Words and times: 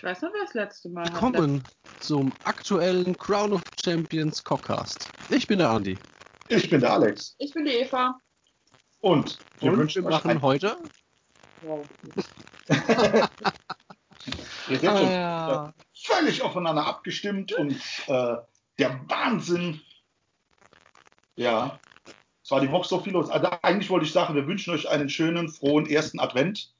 Ich 0.00 0.04
weiß 0.04 0.22
noch, 0.22 0.32
wer 0.32 0.44
das 0.44 0.54
letzte 0.54 0.88
Mal 0.88 1.04
hat. 1.04 1.12
Willkommen 1.12 1.62
zum 1.98 2.32
aktuellen 2.44 3.14
Crown 3.18 3.52
of 3.52 3.60
Champions 3.84 4.42
Cockcast. 4.42 5.10
Ich 5.28 5.46
bin 5.46 5.58
der 5.58 5.68
Andi. 5.68 5.98
Ich 6.48 6.70
bin 6.70 6.80
der 6.80 6.94
Alex. 6.94 7.36
Ich 7.36 7.52
bin 7.52 7.66
die 7.66 7.72
Eva. 7.72 8.18
Und 9.00 9.36
wir 9.58 9.72
Und 9.72 9.78
wünschen 9.78 10.02
wir 10.02 10.08
euch 10.08 10.24
machen 10.24 10.40
heute. 10.40 10.78
Wow. 11.60 11.86
Ah, 14.86 15.72
völlig 15.94 16.40
aufeinander 16.40 16.86
abgestimmt 16.86 17.52
und 17.52 17.72
äh, 18.06 18.36
der 18.78 19.00
Wahnsinn. 19.08 19.82
Ja, 21.36 21.78
es 22.42 22.50
war 22.50 22.60
die 22.60 22.70
Woche 22.70 22.88
so 22.88 23.00
viel 23.00 23.12
los. 23.12 23.28
Also 23.28 23.50
eigentlich 23.60 23.90
wollte 23.90 24.06
ich 24.06 24.12
sagen, 24.12 24.34
wir 24.34 24.46
wünschen 24.46 24.72
euch 24.72 24.88
einen 24.88 25.10
schönen, 25.10 25.50
frohen 25.50 25.86
ersten 25.86 26.20
Advent. 26.20 26.72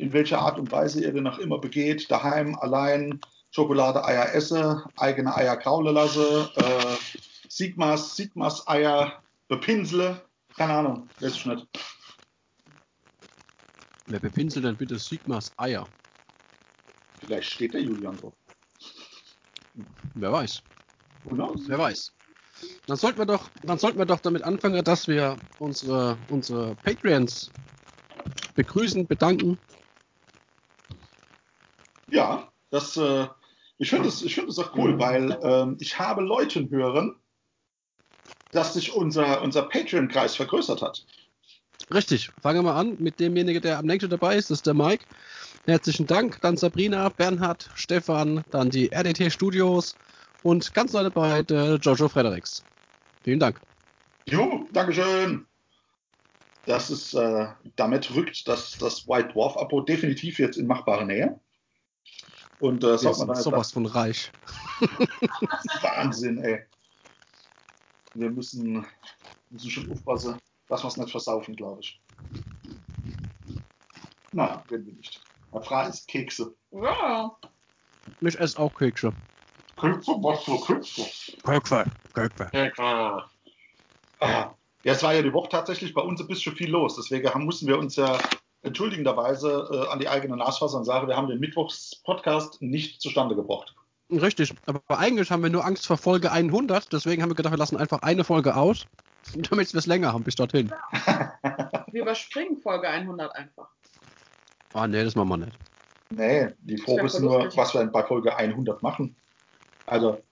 In 0.00 0.14
welcher 0.14 0.38
Art 0.38 0.58
und 0.58 0.72
Weise 0.72 1.02
ihr 1.02 1.12
den 1.12 1.26
auch 1.26 1.38
immer 1.38 1.58
begeht. 1.58 2.10
Daheim, 2.10 2.54
allein, 2.54 3.20
Schokolade, 3.50 4.02
Eier 4.02 4.34
esse, 4.34 4.82
eigene 4.96 5.34
Eier 5.36 5.58
kraule 5.58 5.92
lasse, 5.92 6.50
äh, 6.56 6.96
Sigmas, 7.48 8.16
Sigmas 8.16 8.66
Eier 8.66 9.22
bepinsele. 9.48 10.22
Keine 10.56 10.72
Ahnung, 10.72 11.10
weiß 11.20 11.34
ich 11.34 11.46
nicht. 11.46 11.66
wer 14.06 14.20
bepinselt 14.20 14.64
denn 14.64 14.76
bitte 14.76 14.98
Sigmas 14.98 15.52
Eier? 15.58 15.86
Vielleicht 17.20 17.50
steht 17.50 17.74
der 17.74 17.82
Julian 17.82 18.16
drauf. 18.16 18.32
Wer 20.14 20.32
weiß. 20.32 20.62
Wer 21.24 21.78
weiß. 21.78 22.12
Dann 22.86 22.96
sollten 22.96 23.18
wir 23.18 23.26
doch, 23.26 23.50
dann 23.62 23.78
sollten 23.78 23.98
wir 23.98 24.06
doch 24.06 24.20
damit 24.20 24.44
anfangen, 24.44 24.82
dass 24.82 25.08
wir 25.08 25.36
unsere, 25.58 26.16
unsere 26.30 26.74
Patreons 26.76 27.50
begrüßen, 28.54 29.06
bedanken. 29.06 29.58
Ja, 32.10 32.48
das, 32.70 32.96
äh, 32.96 33.26
ich 33.78 33.90
finde 33.90 34.10
finde 34.10 34.46
das 34.46 34.58
auch 34.58 34.76
cool, 34.76 34.98
weil 34.98 35.38
ähm, 35.42 35.76
ich 35.80 35.98
habe 35.98 36.22
Leuten 36.22 36.70
hören, 36.70 37.16
dass 38.52 38.74
sich 38.74 38.92
unser, 38.92 39.42
unser 39.42 39.62
Patreon-Kreis 39.62 40.36
vergrößert 40.36 40.82
hat. 40.82 41.04
Richtig, 41.92 42.30
fangen 42.40 42.58
wir 42.58 42.62
mal 42.70 42.78
an 42.78 42.96
mit 42.98 43.18
demjenigen, 43.18 43.62
der 43.62 43.78
am 43.78 43.86
längsten 43.86 44.10
dabei 44.10 44.36
ist, 44.36 44.50
das 44.50 44.58
ist 44.58 44.66
der 44.66 44.74
Mike. 44.74 45.04
Herzlichen 45.66 46.06
Dank. 46.06 46.40
Dann 46.40 46.56
Sabrina, 46.56 47.08
Bernhard, 47.08 47.68
Stefan, 47.74 48.44
dann 48.50 48.70
die 48.70 48.90
RDT 48.92 49.32
Studios 49.32 49.96
und 50.42 50.72
ganz 50.74 50.92
neu 50.92 51.02
dabei 51.02 51.42
der 51.42 51.76
Jojo 51.76 52.08
Fredericks. 52.08 52.64
Vielen 53.22 53.40
Dank. 53.40 53.60
Jo, 54.26 54.66
Dankeschön. 54.72 55.46
Das 56.66 56.90
ist, 56.90 57.14
äh, 57.14 57.46
damit 57.76 58.14
rückt 58.14 58.46
das, 58.46 58.76
das 58.78 59.08
White 59.08 59.30
Dwarf-Abo 59.32 59.80
definitiv 59.80 60.38
jetzt 60.38 60.56
in 60.56 60.66
machbare 60.66 61.04
Nähe. 61.04 61.40
Und 62.60 62.84
äh, 62.84 62.98
sollte 62.98 63.26
man 63.26 63.36
sowas 63.36 63.72
von 63.72 63.86
reich. 63.86 64.30
Wahnsinn, 65.80 66.38
ey. 66.44 66.62
Wir 68.14 68.30
müssen, 68.30 68.86
müssen 69.50 69.70
schon 69.70 69.90
aufpassen, 69.90 70.36
dass 70.68 70.82
wir 70.82 70.88
es 70.88 70.96
nicht 70.96 71.10
versaufen, 71.10 71.56
glaube 71.56 71.80
ich. 71.80 72.00
Na, 74.32 74.62
werden 74.68 74.86
wir 74.86 74.94
nicht. 74.94 75.22
Der 75.52 75.62
Frage 75.62 75.90
ist 75.90 76.06
Kekse. 76.06 76.54
Ja. 76.70 77.36
Ich 78.20 78.38
esse 78.38 78.58
auch 78.58 78.74
Kekse. 78.74 79.12
Kekse? 79.80 80.12
Was 80.20 80.44
für 80.44 80.60
Kekse? 80.60 81.06
Kekse, 81.42 81.84
Kekse. 82.14 82.46
Kekse. 82.52 82.82
Ah, 82.82 83.28
Ja, 84.82 84.92
es 84.92 85.02
war 85.02 85.14
ja 85.14 85.22
die 85.22 85.32
Woche 85.32 85.48
tatsächlich 85.48 85.92
bei 85.94 86.02
uns 86.02 86.20
ein 86.20 86.26
bisschen 86.28 86.54
viel 86.54 86.70
los. 86.70 86.96
Deswegen 86.96 87.28
haben, 87.28 87.44
mussten 87.44 87.66
wir 87.66 87.78
uns 87.78 87.96
ja 87.96 88.18
entschuldigenderweise 88.62 89.68
äh, 89.72 89.92
an 89.92 89.98
die 89.98 90.08
eigene 90.08 90.34
und 90.34 90.84
sagen, 90.84 91.08
wir 91.08 91.16
haben 91.16 91.28
den 91.28 91.40
Mittwochs-Podcast 91.40 92.60
nicht 92.60 93.00
zustande 93.00 93.34
gebracht. 93.34 93.74
Richtig, 94.10 94.52
aber 94.66 94.82
eigentlich 94.88 95.30
haben 95.30 95.42
wir 95.42 95.50
nur 95.50 95.64
Angst 95.64 95.86
vor 95.86 95.96
Folge 95.96 96.32
100, 96.32 96.92
deswegen 96.92 97.22
haben 97.22 97.30
wir 97.30 97.36
gedacht, 97.36 97.52
wir 97.52 97.58
lassen 97.58 97.76
einfach 97.76 98.02
eine 98.02 98.24
Folge 98.24 98.56
aus, 98.56 98.86
damit 99.50 99.72
wir 99.72 99.78
es 99.78 99.86
länger 99.86 100.12
haben 100.12 100.24
bis 100.24 100.34
dorthin. 100.34 100.72
Wir 101.92 102.02
überspringen 102.02 102.56
Folge 102.56 102.88
100 102.88 103.34
einfach. 103.34 103.68
Ah, 104.74 104.86
nee, 104.86 105.02
das 105.02 105.16
machen 105.16 105.28
wir 105.30 105.36
nicht. 105.38 105.58
Nee, 106.10 106.48
die 106.60 106.78
Frage 106.78 107.06
ist 107.06 107.18
nur, 107.18 107.42
lustig. 107.42 107.56
was 107.56 107.74
wir 107.74 107.84
bei 107.86 108.04
Folge 108.04 108.36
100 108.36 108.80
machen. 108.80 109.16
Also, 109.86 110.22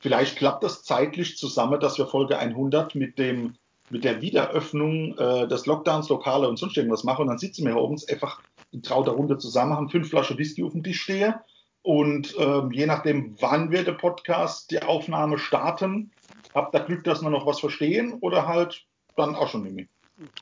vielleicht 0.00 0.36
klappt 0.36 0.62
das 0.62 0.84
zeitlich 0.84 1.36
zusammen, 1.36 1.80
dass 1.80 1.98
wir 1.98 2.06
Folge 2.06 2.38
100 2.38 2.94
mit 2.94 3.18
dem 3.18 3.56
mit 3.90 4.04
der 4.04 4.20
Wiederöffnung 4.22 5.16
äh, 5.18 5.48
des 5.48 5.66
Lockdowns, 5.66 6.08
Lokale 6.08 6.48
und 6.48 6.58
sonst 6.58 6.76
irgendwas 6.76 7.04
machen. 7.04 7.22
Und 7.22 7.28
dann 7.28 7.38
sitzen 7.38 7.64
wir 7.64 7.72
hier 7.72 7.82
oben 7.82 8.00
einfach 8.08 8.40
in 8.70 8.82
trauter 8.82 9.12
Runde 9.12 9.38
zusammen, 9.38 9.74
haben 9.74 9.90
fünf 9.90 10.08
Flaschen 10.08 10.38
Whisky 10.38 10.64
auf 10.64 10.72
dem 10.72 10.82
Tisch 10.82 11.02
stehen. 11.02 11.34
Und 11.82 12.34
ähm, 12.38 12.70
je 12.70 12.86
nachdem, 12.86 13.36
wann 13.40 13.70
wir 13.70 13.84
den 13.84 13.96
Podcast, 13.96 14.70
die 14.70 14.82
Aufnahme 14.82 15.38
starten, 15.38 16.12
habt 16.54 16.74
ihr 16.74 16.80
Glück, 16.80 17.04
dass 17.04 17.22
wir 17.22 17.30
noch 17.30 17.46
was 17.46 17.60
verstehen 17.60 18.14
oder 18.20 18.46
halt 18.46 18.86
dann 19.16 19.34
auch 19.34 19.48
schon 19.48 19.64
nicht 19.64 19.74
mehr. 19.74 19.86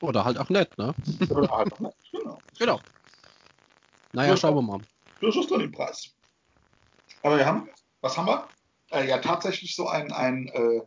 Oder 0.01 0.23
halt 0.23 0.37
auch 0.37 0.49
nicht, 0.49 0.77
ne? 0.77 0.93
Oder 1.29 1.49
halt, 1.49 1.79
ne? 1.81 1.91
genau. 2.11 2.37
Genau. 2.59 2.79
Naja, 4.13 4.37
schauen 4.37 4.55
wir 4.55 4.61
mal. 4.61 4.81
Das 5.21 5.35
ist 5.35 5.49
dann 5.49 5.61
im 5.61 5.71
Preis. 5.71 6.13
Aber 7.23 7.37
wir 7.37 7.45
haben, 7.45 7.69
was 8.01 8.17
haben 8.17 8.27
wir? 8.27 8.47
Äh, 8.91 9.07
ja, 9.07 9.19
tatsächlich 9.19 9.75
so 9.75 9.87
ein, 9.87 10.11
ein 10.11 10.47
äh, 10.47 10.81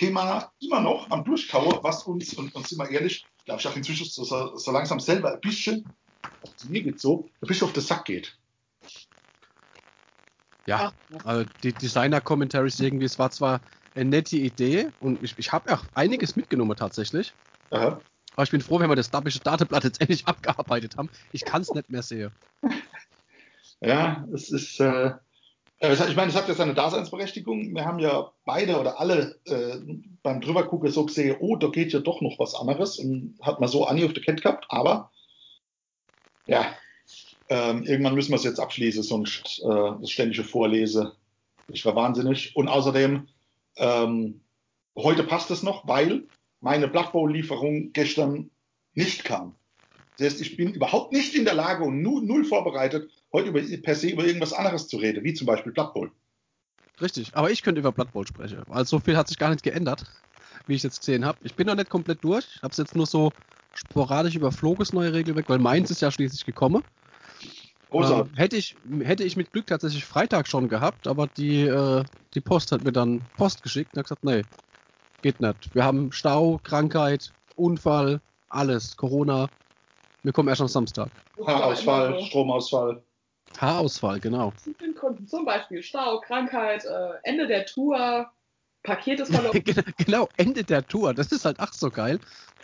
Thema 0.00 0.50
immer 0.60 0.80
noch 0.80 1.10
am 1.10 1.24
Durchkauen, 1.24 1.78
was 1.82 2.04
uns, 2.04 2.32
und, 2.32 2.54
und 2.54 2.66
sind 2.66 2.78
wir 2.78 2.88
ehrlich, 2.88 3.28
glaube 3.44 3.60
ich 3.60 3.68
auch 3.68 3.76
inzwischen 3.76 4.06
so, 4.06 4.24
so, 4.24 4.56
so 4.56 4.72
langsam 4.72 4.98
selber 4.98 5.34
ein 5.34 5.40
bisschen, 5.42 5.94
also 6.22 6.68
mir 6.70 6.82
geht 6.82 6.98
so, 6.98 7.28
ein 7.42 7.46
bisschen 7.46 7.66
auf 7.66 7.74
den 7.74 7.82
Sack 7.82 8.06
geht. 8.06 8.34
Ja, 10.66 10.94
also 11.24 11.50
die 11.62 11.74
Designer-Commentaries 11.74 12.80
irgendwie, 12.80 13.04
es 13.04 13.18
war 13.18 13.30
zwar 13.30 13.60
eine 13.94 14.08
nette 14.08 14.38
Idee 14.38 14.88
und 15.00 15.22
ich, 15.22 15.38
ich 15.38 15.52
habe 15.52 15.70
auch 15.74 15.84
einiges 15.92 16.34
mitgenommen 16.34 16.76
tatsächlich. 16.78 17.34
Aha. 17.70 18.00
Aber 18.32 18.42
ich 18.42 18.50
bin 18.50 18.62
froh, 18.62 18.80
wenn 18.80 18.88
wir 18.88 18.96
das 18.96 19.10
dabische 19.10 19.40
Datenblatt 19.40 19.84
jetzt 19.84 20.00
endlich 20.00 20.26
abgearbeitet 20.26 20.96
haben. 20.96 21.10
Ich 21.30 21.44
kann 21.44 21.60
es 21.60 21.74
nicht 21.74 21.90
mehr 21.90 22.02
sehen. 22.02 22.30
Ja, 23.82 24.26
es 24.32 24.50
ist, 24.50 24.80
äh, 24.80 25.12
ich 25.80 26.16
meine, 26.16 26.30
es 26.30 26.36
hat 26.36 26.46
ja 26.46 26.54
seine 26.54 26.74
Daseinsberechtigung. 26.74 27.74
Wir 27.74 27.86
haben 27.86 27.98
ja 27.98 28.30
beide 28.44 28.78
oder 28.78 29.00
alle 29.00 29.40
äh, 29.46 29.78
beim 30.22 30.42
Drübergucken 30.42 30.90
so 30.90 31.06
gesehen, 31.06 31.36
oh, 31.40 31.56
da 31.56 31.68
geht 31.68 31.92
ja 31.92 32.00
doch 32.00 32.20
noch 32.20 32.38
was 32.38 32.54
anderes 32.54 32.98
und 32.98 33.38
hat 33.40 33.60
man 33.60 33.68
so 33.68 33.86
Anni 33.86 34.04
auf 34.04 34.12
der 34.12 34.22
Kette 34.22 34.42
gehabt, 34.42 34.66
aber 34.68 35.10
ja, 36.46 36.66
ähm, 37.48 37.84
irgendwann 37.84 38.14
müssen 38.14 38.30
wir 38.30 38.36
es 38.36 38.44
jetzt 38.44 38.60
abschließen, 38.60 39.02
sonst 39.02 39.60
äh, 39.64 39.92
das 40.00 40.10
ständige 40.10 40.44
Vorlese. 40.44 41.14
Ich 41.68 41.84
war 41.86 41.96
wahnsinnig. 41.96 42.54
Und 42.56 42.68
außerdem, 42.68 43.28
ähm, 43.76 44.40
heute 44.96 45.24
passt 45.24 45.50
es 45.50 45.62
noch, 45.62 45.86
weil 45.88 46.24
meine 46.60 46.88
Blood 46.88 47.12
Bowl-Lieferung 47.12 47.92
gestern 47.92 48.50
nicht 48.94 49.24
kam. 49.24 49.54
Das 50.20 50.34
heißt, 50.34 50.42
ich 50.42 50.54
bin 50.58 50.74
überhaupt 50.74 51.12
nicht 51.12 51.34
in 51.34 51.46
der 51.46 51.54
Lage 51.54 51.82
und 51.82 52.02
nu, 52.02 52.20
null 52.20 52.44
vorbereitet, 52.44 53.10
heute 53.32 53.48
über, 53.48 53.62
per 53.82 53.94
se 53.94 54.10
über 54.10 54.22
irgendwas 54.22 54.52
anderes 54.52 54.86
zu 54.86 54.98
reden, 54.98 55.24
wie 55.24 55.32
zum 55.32 55.46
Beispiel 55.46 55.72
Blood 55.72 55.94
Bowl. 55.94 56.12
Richtig, 57.00 57.34
aber 57.34 57.50
ich 57.50 57.62
könnte 57.62 57.80
über 57.80 57.90
Blood 57.90 58.12
Bowl 58.12 58.26
sprechen. 58.26 58.62
weil 58.66 58.84
so 58.84 58.98
viel 58.98 59.16
hat 59.16 59.28
sich 59.28 59.38
gar 59.38 59.48
nicht 59.48 59.62
geändert, 59.62 60.04
wie 60.66 60.74
ich 60.74 60.82
jetzt 60.82 61.00
gesehen 61.00 61.24
habe. 61.24 61.38
Ich 61.42 61.54
bin 61.54 61.66
noch 61.66 61.74
nicht 61.74 61.88
komplett 61.88 62.22
durch. 62.22 62.44
Ich 62.54 62.62
habe 62.62 62.70
es 62.70 62.76
jetzt 62.76 62.94
nur 62.94 63.06
so 63.06 63.32
sporadisch 63.72 64.34
überflogen, 64.34 64.80
das 64.80 64.92
neue 64.92 65.10
Regelwerk, 65.10 65.48
weil 65.48 65.58
meins 65.58 65.90
ist 65.90 66.02
ja 66.02 66.10
schließlich 66.10 66.44
gekommen. 66.44 66.84
Ähm, 67.90 68.28
hätte, 68.36 68.58
ich, 68.58 68.76
hätte 69.00 69.24
ich 69.24 69.38
mit 69.38 69.52
Glück 69.52 69.68
tatsächlich 69.68 70.04
Freitag 70.04 70.48
schon 70.48 70.68
gehabt, 70.68 71.06
aber 71.06 71.28
die, 71.28 71.62
äh, 71.62 72.04
die 72.34 72.42
Post 72.42 72.72
hat 72.72 72.84
mir 72.84 72.92
dann 72.92 73.22
Post 73.38 73.62
geschickt 73.62 73.94
und 73.94 74.00
hat 74.00 74.04
gesagt, 74.04 74.24
nee, 74.24 74.42
geht 75.22 75.40
nicht. 75.40 75.74
Wir 75.74 75.84
haben 75.84 76.12
Stau, 76.12 76.60
Krankheit, 76.62 77.32
Unfall, 77.56 78.20
alles, 78.50 78.98
Corona. 78.98 79.48
Wir 80.22 80.32
kommen 80.32 80.48
erst 80.48 80.60
am 80.60 80.68
Samstag. 80.68 81.08
Haarausfall, 81.46 82.22
Stromausfall. 82.22 83.02
Haarausfall, 83.58 84.20
genau. 84.20 84.52
Zum 85.26 85.44
Beispiel 85.44 85.82
Stau, 85.82 86.20
Krankheit, 86.20 86.84
äh, 86.84 87.12
Ende 87.24 87.46
der 87.46 87.66
Tour, 87.66 88.30
Paket 88.82 89.20
ist 89.20 89.34
verloren. 89.34 89.62
genau, 89.98 90.28
Ende 90.36 90.62
der 90.62 90.86
Tour. 90.86 91.14
Das 91.14 91.32
ist 91.32 91.44
halt 91.44 91.56
ach 91.58 91.72
so 91.72 91.90
geil. 91.90 92.18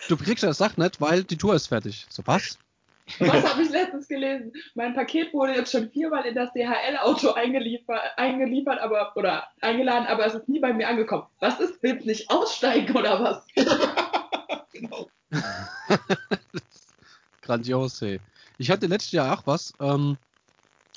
Du 0.08 0.16
kriegst 0.16 0.44
das 0.44 0.58
Sach 0.58 0.76
nicht, 0.76 1.00
weil 1.00 1.24
die 1.24 1.36
Tour 1.36 1.54
ist 1.54 1.66
fertig. 1.66 2.06
So, 2.08 2.22
was? 2.26 2.58
Was 3.20 3.44
habe 3.44 3.62
ich 3.62 3.70
letztens 3.70 4.08
gelesen? 4.08 4.52
Mein 4.74 4.94
Paket 4.94 5.32
wurde 5.32 5.54
jetzt 5.54 5.70
schon 5.70 5.90
viermal 5.90 6.26
in 6.26 6.34
das 6.34 6.52
DHL-Auto 6.52 7.32
eingeliefert, 7.32 8.00
eingeliefert, 8.16 8.80
aber 8.80 9.12
oder 9.14 9.46
eingeladen, 9.60 10.06
aber 10.06 10.26
es 10.26 10.34
ist 10.34 10.48
nie 10.48 10.58
bei 10.58 10.72
mir 10.72 10.88
angekommen. 10.88 11.24
Was 11.38 11.60
ist? 11.60 11.80
Willst 11.82 12.04
du 12.04 12.08
nicht 12.08 12.30
aussteigen 12.30 12.96
oder 12.96 13.22
was? 13.22 13.46
Genau. 14.72 15.08
Grandios, 17.46 18.00
hey. 18.00 18.20
Ich 18.58 18.70
hatte 18.70 18.86
letztes 18.86 19.12
Jahr 19.12 19.38
auch 19.38 19.46
was. 19.46 19.72
Ähm, 19.80 20.18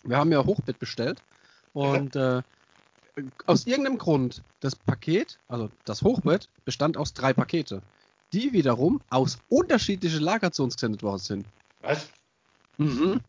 wir 0.03 0.17
haben 0.17 0.31
ja 0.31 0.43
Hochbett 0.43 0.79
bestellt. 0.79 1.21
Und 1.73 2.15
äh, 2.15 2.41
aus 3.45 3.67
irgendeinem 3.67 3.97
Grund, 3.97 4.43
das 4.59 4.75
Paket, 4.75 5.39
also 5.47 5.69
das 5.85 6.01
Hochbett, 6.01 6.49
bestand 6.65 6.97
aus 6.97 7.13
drei 7.13 7.33
Pakete. 7.33 7.81
Die 8.33 8.53
wiederum 8.53 9.01
aus 9.09 9.37
unterschiedlichen 9.49 10.21
Lager 10.21 10.51
zu 10.51 10.63
uns 10.63 10.75
gesendet 10.75 11.03
worden 11.03 11.19
sind. 11.19 11.45
Was? 11.81 12.09
Mhm. 12.77 13.21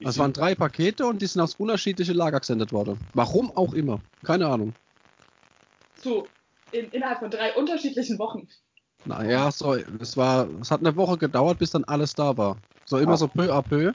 Das 0.00 0.18
waren 0.18 0.32
drei 0.32 0.54
Pakete 0.54 1.06
und 1.06 1.22
die 1.22 1.26
sind 1.26 1.40
aus 1.40 1.54
unterschiedliche 1.54 2.12
Lager 2.12 2.40
gesendet 2.40 2.72
worden. 2.72 2.98
Warum 3.14 3.50
auch 3.56 3.72
immer. 3.72 4.00
Keine 4.22 4.46
Ahnung. 4.46 4.74
So, 6.02 6.28
in, 6.72 6.90
innerhalb 6.90 7.20
von 7.20 7.30
drei 7.30 7.54
unterschiedlichen 7.54 8.18
Wochen. 8.18 8.48
Naja, 9.06 9.50
so, 9.52 9.74
es 9.74 10.16
war, 10.16 10.48
es 10.60 10.70
hat 10.70 10.80
eine 10.80 10.96
Woche 10.96 11.16
gedauert, 11.16 11.58
bis 11.58 11.70
dann 11.70 11.84
alles 11.84 12.14
da 12.14 12.36
war. 12.36 12.56
So 12.84 12.98
immer 12.98 13.12
Ah. 13.12 13.16
so 13.16 13.28
peu 13.28 13.52
à 13.52 13.62
peu. 13.62 13.92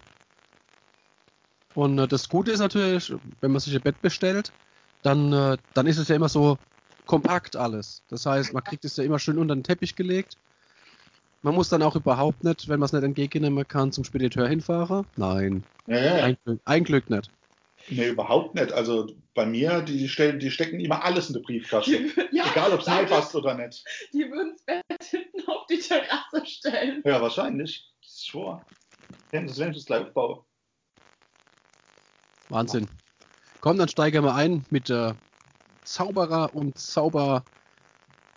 Und 1.74 1.98
äh, 2.00 2.08
das 2.08 2.28
Gute 2.30 2.52
ist 2.52 2.60
natürlich, 2.60 3.14
wenn 3.42 3.52
man 3.52 3.60
sich 3.60 3.76
ein 3.76 3.82
Bett 3.82 4.02
bestellt, 4.02 4.52
dann, 5.04 5.32
äh, 5.34 5.58
dann 5.74 5.88
ist 5.88 5.98
es 5.98 6.08
ja 6.08 6.16
immer 6.16 6.30
so 6.30 6.58
kompakt 7.06 7.56
alles. 7.56 8.04
Das 8.10 8.26
heißt, 8.26 8.54
man 8.54 8.64
kriegt 8.64 8.86
es 8.86 8.98
ja 8.98 9.04
immer 9.04 9.20
schön 9.20 9.38
unter 9.38 9.56
den 9.56 9.64
Teppich 9.64 9.96
gelegt. 9.96 10.38
Man 11.42 11.56
muss 11.56 11.70
dann 11.70 11.82
auch 11.82 11.96
überhaupt 11.96 12.44
nicht, 12.44 12.68
wenn 12.70 12.80
man 12.80 12.86
es 12.86 12.94
nicht 12.94 13.04
entgegennehmen 13.04 13.68
kann, 13.68 13.92
zum 13.92 14.04
Spediteur 14.04 14.48
hinfahren. 14.48 15.06
Nein, 15.16 15.64
Ja, 15.88 15.98
ja, 15.98 16.18
ja. 16.18 16.24
ein, 16.26 16.38
Glück- 16.46 16.62
ein 16.66 16.84
Glück 16.84 17.10
nicht. 17.10 17.32
Nee, 17.90 18.10
überhaupt 18.10 18.54
nicht. 18.54 18.72
Also 18.74 19.08
bei 19.34 19.44
mir, 19.48 19.82
die, 19.82 20.08
stellen, 20.08 20.40
die 20.40 20.52
stecken 20.52 20.80
immer 20.80 21.04
alles 21.04 21.30
in 21.30 21.34
die 21.34 21.40
Brieftasche. 21.42 21.90
Die, 21.98 22.12
ja, 22.38 22.46
Egal, 22.52 22.72
ob 22.74 22.82
es 22.82 22.86
danke. 22.86 23.12
reinpasst 23.12 23.34
oder 23.34 23.56
nicht. 23.56 23.84
Die 24.14 24.30
würden 24.30 24.54
das 24.56 24.66
Bett 24.66 25.01
hinten 25.12 25.48
auf 25.48 25.66
die 25.68 25.80
Terrasse 25.80 26.46
stellen. 26.46 27.02
Ja, 27.06 27.22
wahrscheinlich. 27.22 27.88
Ist. 28.02 28.34
Ja, 28.34 28.66
das 29.32 29.58
das 29.58 29.86
gleich 29.86 30.08
aufbaue. 30.08 30.44
Wahnsinn. 32.50 32.90
Komm, 33.62 33.78
dann 33.78 33.88
steigen 33.88 34.24
wir 34.24 34.36
ein 34.36 34.66
mit 34.70 34.90
der 34.90 35.16
Zauberer 35.86 36.54
und 36.54 36.78
Zauber 36.78 37.46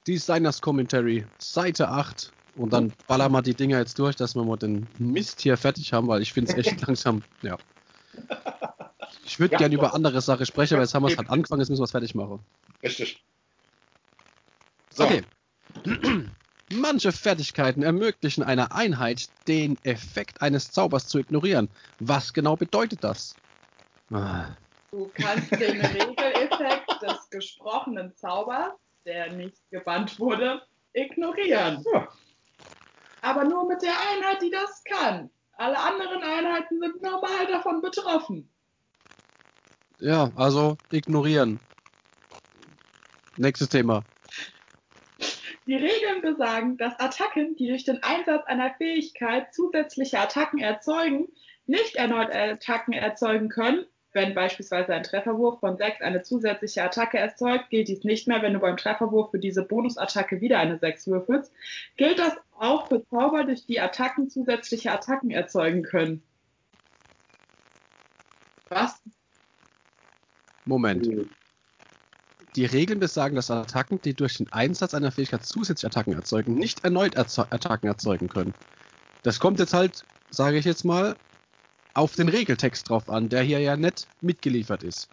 Designers 0.06 0.60
Commentary, 0.60 1.26
Seite 1.38 1.88
8. 1.88 2.32
Und 2.56 2.72
dann 2.72 2.92
ballern 3.08 3.32
wir 3.32 3.42
die 3.42 3.54
Dinger 3.54 3.78
jetzt 3.78 3.98
durch, 3.98 4.14
dass 4.14 4.36
wir 4.36 4.44
mal 4.44 4.56
den 4.56 4.86
Mist 4.98 5.40
hier 5.40 5.56
fertig 5.56 5.92
haben, 5.92 6.06
weil 6.06 6.22
ich 6.22 6.32
finde 6.32 6.52
es 6.52 6.66
echt 6.66 6.80
langsam, 6.86 7.22
ja. 7.42 7.58
Ich 9.24 9.40
würde 9.40 9.52
Ja. 9.54 9.58
gerne 9.58 9.74
über 9.74 9.94
andere 9.94 10.20
Sachen 10.20 10.46
sprechen, 10.46 10.74
aber 10.74 10.82
jetzt 10.84 10.94
haben 10.94 11.02
wir 11.02 11.10
es 11.10 11.18
halt 11.18 11.30
angefangen, 11.30 11.60
jetzt 11.60 11.70
müssen 11.70 11.80
wir 11.80 11.86
es 11.86 11.90
fertig 11.90 12.14
machen. 12.14 12.44
Richtig. 12.82 13.24
So. 14.90 15.04
Okay. 15.04 15.24
Manche 16.72 17.12
Fertigkeiten 17.12 17.82
ermöglichen 17.82 18.43
einer 18.43 18.75
Einheit, 18.75 19.28
den 19.46 19.78
Effekt 19.84 20.40
eines 20.40 20.70
Zaubers 20.70 21.06
zu 21.06 21.19
ignorieren. 21.19 21.69
Was 22.00 22.32
genau 22.32 22.56
bedeutet 22.56 23.05
das? 23.05 23.37
Ah. 24.11 24.46
Du 24.90 25.11
kannst 25.14 25.50
den 25.52 25.81
Regeleffekt 25.81 27.02
des 27.02 27.28
gesprochenen 27.31 28.14
Zaubers, 28.16 28.72
der 29.05 29.32
nicht 29.32 29.58
gebannt 29.70 30.19
wurde, 30.19 30.62
ignorieren. 30.94 31.84
Ja. 31.93 32.08
Aber 33.20 33.44
nur 33.44 33.67
mit 33.67 33.82
der 33.82 33.94
Einheit, 34.12 34.40
die 34.43 34.50
das 34.50 34.82
kann. 34.84 35.31
Alle 35.56 35.78
anderen 35.78 36.22
Einheiten 36.22 36.81
sind 36.81 37.02
normal 37.02 37.46
davon 37.46 37.81
betroffen. 37.81 38.49
Ja, 40.00 40.31
also 40.37 40.76
ignorieren. 40.90 41.60
Nächstes 43.37 43.69
Thema. 43.69 44.05
Die 45.66 45.76
Regeln 45.76 46.20
besagen, 46.20 46.76
dass 46.76 46.99
Attacken, 47.00 47.56
die 47.56 47.69
durch 47.69 47.84
den 47.84 48.02
Einsatz 48.02 48.44
einer 48.46 48.75
Fähigkeit 48.75 49.55
zusätzliche 49.55 50.19
Attacken 50.19 50.58
erzeugen, 50.58 51.28
nicht 51.66 51.96
erneut 51.96 52.34
Attacken 52.34 52.93
erzeugen 52.93 53.49
können. 53.49 53.87
Wenn 54.12 54.34
beispielsweise 54.34 54.94
ein 54.94 55.02
Trefferwurf 55.02 55.58
von 55.58 55.76
6 55.76 56.02
eine 56.02 56.22
zusätzliche 56.22 56.84
Attacke 56.84 57.19
erzeugt, 57.19 57.70
gilt 57.70 57.88
dies 57.88 58.05
nicht 58.05 58.28
mehr, 58.28 58.43
wenn 58.43 58.52
du 58.52 58.61
beim 58.61 58.76
Trefferwurf 58.76 59.32
für 59.32 59.40
diese 59.40 59.64
Bonusattacke 59.64 60.40
wieder 60.40 60.58
eine 60.58 60.78
6 60.78 61.08
würfelst. 61.08 61.50
Gilt 61.96 62.20
das 62.20 62.37
auch 62.56 62.87
für 62.88 63.05
Zauber, 63.08 63.44
durch 63.44 63.67
die 63.67 63.81
Attacken 63.81 64.31
zusätzliche 64.31 64.93
Attacken 64.93 65.31
erzeugen 65.31 65.82
können. 65.82 66.22
Was? 68.69 69.02
Moment. 70.64 71.08
Die 72.56 72.64
Regeln 72.64 73.00
besagen, 73.00 73.34
dass 73.34 73.50
Attacken, 73.50 74.00
die 74.02 74.14
durch 74.14 74.36
den 74.36 74.52
Einsatz 74.52 74.94
einer 74.94 75.10
Fähigkeit 75.10 75.44
zusätzliche 75.44 75.88
Attacken 75.88 76.12
erzeugen, 76.12 76.54
nicht 76.54 76.84
erneut 76.84 77.14
erze 77.14 77.50
Attacken 77.50 77.88
erzeugen 77.88 78.28
können. 78.28 78.54
Das 79.22 79.40
kommt 79.40 79.58
jetzt 79.58 79.74
halt, 79.74 80.04
sage 80.30 80.58
ich 80.58 80.64
jetzt 80.64 80.84
mal, 80.84 81.16
auf 81.94 82.14
den 82.14 82.28
Regeltext 82.28 82.88
drauf 82.88 83.08
an, 83.08 83.28
der 83.28 83.42
hier 83.42 83.58
ja 83.60 83.76
nicht 83.76 84.06
mitgeliefert 84.20 84.82
ist. 84.82 85.08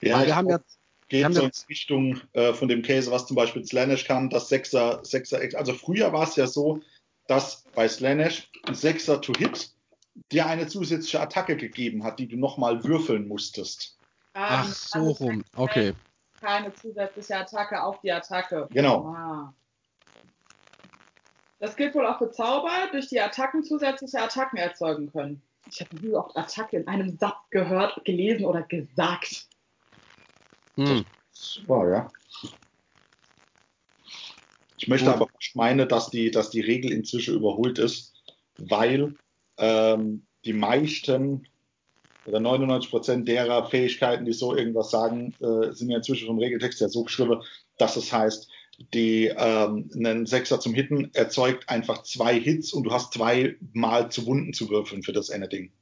Ja, 0.00 0.24
wir 0.24 0.34
haben 0.34 0.48
ja, 0.48 0.60
geht 1.08 1.24
haben 1.24 1.34
so 1.34 1.42
in 1.42 1.50
Richtung 1.68 2.20
äh, 2.32 2.52
von 2.52 2.68
dem 2.68 2.82
Käse, 2.82 3.10
was 3.10 3.26
zum 3.26 3.36
Beispiel 3.36 3.64
Slanesh 3.64 4.04
kann, 4.04 4.30
das 4.30 4.48
Sechser, 4.48 5.00
Sechser, 5.04 5.40
also 5.56 5.74
früher 5.74 6.12
war 6.12 6.22
es 6.22 6.36
ja 6.36 6.46
so, 6.46 6.80
dass 7.26 7.64
bei 7.74 7.88
Slanesh 7.88 8.48
ein 8.66 8.74
Sechser 8.74 9.20
to 9.20 9.32
Hit 9.36 9.70
dir 10.32 10.46
eine 10.46 10.66
zusätzliche 10.66 11.20
Attacke 11.20 11.56
gegeben 11.56 12.04
hat, 12.04 12.18
die 12.18 12.26
du 12.26 12.36
nochmal 12.36 12.84
würfeln 12.84 13.28
musstest. 13.28 13.96
Ah, 14.34 14.62
ach 14.62 14.72
so 14.72 15.10
rum, 15.10 15.44
okay. 15.56 15.94
Keine 16.40 16.72
zusätzliche 16.74 17.36
Attacke 17.36 17.82
auf 17.82 18.00
die 18.00 18.12
Attacke. 18.12 18.68
Genau. 18.70 19.06
Ah. 19.06 19.54
Das 21.58 21.74
gilt 21.74 21.94
wohl 21.94 22.06
auch 22.06 22.18
für 22.18 22.30
Zauber, 22.30 22.88
durch 22.92 23.08
die 23.08 23.20
Attacken 23.20 23.64
zusätzliche 23.64 24.22
Attacken 24.22 24.58
erzeugen 24.58 25.10
können. 25.10 25.42
Ich 25.66 25.80
habe 25.80 25.96
nie 25.96 26.14
oft 26.14 26.36
Attacke 26.36 26.76
in 26.76 26.86
einem 26.86 27.18
Satz 27.18 27.36
gehört, 27.50 28.04
gelesen 28.04 28.44
oder 28.44 28.62
gesagt. 28.62 29.48
Hm. 30.76 31.04
Super, 31.32 31.90
ja. 31.90 32.10
Ich 34.76 34.86
möchte 34.86 35.12
aber 35.12 35.26
fast 35.26 35.56
meinen, 35.56 35.88
dass 35.88 36.10
die, 36.10 36.30
dass 36.30 36.50
die 36.50 36.60
Regel 36.60 36.92
inzwischen 36.92 37.34
überholt 37.34 37.78
ist, 37.78 38.14
weil 38.56 39.16
ähm, 39.56 40.24
die 40.44 40.52
meisten 40.52 41.46
oder 42.28 42.40
99 42.40 42.90
Prozent 42.90 43.28
derer 43.28 43.66
Fähigkeiten, 43.66 44.24
die 44.24 44.32
so 44.32 44.54
irgendwas 44.54 44.90
sagen, 44.90 45.34
äh, 45.40 45.72
sind 45.72 45.90
ja 45.90 45.96
inzwischen 45.96 46.26
vom 46.26 46.38
Regeltext 46.38 46.80
ja 46.80 46.88
so 46.88 47.04
geschrieben, 47.04 47.42
dass 47.78 47.96
es 47.96 48.12
heißt, 48.12 48.48
die 48.94 49.26
ähm, 49.26 49.90
einen 49.94 50.26
Sechser 50.26 50.60
zum 50.60 50.74
Hitten 50.74 51.10
erzeugt 51.14 51.68
einfach 51.68 52.02
zwei 52.04 52.38
Hits 52.38 52.72
und 52.72 52.84
du 52.84 52.92
hast 52.92 53.12
zweimal 53.12 54.10
zu 54.10 54.26
Wunden 54.26 54.52
zu 54.52 54.68
würfeln 54.68 55.02
für 55.02 55.12
das 55.12 55.30
eine 55.30 55.48
Ding. 55.48 55.72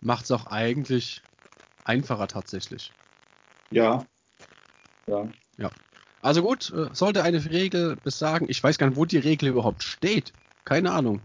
Macht 0.00 0.24
es 0.24 0.30
auch 0.30 0.46
eigentlich 0.46 1.22
einfacher 1.84 2.28
tatsächlich. 2.28 2.92
Ja. 3.70 4.06
Ja. 5.58 5.70
Also 6.22 6.42
gut, 6.42 6.72
äh, 6.72 6.88
sollte 6.94 7.22
eine 7.22 7.44
Regel 7.50 7.96
besagen, 7.96 8.46
ich 8.48 8.62
weiß 8.62 8.78
gar 8.78 8.86
nicht, 8.86 8.96
wo 8.96 9.04
die 9.04 9.18
Regel 9.18 9.50
überhaupt 9.50 9.82
steht. 9.82 10.32
Keine 10.64 10.92
Ahnung. 10.92 11.20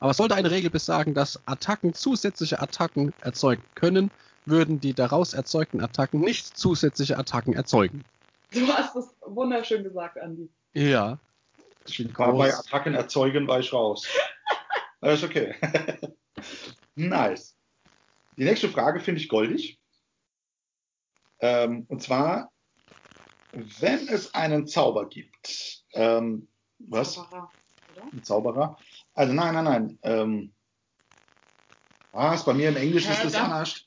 Aber 0.00 0.14
sollte 0.14 0.34
eine 0.34 0.50
Regel 0.50 0.70
besagen, 0.70 1.14
dass 1.14 1.40
Attacken 1.46 1.94
zusätzliche 1.94 2.60
Attacken 2.60 3.12
erzeugen 3.20 3.62
können, 3.74 4.10
würden 4.46 4.80
die 4.80 4.94
daraus 4.94 5.34
erzeugten 5.34 5.80
Attacken 5.80 6.20
nicht 6.20 6.56
zusätzliche 6.56 7.18
Attacken 7.18 7.54
erzeugen. 7.54 8.04
Du 8.52 8.66
hast 8.68 8.96
es 8.96 9.14
wunderschön 9.26 9.82
gesagt, 9.84 10.18
Andi. 10.18 10.48
Ja. 10.72 11.18
Ich 11.86 11.98
bin 11.98 12.16
War 12.16 12.32
bei 12.32 12.50
groß. 12.50 12.66
Attacken 12.66 12.94
erzeugen 12.94 13.46
war 13.46 13.60
ich 13.60 13.72
raus. 13.72 14.06
Das 15.00 15.22
ist 15.22 15.24
okay. 15.24 15.54
nice. 16.96 17.54
Die 18.36 18.42
nächste 18.42 18.68
Frage 18.68 18.98
finde 18.98 19.20
ich 19.20 19.28
goldig. 19.28 19.78
Ähm, 21.38 21.86
und 21.88 22.02
zwar, 22.02 22.50
wenn 23.52 24.08
es 24.08 24.34
einen 24.34 24.66
Zauber 24.66 25.08
gibt, 25.08 25.84
ähm, 25.92 26.48
was? 26.80 27.14
Zauberer, 27.14 27.50
oder? 27.94 28.08
Ein 28.12 28.24
Zauberer? 28.24 28.78
Also 29.18 29.32
nein, 29.32 29.52
nein, 29.52 29.64
nein. 29.64 29.98
Ähm, 30.02 30.52
was? 32.12 32.44
Bei 32.44 32.54
mir 32.54 32.68
im 32.68 32.76
Englisch 32.76 33.08
Hä, 33.08 33.12
ist 33.14 33.24
das 33.24 33.32
dann- 33.32 33.50
anders. 33.50 33.84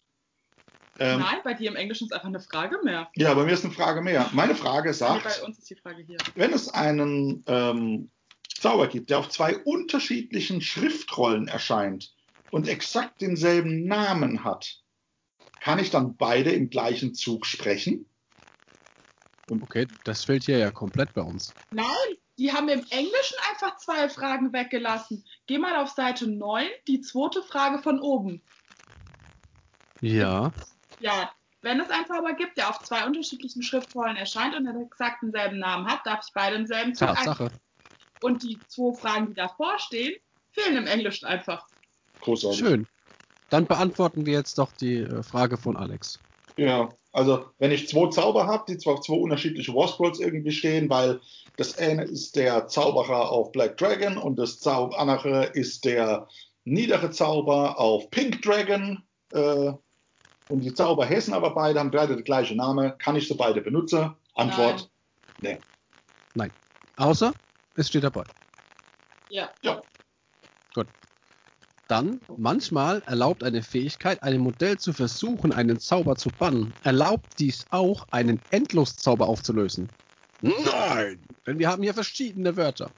Ähm, 0.99 1.21
Nein, 1.21 1.39
bei 1.45 1.53
dir 1.53 1.69
im 1.69 1.77
Englischen 1.77 2.05
ist 2.05 2.11
einfach 2.11 2.27
eine 2.27 2.41
Frage 2.41 2.79
mehr. 2.83 3.09
ja, 3.15 3.33
bei 3.33 3.45
mir 3.45 3.53
ist 3.53 3.63
eine 3.63 3.73
Frage 3.73 4.01
mehr. 4.01 4.29
Meine 4.33 4.55
Frage 4.55 4.93
sagt, 4.93 5.23
bei 5.23 5.45
uns 5.45 5.57
ist 5.57 5.69
die 5.69 5.75
Frage 5.77 6.03
hier. 6.03 6.17
wenn 6.35 6.51
es 6.51 6.67
einen 6.67 7.45
ähm, 7.47 8.11
Zauber 8.59 8.87
gibt, 8.89 9.09
der 9.09 9.19
auf 9.19 9.29
zwei 9.29 9.57
unterschiedlichen 9.57 10.59
Schriftrollen 10.59 11.47
erscheint 11.47 12.13
und 12.51 12.67
exakt 12.67 13.21
denselben 13.21 13.85
Namen 13.85 14.43
hat, 14.43 14.81
kann 15.61 15.79
ich 15.79 15.91
dann 15.91 16.17
beide 16.17 16.51
im 16.51 16.69
gleichen 16.69 17.13
Zug 17.15 17.45
sprechen? 17.45 18.05
Okay, 19.49 19.87
das 20.03 20.25
fällt 20.25 20.43
hier 20.43 20.57
ja 20.57 20.71
komplett 20.71 21.13
bei 21.13 21.21
uns. 21.21 21.55
Nein, 21.71 21.85
die 22.41 22.51
haben 22.51 22.67
im 22.69 22.83
Englischen 22.89 23.37
einfach 23.51 23.77
zwei 23.77 24.09
Fragen 24.09 24.51
weggelassen. 24.51 25.23
Geh 25.45 25.59
mal 25.59 25.75
auf 25.75 25.89
Seite 25.89 26.25
9, 26.25 26.65
die 26.87 26.99
zweite 26.99 27.43
Frage 27.43 27.77
von 27.77 27.99
oben. 28.01 28.41
Ja. 30.01 30.51
Ja, 30.99 31.31
wenn 31.61 31.79
es 31.79 31.91
einen 31.91 32.07
Zauber 32.07 32.33
gibt, 32.33 32.57
der 32.57 32.69
auf 32.69 32.81
zwei 32.81 33.05
unterschiedlichen 33.05 33.61
Schriftrollen 33.61 34.17
erscheint 34.17 34.55
und 34.55 34.65
der 34.65 34.75
exakt 34.75 35.21
denselben 35.21 35.59
Namen 35.59 35.85
hat, 35.85 35.99
darf 36.03 36.25
ich 36.27 36.33
beide 36.33 36.55
im 36.55 36.65
selben 36.65 36.95
Zug 36.95 37.09
ein- 37.09 37.15
Tatsache. 37.15 37.51
Und 38.21 38.41
die 38.41 38.59
zwei 38.67 38.91
Fragen, 38.99 39.27
die 39.27 39.33
davor 39.35 39.77
stehen, 39.77 40.19
fehlen 40.49 40.77
im 40.77 40.87
Englischen 40.87 41.27
einfach. 41.27 41.67
Großartig. 42.21 42.57
Schön. 42.57 42.87
Dann 43.51 43.67
beantworten 43.67 44.25
wir 44.25 44.33
jetzt 44.33 44.57
doch 44.57 44.71
die 44.73 44.97
äh, 44.97 45.21
Frage 45.21 45.57
von 45.57 45.77
Alex. 45.77 46.19
Ja, 46.57 46.89
also 47.11 47.45
wenn 47.59 47.71
ich 47.71 47.87
zwei 47.89 48.09
Zauber 48.09 48.47
habe, 48.47 48.65
die 48.67 48.77
zwar 48.77 48.95
auf 48.95 49.01
zwei 49.01 49.15
unterschiedliche 49.15 49.73
War 49.73 49.87
Scrolls 49.87 50.19
irgendwie 50.19 50.51
stehen, 50.51 50.89
weil 50.89 51.19
das 51.57 51.77
eine 51.77 52.03
ist 52.03 52.35
der 52.35 52.67
Zauberer 52.67 53.31
auf 53.31 53.51
Black 53.51 53.77
Dragon 53.77 54.17
und 54.17 54.37
das 54.37 54.59
Zau 54.59 54.89
andere 54.89 55.45
ist 55.47 55.85
der 55.85 56.27
niedere 56.63 57.11
Zauber 57.11 57.79
auf 57.79 58.09
Pink 58.11 58.41
Dragon, 58.41 59.03
äh, 59.31 59.73
und 60.51 60.59
die 60.59 60.73
Zauber 60.73 61.07
heißen 61.07 61.33
aber 61.33 61.51
beide, 61.51 61.79
haben 61.79 61.91
beide 61.91 62.15
den 62.15 62.25
gleichen 62.25 62.57
Namen. 62.57 62.97
Kann 62.97 63.15
ich 63.15 63.25
sie 63.27 63.35
beide 63.35 63.61
benutzen? 63.61 64.13
Antwort: 64.35 64.89
Nee. 65.39 65.57
Außer 66.97 67.33
es 67.75 67.87
steht 67.87 68.03
dabei. 68.03 68.23
Ja. 69.29 69.49
Ja. 69.61 69.81
Dann, 71.91 72.21
manchmal 72.37 73.03
erlaubt 73.05 73.43
eine 73.43 73.61
Fähigkeit, 73.61 74.23
einem 74.23 74.43
Modell 74.43 74.79
zu 74.79 74.93
versuchen, 74.93 75.51
einen 75.51 75.77
Zauber 75.77 76.15
zu 76.15 76.29
bannen. 76.31 76.73
Erlaubt 76.83 77.25
dies 77.37 77.67
auch, 77.69 78.07
einen 78.11 78.39
Endloszauber 78.49 79.27
aufzulösen? 79.27 79.89
Nein! 80.39 81.27
Denn 81.45 81.59
wir 81.59 81.67
haben 81.67 81.83
hier 81.83 81.93
verschiedene 81.93 82.55
Wörter. 82.55 82.93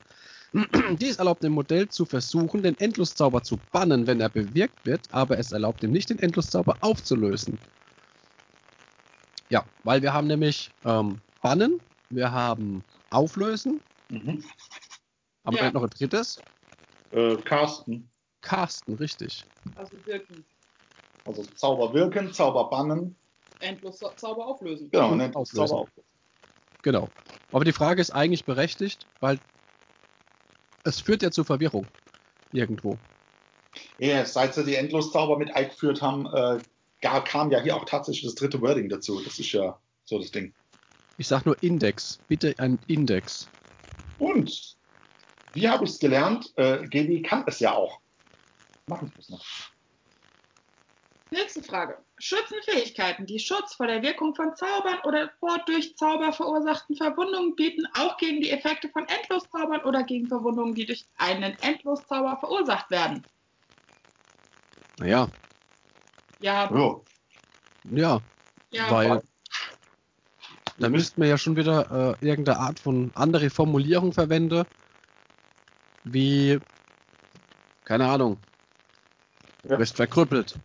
Dies 1.00 1.15
erlaubt 1.15 1.43
dem 1.43 1.53
Modell 1.53 1.89
zu 1.89 2.05
versuchen, 2.05 2.62
den 2.62 2.77
Endloszauber 2.77 3.41
zu 3.41 3.57
bannen, 3.71 4.05
wenn 4.05 4.19
er 4.21 4.29
bewirkt 4.29 4.85
wird, 4.85 5.07
aber 5.09 5.39
es 5.39 5.51
erlaubt 5.51 5.83
ihm 5.83 5.91
nicht, 5.91 6.12
den 6.12 6.19
Endloszauber 6.19 6.77
aufzulösen. 6.81 7.57
Ja, 9.50 9.65
weil 9.81 10.03
wir 10.03 10.13
haben 10.13 10.27
nämlich 10.27 10.71
ähm, 10.85 11.19
bannen, 11.41 11.81
wir 12.09 12.31
haben 12.31 12.83
auflösen, 13.09 13.81
Mhm. 14.09 14.43
haben 15.43 15.55
Ja. 15.55 15.63
wir 15.63 15.71
noch 15.71 15.83
ein 15.83 15.89
drittes? 15.89 16.38
Äh, 17.09 17.38
Carsten. 17.38 18.12
Casten, 18.43 18.95
richtig. 18.95 19.43
Also 19.75 19.95
wirken. 20.05 20.45
Also 21.25 21.43
Zauber 21.43 21.93
wirken, 21.93 22.31
Zauber 22.33 22.69
bannen. 22.69 23.15
Endlos 23.59 23.97
Zau- 24.00 24.13
Zauber 24.15 24.45
auflösen. 24.45 24.91
Genau, 24.91 25.12
Und 25.12 25.17
nennt 25.17 25.35
auflösen. 25.35 25.67
Zauber 25.67 25.81
auflösen. 25.81 26.07
Genau. 26.83 27.09
Aber 27.51 27.63
die 27.63 27.71
Frage 27.71 28.01
ist 28.01 28.12
eigentlich 28.12 28.43
berechtigt, 28.43 29.07
weil 29.21 29.39
es 30.83 31.00
führt 31.00 31.23
ja 31.23 31.31
zu 31.31 31.43
Verwirrung. 31.43 31.88
Irgendwo. 32.51 32.97
Ja, 33.97 34.25
seit 34.25 34.53
sie 34.53 34.63
die 34.65 34.75
Endloszauber 34.75 35.39
mit 35.39 35.55
eingeführt 35.55 36.01
haben, 36.01 36.27
äh, 36.27 36.59
gar, 37.01 37.23
kam 37.23 37.50
ja 37.50 37.59
hier 37.62 37.75
auch 37.75 37.85
tatsächlich 37.85 38.25
das 38.25 38.35
dritte 38.35 38.62
Wording 38.62 38.89
dazu. 38.89 39.21
Das 39.23 39.39
ist 39.39 39.51
ja 39.53 39.79
so 40.03 40.19
das 40.19 40.29
Ding. 40.31 40.53
Ich 41.17 41.27
sag 41.27 41.45
nur 41.45 41.55
Index. 41.63 42.19
Bitte 42.27 42.53
ein 42.57 42.77
Index. 42.88 43.47
Und 44.19 44.75
wie 45.53 45.67
habe 45.69 45.85
ich 45.85 45.91
es 45.91 46.00
gelernt? 46.00 46.51
Äh, 46.57 46.85
GW 46.88 47.21
kann 47.21 47.43
es 47.47 47.59
ja 47.59 47.73
auch. 47.73 48.00
Machen 48.87 49.11
wir 49.13 49.19
es 49.19 49.29
noch. 49.29 49.45
Nächste 51.31 51.63
Frage. 51.63 51.97
Schützen 52.19 52.57
Fähigkeiten, 52.63 53.25
die 53.25 53.39
Schutz 53.39 53.73
vor 53.73 53.87
der 53.87 54.03
Wirkung 54.03 54.35
von 54.35 54.55
Zaubern 54.55 54.99
oder 55.03 55.31
vor 55.39 55.57
durch 55.65 55.95
Zauber 55.97 56.31
verursachten 56.31 56.95
Verwundungen 56.95 57.55
bieten, 57.55 57.87
auch 57.97 58.17
gegen 58.17 58.39
die 58.39 58.51
Effekte 58.51 58.87
von 58.89 59.07
Endloszaubern 59.07 59.81
oder 59.81 60.03
gegen 60.03 60.27
Verwundungen, 60.27 60.75
die 60.75 60.85
durch 60.85 61.07
einen 61.17 61.57
Endloszauber 61.61 62.37
verursacht 62.39 62.91
werden? 62.91 63.25
Naja, 64.99 65.27
Ja, 66.39 66.69
Ja. 66.71 67.01
ja, 67.83 68.21
ja. 68.69 68.91
weil 68.91 69.23
da 70.77 70.89
müssten 70.89 71.21
wir 71.21 71.29
ja 71.29 71.37
schon 71.37 71.55
wieder 71.55 72.17
äh, 72.21 72.25
irgendeine 72.27 72.59
Art 72.59 72.79
von 72.79 73.11
andere 73.15 73.49
Formulierung 73.49 74.13
verwenden. 74.13 74.65
Wie, 76.03 76.59
keine 77.85 78.07
Ahnung, 78.07 78.37
du 79.63 79.70
Ja. 79.70 79.79
wirst 79.79 79.96
verkrüppelt. 79.96 80.60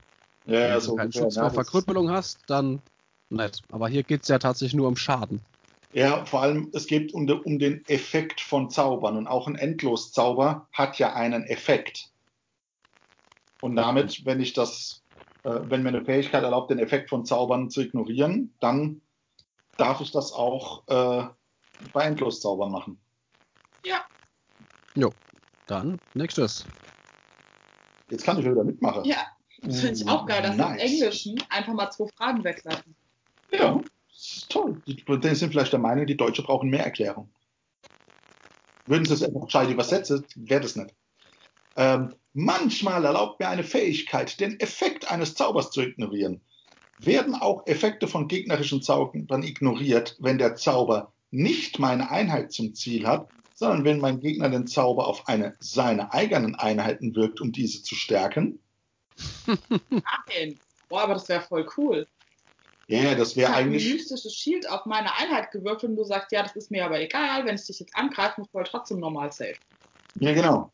Ja, 0.46 0.52
Wenn 0.60 0.74
du 0.74 0.80
so 0.80 0.96
keinen 0.96 1.12
Schutz 1.12 1.36
vor 1.36 1.50
Verkrüppelung 1.50 2.10
hast, 2.10 2.40
dann 2.46 2.82
nicht. 3.30 3.62
Aber 3.70 3.88
hier 3.88 4.02
geht 4.02 4.22
es 4.22 4.28
ja 4.28 4.38
tatsächlich 4.38 4.74
nur 4.74 4.88
um 4.88 4.96
Schaden. 4.96 5.40
Ja, 5.92 6.24
vor 6.26 6.42
allem, 6.42 6.70
es 6.74 6.86
geht 6.86 7.14
um, 7.14 7.26
de, 7.26 7.36
um 7.36 7.58
den 7.58 7.86
Effekt 7.88 8.40
von 8.40 8.70
Zaubern. 8.70 9.16
Und 9.16 9.26
auch 9.26 9.46
ein 9.46 9.56
Endloszauber 9.56 10.68
hat 10.72 10.98
ja 10.98 11.14
einen 11.14 11.44
Effekt. 11.44 12.10
Und 13.60 13.76
damit, 13.76 14.24
wenn 14.24 14.40
ich 14.40 14.52
das, 14.52 15.02
äh, 15.44 15.50
wenn 15.64 15.82
mir 15.82 15.88
eine 15.88 16.04
Fähigkeit 16.04 16.42
erlaubt, 16.42 16.70
den 16.70 16.78
Effekt 16.78 17.08
von 17.10 17.24
Zaubern 17.24 17.70
zu 17.70 17.80
ignorieren, 17.80 18.54
dann 18.60 19.00
darf 19.76 20.00
ich 20.00 20.12
das 20.12 20.32
auch 20.32 20.86
äh, 20.88 21.24
bei 21.80 22.04
Endloszaubern 22.04 22.70
machen. 22.70 23.00
ja. 24.94 25.10
Dann 25.66 26.00
nächstes. 26.14 26.66
Jetzt 28.10 28.24
kann 28.24 28.38
ich 28.38 28.44
wieder 28.44 28.64
mitmachen. 28.64 29.04
Ja, 29.04 29.16
das 29.62 29.80
finde 29.80 29.96
ich 29.96 30.08
auch 30.08 30.26
geil, 30.26 30.42
dass 30.42 30.56
Nice. 30.56 30.70
im 30.70 30.78
Englischen 30.78 31.42
einfach 31.48 31.72
mal 31.74 31.90
zwei 31.90 32.06
Fragen 32.16 32.44
weglassen. 32.44 32.94
Ja, 33.52 33.80
das 34.08 34.36
ist 34.36 34.50
toll. 34.50 34.80
Die, 34.86 34.96
die 34.96 35.34
sind 35.34 35.50
vielleicht 35.50 35.72
der 35.72 35.80
Meinung, 35.80 36.06
die 36.06 36.16
Deutsche 36.16 36.42
brauchen 36.42 36.70
mehr 36.70 36.84
Erklärung. 36.84 37.28
Würden 38.86 39.04
sie 39.04 39.14
es 39.14 39.22
einfach 39.22 39.44
gescheit 39.44 39.68
übersetzen, 39.68 40.24
wäre 40.36 40.62
das 40.62 40.76
nicht. 40.76 40.94
Ähm, 41.76 42.14
manchmal 42.32 43.04
erlaubt 43.04 43.38
mir 43.38 43.48
eine 43.48 43.62
Fähigkeit, 43.62 44.40
den 44.40 44.58
Effekt 44.60 45.10
eines 45.10 45.34
Zaubers 45.34 45.70
zu 45.70 45.82
ignorieren. 45.82 46.40
Werden 46.98 47.34
auch 47.34 47.66
Effekte 47.66 48.08
von 48.08 48.26
gegnerischen 48.26 48.82
Zaubern 48.82 49.42
ignoriert, 49.42 50.16
wenn 50.18 50.38
der 50.38 50.56
Zauber 50.56 51.12
nicht 51.30 51.78
meine 51.78 52.10
Einheit 52.10 52.52
zum 52.52 52.74
Ziel 52.74 53.06
hat, 53.06 53.28
sondern 53.58 53.84
wenn 53.84 53.98
mein 53.98 54.20
Gegner 54.20 54.48
den 54.48 54.68
Zauber 54.68 55.08
auf 55.08 55.26
eine 55.26 55.56
seiner 55.58 56.14
eigenen 56.14 56.54
Einheiten 56.54 57.16
wirkt, 57.16 57.40
um 57.40 57.50
diese 57.50 57.82
zu 57.82 57.96
stärken? 57.96 58.60
Nein. 59.90 60.60
Boah, 60.88 61.02
aber 61.02 61.14
das 61.14 61.28
wäre 61.28 61.42
voll 61.42 61.68
cool. 61.76 62.06
Ja, 62.86 63.16
das 63.16 63.32
Ich 63.32 63.36
wäre 63.36 63.48
habe 63.48 63.58
ein 63.58 63.66
eigentlich. 63.66 63.92
mystisches 63.92 64.32
Shield 64.32 64.70
auf 64.70 64.86
meine 64.86 65.12
Einheit 65.16 65.50
gewürfelt 65.50 65.90
und 65.90 65.96
du 65.96 66.04
sagst, 66.04 66.30
ja, 66.30 66.44
das 66.44 66.54
ist 66.54 66.70
mir 66.70 66.84
aber 66.84 67.00
egal, 67.00 67.44
wenn 67.46 67.56
ich 67.56 67.66
dich 67.66 67.80
jetzt 67.80 67.96
angreife, 67.96 68.40
muss 68.40 68.50
voll 68.50 68.62
trotzdem 68.64 69.00
normal 69.00 69.32
safe. 69.32 69.56
Ja, 70.20 70.32
genau. 70.32 70.72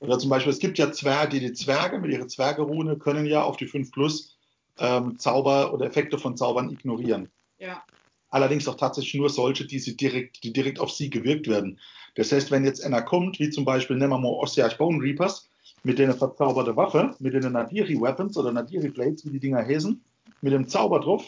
Oder 0.00 0.18
zum 0.18 0.28
Beispiel, 0.28 0.52
es 0.52 0.58
gibt 0.58 0.78
ja 0.78 0.90
Zwerge, 0.90 1.38
die 1.38 1.52
Zwerge 1.52 2.00
mit 2.00 2.10
ihrer 2.10 2.26
Zwergerune 2.26 2.98
können 2.98 3.26
ja 3.26 3.44
auf 3.44 3.56
die 3.56 3.68
5 3.68 3.92
Plus 3.92 4.36
ähm, 4.78 5.18
Zauber 5.20 5.72
oder 5.72 5.86
Effekte 5.86 6.18
von 6.18 6.36
Zaubern 6.36 6.68
ignorieren. 6.70 7.30
Ja, 7.58 7.84
Allerdings 8.28 8.66
auch 8.68 8.76
tatsächlich 8.76 9.14
nur 9.14 9.30
solche, 9.30 9.66
die, 9.66 9.78
sie 9.78 9.96
direkt, 9.96 10.42
die 10.42 10.52
direkt 10.52 10.80
auf 10.80 10.90
sie 10.90 11.10
gewirkt 11.10 11.48
werden. 11.48 11.78
Das 12.16 12.32
heißt, 12.32 12.50
wenn 12.50 12.64
jetzt 12.64 12.84
einer 12.84 13.02
kommt, 13.02 13.38
wie 13.38 13.50
zum 13.50 13.64
Beispiel, 13.64 13.96
nehmen 13.96 14.12
wir 14.12 14.18
mal 14.18 14.28
Ossiarch 14.28 14.78
Bone 14.78 15.02
Reapers, 15.02 15.48
mit 15.82 15.98
denen 15.98 16.16
verzauberte 16.16 16.76
Waffe, 16.76 17.14
mit 17.20 17.34
den 17.34 17.52
Nadiri 17.52 18.00
Weapons 18.00 18.36
oder 18.36 18.52
Nadiri 18.52 18.88
Blades, 18.88 19.24
wie 19.24 19.30
die 19.30 19.40
Dinger 19.40 19.64
heißen, 19.64 20.02
mit 20.40 20.52
dem 20.52 20.68
Zauber 20.68 21.00
drauf, 21.00 21.24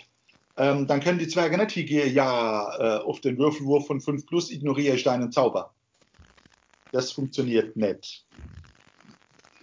ähm, 0.56 0.88
dann 0.88 1.00
können 1.00 1.20
die 1.20 1.28
Zwerge 1.28 1.56
nicht 1.56 1.70
hingehen, 1.70 2.12
ja, 2.12 2.76
äh, 2.78 3.02
auf 3.04 3.20
den 3.20 3.38
Würfelwurf 3.38 3.86
von 3.86 4.00
5 4.00 4.26
Plus 4.26 4.50
ignoriere 4.50 4.96
ich 4.96 5.04
deinen 5.04 5.30
Zauber. 5.30 5.72
Das 6.90 7.12
funktioniert 7.12 7.76
nicht. 7.76 8.26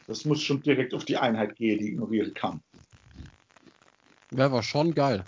Das 0.07 0.23
muss 0.23 0.41
schon 0.41 0.61
direkt 0.61 0.93
auf 0.93 1.03
die 1.03 1.17
Einheit 1.17 1.55
gehen, 1.55 1.79
die 1.79 1.87
ignorieren 1.89 2.33
kann. 2.33 2.61
Wäre 4.29 4.47
aber 4.47 4.63
schon 4.63 4.93
geil. 4.93 5.25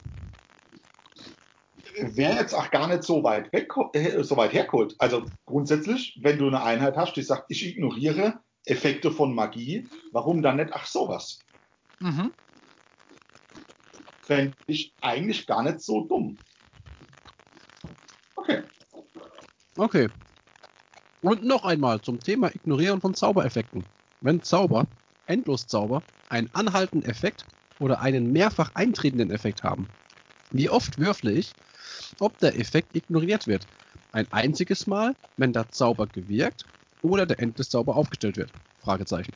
Wäre 2.00 2.36
jetzt 2.36 2.54
auch 2.54 2.70
gar 2.70 2.88
nicht 2.88 3.04
so 3.04 3.24
weit, 3.24 3.51
weg, 3.54 3.70
äh, 3.94 4.24
so 4.24 4.38
weit 4.38 4.54
hergeholt. 4.54 4.96
Also 5.00 5.25
grundsätzlich, 5.46 6.20
wenn 6.22 6.38
du 6.38 6.48
eine 6.48 6.62
Einheit 6.62 6.96
hast, 6.96 7.16
die 7.16 7.24
sagt, 7.24 7.46
ich 7.50 7.66
ignoriere 7.66 8.39
Effekte 8.66 9.12
von 9.12 9.34
Magie, 9.34 9.89
warum 10.12 10.42
dann 10.42 10.58
nicht, 10.58 10.72
ach 10.74 10.86
sowas? 10.86 11.44
Mhm. 12.00 12.32
Fände 14.22 14.56
ich 14.68 14.94
eigentlich 15.01 15.48
gar 15.48 15.63
nicht 15.63 15.82
so 15.82 16.01
dumm. 16.01 16.38
Okay. 18.36 18.63
Okay. 19.75 20.10
Und 21.22 21.44
noch 21.44 21.66
einmal 21.66 22.01
zum 22.01 22.20
Thema 22.20 22.54
Ignorieren 22.54 23.01
von 23.01 23.16
Zaubereffekten. 23.16 23.86
Wenn 24.22 24.44
Zauber, 24.44 24.86
Endloszauber, 25.25 26.04
einen 26.30 26.50
anhaltenden 26.54 27.10
Effekt 27.10 27.46
oder 27.80 28.01
einen 28.01 28.32
mehrfach 28.32 28.72
eintretenden 28.75 29.32
Effekt 29.32 29.63
haben, 29.63 29.88
wie 30.51 30.70
oft 30.70 31.00
würfle 31.00 31.32
ich, 31.32 31.54
ob 32.20 32.38
der 32.40 32.58
Effekt 32.60 32.96
ignoriert 32.96 33.48
wird? 33.48 33.68
Ein 34.12 34.28
einziges 34.32 34.88
Mal, 34.88 35.16
wenn 35.38 35.54
der 35.54 35.70
Zauber 35.70 36.08
gewirkt 36.08 36.66
oder 37.02 37.26
der 37.26 37.40
Endloszauber 37.40 37.96
aufgestellt 37.96 38.38
wird? 38.38 38.52
Fragezeichen. 38.80 39.34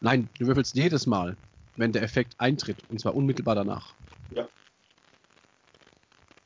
Nein, 0.00 0.28
du 0.38 0.46
würfelst 0.46 0.74
jedes 0.74 1.06
Mal, 1.06 1.36
wenn 1.76 1.92
der 1.92 2.02
Effekt 2.02 2.34
eintritt, 2.38 2.82
und 2.88 3.00
zwar 3.00 3.14
unmittelbar 3.14 3.54
danach. 3.54 3.94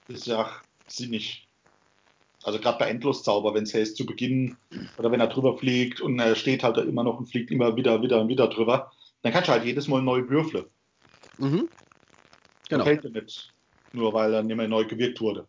Ist 0.09 0.27
ja 0.27 0.51
sinnig. 0.87 1.49
Also 2.43 2.59
gerade 2.59 2.79
bei 2.79 2.91
Endloszauber, 2.91 3.55
wenn 3.55 3.63
es 3.63 3.73
heißt 3.73 3.97
zu 3.97 4.05
Beginn 4.05 4.59
oder 4.99 5.11
wenn 5.11 5.21
er 5.21 5.29
drüber 5.29 5.57
fliegt 5.57 6.03
und 6.03 6.19
er 6.19 6.37
steht 6.37 6.63
halt 6.63 6.77
da 6.77 6.83
immer 6.83 7.03
noch 7.03 7.19
und 7.19 7.27
fliegt 7.27 7.51
immer 7.51 7.75
wieder, 7.77 8.03
wieder 8.03 8.21
und 8.21 8.29
wieder 8.29 8.49
drüber, 8.49 8.93
dann 9.23 9.33
kannst 9.33 9.49
du 9.49 9.53
halt 9.53 9.65
jedes 9.65 9.89
Mal 9.89 10.03
neu 10.03 10.29
würfeln. 10.29 10.67
Mhm. 11.39 11.49
Genau. 11.49 11.69
Genau. 12.69 12.85
Fällt 12.85 13.05
dir 13.05 13.11
nicht. 13.11 13.54
Nur 13.95 14.13
weil 14.13 14.35
er 14.35 14.43
nicht 14.43 14.57
mehr 14.57 14.67
neu 14.67 14.85
gewirkt 14.85 15.21
wurde. 15.21 15.47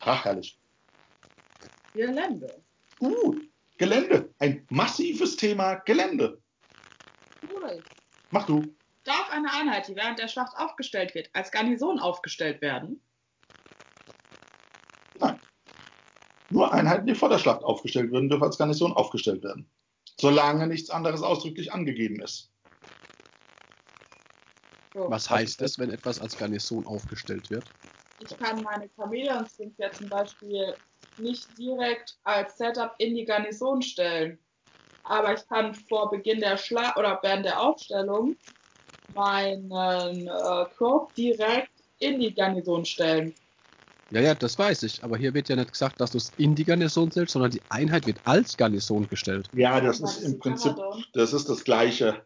Ach, 0.00 0.24
herrlich. 0.24 0.58
Gelände. 1.92 2.62
Uh, 3.00 3.36
Gelände. 3.76 4.30
Ein 4.38 4.66
massives 4.70 5.36
Thema 5.36 5.74
Gelände. 5.74 6.40
Cool. 7.52 7.82
Mach 8.30 8.46
du. 8.46 8.62
Darf 9.04 9.30
eine 9.30 9.52
Einheit, 9.52 9.88
die 9.88 9.96
während 9.96 10.18
der 10.18 10.28
Schlacht 10.28 10.56
aufgestellt 10.56 11.14
wird, 11.14 11.28
als 11.34 11.50
Garnison 11.50 11.98
aufgestellt 11.98 12.62
werden? 12.62 13.02
Nein. 15.18 15.38
Nur 16.48 16.72
Einheiten, 16.72 17.06
die 17.06 17.14
vor 17.14 17.28
der 17.28 17.38
Schlacht 17.38 17.62
aufgestellt 17.62 18.10
würden, 18.10 18.30
dürfen 18.30 18.44
als 18.44 18.56
Garnison 18.56 18.94
aufgestellt 18.94 19.42
werden. 19.42 19.70
Solange 20.18 20.66
nichts 20.66 20.88
anderes 20.88 21.22
ausdrücklich 21.22 21.72
angegeben 21.72 22.22
ist. 22.22 22.51
So. 24.94 25.08
Was 25.08 25.30
heißt 25.30 25.62
es, 25.62 25.78
wenn 25.78 25.90
etwas 25.90 26.20
als 26.20 26.36
Garnison 26.36 26.86
aufgestellt 26.86 27.50
wird? 27.50 27.72
Ich 28.18 28.36
kann 28.38 28.62
meine 28.62 28.88
Chameleon-Skins 28.96 29.74
ja 29.78 29.90
zum 29.92 30.08
Beispiel 30.08 30.76
nicht 31.16 31.56
direkt 31.58 32.18
als 32.24 32.56
Setup 32.58 32.94
in 32.98 33.14
die 33.14 33.24
Garnison 33.24 33.82
stellen. 33.82 34.38
Aber 35.04 35.34
ich 35.34 35.46
kann 35.48 35.74
vor 35.74 36.10
Beginn 36.10 36.40
der 36.40 36.56
Schlacht 36.56 36.96
oder 36.96 37.18
während 37.22 37.44
der 37.44 37.60
Aufstellung 37.60 38.36
meinen 39.14 39.70
äh, 39.70 40.66
Crop 40.76 41.14
direkt 41.14 41.70
in 41.98 42.20
die 42.20 42.34
Garnison 42.34 42.84
stellen. 42.84 43.34
Ja, 44.10 44.20
ja, 44.20 44.34
das 44.34 44.58
weiß 44.58 44.82
ich. 44.82 45.02
Aber 45.02 45.16
hier 45.16 45.32
wird 45.32 45.48
ja 45.48 45.56
nicht 45.56 45.72
gesagt, 45.72 46.00
dass 46.00 46.12
du 46.12 46.18
es 46.18 46.32
in 46.36 46.54
die 46.54 46.64
Garnison 46.64 47.10
stellst, 47.10 47.32
sondern 47.32 47.50
die 47.50 47.62
Einheit 47.70 48.06
wird 48.06 48.20
als 48.24 48.56
Garnison 48.56 49.08
gestellt. 49.08 49.48
Ja, 49.54 49.80
das 49.80 50.00
Ja, 50.00 50.06
ist 50.06 50.18
das 50.18 50.24
im 50.24 50.38
Prinzip, 50.38 50.74
das 51.14 51.32
ist 51.32 51.48
das 51.48 51.64
Gleiche. 51.64 52.24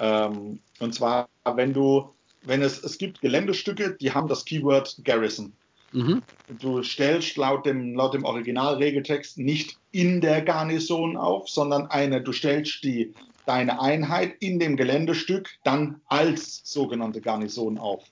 Ähm, 0.00 0.60
und 0.80 0.94
zwar, 0.94 1.28
wenn 1.44 1.72
du, 1.72 2.14
wenn 2.42 2.62
es, 2.62 2.82
es 2.82 2.98
gibt 2.98 3.20
Geländestücke, 3.20 3.96
die 4.00 4.12
haben 4.12 4.28
das 4.28 4.44
Keyword 4.44 5.00
Garrison. 5.04 5.52
Mhm. 5.92 6.22
Du 6.60 6.82
stellst 6.82 7.36
laut 7.36 7.64
dem, 7.64 7.94
laut 7.94 8.14
dem 8.14 8.24
Originalregeltext 8.24 9.38
nicht 9.38 9.78
in 9.90 10.20
der 10.20 10.42
Garnison 10.42 11.16
auf, 11.16 11.48
sondern 11.48 11.86
eine, 11.86 12.20
du 12.20 12.32
stellst 12.32 12.84
die, 12.84 13.14
deine 13.46 13.80
Einheit 13.80 14.36
in 14.40 14.58
dem 14.58 14.76
Geländestück 14.76 15.48
dann 15.64 16.00
als 16.06 16.60
sogenannte 16.64 17.20
Garnison 17.20 17.78
auf. 17.78 18.04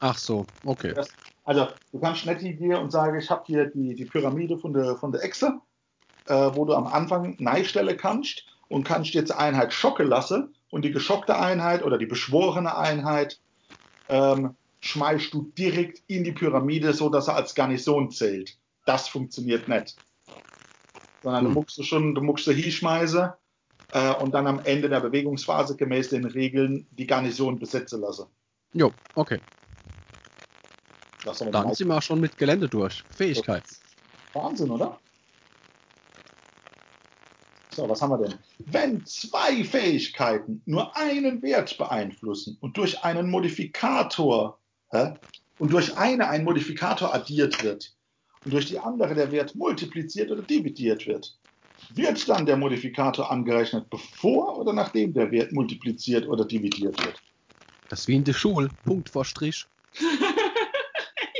Ach 0.00 0.18
so, 0.18 0.46
okay. 0.64 0.92
Das, 0.94 1.08
also 1.44 1.68
du 1.92 2.00
kannst 2.00 2.26
nicht 2.26 2.58
hier 2.58 2.80
und 2.80 2.90
sagen, 2.90 3.18
ich 3.18 3.30
habe 3.30 3.44
hier 3.46 3.66
die, 3.66 3.94
die 3.94 4.04
Pyramide 4.04 4.58
von 4.58 4.72
der, 4.72 4.96
von 4.96 5.12
der 5.12 5.22
Echse, 5.22 5.60
äh, 6.26 6.50
wo 6.54 6.64
du 6.64 6.74
am 6.74 6.86
Anfang 6.86 7.36
Neistelle 7.38 7.96
kannst 7.96 8.44
und 8.68 8.84
kannst 8.84 9.14
jetzt 9.14 9.30
die 9.30 9.36
Einheit 9.36 9.72
schocken 9.72 10.08
lassen 10.08 10.54
und 10.70 10.84
die 10.84 10.92
geschockte 10.92 11.38
Einheit 11.38 11.84
oder 11.84 11.98
die 11.98 12.06
beschworene 12.06 12.76
Einheit 12.76 13.40
ähm, 14.08 14.56
schmeißt 14.80 15.32
du 15.34 15.52
direkt 15.56 16.02
in 16.06 16.24
die 16.24 16.32
Pyramide, 16.32 16.92
so 16.94 17.10
dass 17.10 17.28
er 17.28 17.36
als 17.36 17.54
Garnison 17.54 18.10
zählt. 18.10 18.56
Das 18.86 19.08
funktioniert 19.08 19.68
nicht. 19.68 19.96
Sondern 21.22 21.44
du 21.44 21.50
Hm. 21.50 21.54
musst 21.54 21.76
du 21.78 21.82
schon, 21.82 22.14
du 22.14 22.22
musst 22.22 22.46
sie 22.46 22.54
hinschmeißen 22.54 23.30
äh, 23.92 24.14
und 24.14 24.32
dann 24.32 24.46
am 24.46 24.60
Ende 24.64 24.88
der 24.88 25.00
Bewegungsphase 25.00 25.76
gemäß 25.76 26.10
den 26.10 26.24
Regeln 26.24 26.86
die 26.92 27.06
Garnison 27.06 27.58
besetzen 27.58 28.00
lassen. 28.00 28.26
Jo, 28.72 28.92
okay. 29.14 29.40
Dann 31.24 31.74
sind 31.74 31.88
wir 31.88 31.96
auch 31.96 32.02
schon 32.02 32.20
mit 32.20 32.38
Gelände 32.38 32.68
durch. 32.68 33.04
Fähigkeit. 33.14 33.64
Wahnsinn, 34.32 34.70
oder? 34.70 34.98
So, 37.72 37.88
was 37.88 38.02
haben 38.02 38.10
wir 38.10 38.18
denn? 38.18 38.38
Wenn 38.66 39.04
zwei 39.06 39.62
Fähigkeiten 39.64 40.62
nur 40.66 40.96
einen 40.96 41.40
Wert 41.42 41.78
beeinflussen 41.78 42.58
und 42.60 42.76
durch 42.76 43.04
einen 43.04 43.30
Modifikator 43.30 44.58
hä, 44.90 45.14
und 45.58 45.72
durch 45.72 45.96
eine 45.96 46.28
ein 46.28 46.44
Modifikator 46.44 47.14
addiert 47.14 47.62
wird 47.62 47.94
und 48.44 48.52
durch 48.52 48.66
die 48.66 48.78
andere 48.78 49.14
der 49.14 49.30
Wert 49.30 49.54
multipliziert 49.54 50.30
oder 50.30 50.42
dividiert 50.42 51.06
wird, 51.06 51.38
wird 51.94 52.28
dann 52.28 52.46
der 52.46 52.56
Modifikator 52.56 53.30
angerechnet, 53.30 53.88
bevor 53.88 54.58
oder 54.58 54.72
nachdem 54.72 55.12
der 55.12 55.30
Wert 55.30 55.52
multipliziert 55.52 56.26
oder 56.26 56.44
dividiert 56.44 56.98
wird? 57.04 57.20
Das 57.88 58.00
ist 58.00 58.08
wie 58.08 58.16
in 58.16 58.24
der 58.24 58.32
Schule. 58.32 58.68
Punkt 58.84 59.10
vor 59.10 59.24
Strich. 59.24 59.66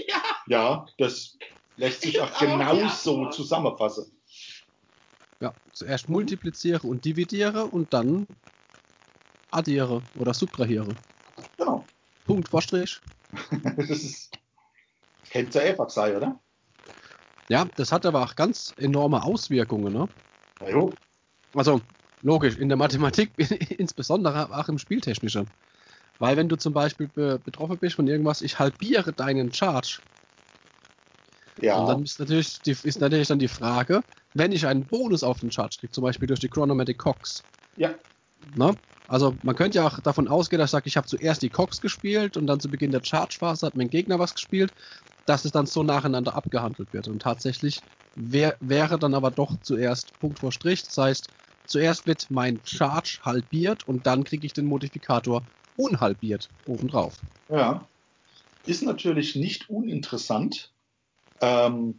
ja, 0.09 0.23
Ja, 0.47 0.87
das 0.99 1.39
lässt 1.77 2.03
sich 2.03 2.21
auch 2.21 2.39
genau 2.39 2.89
so 2.89 3.29
zusammenfassen. 3.31 4.11
Ja, 5.41 5.55
zuerst 5.73 6.09
multipliziere 6.09 6.87
und 6.87 7.05
dividiere 7.05 7.65
und 7.65 7.93
dann 7.93 8.27
addiere 9.51 10.03
oder 10.19 10.35
subtrahiere. 10.35 10.95
Genau. 11.57 11.85
Punkt 12.27 12.49
vor 12.49 12.63
Strich. 12.63 13.01
Das 13.77 13.89
ist, 13.89 14.31
kennt 15.31 15.55
ja 15.55 15.63
einfach 15.63 15.89
sein, 15.89 16.17
oder? 16.17 16.39
Ja, 17.49 17.67
das 17.77 17.91
hat 17.91 18.07
aber 18.07 18.23
auch 18.23 18.37
ganz 18.37 18.75
enorme 18.77 19.23
Auswirkungen. 19.23 19.93
Ne? 19.93 20.09
Na 20.61 20.71
jo. 20.71 20.93
Also 21.55 21.81
logisch, 22.23 22.59
in 22.59 22.69
der 22.69 22.77
Mathematik 22.77 23.31
insbesondere, 23.79 24.37
aber 24.37 24.59
auch 24.59 24.69
im 24.69 24.79
Spieltechnischen. 24.79 25.49
Weil 26.19 26.37
wenn 26.37 26.49
du 26.49 26.57
zum 26.57 26.73
Beispiel 26.73 27.09
be 27.09 27.41
betroffen 27.43 27.79
bist 27.79 27.97
von 27.97 28.07
irgendwas, 28.07 28.43
ich 28.43 28.59
halbiere 28.59 29.13
deinen 29.13 29.53
Charge. 29.53 30.01
Ja. 31.61 31.79
Und 31.79 31.87
dann 31.89 32.05
ist 32.05 32.21
natürlich, 32.21 32.61
die, 32.61 32.73
ist 32.73 33.01
natürlich 33.01 33.29
dann 33.29 33.39
die 33.39 33.49
Frage, 33.49 34.03
wenn 34.35 34.53
ich 34.53 34.67
einen 34.67 34.85
Bonus 34.85 35.23
auf 35.23 35.41
den 35.41 35.51
Charge 35.51 35.77
kriege, 35.81 35.93
zum 35.93 36.03
Beispiel 36.03 36.29
durch 36.29 36.41
die 36.41 36.49
Chronomatic 36.49 36.99
Cox. 36.99 37.43
ja. 37.77 37.95
Ne? 38.55 38.75
Also 39.07 39.37
man 39.43 39.57
könnte 39.57 39.79
ja 39.79 39.87
auch 39.89 39.99
davon 39.99 40.29
ausgehen, 40.29 40.61
dass 40.61 40.69
ich 40.69 40.73
sage, 40.73 40.87
ich 40.87 40.97
habe 40.97 41.07
zuerst 41.09 41.43
die 41.43 41.51
Cox 41.51 41.81
gespielt 41.81 42.37
und 42.37 42.47
dann 42.47 42.61
zu 42.61 42.71
Beginn 42.71 42.93
der 42.93 43.03
Charge-Phase 43.03 43.67
hat 43.67 43.75
mein 43.77 43.91
Gegner 43.91 44.21
was 44.21 44.35
gespielt, 44.35 44.73
dass 45.27 45.45
es 45.45 45.51
dann 45.51 45.67
so 45.67 45.83
nacheinander 45.83 46.37
abgehandelt 46.37 46.93
wird. 46.93 47.09
Und 47.09 47.21
tatsächlich 47.21 47.83
wär, 48.15 48.57
wäre 48.61 49.01
dann 49.01 49.15
aber 49.15 49.33
doch 49.33 49.61
zuerst 49.63 50.17
Punkt 50.21 50.39
vor 50.39 50.53
Strich. 50.53 50.85
Das 50.85 50.97
heißt, 50.97 51.29
zuerst 51.67 52.07
wird 52.07 52.31
mein 52.31 52.61
Charge 52.65 53.19
halbiert 53.23 53.87
und 53.89 54.07
dann 54.07 54.23
kriege 54.23 54.47
ich 54.47 54.53
den 54.53 54.67
Modifikator 54.67 55.43
unhalbiert 55.77 56.49
obendrauf. 56.67 57.15
Ja. 57.49 57.85
Ist 58.65 58.83
natürlich 58.83 59.35
nicht 59.35 59.71
uninteressant, 59.71 60.71
ähm, 61.41 61.97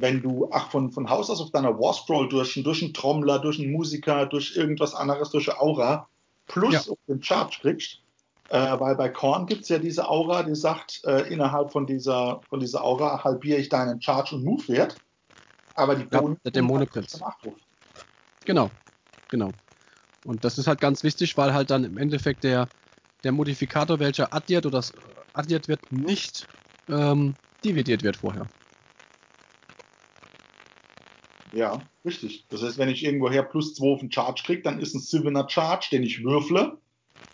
wenn 0.00 0.22
du 0.22 0.48
ach, 0.52 0.70
von, 0.70 0.90
von 0.92 1.08
Haus 1.10 1.30
aus 1.30 1.40
auf 1.40 1.50
deiner 1.50 1.78
Warscroll 1.78 2.28
durch, 2.28 2.56
einen- 2.56 2.64
durch 2.64 2.82
einen 2.82 2.94
Trommler, 2.94 3.38
durch 3.38 3.58
einen 3.58 3.72
Musiker, 3.72 4.26
durch 4.26 4.56
irgendwas 4.56 4.94
anderes, 4.94 5.30
durch 5.30 5.50
eine 5.50 5.60
Aura 5.60 6.08
plus 6.48 6.72
Ja. 6.74 6.92
auf 6.92 6.98
den 7.06 7.22
Charge 7.22 7.58
kriegst. 7.60 8.02
Äh, 8.48 8.80
weil 8.80 8.96
bei 8.96 9.08
Korn 9.08 9.46
gibt 9.46 9.62
es 9.62 9.68
ja 9.68 9.78
diese 9.78 10.08
Aura, 10.08 10.42
die 10.42 10.56
sagt, 10.56 11.02
äh, 11.04 11.32
innerhalb 11.32 11.70
von 11.70 11.86
dieser, 11.86 12.44
von 12.50 12.58
dieser 12.58 12.82
Aura 12.82 13.22
halbiere 13.22 13.60
ich 13.60 13.68
deinen 13.68 14.02
Charge- 14.02 14.34
und 14.34 14.44
Move-Wert. 14.44 15.00
Aber 15.74 15.94
die 15.94 16.06
Ja, 16.10 16.22
der 16.44 16.50
Dämonenprinz. 16.50 17.22
Abruf. 17.22 17.56
Genau, 18.44 18.70
genau. 19.30 19.54
Und 20.24 20.44
das 20.44 20.58
ist 20.58 20.66
halt 20.66 20.80
ganz 20.80 21.04
wichtig, 21.04 21.36
weil 21.36 21.54
halt 21.54 21.70
dann 21.70 21.84
im 21.84 21.96
Endeffekt 21.96 22.42
der, 22.42 22.68
der 23.22 23.32
Modifikator, 23.32 24.00
welcher 24.00 24.34
addiert 24.34 24.66
oder 24.66 24.82
addiert 25.32 25.68
wird, 25.68 25.80
nicht 25.92 26.48
ähm, 26.88 27.36
dividiert 27.64 28.02
wird 28.02 28.16
vorher. 28.16 28.48
Ja, 31.52 31.88
richtig. 32.04 32.46
Das 32.48 32.62
heißt, 32.62 32.78
wenn 32.78 32.88
ich 32.88 33.04
irgendwoher 33.04 33.42
plus 33.42 33.74
2 33.74 33.94
auf 33.94 34.00
den 34.00 34.12
Charge 34.12 34.42
kriege, 34.44 34.62
dann 34.62 34.80
ist 34.80 34.94
ein 34.94 35.00
7er 35.00 35.48
Charge, 35.48 35.88
den 35.92 36.02
ich 36.02 36.22
würfle, 36.22 36.78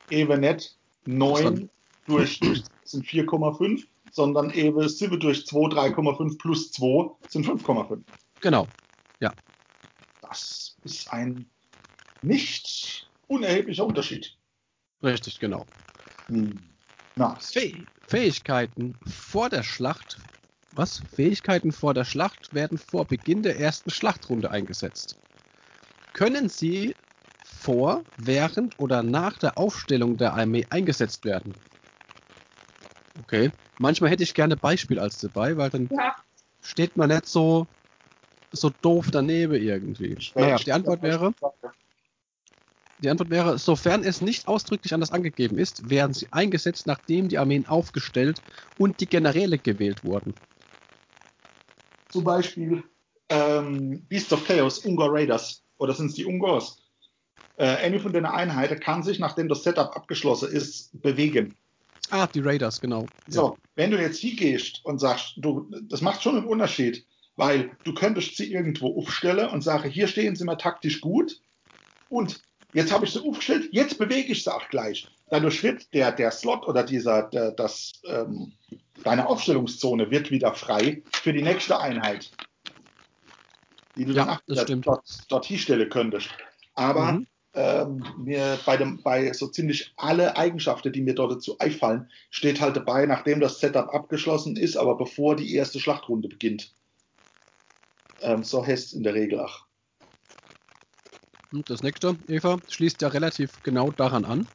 eben 0.09 0.41
nicht 0.41 0.79
9 1.05 1.71
durch, 2.07 2.41
durch 2.41 2.65
sind 2.85 3.05
4,5, 3.05 3.85
sondern 4.11 4.51
eben 4.53 4.89
7 4.89 5.21
durch 5.21 5.47
2, 5.47 5.91
3,5 5.91 6.39
plus 6.39 6.73
2 6.73 7.11
sind 7.29 7.47
5,5. 7.47 8.03
Genau. 8.41 8.69
Das 10.29 10.77
ist 10.83 11.13
ein 11.13 11.49
nicht 12.23 13.09
unerheblicher 13.29 13.87
Unterschied. 13.87 14.37
Richtig, 15.03 15.39
genau. 15.39 15.67
Hm. 16.29 16.61
Na, 17.15 17.39
Fäh 17.39 17.87
Fähigkeiten 18.09 18.99
vor 19.07 19.49
der 19.49 19.63
Schlacht. 19.63 20.19
Was? 20.77 21.03
Fähigkeiten 21.15 21.73
vor 21.73 21.95
der 21.95 22.05
Schlacht 22.05 22.53
werden 22.53 22.77
vor 22.77 23.07
Beginn 23.07 23.43
der 23.43 23.59
ersten 23.59 23.91
Schlachtrunde 23.91 24.51
eingesetzt. 24.51 25.17
Können 26.13 26.51
sie 26.51 26.95
vor, 27.43 28.05
während 28.19 28.79
oder 28.79 29.03
nach 29.03 29.39
der 29.39 29.57
Aufstellung 29.57 30.19
der 30.19 30.35
Armee 30.35 30.67
eingesetzt 30.69 31.25
werden? 31.25 31.55
Okay. 33.23 33.51
Manchmal 33.79 34.11
hätte 34.11 34.23
ich 34.23 34.35
gerne 34.35 34.57
Beispiel 34.57 34.99
als 34.99 35.19
dabei, 35.19 35.57
weil 35.57 35.71
dann 35.71 35.89
ja, 35.91 36.15
steht 36.63 36.97
man 36.99 37.09
nicht 37.09 37.27
so, 37.27 37.67
so 38.53 38.71
doof 38.83 39.09
daneben 39.11 39.55
irgendwie. 39.55 40.19
Naja, 40.35 40.57
die 40.57 40.73
Antwort 40.73 41.01
wäre, 41.01 41.35
die 42.99 43.09
Antwort 43.09 43.31
wäre, 43.31 43.59
sofern 43.59 44.05
es 44.05 44.21
nicht 44.21 44.47
ausdrücklich 44.47 44.93
anders 44.93 45.11
angegeben 45.11 45.59
ist, 45.59 45.89
werden 45.89 46.13
sie 46.13 46.29
eingesetzt, 46.33 46.87
nachdem 46.87 47.29
die 47.29 47.39
Armeen 47.39 47.67
aufgestellt 47.67 48.43
und 48.77 49.01
die 49.01 49.09
Generäle 49.09 49.59
gewählt 49.59 50.05
wurden. 50.05 50.35
Zum 52.17 52.25
Beispiel 52.25 52.83
ähm, 53.29 54.03
Beasts 54.09 54.33
of 54.33 54.47
Chaos, 54.47 54.79
Ungor 54.79 55.13
Raiders, 55.13 55.63
oder 55.77 55.93
sind 55.93 56.07
es 56.07 56.15
die 56.15 56.25
Ungors? 56.25 56.79
Äh, 57.59 57.67
eine 57.67 58.01
von 58.01 58.15
den 58.15 58.25
Einheiten 58.25 58.81
kann 58.81 59.03
sich, 59.03 59.19
nachdem 59.19 59.51
das 59.51 59.65
Setup 59.65 59.95
abgeschlossen 59.95 60.51
ist, 60.51 60.99
bewegen. 61.03 61.55
Ah, 62.09 62.27
die 62.27 62.41
Raiders, 62.41 62.81
genau. 62.81 63.05
So, 63.29 63.59
wenn 63.75 63.91
du 63.91 64.01
jetzt 64.01 64.21
hingehst 64.21 64.83
und 64.87 64.99
sagst, 64.99 65.35
du, 65.37 65.71
das 65.83 66.01
macht 66.01 66.23
schon 66.23 66.39
einen 66.39 66.47
Unterschied, 66.47 67.05
weil 67.37 67.71
du 67.85 67.93
könntest 67.93 68.39
sie 68.39 68.51
irgendwo 68.51 68.99
aufstellen 68.99 69.51
und 69.51 69.61
sage, 69.61 69.91
hier 69.91 70.09
stehen 70.09 70.37
sie 70.37 70.45
mir 70.45 70.57
taktisch 70.57 71.03
gut 71.03 71.39
und 72.09 72.41
jetzt 72.73 72.93
habe 72.93 73.05
ich 73.05 73.13
sie 73.13 73.21
aufgestellt, 73.21 73.69
jetzt 73.73 73.99
bewege 73.99 74.33
ich 74.33 74.45
sie 74.45 74.55
auch 74.55 74.69
gleich. 74.69 75.09
Dadurch 75.31 75.63
wird 75.63 75.93
der, 75.93 76.13
der 76.13 76.31
Slot 76.31 76.67
oder 76.67 76.85
dieser, 76.85 77.25
der, 77.25 77.51
das, 77.53 78.01
ähm, 78.07 78.53
deine 79.03 79.29
Aufstellungszone 79.29 80.11
wird 80.11 80.31
wieder 80.31 80.55
frei 80.55 81.03
für 81.13 81.33
die 81.33 81.43
nächste 81.43 81.81
Einheit, 81.81 82.31
die 83.97 84.05
du 84.05 84.13
Ja, 84.13 84.39
dann 84.47 84.83
dort, 84.83 85.05
dort 85.29 85.47
hinstellen 85.47 85.89
könntest. 85.89 86.29
Aber 86.75 87.13
Mhm. 87.13 87.27
ähm, 87.55 88.05
mir 88.19 88.59
bei, 88.67 88.77
dem, 88.77 89.03
bei 89.03 89.33
so 89.33 89.49
ziemlich 89.49 89.93
alle 89.97 90.37
Eigenschaften, 90.37 90.93
die 90.93 91.01
mir 91.01 91.15
dort 91.15 91.33
dazu 91.33 91.59
einfallen, 91.59 92.11
steht 92.31 92.61
halt 92.61 92.77
dabei, 92.77 93.07
nachdem 93.07 93.41
das 93.41 93.59
Setup 93.61 93.93
abgeschlossen 93.95 94.57
ist, 94.57 94.77
aber 94.77 94.97
bevor 94.97 95.37
die 95.37 95.55
erste 95.55 95.81
Schlachtrunde 95.81 96.29
beginnt. 96.29 96.75
Ähm, 98.21 98.45
so 98.45 98.65
heißt 98.65 98.89
es 98.89 98.93
in 98.93 99.03
der 99.03 99.15
Regel 99.15 99.41
auch. 99.41 99.66
Und 101.53 101.69
das 101.71 101.83
nächste, 101.83 102.17
Eva, 102.29 102.61
schließt 102.69 103.03
ja 103.03 103.09
relativ 103.09 103.63
genau 103.63 103.91
daran 103.91 104.25
an. 104.25 104.49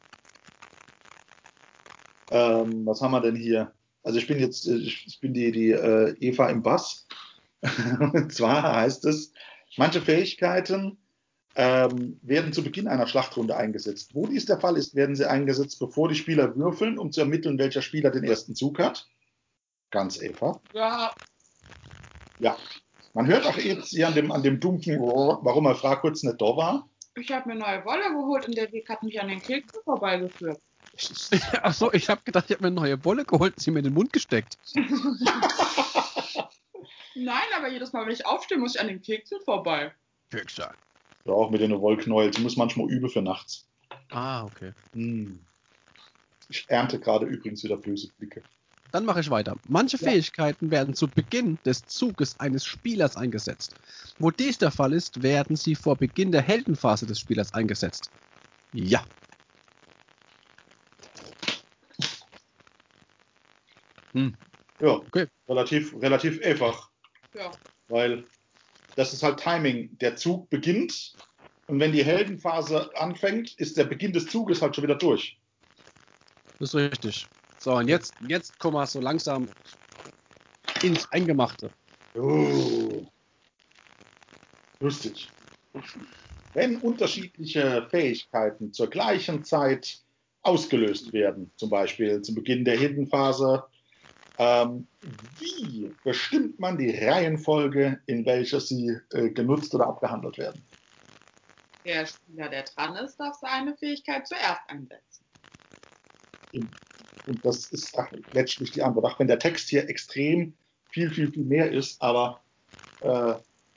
Ähm, 2.30 2.86
was 2.86 3.02
haben 3.02 3.12
wir 3.12 3.22
denn 3.22 3.36
hier? 3.36 3.74
Also 4.04 4.18
ich 4.18 4.28
bin 4.28 4.40
jetzt, 4.40 4.68
ich 4.68 5.20
bin 5.20 5.34
die, 5.34 5.52
die 5.52 5.72
äh, 5.72 6.16
Eva 6.20 6.50
im 6.50 6.64
Bass. 6.64 7.08
Und 8.00 8.34
zwar 8.34 8.76
heißt 8.76 9.06
es, 9.06 9.34
manche 9.78 10.02
Fähigkeiten 10.02 10.98
ähm, 11.56 12.20
werden 12.24 12.54
zu 12.54 12.64
Beginn 12.64 12.88
einer 12.88 13.08
Schlachtrunde 13.08 13.56
eingesetzt. 13.56 14.12
Wo 14.14 14.26
dies 14.26 14.46
der 14.46 14.60
Fall 14.60 14.78
ist, 14.78 14.96
werden 14.96 15.16
sie 15.16 15.30
eingesetzt, 15.30 15.80
bevor 15.80 16.10
die 16.10 16.16
Spieler 16.16 16.56
würfeln, 16.56 16.98
um 16.98 17.12
zu 17.12 17.22
ermitteln, 17.22 17.60
welcher 17.60 17.82
Spieler 17.82 18.10
den 18.10 18.24
ersten 18.24 18.56
Zug 18.56 18.80
hat. 18.80 19.08
Ganz 19.92 20.22
Eva. 20.22 20.62
Ja, 20.74 21.14
Ja. 22.40 22.58
Man 23.14 23.28
hört 23.28 23.46
auch 23.46 23.58
jetzt 23.58 23.90
hier 23.90 24.08
an 24.08 24.16
dem, 24.16 24.32
an 24.32 24.42
dem 24.44 24.60
dumpfen 24.60 24.98
Rohr, 24.98 25.40
warum 25.44 25.66
er 25.66 25.76
fragt 25.76 26.02
kurz 26.02 26.24
nicht 26.24 26.42
da 26.42 26.46
war. 26.46 26.88
ich 27.16 27.32
habe 27.32 27.50
mir 27.50 27.56
neue 27.56 27.84
Wolle 27.86 28.10
geholt 28.10 28.48
und 28.48 28.56
der 28.56 28.72
Weg 28.72 28.88
hat 28.90 29.04
mich 29.04 29.20
an 29.20 29.28
den 29.28 29.42
Keksen 29.42 29.82
vorbeigeführt. 29.84 30.60
Ach 31.62 31.74
so, 31.74 31.92
ich 31.94 32.10
habe 32.10 32.22
gedacht, 32.24 32.46
ich 32.48 32.56
habe 32.56 32.64
mir 32.64 32.68
eine 32.68 32.76
neue 32.76 33.04
Wolle 33.06 33.26
geholt 33.26 33.54
und 33.56 33.62
sie 33.62 33.72
mir 33.72 33.80
in 33.80 33.86
den 33.86 33.94
Mund 33.94 34.14
gesteckt. 34.14 34.58
Nein, 37.16 37.44
aber 37.56 37.70
jedes 37.70 37.92
Mal, 37.94 38.06
wenn 38.06 38.14
ich 38.14 38.26
aufstehe, 38.26 38.58
muss 38.58 38.76
ich 38.76 38.82
an 38.82 38.88
den 38.88 39.02
Keksen 39.02 39.40
vorbei. 39.42 39.92
Füchser. 40.30 40.74
Ja, 41.26 41.34
auch 41.34 41.50
mit 41.50 41.62
den 41.62 41.78
Wollknäuel. 41.80 42.32
Die 42.32 42.42
muss 42.42 42.58
manchmal 42.58 42.90
üben 42.90 43.10
für 43.10 43.22
nachts. 43.22 43.68
Ah, 44.10 44.44
okay. 44.46 44.72
Hm. 44.94 45.40
Ich 46.50 46.66
ernte 46.68 47.00
gerade 47.00 47.26
übrigens 47.26 47.64
wieder 47.64 47.78
böse 47.78 48.10
Blicke. 48.18 48.42
Dann 48.92 49.06
mache 49.06 49.22
ich 49.22 49.30
weiter. 49.30 49.56
Manche 49.68 49.98
Ja. 49.98 50.10
Fähigkeiten 50.10 50.70
werden 50.70 50.96
zu 50.96 51.10
Beginn 51.10 51.60
des 51.64 51.88
Zuges 51.88 52.40
eines 52.40 52.66
Spielers 52.66 53.16
eingesetzt. 53.16 53.76
Wo 54.20 54.32
dies 54.32 54.58
der 54.58 54.72
Fall 54.72 54.94
ist, 54.94 55.24
werden 55.24 55.56
sie 55.56 55.76
vor 55.76 55.96
Beginn 55.96 56.32
der 56.32 56.42
Heldenphase 56.42 57.06
des 57.06 57.20
Spielers 57.20 57.54
eingesetzt. 57.54 58.12
Ja. 58.74 59.06
Hm. 64.14 64.38
Ja, 64.80 64.90
Okay. 64.90 65.28
relativ, 65.48 65.94
relativ 66.02 66.42
einfach. 66.44 66.90
Ja. 67.34 67.52
Weil 67.88 68.26
das 68.96 69.14
ist 69.14 69.24
halt 69.24 69.40
Timing. 69.40 69.98
Der 70.00 70.16
Zug 70.18 70.50
beginnt 70.50 71.16
und 71.68 71.80
wenn 71.80 71.94
die 71.94 72.04
Heldenphase 72.04 72.94
anfängt, 72.98 73.54
ist 73.58 73.78
der 73.78 73.86
Beginn 73.86 74.12
des 74.12 74.28
Zuges 74.28 74.62
halt 74.62 74.76
schon 74.76 74.84
wieder 74.84 74.98
durch. 74.98 75.40
Das 76.60 76.70
ist 76.70 76.76
richtig. 76.76 77.30
So, 77.62 77.76
und 77.76 77.88
jetzt, 77.88 78.16
jetzt 78.28 78.58
kommen 78.58 78.78
wir 78.78 78.88
so 78.88 79.00
langsam 79.00 79.48
ins 80.82 81.08
Eingemachte. 81.12 81.70
Oh. 82.16 83.06
Lustig. 84.80 85.30
Wenn 86.56 86.78
unterschiedliche 86.78 87.88
Fähigkeiten 87.92 88.74
zur 88.74 88.90
gleichen 88.90 89.44
Zeit 89.44 90.00
ausgelöst 90.42 91.14
werden, 91.14 91.52
zum 91.56 91.70
Beispiel 91.70 92.24
zum 92.24 92.34
Beginn 92.34 92.66
der 92.66 92.80
Heldenphase, 92.80 93.64
ähm, 94.40 94.88
wie 95.38 95.94
bestimmt 96.04 96.60
man 96.60 96.80
die 96.80 96.90
Reihenfolge, 96.90 98.02
in 98.08 98.26
welcher 98.26 98.60
sie 98.60 98.98
äh, 99.12 99.30
genutzt 99.30 99.76
oder 99.76 99.86
abgehandelt 99.86 100.40
werden? 100.40 100.66
Der 101.86 102.08
Spieler, 102.08 102.50
der 102.50 102.64
dran 102.64 102.96
ist, 102.96 103.18
darf 103.18 103.36
seine 103.40 103.78
Fähigkeit 103.78 104.28
zuerst 104.28 104.62
einsetzen. 104.68 105.26
Und 107.28 107.44
das 107.46 107.66
ist 107.66 107.96
letztlich 108.34 108.72
die 108.72 108.82
Antwort. 108.82 109.06
Auch 109.06 109.20
wenn 109.20 109.28
der 109.28 109.40
Text 109.40 109.70
hier 109.70 109.88
extrem 109.90 110.54
viel, 110.90 111.10
viel, 111.12 111.32
viel 111.32 111.44
mehr 111.44 111.72
ist, 111.72 112.02
aber 112.02 112.42
äh, 113.02 113.34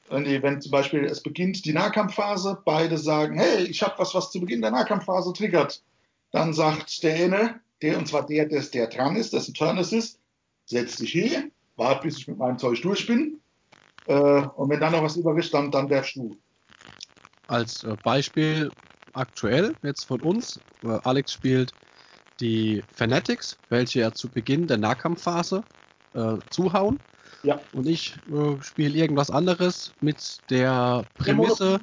wenn, 0.08 0.60
zum 0.60 0.70
Beispiel 0.70 1.04
es 1.04 1.22
beginnt 1.22 1.64
die 1.64 1.72
Nahkampfphase, 1.72 2.58
beide 2.64 2.98
sagen, 2.98 3.38
hey, 3.38 3.64
ich 3.64 3.82
habe 3.82 3.94
was, 3.98 4.14
was 4.14 4.30
zu 4.30 4.40
Beginn 4.40 4.60
der 4.60 4.70
Nahkampfphase 4.70 5.32
triggert, 5.32 5.82
dann 6.30 6.52
sagt 6.52 7.02
der 7.02 7.14
eine, 7.14 7.60
der 7.82 7.98
und 7.98 8.08
zwar 8.08 8.26
der, 8.26 8.46
der, 8.46 8.62
der 8.62 8.88
dran 8.88 9.16
ist, 9.16 9.32
dessen 9.32 9.54
Turn 9.54 9.78
es 9.78 9.92
ist, 9.92 10.20
setz 10.66 10.96
dich 10.96 11.12
hin, 11.12 11.52
wart, 11.76 12.02
bis 12.02 12.18
ich 12.18 12.28
mit 12.28 12.38
meinem 12.38 12.58
Zeug 12.58 12.80
durch 12.82 13.06
bin. 13.06 13.40
Äh, 14.06 14.14
und 14.14 14.68
wenn 14.68 14.80
dann 14.80 14.92
noch 14.92 15.02
was 15.02 15.16
übrig 15.16 15.38
ist, 15.38 15.54
dann, 15.54 15.70
dann 15.70 15.88
darfst 15.88 16.16
du. 16.16 16.36
Als 17.46 17.84
äh, 17.84 17.96
Beispiel 18.02 18.70
aktuell 19.12 19.74
jetzt 19.82 20.04
von 20.04 20.20
uns, 20.20 20.60
äh, 20.82 20.98
Alex 21.04 21.32
spielt 21.32 21.72
die 22.40 22.82
Fanatics, 22.94 23.56
welche 23.68 24.00
ja 24.00 24.12
zu 24.12 24.28
Beginn 24.28 24.66
der 24.66 24.78
Nahkampfphase 24.78 25.62
äh, 26.14 26.36
zuhauen. 26.50 26.98
Ja. 27.42 27.60
Und 27.72 27.86
ich 27.86 28.16
äh, 28.32 28.62
spiele 28.62 28.98
irgendwas 28.98 29.30
anderes 29.30 29.92
mit 30.00 30.38
der 30.50 31.04
Prämisse, 31.14 31.80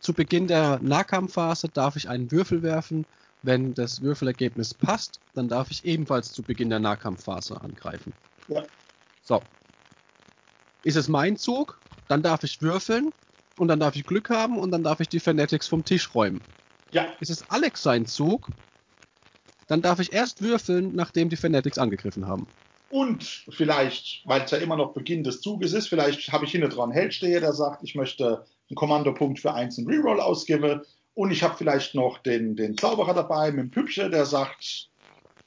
zu 0.00 0.12
Beginn 0.12 0.46
der 0.46 0.78
Nahkampfphase 0.82 1.68
darf 1.68 1.96
ich 1.96 2.08
einen 2.08 2.30
Würfel 2.30 2.62
werfen. 2.62 3.06
Wenn 3.42 3.74
das 3.74 4.02
Würfelergebnis 4.02 4.72
passt, 4.72 5.20
dann 5.34 5.48
darf 5.48 5.70
ich 5.70 5.84
ebenfalls 5.84 6.32
zu 6.32 6.42
Beginn 6.42 6.70
der 6.70 6.78
Nahkampfphase 6.78 7.60
angreifen. 7.60 8.12
Ja. 8.48 8.62
So. 9.22 9.42
Ist 10.84 10.96
es 10.96 11.08
mein 11.08 11.36
Zug, 11.36 11.80
dann 12.08 12.22
darf 12.22 12.44
ich 12.44 12.62
würfeln 12.62 13.12
und 13.58 13.68
dann 13.68 13.80
darf 13.80 13.96
ich 13.96 14.04
Glück 14.04 14.30
haben 14.30 14.58
und 14.58 14.70
dann 14.70 14.84
darf 14.84 15.00
ich 15.00 15.08
die 15.08 15.20
Fanatics 15.20 15.66
vom 15.66 15.84
Tisch 15.84 16.14
räumen. 16.14 16.40
Ja, 16.92 17.06
Ist 17.18 17.30
es 17.30 17.50
Alex 17.50 17.82
sein 17.82 18.06
Zug, 18.06 18.48
dann 19.66 19.82
darf 19.82 20.00
ich 20.00 20.12
erst 20.12 20.42
würfeln, 20.42 20.94
nachdem 20.94 21.28
die 21.28 21.36
Fanatics 21.36 21.78
angegriffen 21.78 22.26
haben. 22.26 22.46
Und 22.90 23.44
vielleicht, 23.50 24.22
weil 24.26 24.42
es 24.42 24.50
ja 24.52 24.58
immer 24.58 24.76
noch 24.76 24.94
Beginn 24.94 25.24
des 25.24 25.40
Zuges 25.40 25.72
ist, 25.72 25.88
vielleicht 25.88 26.32
habe 26.32 26.44
ich 26.44 26.52
hinten 26.52 26.70
dran 26.70 26.90
einen 26.90 26.92
Held 26.92 27.14
stehe, 27.14 27.40
der 27.40 27.52
sagt, 27.52 27.82
ich 27.82 27.94
möchte 27.94 28.46
einen 28.68 28.76
Kommandopunkt 28.76 29.40
für 29.40 29.52
einzelnen 29.52 29.90
Reroll 29.90 30.20
ausgeben. 30.20 30.82
Und 31.14 31.30
ich 31.30 31.42
habe 31.42 31.56
vielleicht 31.56 31.94
noch 31.94 32.18
den, 32.18 32.54
den 32.54 32.76
Zauberer 32.76 33.14
dabei 33.14 33.50
mit 33.50 33.64
dem 33.64 33.70
Püppchen, 33.70 34.10
der 34.12 34.24
sagt, 34.24 34.88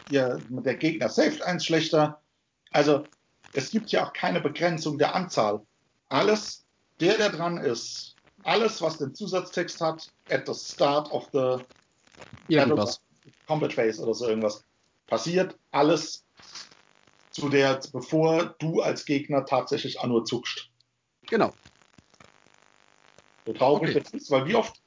ja, 0.10 0.38
der 0.50 0.76
Gegner 0.76 1.08
saved 1.08 1.42
eins 1.44 1.66
schlechter. 1.66 2.22
Also 2.72 3.06
es 3.54 3.72
gibt 3.72 3.92
ja 3.92 4.06
auch 4.06 4.14
keine 4.14 4.42
Begrenzung 4.42 4.98
der 4.98 5.16
Anzahl. 5.16 5.62
Alles, 6.10 6.66
der, 7.00 7.18
der 7.18 7.30
dran 7.30 7.58
ist, 7.58 8.16
alles, 8.44 8.82
was 8.82 8.98
den 8.98 9.14
Zusatztext 9.14 9.80
hat, 9.80 10.12
at 10.30 10.48
the 10.48 10.54
start 10.54 11.10
of 11.12 11.30
the 11.32 11.64
Irgendwas. 12.48 13.02
Combat 13.46 13.74
Phase 13.74 14.02
oder 14.02 14.14
so 14.14 14.28
irgendwas, 14.28 14.66
passiert 15.08 15.58
alles 15.72 16.26
zu 17.32 17.50
der, 17.50 17.80
bevor 17.92 18.56
du 18.60 18.82
als 18.82 19.06
Gegner 19.06 19.46
tatsächlich 19.46 20.00
auch 20.00 20.08
nur 20.08 20.26
zuckst. 20.26 20.70
Genau. 21.30 21.54
So 23.46 23.54
traurig 23.54 23.90
Okay. 23.90 24.02
das 24.02 24.14
ist, 24.14 24.32
weil 24.32 24.46
wie 24.48 24.56
oft, 24.56 24.82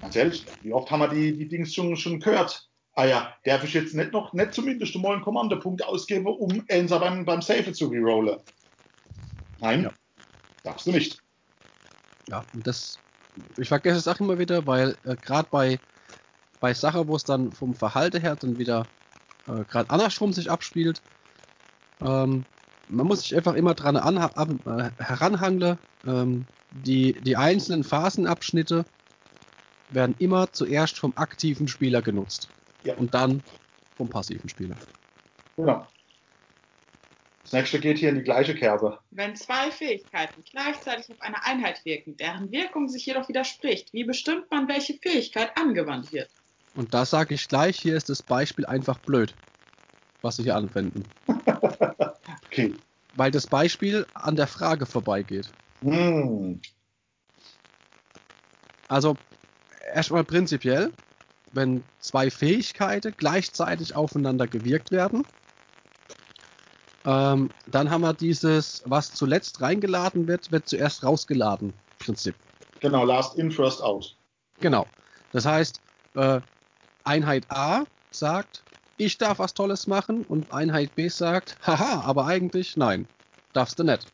ganz 0.00 0.16
ehrlich, 0.16 0.46
wie 0.60 0.72
oft 0.72 0.90
haben 0.90 1.00
wir 1.00 1.08
die, 1.08 1.36
die 1.36 1.48
Dings 1.48 1.74
schon, 1.74 1.96
schon 1.96 2.20
gehört? 2.20 2.68
Ah 2.92 3.06
ja, 3.06 3.36
darf 3.44 3.64
ich 3.64 3.74
jetzt 3.74 3.94
nicht 3.94 4.12
noch, 4.12 4.32
nicht 4.32 4.54
zumindest 4.54 4.94
mal 4.96 5.14
einen 5.14 5.22
Kommandopunkt 5.22 5.84
ausgeben, 5.84 6.26
um 6.26 6.64
Elsa 6.68 6.98
beim, 6.98 7.24
beim 7.24 7.42
Safe 7.42 7.72
zu 7.72 7.88
rerollen? 7.88 8.40
Nein, 9.58 9.84
Ja. 9.84 9.94
darfst 10.62 10.86
du 10.86 10.92
nicht. 10.92 11.20
Ja, 12.28 12.46
und 12.52 12.66
das, 12.66 13.00
ich 13.56 13.68
vergesse 13.68 13.98
es 13.98 14.08
auch 14.08 14.20
immer 14.20 14.38
wieder, 14.38 14.66
weil 14.66 14.96
äh, 15.04 15.16
gerade 15.16 15.48
bei, 15.50 15.80
bei 16.64 16.72
Sachen, 16.72 17.08
wo 17.08 17.14
es 17.16 17.24
dann 17.24 17.52
vom 17.52 17.74
Verhalten 17.74 18.22
her 18.22 18.36
dann 18.36 18.56
wieder 18.56 18.86
äh, 19.46 19.64
gerade 19.64 19.90
andersrum 19.90 20.32
sich 20.32 20.50
abspielt, 20.50 21.02
ähm, 22.00 22.46
man 22.88 23.06
muss 23.06 23.20
sich 23.20 23.36
einfach 23.36 23.52
immer 23.52 23.74
dran 23.74 23.96
äh, 23.96 24.90
heranhangeln. 25.02 25.76
Ähm, 26.06 26.46
die, 26.70 27.12
die 27.20 27.36
einzelnen 27.36 27.84
Phasenabschnitte 27.84 28.86
werden 29.90 30.14
immer 30.18 30.50
zuerst 30.52 30.98
vom 30.98 31.12
aktiven 31.16 31.68
Spieler 31.68 32.00
genutzt 32.00 32.48
Ja. 32.82 32.94
und 32.94 33.12
dann 33.12 33.42
vom 33.98 34.08
passiven 34.08 34.48
Spieler. 34.48 34.76
Genau. 35.56 35.86
Das 37.42 37.52
nächste 37.52 37.78
geht 37.78 37.98
hier 37.98 38.08
in 38.08 38.14
die 38.14 38.22
gleiche 38.22 38.54
Kerbe. 38.54 39.00
Wenn 39.10 39.36
zwei 39.36 39.70
Fähigkeiten 39.70 40.42
gleichzeitig 40.50 41.10
auf 41.10 41.20
eine 41.20 41.44
Einheit 41.44 41.84
wirken, 41.84 42.16
deren 42.16 42.50
Wirkung 42.50 42.88
sich 42.88 43.04
jedoch 43.04 43.28
widerspricht, 43.28 43.92
wie 43.92 44.04
bestimmt 44.04 44.50
man, 44.50 44.66
welche 44.66 44.94
Fähigkeit 44.94 45.54
angewandt 45.58 46.10
wird? 46.10 46.30
Und 46.74 46.92
da 46.92 47.04
sage 47.04 47.34
ich 47.34 47.48
gleich, 47.48 47.78
hier 47.78 47.96
ist 47.96 48.08
das 48.08 48.22
Beispiel 48.22 48.66
einfach 48.66 48.98
blöd, 48.98 49.34
was 50.22 50.36
sie 50.36 50.44
hier 50.44 50.56
anwenden. 50.56 51.04
Okay. 52.46 52.72
Weil 53.16 53.32
das 53.32 53.48
Beispiel 53.48 54.06
an 54.14 54.36
der 54.36 54.46
Frage 54.46 54.86
vorbeigeht. 54.86 55.50
Hm. 55.80 56.60
Also 58.86 59.16
erstmal 59.92 60.22
prinzipiell, 60.22 60.92
wenn 61.50 61.82
zwei 61.98 62.30
Fähigkeiten 62.30 63.12
gleichzeitig 63.16 63.96
aufeinander 63.96 64.46
gewirkt 64.46 64.92
werden, 64.92 65.26
ähm, 67.04 67.50
dann 67.66 67.90
haben 67.90 68.02
wir 68.02 68.14
dieses, 68.14 68.82
was 68.86 69.12
zuletzt 69.12 69.60
reingeladen 69.60 70.28
wird, 70.28 70.52
wird 70.52 70.68
zuerst 70.68 71.02
rausgeladen. 71.02 71.74
Prinzip. 71.98 72.36
Genau, 72.80 73.04
last 73.04 73.36
in, 73.36 73.50
first 73.50 73.82
out. 73.82 74.16
Genau. 74.60 74.86
Das 75.32 75.44
heißt, 75.44 75.80
äh, 76.14 76.40
Einheit 77.04 77.46
A 77.50 77.84
sagt, 78.10 78.64
ich 78.96 79.18
darf 79.18 79.38
was 79.38 79.54
Tolles 79.54 79.86
machen 79.86 80.22
und 80.22 80.52
Einheit 80.52 80.94
B 80.94 81.08
sagt, 81.08 81.58
haha, 81.66 82.02
aber 82.02 82.26
eigentlich 82.26 82.76
nein, 82.76 83.08
darfst 83.52 83.78
du 83.78 83.84
nicht. 83.84 84.08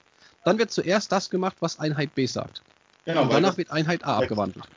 Dann 0.45 0.59
wird 0.59 0.71
zuerst 0.71 1.13
das 1.13 1.31
gemacht, 1.31 1.57
was 1.61 1.79
Einheit 1.79 2.15
B 2.15 2.27
sagt. 2.27 2.63
Genau, 3.05 3.23
und 3.23 3.33
danach 3.33 3.57
wird 3.57 3.71
Einheit 3.71 4.05
A 4.05 4.19
abgewandelt. 4.19 4.69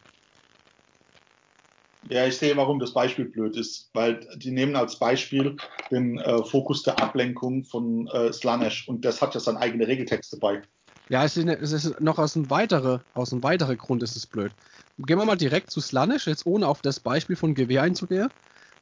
ja, 2.09 2.27
ich 2.27 2.37
sehe, 2.37 2.55
warum 2.57 2.79
das 2.79 2.93
Beispiel 2.93 3.25
blöd 3.25 3.55
ist, 3.55 3.89
weil 3.93 4.19
die 4.37 4.51
nehmen 4.51 4.75
als 4.75 4.99
Beispiel 4.99 5.55
den 5.89 6.17
äh, 6.19 6.43
Fokus 6.43 6.83
der 6.83 7.01
Ablenkung 7.01 7.63
von 7.63 8.07
äh, 8.07 8.33
Slanesh 8.33 8.87
und 8.87 9.05
das 9.05 9.21
hat 9.21 9.33
ja 9.33 9.39
seinen 9.39 9.57
eigenen 9.57 9.85
Regeltext 9.85 10.33
dabei. 10.33 10.63
Ja, 11.09 11.23
es 11.23 11.37
ist, 11.37 11.47
es 11.47 11.71
ist 11.71 11.99
noch 12.01 12.17
aus 12.17 12.35
einem 12.35 12.49
weiteren, 12.49 13.01
aus 13.13 13.31
einem 13.31 13.43
weiteren 13.43 13.77
Grund 13.77 14.03
ist 14.03 14.15
es 14.15 14.25
blöd. 14.25 14.53
Gehen 14.97 15.17
wir 15.17 15.25
mal 15.25 15.35
direkt 15.35 15.71
zu 15.71 15.81
Slanish, 15.81 16.27
jetzt 16.27 16.45
ohne 16.45 16.67
auf 16.67 16.81
das 16.81 16.99
Beispiel 16.99 17.35
von 17.35 17.55
GW 17.55 17.79
einzugehen. 17.79 18.29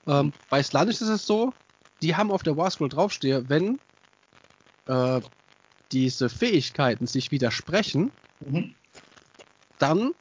Ähm, 0.08 0.34
bei 0.50 0.62
Slanish 0.62 1.02
ist 1.02 1.08
es 1.08 1.26
so, 1.26 1.54
die 2.02 2.15
haben 2.15 2.32
auf 2.32 2.43
der 2.43 2.58
Warscroll 2.58 2.89
draufstehen, 2.89 3.47
wenn 3.50 3.80
äh, 4.88 5.21
diese 5.91 6.30
Fähigkeiten 6.30 7.08
sich 7.08 7.32
widersprechen, 7.32 8.12
Mhm. 8.39 8.74
dann 9.78 10.13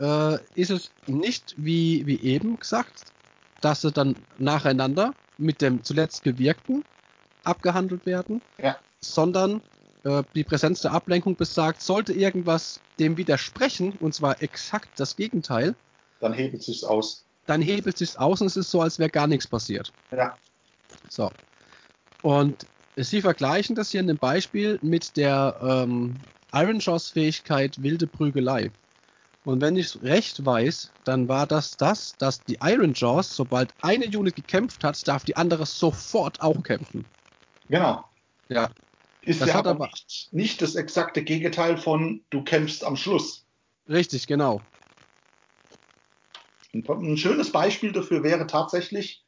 äh, 0.00 0.38
ist 0.54 0.70
es 0.70 0.92
nicht 1.06 1.54
wie, 1.56 2.04
wie 2.06 2.20
eben 2.20 2.58
gesagt, 2.58 3.12
dass 3.60 3.82
sie 3.82 3.92
dann 3.92 4.16
nacheinander 4.38 5.14
mit 5.36 5.62
dem 5.62 5.84
zuletzt 5.84 6.24
Gewirkten 6.24 6.84
abgehandelt 7.44 8.06
werden, 8.06 8.42
Ja. 8.58 8.76
sondern 9.00 9.62
äh, 10.04 10.22
die 10.34 10.44
Präsenz 10.44 10.80
der 10.82 10.92
Ablenkung 10.92 11.36
besagt, 11.36 11.82
sollte 11.82 12.12
irgendwas 12.12 12.80
dem 12.98 13.16
widersprechen, 13.16 13.92
und 14.00 14.14
zwar 14.14 14.42
exakt 14.42 14.88
das 14.98 15.16
Gegenteil, 15.16 15.74
Dann 16.20 16.32
hebelt 16.32 16.62
sich's 16.62 16.84
aus. 16.84 17.24
dann 17.46 17.62
hebelt 17.62 17.98
sich 17.98 18.18
aus 18.18 18.40
und 18.40 18.46
es 18.46 18.56
ist 18.56 18.70
so, 18.70 18.80
als 18.80 18.98
wäre 18.98 19.10
gar 19.10 19.26
nichts 19.26 19.46
passiert. 19.46 19.92
Ja. 20.10 20.36
So. 21.08 21.30
Und 22.22 22.66
Sie 22.96 23.22
vergleichen 23.22 23.76
das 23.76 23.90
hier 23.90 24.00
in 24.00 24.08
dem 24.08 24.18
Beispiel 24.18 24.78
mit 24.82 25.16
der 25.16 25.56
ähm, 25.62 26.16
Iron 26.52 26.80
Jaws 26.80 27.08
Fähigkeit 27.08 27.82
wilde 27.82 28.06
Prügelei. 28.06 28.70
Und 29.44 29.62
wenn 29.62 29.76
ich 29.76 30.02
recht 30.02 30.44
weiß, 30.44 30.90
dann 31.04 31.26
war 31.28 31.46
das 31.46 31.76
das, 31.76 32.16
dass 32.18 32.40
die 32.40 32.58
Iron 32.60 32.92
Jaws, 32.92 33.34
sobald 33.34 33.72
eine 33.80 34.04
Unit 34.06 34.36
gekämpft 34.36 34.84
hat, 34.84 35.06
darf 35.08 35.24
die 35.24 35.36
andere 35.36 35.64
sofort 35.64 36.42
auch 36.42 36.62
kämpfen. 36.62 37.06
Genau. 37.68 38.04
Ja, 38.48 38.68
Ist 39.22 39.40
Das 39.42 39.48
ja 39.50 39.56
aber 39.56 39.70
aber- 39.70 39.86
nicht, 39.86 40.28
nicht 40.32 40.62
das 40.62 40.74
exakte 40.74 41.22
Gegenteil 41.22 41.76
von 41.76 42.22
du 42.30 42.42
kämpfst 42.42 42.84
am 42.84 42.96
Schluss. 42.96 43.44
richtig, 43.88 44.26
genau. 44.26 44.60
Ein, 46.72 47.16
schönes 47.16 47.50
Beispiel 47.50 47.92
dafür 47.92 48.22
wäre 48.22 48.46
tatsächlich, 48.46 49.24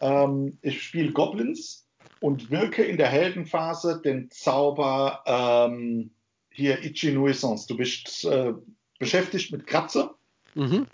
ähm, 0.00 0.58
ich 0.62 0.82
spiele 0.82 1.12
Goblins 1.12 1.84
und 2.20 2.50
wirke 2.50 2.84
in 2.84 2.96
der 2.96 3.08
Heldenphase 3.08 4.00
den 4.04 4.30
Zauber 4.30 5.22
ähm, 5.26 6.12
hier 6.50 6.82
Ichi 6.84 7.12
Nuisance. 7.12 7.66
Du 7.66 7.76
bist 7.76 8.24
äh, 8.24 8.52
beschäftigt 8.98 9.50
mit 9.52 9.66
Kratze 9.66 10.10
Mhm. 10.54 10.86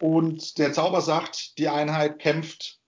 und 0.00 0.58
der 0.58 0.72
Zauber 0.74 1.00
sagt, 1.00 1.56
die 1.58 1.68
Einheit 1.68 2.18
kämpft 2.18 2.78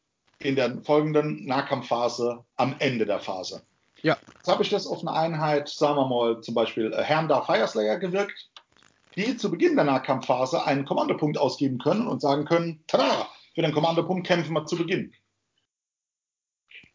in 0.41 0.57
der 0.57 0.83
folgenden 0.83 1.47
Nahkampfphase 1.47 2.45
am 2.57 2.75
Ende 2.81 3.07
der 3.07 3.21
Phase. 3.21 3.63
Ja. 4.03 4.17
Jetzt 4.35 4.49
habe 4.49 4.63
ich 4.63 4.71
das 4.71 4.87
auf 4.87 5.01
eine 5.01 5.13
Einheit, 5.13 5.69
sagen 5.69 5.97
wir 5.97 6.09
mal 6.09 6.41
zum 6.41 6.55
Beispiel 6.55 6.93
äh, 6.93 7.03
Herrn 7.03 7.29
da 7.29 7.43
Fireslayer 7.43 7.99
gewirkt, 7.99 8.51
die 9.17 9.37
zu 9.37 9.51
Beginn 9.51 9.77
der 9.77 9.85
Nahkampfphase 9.85 10.65
einen 10.65 10.85
Kommandopunkt 10.85 11.39
ausgeben 11.39 11.79
können 11.79 12.09
und 12.09 12.21
sagen 12.21 12.45
können, 12.45 12.83
tada, 12.87 13.29
für 13.55 13.63
den 13.63 13.73
Kommandopunkt 13.73 14.27
kämpfen 14.27 14.55
wir 14.55 14.67
zu 14.67 14.77
Beginn. 14.77 15.13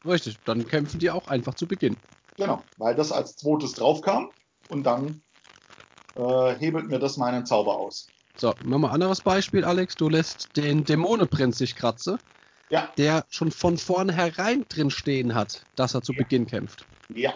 Richtig, 0.05 0.37
dann 0.45 0.67
kämpfen 0.67 0.99
die 0.99 1.09
auch 1.09 1.27
einfach 1.27 1.55
zu 1.55 1.67
Beginn. 1.67 1.95
Genau, 2.35 2.61
weil 2.77 2.95
das 2.95 3.11
als 3.11 3.35
zweites 3.35 3.73
draufkam 3.73 4.31
und 4.69 4.83
dann 4.83 5.21
äh, 6.15 6.55
hebelt 6.55 6.87
mir 6.87 6.99
das 6.99 7.17
meinen 7.17 7.45
Zauber 7.45 7.77
aus. 7.77 8.09
So, 8.35 8.53
ein 8.53 8.85
anderes 8.85 9.21
Beispiel, 9.21 9.65
Alex. 9.65 9.95
Du 9.95 10.09
lässt 10.09 10.55
den 10.55 10.83
Dämonenprinz 10.83 11.57
sich 11.57 11.75
kratzen, 11.75 12.19
Ja, 12.69 12.91
der 12.97 13.25
schon 13.29 13.51
von 13.51 13.77
vornherein 13.77 14.65
drin 14.67 14.89
stehen 14.91 15.33
hat, 15.35 15.65
dass 15.75 15.93
er 15.93 16.01
zu 16.01 16.11
Ja. 16.13 16.19
Beginn 16.23 16.45
kämpft. 16.47 16.85
ja. 17.13 17.33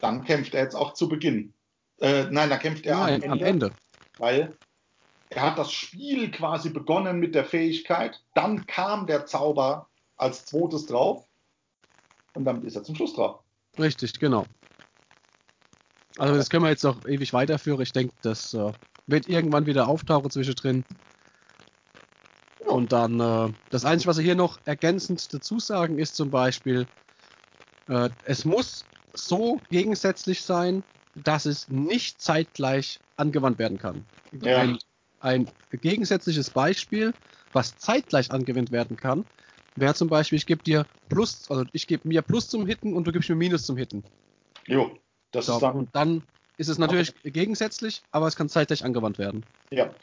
Dann 0.00 0.24
kämpft 0.24 0.54
er 0.54 0.64
jetzt 0.64 0.74
auch 0.74 0.94
zu 0.94 1.08
Beginn. 1.08 1.54
Äh, 2.00 2.24
nein, 2.30 2.50
da 2.50 2.56
kämpft 2.56 2.84
er 2.86 2.96
Nein, 2.96 3.30
am 3.30 3.38
Ende. 3.38 3.70
weil 4.18 4.56
er 5.30 5.42
hat 5.42 5.58
das 5.58 5.72
Spiel 5.72 6.30
quasi 6.32 6.70
begonnen 6.70 7.20
mit 7.20 7.34
der 7.36 7.44
Fähigkeit, 7.44 8.20
dann 8.34 8.66
kam 8.66 9.06
der 9.06 9.26
Zauber 9.26 9.88
als 10.16 10.44
zweites 10.44 10.86
drauf 10.86 11.24
und 12.34 12.44
dann 12.44 12.64
ist 12.64 12.74
er 12.74 12.82
zum 12.82 12.96
Schluss 12.96 13.14
drauf. 13.14 13.40
Richtig, 13.78 14.18
genau. 14.18 14.44
Also 16.18 16.34
das 16.34 16.50
können 16.50 16.64
wir 16.64 16.70
jetzt 16.70 16.82
noch 16.84 17.06
ewig 17.06 17.32
weiterführen. 17.32 17.80
Ich 17.80 17.92
denke, 17.92 18.12
das 18.22 18.52
äh, 18.54 18.72
wird 19.06 19.28
irgendwann 19.28 19.66
wieder 19.66 19.86
auftauchen 19.88 20.30
zwischendrin. 20.30 20.84
Und 22.72 22.92
dann, 22.92 23.20
äh, 23.20 23.52
das 23.70 23.84
Einzige, 23.84 24.08
was 24.08 24.16
wir 24.16 24.24
hier 24.24 24.34
noch 24.34 24.58
ergänzend 24.64 25.32
dazu 25.32 25.58
sagen, 25.58 25.98
ist 25.98 26.16
zum 26.16 26.30
Beispiel, 26.30 26.86
äh, 27.88 28.08
es 28.24 28.44
muss 28.44 28.84
so 29.12 29.60
gegensätzlich 29.70 30.42
sein, 30.42 30.82
dass 31.14 31.44
es 31.44 31.68
nicht 31.68 32.20
zeitgleich 32.22 33.00
angewandt 33.16 33.58
werden 33.58 33.78
kann. 33.78 34.06
Ja. 34.32 34.58
Ein, 34.58 34.78
ein 35.20 35.50
gegensätzliches 35.70 36.50
Beispiel, 36.50 37.12
was 37.52 37.76
zeitgleich 37.76 38.30
angewendet 38.30 38.72
werden 38.72 38.96
kann, 38.96 39.26
wäre 39.76 39.94
zum 39.94 40.08
Beispiel, 40.08 40.38
ich 40.38 40.46
gebe 40.46 40.62
dir 40.62 40.86
Plus, 41.08 41.50
also 41.50 41.64
ich 41.72 41.86
gebe 41.86 42.08
mir 42.08 42.22
Plus 42.22 42.48
zum 42.48 42.66
Hitten 42.66 42.94
und 42.94 43.06
du 43.06 43.12
gibst 43.12 43.28
mir 43.28 43.36
Minus 43.36 43.66
zum 43.66 43.76
Hitten. 43.76 44.02
Jo, 44.66 44.96
das 45.32 45.46
So, 45.46 45.54
ist 45.54 45.62
dann, 45.62 45.76
und 45.76 45.94
dann 45.94 46.22
ist 46.56 46.68
es 46.68 46.78
natürlich 46.78 47.14
gegensätzlich, 47.22 48.02
aber 48.10 48.26
es 48.28 48.36
kann 48.36 48.48
zeitgleich 48.48 48.82
angewandt 48.82 49.18
werden. 49.18 49.44
ja. 49.70 49.94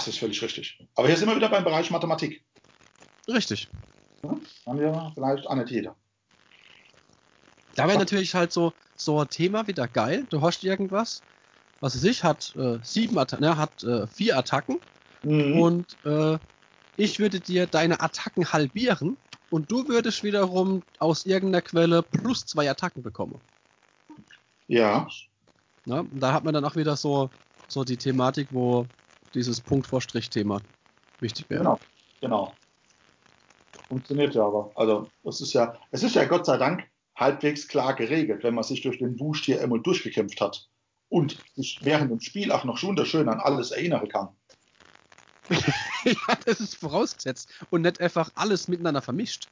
Das 0.00 0.08
ist 0.08 0.18
völlig 0.18 0.40
richtig. 0.40 0.82
Aber 0.94 1.08
hier 1.08 1.16
sind 1.18 1.28
wir 1.28 1.36
wieder 1.36 1.50
beim 1.50 1.62
Bereich 1.62 1.90
Mathematik. 1.90 2.42
Richtig. 3.28 3.68
Haben 4.64 4.80
wir 4.80 5.12
vielleicht 5.14 5.46
auch 5.46 5.54
nicht 5.56 5.70
jeder. 5.70 5.94
Da 7.74 7.86
wäre 7.86 7.98
natürlich 7.98 8.34
halt 8.34 8.50
so, 8.50 8.72
so 8.96 9.20
ein 9.20 9.28
Thema 9.28 9.66
wieder 9.66 9.86
geil. 9.88 10.26
Du 10.30 10.40
hast 10.40 10.64
irgendwas, 10.64 11.22
was 11.80 11.94
es 11.96 12.00
sich 12.00 12.24
hat, 12.24 12.56
äh, 12.56 12.78
sieben 12.82 13.18
Attacken, 13.18 13.44
ne, 13.44 13.58
hat 13.58 13.84
äh, 13.84 14.06
vier 14.06 14.38
Attacken 14.38 14.80
Mhm. 15.22 15.60
und 15.60 15.98
äh, 16.06 16.38
ich 16.96 17.18
würde 17.18 17.38
dir 17.38 17.66
deine 17.66 18.00
Attacken 18.00 18.54
halbieren 18.54 19.18
und 19.50 19.70
du 19.70 19.86
würdest 19.86 20.22
wiederum 20.22 20.82
aus 20.98 21.26
irgendeiner 21.26 21.60
Quelle 21.60 22.02
plus 22.02 22.46
zwei 22.46 22.70
Attacken 22.70 23.02
bekommen. 23.02 23.38
ja? 24.66 25.06
Und 25.84 26.20
Da 26.20 26.32
hat 26.32 26.44
man 26.44 26.54
dann 26.54 26.64
auch 26.64 26.76
wieder 26.76 26.96
so, 26.96 27.28
so 27.68 27.84
die 27.84 27.98
Thematik, 27.98 28.48
wo 28.50 28.88
dieses 29.34 29.60
Punkt 29.60 29.86
vor 29.86 30.00
Strich-Thema 30.00 30.60
wichtig 31.20 31.48
wäre. 31.48 31.60
genau, 31.60 31.80
genau. 32.20 32.54
Funktioniert 33.88 34.34
ja 34.34 34.46
aber. 34.46 34.70
Also, 34.74 35.08
es 35.24 35.40
ist 35.40 35.52
ja, 35.52 35.76
es 35.90 36.02
ist 36.02 36.14
ja 36.14 36.24
Gott 36.24 36.46
sei 36.46 36.56
Dank 36.56 36.84
halbwegs 37.16 37.68
klar 37.68 37.94
geregelt, 37.94 38.42
wenn 38.42 38.54
man 38.54 38.64
sich 38.64 38.82
durch 38.82 38.98
den 38.98 39.18
Wust 39.20 39.44
hier 39.44 39.60
einmal 39.60 39.80
durchgekämpft 39.80 40.40
hat 40.40 40.68
und 41.08 41.42
sich 41.54 41.80
während 41.82 42.10
dem 42.10 42.20
Spiel 42.20 42.50
auch 42.52 42.64
noch 42.64 42.82
wunderschön 42.82 43.28
an 43.28 43.40
alles 43.40 43.72
erinnern 43.72 44.08
kann. 44.08 44.28
ja, 46.04 46.34
das 46.44 46.60
ist 46.60 46.76
vorausgesetzt 46.76 47.50
und 47.70 47.82
nicht 47.82 48.00
einfach 48.00 48.30
alles 48.36 48.68
miteinander 48.68 49.02
vermischt. 49.02 49.48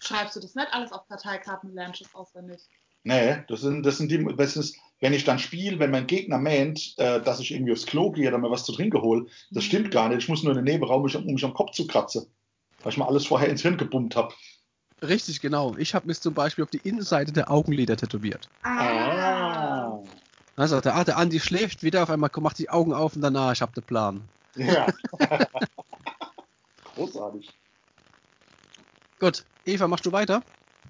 Schreibst 0.00 0.36
du 0.36 0.40
das 0.40 0.54
nicht 0.54 0.72
alles 0.72 0.92
auf 0.92 1.06
Karteikarten 1.08 1.72
lernst 1.74 2.02
es 2.02 2.14
auswendig? 2.14 2.60
Nee, 3.04 3.36
das 3.48 3.60
sind, 3.60 3.84
das 3.84 3.98
sind 3.98 4.10
die, 4.10 4.24
das 4.36 4.56
ist, 4.56 4.76
wenn 5.00 5.12
ich 5.12 5.24
dann 5.24 5.38
spiele, 5.38 5.78
wenn 5.78 5.90
mein 5.90 6.06
Gegner 6.06 6.38
meint, 6.38 6.94
äh, 6.96 7.20
dass 7.20 7.38
ich 7.38 7.52
irgendwie 7.52 7.72
aufs 7.72 7.84
Klo 7.84 8.10
gehe 8.10 8.28
oder 8.28 8.38
mir 8.38 8.50
was 8.50 8.64
zu 8.64 8.72
trinken 8.72 9.02
hole, 9.02 9.26
das 9.50 9.64
stimmt 9.64 9.90
gar 9.90 10.08
nicht. 10.08 10.22
Ich 10.22 10.28
muss 10.28 10.42
nur 10.42 10.52
in 10.52 10.64
den 10.64 10.72
Nebenraum, 10.72 10.96
um 10.96 11.02
mich, 11.02 11.14
um 11.14 11.26
mich 11.26 11.44
am 11.44 11.52
Kopf 11.52 11.72
zu 11.72 11.86
kratzen. 11.86 12.26
Weil 12.82 12.92
ich 12.92 12.98
mal 12.98 13.06
alles 13.06 13.26
vorher 13.26 13.50
ins 13.50 13.60
Hirn 13.60 13.76
gebummt 13.76 14.16
habe. 14.16 14.32
Richtig, 15.02 15.42
genau. 15.42 15.76
Ich 15.76 15.94
habe 15.94 16.06
mir 16.06 16.14
zum 16.14 16.32
Beispiel 16.32 16.64
auf 16.64 16.70
die 16.70 16.80
Innenseite 16.82 17.32
der 17.32 17.50
Augenlider 17.50 17.96
tätowiert. 17.96 18.48
Ah. 18.62 19.98
Dann 20.56 20.68
sagt 20.68 20.86
er, 20.86 20.94
ah, 20.94 21.04
der 21.04 21.18
Andi 21.18 21.40
schläft 21.40 21.82
wieder, 21.82 22.04
auf 22.04 22.10
einmal 22.10 22.30
macht 22.40 22.58
die 22.58 22.70
Augen 22.70 22.94
auf 22.94 23.16
und 23.16 23.22
danach, 23.22 23.52
ich 23.52 23.60
habe 23.60 23.72
den 23.72 23.82
Plan. 23.82 24.22
Ja. 24.56 24.86
Großartig. 26.94 27.50
Gut, 29.18 29.44
Eva, 29.66 29.88
machst 29.88 30.06
du 30.06 30.12
weiter? 30.12 30.42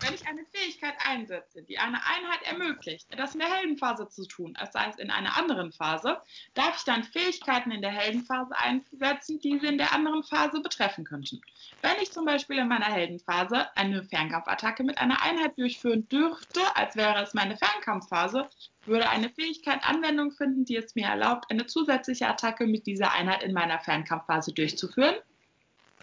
Wenn 0.05 0.15
ich 0.15 0.27
eine 0.27 0.45
Fähigkeit 0.53 0.95
einsetze, 1.07 1.63
die 1.63 1.79
eine 1.79 1.97
Einheit 1.97 2.43
ermöglicht, 2.45 3.09
das 3.17 3.35
in 3.35 3.41
der 3.41 3.53
Heldenphase 3.53 4.09
zu 4.09 4.27
tun, 4.27 4.55
das 4.59 4.75
heißt 4.75 5.01
in 5.01 5.11
einer 5.11 5.37
anderen 5.37 5.73
Phase, 5.73 6.19
darf 6.53 6.77
ich 6.77 6.85
dann 6.85 7.05
Fähigkeiten 7.05 7.71
in 7.71 7.81
der 7.81 7.91
Heldenphase 7.91 8.55
einsetzen, 8.57 9.41
die 9.41 9.59
sie 9.59 9.67
in 9.67 9.79
der 9.79 9.93
anderen 9.95 10.23
Phase 10.23 10.61
betreffen 10.61 11.05
könnten. 11.05 11.41
Wenn 11.81 12.03
ich 12.03 12.13
zum 12.13 12.27
Beispiel 12.27 12.59
in 12.59 12.69
meiner 12.69 12.93
Heldenphase 12.93 13.75
eine 13.77 14.03
Fernkampfattacke 14.03 14.85
mit 14.85 14.99
einer 14.99 15.23
Einheit 15.23 15.57
durchführen 15.59 16.09
dürfte, 16.09 16.61
als 16.75 16.97
wäre 16.97 17.23
es 17.23 17.33
meine 17.33 17.57
Fernkampfphase, 17.57 18.49
würde 18.85 19.09
eine 19.09 19.31
Fähigkeit 19.31 19.83
Anwendung 19.85 20.33
finden, 20.33 20.67
die 20.67 20.77
es 20.77 20.95
mir 20.95 21.07
erlaubt, 21.07 21.51
eine 21.51 21.67
zusätzliche 21.67 22.29
Attacke 22.29 22.67
mit 22.67 22.87
dieser 22.87 23.13
Einheit 23.13 23.43
in 23.43 23.55
meiner 23.55 23.79
Fernkampfphase 23.79 24.53
durchzuführen. 24.53 25.17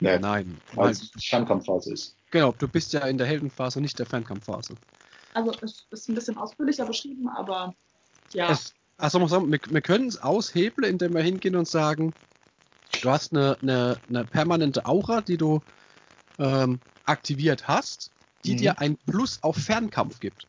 Nee, 0.02 0.18
Nein. 0.18 0.58
weil 0.74 0.86
Nein. 0.86 0.92
es 0.94 1.12
die 1.12 1.28
Fernkampfphase 1.28 1.94
ist. 1.94 2.16
Genau, 2.32 2.52
du 2.54 2.68
bist 2.68 2.92
ja 2.92 3.02
in 3.02 3.18
der 3.20 3.28
Heldenphase, 3.28 3.80
nicht 3.80 3.98
der 4.00 4.08
Fernkampfphase. 4.08 4.76
Also 5.34 5.52
es 5.62 5.86
ist 5.92 6.10
ein 6.10 6.16
bisschen 6.16 6.38
ausführlicher 6.38 6.86
beschrieben, 6.86 7.30
aber 7.30 7.76
ja. 8.34 8.52
Es, 8.52 8.74
also 8.98 9.20
muss 9.20 9.32
man 9.32 9.42
sagen, 9.42 9.52
wir, 9.52 9.60
wir 9.74 9.82
können 9.82 10.08
es 10.08 10.22
aushebeln, 10.22 10.90
indem 10.90 11.14
wir 11.14 11.22
hingehen 11.22 11.56
und 11.56 11.68
sagen, 11.68 12.14
du 13.02 13.10
hast 13.12 13.32
eine, 13.32 13.58
eine, 13.62 13.98
eine 14.10 14.26
permanente 14.26 14.86
Aura, 14.88 15.22
die 15.22 15.38
du 15.38 15.62
ähm, 16.40 16.80
aktiviert 17.06 17.68
hast, 17.68 18.10
die 18.44 18.54
Mhm. 18.54 18.58
dir 18.58 18.80
ein 18.80 18.98
Plus 19.06 19.38
auf 19.44 19.56
Fernkampf 19.56 20.20
gibt. 20.20 20.48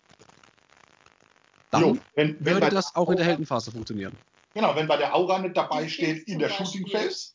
Dann 1.71 1.83
Jo, 1.83 1.99
wenn, 2.15 2.37
wenn 2.41 2.55
würde 2.55 2.71
das 2.71 2.97
auch 2.97 3.11
in 3.11 3.17
der 3.19 3.27
Heldenphase 3.27 3.71
funktionieren. 3.71 4.17
Genau, 4.55 4.75
wenn 4.75 4.87
bei 4.89 4.97
der 4.97 5.15
Aura 5.15 5.39
nicht 5.41 5.57
dabei 5.57 5.89
steht 5.89 6.27
in 6.27 6.39
der. 6.39 6.49
Shooting 6.49 6.87
Phase, 6.87 7.33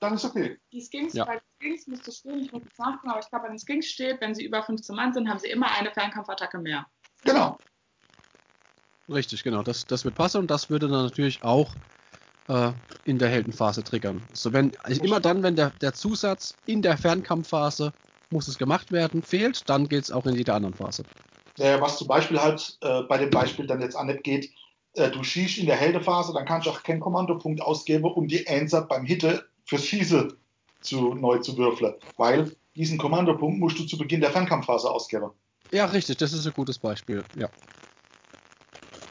dann 0.00 0.14
ist 0.14 0.24
okay. 0.24 0.58
Die 0.72 0.80
Skins, 0.80 1.14
Ja. 1.14 1.24
bei 1.24 1.34
den 1.34 1.42
Skins 1.60 1.86
müsste 1.86 2.12
stehen, 2.12 2.40
ich 2.40 2.52
muss 2.52 2.62
jetzt 2.64 2.78
nachgucken, 2.78 3.10
aber 3.10 3.20
ich 3.20 3.28
glaube, 3.28 3.44
bei 3.46 3.50
den 3.50 3.58
Skins 3.58 3.86
steht, 3.86 4.20
wenn 4.20 4.34
sie 4.34 4.44
über 4.44 4.62
15 4.62 4.94
Mann 4.94 5.12
sind, 5.12 5.28
haben 5.28 5.38
sie 5.38 5.48
immer 5.48 5.70
eine 5.72 5.90
Fernkampfattacke 5.90 6.58
mehr. 6.58 6.86
Genau. 7.24 7.58
Richtig, 9.08 9.42
genau. 9.42 9.62
Das, 9.62 9.86
das 9.86 10.04
wird 10.04 10.14
passen 10.14 10.38
und 10.38 10.50
das 10.50 10.70
würde 10.70 10.88
dann 10.88 11.04
natürlich 11.04 11.42
auch 11.42 11.74
äh, 12.48 12.72
in 13.04 13.18
der 13.18 13.28
Heldenphase 13.28 13.82
triggern. 13.82 14.22
So 14.32 14.52
wenn, 14.52 14.72
also 14.82 15.02
immer 15.02 15.20
dann, 15.20 15.42
wenn 15.42 15.56
der, 15.56 15.70
der 15.80 15.94
Zusatz 15.94 16.54
in 16.66 16.82
der 16.82 16.96
Fernkampfphase 16.98 17.92
muss 18.30 18.48
es 18.48 18.58
gemacht 18.58 18.92
werden, 18.92 19.22
fehlt, 19.22 19.68
dann 19.68 19.88
geht 19.88 20.04
es 20.04 20.12
auch 20.12 20.26
in 20.26 20.34
jeder 20.34 20.54
anderen 20.54 20.74
Phase. 20.74 21.04
Äh, 21.58 21.80
was 21.80 21.98
zum 21.98 22.06
Beispiel 22.06 22.40
halt 22.40 22.76
äh, 22.82 23.02
bei 23.02 23.18
dem 23.18 23.30
Beispiel 23.30 23.66
dann 23.66 23.80
jetzt 23.80 24.00
nicht 24.00 24.22
geht, 24.22 24.50
äh, 24.94 25.10
du 25.10 25.24
schießt 25.24 25.58
in 25.58 25.66
der 25.66 25.76
Heldephase, 25.76 26.32
dann 26.32 26.44
kannst 26.44 26.66
du 26.66 26.70
auch 26.70 26.82
keinen 26.82 27.00
Kommandopunkt 27.00 27.62
ausgeben, 27.62 28.04
um 28.04 28.28
die 28.28 28.46
Answer 28.46 28.82
beim 28.82 29.04
Hitte 29.04 29.47
fürs 29.68 29.84
Schießen 29.84 30.32
zu, 30.80 31.14
neu 31.14 31.38
zu 31.38 31.56
würfeln. 31.56 31.94
Weil 32.16 32.56
diesen 32.74 32.98
Kommandopunkt 32.98 33.60
musst 33.60 33.78
du 33.78 33.84
zu 33.84 33.98
Beginn 33.98 34.20
der 34.20 34.30
Fernkampfphase 34.30 34.90
ausgeben. 34.90 35.30
Ja, 35.70 35.84
richtig, 35.86 36.16
das 36.16 36.32
ist 36.32 36.46
ein 36.46 36.54
gutes 36.54 36.78
Beispiel. 36.78 37.22
Ja. 37.36 37.50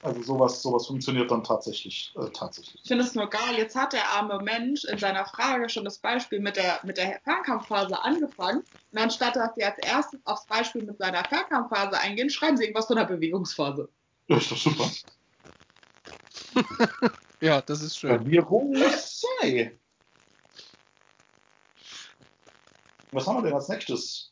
Also 0.02 0.22
sowas, 0.24 0.62
sowas 0.62 0.88
funktioniert 0.88 1.30
dann 1.30 1.43
tatsächlich. 1.43 2.13
Äh, 2.15 2.30
tatsächlich. 2.34 2.82
Ich 2.82 2.88
finde 2.88 3.04
es 3.04 3.13
nur 3.13 3.30
geil, 3.30 3.58
jetzt 3.58 3.76
hat 3.76 3.93
der 3.93 4.08
arme 4.10 4.39
Mensch 4.41 4.84
in 4.86 4.98
seiner 4.98 5.26
Frage 5.26 5.70
schon 5.70 5.86
das 5.86 6.00
Beispiel 6.00 6.39
mit 6.39 6.56
der, 6.56 6.80
mit 6.84 6.98
der 6.98 7.20
Fernkampfphase 7.24 8.02
angefangen. 8.02 8.63
Und 8.91 8.98
anstatt 8.98 9.36
dass 9.36 9.54
sie 9.56 9.63
als 9.63 9.78
erstes 9.80 10.20
aufs 10.26 10.48
Beispiel 10.48 10.82
mit 10.82 10.98
seiner 10.98 11.24
Fernkampfphase 11.26 12.00
eingehen, 12.00 12.30
schreiben 12.30 12.58
sie 12.58 12.63
irgendwas 12.63 12.88
von 12.88 12.96
der 12.96 13.06
Bewegungsphase. 13.06 13.89
Ja, 14.28 14.38
ist 14.38 14.52
doch 14.52 14.58
super. 14.58 14.89
Ja, 17.39 17.62
das 17.62 17.84
ist 17.84 18.00
schön. 18.00 18.26
Virus 18.26 19.24
sei. 19.41 19.78
Was 23.12 23.28
haben 23.28 23.38
wir 23.38 23.43
denn 23.43 23.54
als 23.54 23.70
nächstes? 23.70 24.32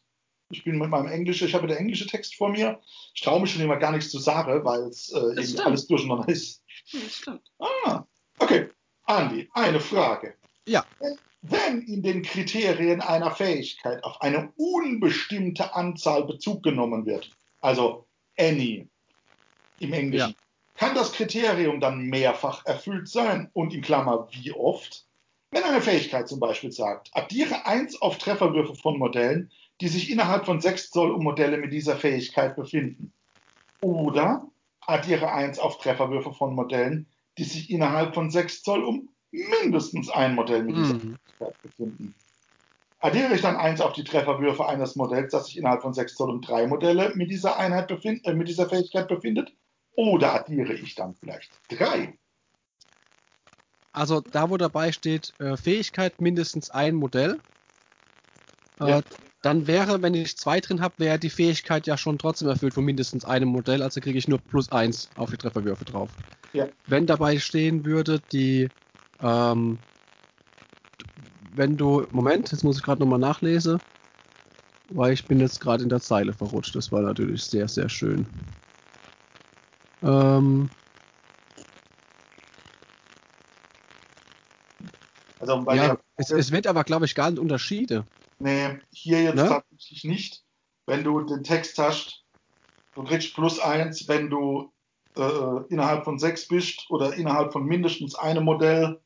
Ich 0.50 0.64
bin 0.64 0.78
mit 0.78 0.90
meinem 0.90 1.08
Englisch, 1.08 1.42
ich 1.42 1.54
habe 1.56 1.66
den 1.68 1.78
englischen 1.78 2.08
Text 2.08 2.36
vor 2.36 2.50
mir. 2.50 2.80
Ich 3.14 3.22
traue 3.22 3.42
mich 3.42 3.52
schon 3.52 3.62
immer 3.64 3.78
gar 3.78 3.92
nichts 3.92 4.12
zu 4.12 4.20
sagen, 4.20 4.64
weil 4.64 4.82
es 4.84 5.12
äh, 5.12 5.62
alles 5.64 5.88
durcheinander 5.88 6.28
ist. 6.30 6.62
Das 6.92 7.16
stimmt. 7.16 7.42
Ah, 7.60 8.04
okay. 8.40 8.70
Andi, 9.06 9.50
eine 9.54 9.80
Frage. 9.80 10.36
Ja. 10.68 10.86
Wenn 11.42 11.82
in 11.82 12.02
den 12.04 12.22
Kriterien 12.24 13.02
einer 13.02 13.32
Fähigkeit 13.32 14.04
auf 14.04 14.22
eine 14.22 14.52
unbestimmte 14.56 15.74
Anzahl 15.74 16.26
Bezug 16.26 16.64
genommen 16.64 17.06
wird, 17.06 17.30
also 17.62 18.06
any 18.38 18.88
im 19.80 19.94
Englischen, 19.94 20.30
Ja. 20.32 20.78
kann 20.78 20.96
das 20.96 21.12
Kriterium 21.12 21.80
dann 21.80 22.02
mehrfach 22.02 22.66
erfüllt 22.66 23.08
sein 23.08 23.50
und 23.54 23.74
in 23.74 23.82
Klammer 23.82 24.28
wie 24.32 24.52
oft? 24.52 25.06
Wenn 25.56 25.64
eine 25.64 25.80
Fähigkeit 25.80 26.28
zum 26.28 26.42
Beispiel 26.42 26.74
sagt, 26.74 27.12
addiere 27.14 27.66
1 27.66 28.02
auf 28.02 28.18
Trefferwürfe 28.18 28.76
von 28.76 29.00
Modellen, 29.00 29.50
die 29.80 29.88
sich 29.88 30.12
innerhalb 30.12 30.46
von 30.46 30.60
6 30.60 30.92
Zoll 30.92 31.12
um 31.12 31.24
Modelle 31.24 31.58
mit 31.58 31.72
dieser 31.72 31.96
Fähigkeit 31.96 32.58
befinden. 32.58 33.14
Oder 33.80 34.50
addiere 34.82 35.32
1 35.32 35.60
auf 35.60 35.78
Trefferwürfe 35.78 36.34
von 36.34 36.56
Modellen, 36.56 37.08
die 37.38 37.46
sich 37.46 37.70
innerhalb 37.70 38.14
von 38.14 38.30
6 38.30 38.64
Zoll 38.64 38.84
um 38.84 39.08
mindestens 39.32 40.10
ein 40.10 40.36
Modell 40.36 40.62
mit 40.66 40.76
dieser 40.76 40.96
Mhm. 40.96 41.20
Fähigkeit 41.40 41.62
befinden. 41.62 42.16
Addiere 43.00 43.36
ich 43.36 43.42
dann 43.42 43.56
1 43.56 43.80
auf 43.80 43.94
die 43.94 44.04
Trefferwürfe 44.04 44.66
eines 44.66 44.98
Modells, 44.98 45.32
das 45.32 45.46
sich 45.46 45.58
innerhalb 45.58 45.84
von 45.84 45.94
6 45.94 46.16
Zoll 46.16 46.32
um 46.32 46.42
drei 46.42 46.68
Modelle 46.68 47.14
mit 47.16 47.32
dieser, 47.32 47.58
Einheit 47.58 47.88
befind, 47.88 48.26
äh, 48.26 48.34
mit 48.34 48.50
dieser 48.50 48.68
Fähigkeit 48.68 49.08
befindet? 49.08 49.56
Oder 49.96 50.34
addiere 50.34 50.74
ich 50.74 50.96
dann 50.96 51.16
vielleicht 51.16 51.62
3? 51.70 52.18
Also 53.96 54.20
da, 54.20 54.50
wo 54.50 54.58
dabei 54.58 54.92
steht, 54.92 55.34
äh, 55.40 55.56
Fähigkeit 55.56 56.20
mindestens 56.20 56.70
ein 56.70 56.96
Modell, 56.96 57.40
äh, 58.82 58.90
Ja. 58.90 59.02
dann 59.42 59.68
wäre, 59.68 60.02
wenn 60.02 60.14
ich 60.14 60.38
zwei 60.38 60.60
drin 60.60 60.82
habe, 60.82 60.96
wäre 60.98 61.18
die 61.18 61.30
Fähigkeit 61.30 61.88
ja 61.88 61.98
schon 61.98 62.18
trotzdem 62.20 62.50
erfüllt 62.50 62.74
von 62.74 62.84
mindestens 62.84 63.24
einem 63.24 63.48
Modell, 63.50 63.82
also 63.82 64.02
kriege 64.02 64.18
ich 64.18 64.28
nur 64.28 64.40
plus 64.40 64.70
eins 64.72 65.10
auf 65.16 65.32
die 65.32 65.38
Trefferwürfe 65.38 65.86
drauf. 65.86 66.12
Ja. 66.52 66.68
Wenn 66.88 67.08
dabei 67.08 67.40
stehen 67.40 67.86
würde, 67.86 68.22
die, 68.34 68.70
ähm, 69.22 69.78
wenn 71.54 71.78
du, 71.78 72.06
Moment, 72.12 72.52
jetzt 72.52 72.64
muss 72.64 72.78
ich 72.78 72.84
gerade 72.84 73.00
nochmal 73.00 73.20
nachlesen, 73.20 73.80
weil 74.90 75.14
ich 75.14 75.26
bin 75.26 75.40
jetzt 75.40 75.62
gerade 75.62 75.84
in 75.84 75.90
der 75.90 76.02
Zeile 76.02 76.34
verrutscht, 76.34 76.76
das 76.76 76.92
war 76.92 77.02
natürlich 77.02 77.46
sehr, 77.46 77.70
sehr 77.70 77.88
schön. 77.88 78.28
Ähm, 80.04 80.70
Also 85.50 85.64
bei 85.64 85.76
ja, 85.76 85.88
der, 85.88 86.00
es, 86.18 86.32
es 86.32 86.52
wird 86.52 86.68
aber, 86.68 86.84
glaube 86.84 87.06
ich, 87.06 87.16
gar 87.16 87.30
nicht 87.32 87.40
Unterschiede. 87.40 88.06
nee, 88.40 88.80
hier 88.92 89.24
jetzt 89.24 89.36
Ne? 89.36 89.48
tatsächlich 89.48 90.04
nicht. 90.04 90.44
Wenn 90.86 91.04
du 91.04 91.22
den 91.22 91.44
Text 91.44 91.78
hast, 91.80 92.24
du 92.94 93.04
kriegst 93.04 93.34
plus 93.34 93.60
1, 93.60 94.08
wenn 94.08 94.30
du 94.30 94.72
äh, 95.18 95.64
innerhalb 95.70 96.04
von 96.04 96.20
6 96.20 96.48
bist 96.48 96.86
oder 96.90 97.14
innerhalb 97.16 97.52
von 97.54 97.66
mindestens 97.66 98.16
einem 98.16 98.44
Modell, 98.44 99.00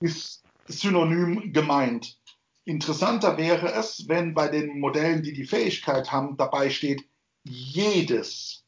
ist 0.00 0.42
synonym 0.66 1.52
gemeint. 1.52 2.18
Interessanter 2.64 3.36
wäre 3.38 3.72
es, 3.72 4.08
wenn 4.08 4.34
bei 4.34 4.48
den 4.48 4.80
Modellen, 4.80 5.22
die 5.22 5.32
die 5.32 5.44
Fähigkeit 5.46 6.10
haben, 6.10 6.36
dabei 6.36 6.68
steht 6.68 7.04
jedes. 7.44 8.64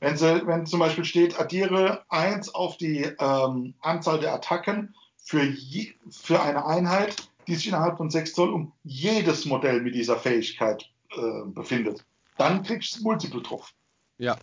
Wenn, 0.00 0.16
sie, 0.16 0.46
wenn 0.46 0.66
zum 0.66 0.80
Beispiel 0.80 1.04
steht, 1.04 1.38
addiere 1.38 2.04
1 2.08 2.54
auf 2.54 2.76
die 2.76 3.02
ähm, 3.18 3.74
Anzahl 3.80 4.18
der 4.18 4.34
Attacken 4.34 4.94
für, 5.22 5.42
je, 5.44 5.92
für 6.10 6.40
eine 6.40 6.64
Einheit, 6.66 7.16
die 7.46 7.54
sich 7.54 7.68
innerhalb 7.68 7.96
von 7.96 8.10
6 8.10 8.32
Zoll 8.32 8.52
um 8.52 8.72
jedes 8.84 9.46
Modell 9.46 9.80
mit 9.80 9.94
dieser 9.94 10.16
Fähigkeit 10.16 10.88
äh, 11.10 11.46
befindet. 11.46 12.04
Dann 12.38 12.62
kriegst 12.62 12.98
du 12.98 13.02
Multiple 13.02 13.42
drauf. 13.42 13.72
Ja. 14.18 14.36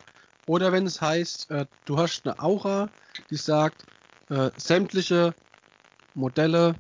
Oder 0.45 0.71
wenn 0.71 0.85
es 0.85 1.01
heißt, 1.01 1.51
äh, 1.51 1.65
du 1.85 1.97
hast 1.97 2.25
eine 2.25 2.39
Aura, 2.39 2.89
die 3.29 3.35
sagt, 3.35 3.85
äh, 4.29 4.49
sämtliche 4.57 5.33
Modelle, 6.15 6.75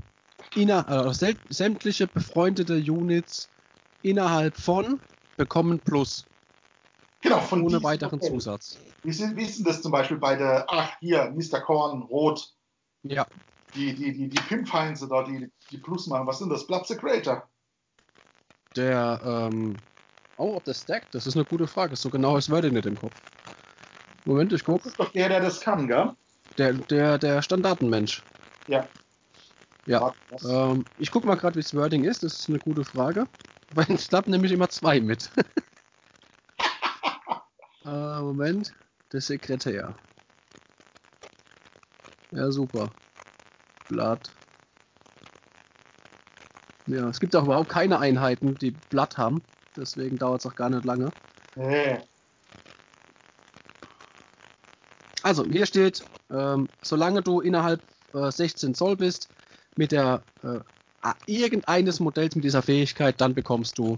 inner, 0.55 1.07
äh, 1.07 1.35
sämtliche 1.49 2.07
befreundete 2.07 2.75
Units 2.75 3.49
innerhalb 4.03 4.57
von 4.57 4.99
bekommen 5.35 5.79
Plus, 5.79 6.25
Genau, 7.21 7.39
von 7.39 7.63
ohne 7.63 7.81
weiteren 7.83 8.19
Modell. 8.19 8.31
Zusatz. 8.31 8.79
Sind, 9.03 9.35
wie 9.35 9.43
ist 9.43 9.57
denn 9.57 9.65
das 9.65 9.81
zum 9.81 9.91
Beispiel 9.91 10.17
bei 10.17 10.35
der, 10.35 10.65
ach 10.69 10.91
hier, 10.99 11.31
Mr. 11.35 11.59
Korn, 11.61 12.03
Rot, 12.03 12.53
Ja. 13.03 13.25
Die, 13.77 13.93
die, 13.93 14.13
die, 14.13 14.29
die 14.29 14.41
Pimp-Heinze 14.41 15.07
da, 15.07 15.23
die, 15.23 15.49
die 15.71 15.77
Plus 15.77 16.07
machen. 16.07 16.27
Was 16.27 16.39
sind 16.39 16.49
das? 16.49 16.65
Platz 16.65 16.89
Creator. 16.89 17.47
Der, 18.75 19.21
ähm, 19.23 19.77
oh, 20.37 20.55
ob 20.55 20.63
das 20.65 20.81
stackt, 20.81 21.13
das 21.15 21.27
ist 21.27 21.35
eine 21.35 21.45
gute 21.45 21.67
Frage. 21.67 21.95
So 21.95 22.09
genau 22.09 22.37
ist 22.37 22.49
Wording 22.49 22.73
nicht 22.73 22.85
im 22.85 22.97
Kopf. 22.97 23.15
Moment, 24.25 24.51
ich 24.51 24.63
guck. 24.63 24.83
Das 24.83 24.91
ist 24.91 24.99
doch 24.99 25.11
der, 25.11 25.29
der 25.29 25.41
das 25.41 25.61
kann, 25.61 25.87
gell? 25.87 26.13
Der, 26.57 26.73
der, 26.73 27.17
der 27.17 27.41
Standartenmensch. 27.41 28.23
Ja. 28.67 28.87
Ja. 29.85 30.13
Ähm, 30.43 30.83
ich 30.97 31.11
guck 31.11 31.23
mal 31.23 31.35
gerade, 31.35 31.55
wie 31.55 31.61
das 31.61 31.73
Wording 31.73 32.03
ist. 32.03 32.23
Das 32.23 32.39
ist 32.39 32.49
eine 32.49 32.59
gute 32.59 32.83
Frage. 32.83 33.27
Weil 33.73 33.91
es 33.91 34.09
klappt 34.09 34.27
nämlich 34.27 34.51
immer 34.51 34.69
zwei 34.69 34.99
mit. 34.99 35.29
äh, 37.85 38.19
Moment. 38.19 38.73
Der 39.13 39.21
Sekretär. 39.21 39.95
Ja, 42.31 42.51
super. 42.51 42.91
Blatt. 43.87 44.31
Ja, 46.87 47.09
es 47.09 47.19
gibt 47.19 47.35
auch 47.35 47.43
überhaupt 47.43 47.69
keine 47.69 47.99
Einheiten, 47.99 48.55
die 48.55 48.71
Blatt 48.71 49.17
haben. 49.17 49.41
Deswegen 49.75 50.17
dauert 50.17 50.41
es 50.41 50.45
auch 50.45 50.55
gar 50.55 50.69
nicht 50.69 50.85
lange. 50.85 51.11
Nee. 51.55 51.99
Also, 55.23 55.45
hier 55.45 55.65
steht, 55.65 56.05
ähm, 56.31 56.69
solange 56.81 57.21
du 57.21 57.41
innerhalb 57.41 57.81
äh, 58.13 58.31
16 58.31 58.73
Zoll 58.73 58.95
bist, 58.95 59.29
mit 59.75 59.91
der 59.91 60.23
äh, 60.43 60.59
irgendeines 61.25 61.99
Modells 61.99 62.35
mit 62.35 62.43
dieser 62.43 62.61
Fähigkeit, 62.61 63.19
dann 63.21 63.33
bekommst 63.33 63.77
du 63.77 63.97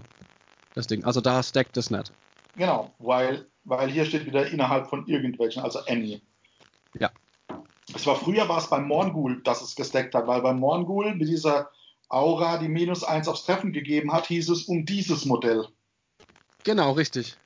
das 0.74 0.86
Ding. 0.86 1.04
Also 1.04 1.20
da 1.20 1.42
stackt 1.42 1.76
es 1.76 1.90
nicht. 1.90 2.12
Genau, 2.56 2.92
weil, 2.98 3.46
weil 3.64 3.90
hier 3.90 4.04
steht 4.04 4.26
wieder 4.26 4.46
innerhalb 4.46 4.88
von 4.88 5.06
irgendwelchen, 5.06 5.62
also 5.62 5.80
any. 5.86 6.20
Ja. 6.98 7.10
Es 7.94 8.06
war 8.06 8.16
früher 8.16 8.48
war 8.48 8.58
es 8.58 8.70
beim 8.70 8.86
Morngul, 8.86 9.42
dass 9.42 9.62
es 9.62 9.74
gestackt 9.74 10.14
hat, 10.14 10.26
weil 10.26 10.42
beim 10.42 10.58
Morngul 10.58 11.14
mit 11.14 11.28
dieser 11.28 11.70
Aura, 12.08 12.58
die 12.58 12.68
minus 12.68 13.04
eins 13.04 13.28
aufs 13.28 13.44
Treffen 13.44 13.72
gegeben 13.72 14.12
hat, 14.12 14.26
hieß 14.26 14.48
es 14.50 14.64
um 14.64 14.84
dieses 14.84 15.24
Modell, 15.26 15.66
Genau, 16.64 16.92
richtig. 16.92 17.36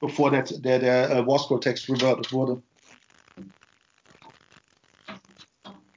bevor 0.00 0.30
der, 0.30 0.42
der, 0.42 0.78
der 0.78 1.10
äh, 1.10 1.26
Warscroll-Text 1.26 1.88
reverted 1.88 2.32
wurde. 2.32 2.62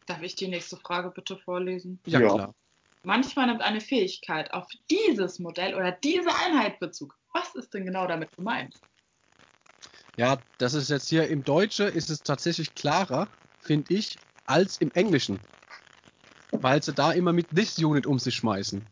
Darf 0.05 0.21
ich 0.21 0.35
die 0.35 0.47
nächste 0.47 0.77
Frage 0.77 1.11
bitte 1.11 1.37
vorlesen? 1.37 1.99
Ja, 2.05 2.19
Ja. 2.19 2.33
klar. 2.33 2.55
Manchmal 3.03 3.47
nimmt 3.47 3.61
eine 3.61 3.81
Fähigkeit 3.81 4.53
auf 4.53 4.67
dieses 4.91 5.39
Modell 5.39 5.73
oder 5.73 5.91
diese 5.91 6.29
Einheit 6.45 6.79
Bezug. 6.79 7.17
Was 7.33 7.55
ist 7.55 7.73
denn 7.73 7.85
genau 7.85 8.05
damit 8.07 8.35
gemeint? 8.35 8.79
Ja, 10.17 10.43
das 10.57 10.73
ist 10.73 10.89
jetzt 10.89 11.09
hier 11.09 11.27
im 11.27 11.43
Deutsche 11.43 11.83
ist 11.85 12.09
es 12.09 12.23
tatsächlich 12.23 12.75
klarer, 12.75 13.29
finde 13.59 13.93
ich, 13.93 14.19
als 14.45 14.77
im 14.77 14.91
Englischen. 14.93 15.45
Weil 16.51 16.81
sie 16.83 16.93
da 16.93 17.11
immer 17.11 17.33
mit 17.33 17.49
this 17.49 17.77
unit 17.77 18.05
um 18.05 18.19
sich 18.19 18.35
schmeißen. 18.35 18.89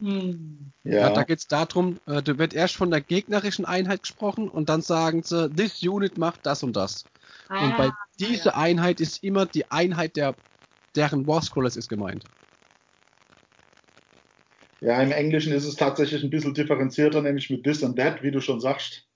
Hm. 0.00 0.72
Ja, 0.84 1.10
da 1.10 1.22
geht 1.22 1.38
es 1.38 1.46
darum, 1.46 2.00
äh, 2.06 2.22
da 2.22 2.38
wird 2.38 2.54
erst 2.54 2.74
von 2.76 2.90
der 2.90 3.00
gegnerischen 3.00 3.64
Einheit 3.64 4.02
gesprochen 4.02 4.48
und 4.48 4.68
dann 4.68 4.82
sagen 4.82 5.22
sie, 5.22 5.48
this 5.54 5.80
unit 5.82 6.16
macht 6.18 6.44
das 6.44 6.62
und 6.62 6.74
das. 6.74 7.08
und 7.58 7.76
bei 7.76 7.88
Ah, 7.88 7.96
dieser 8.18 8.54
ja. 8.54 8.54
Einheit 8.56 9.00
ist 9.00 9.22
immer 9.22 9.46
die 9.46 9.70
Einheit 9.70 10.16
der 10.16 10.36
deren 10.96 11.26
Warscrollers 11.26 11.76
ist 11.76 11.88
gemeint. 11.88 12.31
Ja, 14.82 15.00
im 15.00 15.12
Englischen 15.12 15.52
ist 15.52 15.64
es 15.64 15.76
tatsächlich 15.76 16.24
ein 16.24 16.30
bisschen 16.30 16.54
differenzierter, 16.54 17.22
nämlich 17.22 17.48
mit 17.50 17.62
this 17.62 17.84
und 17.84 17.94
that, 17.96 18.20
wie 18.24 18.32
du 18.32 18.40
schon 18.40 18.60
sagst. 18.60 19.06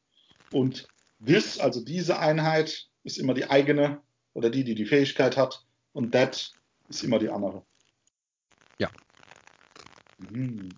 Und 0.52 0.88
this, 1.24 1.58
also 1.58 1.84
diese 1.84 2.20
Einheit, 2.20 2.86
ist 3.02 3.18
immer 3.18 3.34
die 3.34 3.50
eigene 3.50 4.00
oder 4.32 4.48
die, 4.48 4.62
die 4.62 4.76
die 4.76 4.86
Fähigkeit 4.86 5.36
hat. 5.36 5.64
Und 5.92 6.12
that 6.12 6.52
ist 6.88 7.02
immer 7.02 7.18
die 7.18 7.30
andere. 7.30 7.64
Ja. 8.78 8.88
Hm. 10.30 10.72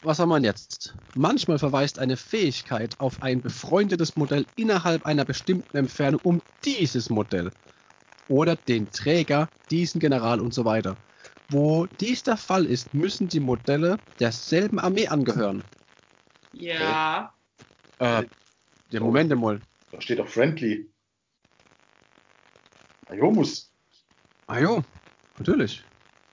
Was 0.00 0.18
haben 0.18 0.30
wir 0.30 0.40
jetzt? 0.40 0.94
Manchmal 1.14 1.58
verweist 1.58 1.98
eine 1.98 2.16
Fähigkeit 2.16 2.98
auf 3.00 3.22
ein 3.22 3.42
befreundetes 3.42 4.16
Modell 4.16 4.46
innerhalb 4.56 5.04
einer 5.04 5.26
bestimmten 5.26 5.76
Entfernung 5.76 6.20
um 6.24 6.42
dieses 6.64 7.10
Modell 7.10 7.50
oder 8.28 8.56
den 8.56 8.90
Träger, 8.90 9.50
diesen 9.70 10.00
General 10.00 10.40
und 10.40 10.54
so 10.54 10.64
weiter. 10.64 10.96
Wo 11.48 11.86
dies 12.00 12.22
der 12.22 12.36
Fall 12.36 12.64
ist, 12.66 12.94
müssen 12.94 13.28
die 13.28 13.40
Modelle 13.40 13.98
derselben 14.18 14.78
Armee 14.78 15.08
angehören. 15.08 15.62
Ja. 16.52 17.34
Äh, 17.98 18.24
der 18.90 19.00
Moment 19.00 19.34
mal. 19.38 19.60
Da 19.90 20.00
steht 20.00 20.18
doch 20.18 20.28
friendly. 20.28 20.88
Na 23.08 23.14
jo, 23.16 23.30
muss. 23.30 23.70
Ah 24.46 24.58
jo, 24.58 24.82
natürlich. 25.38 25.82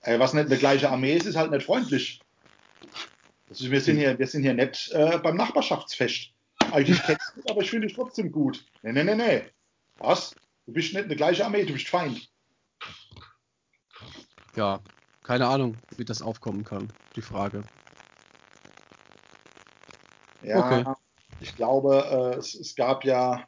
Ey, 0.02 0.18
was 0.18 0.32
nicht 0.32 0.46
eine 0.46 0.56
gleiche 0.56 0.90
Armee 0.90 1.16
ist, 1.16 1.26
ist 1.26 1.36
halt 1.36 1.50
nicht 1.50 1.66
freundlich. 1.66 2.20
Ist, 3.50 3.70
wir, 3.70 3.80
sind 3.80 3.98
hier, 3.98 4.18
wir 4.18 4.26
sind 4.26 4.42
hier 4.42 4.54
nicht 4.54 4.90
äh, 4.92 5.18
beim 5.18 5.36
Nachbarschaftsfest. 5.36 6.30
Eigentlich 6.72 7.02
kennst 7.06 7.32
du, 7.36 7.50
aber 7.50 7.62
ich 7.62 7.70
finde 7.70 7.86
dich 7.86 7.96
trotzdem 7.96 8.32
gut. 8.32 8.64
Nee, 8.82 8.92
nee, 8.92 9.04
nee, 9.04 9.14
nee. 9.14 9.42
Was? 9.98 10.34
Du 10.66 10.72
bist 10.72 10.94
nicht 10.94 11.04
eine 11.04 11.16
gleiche 11.16 11.44
Armee, 11.44 11.64
du 11.64 11.72
bist 11.72 11.88
Feind. 11.88 12.30
Ja, 14.56 14.80
keine 15.30 15.46
Ahnung, 15.46 15.80
wie 15.96 16.04
das 16.04 16.22
aufkommen 16.22 16.64
kann, 16.64 16.92
die 17.14 17.22
Frage. 17.22 17.62
Ja, 20.42 20.58
Okay. 20.58 20.84
ich 21.38 21.54
glaube, 21.54 22.04
äh, 22.04 22.36
es, 22.36 22.56
es 22.56 22.74
gab 22.74 23.04
ja, 23.04 23.46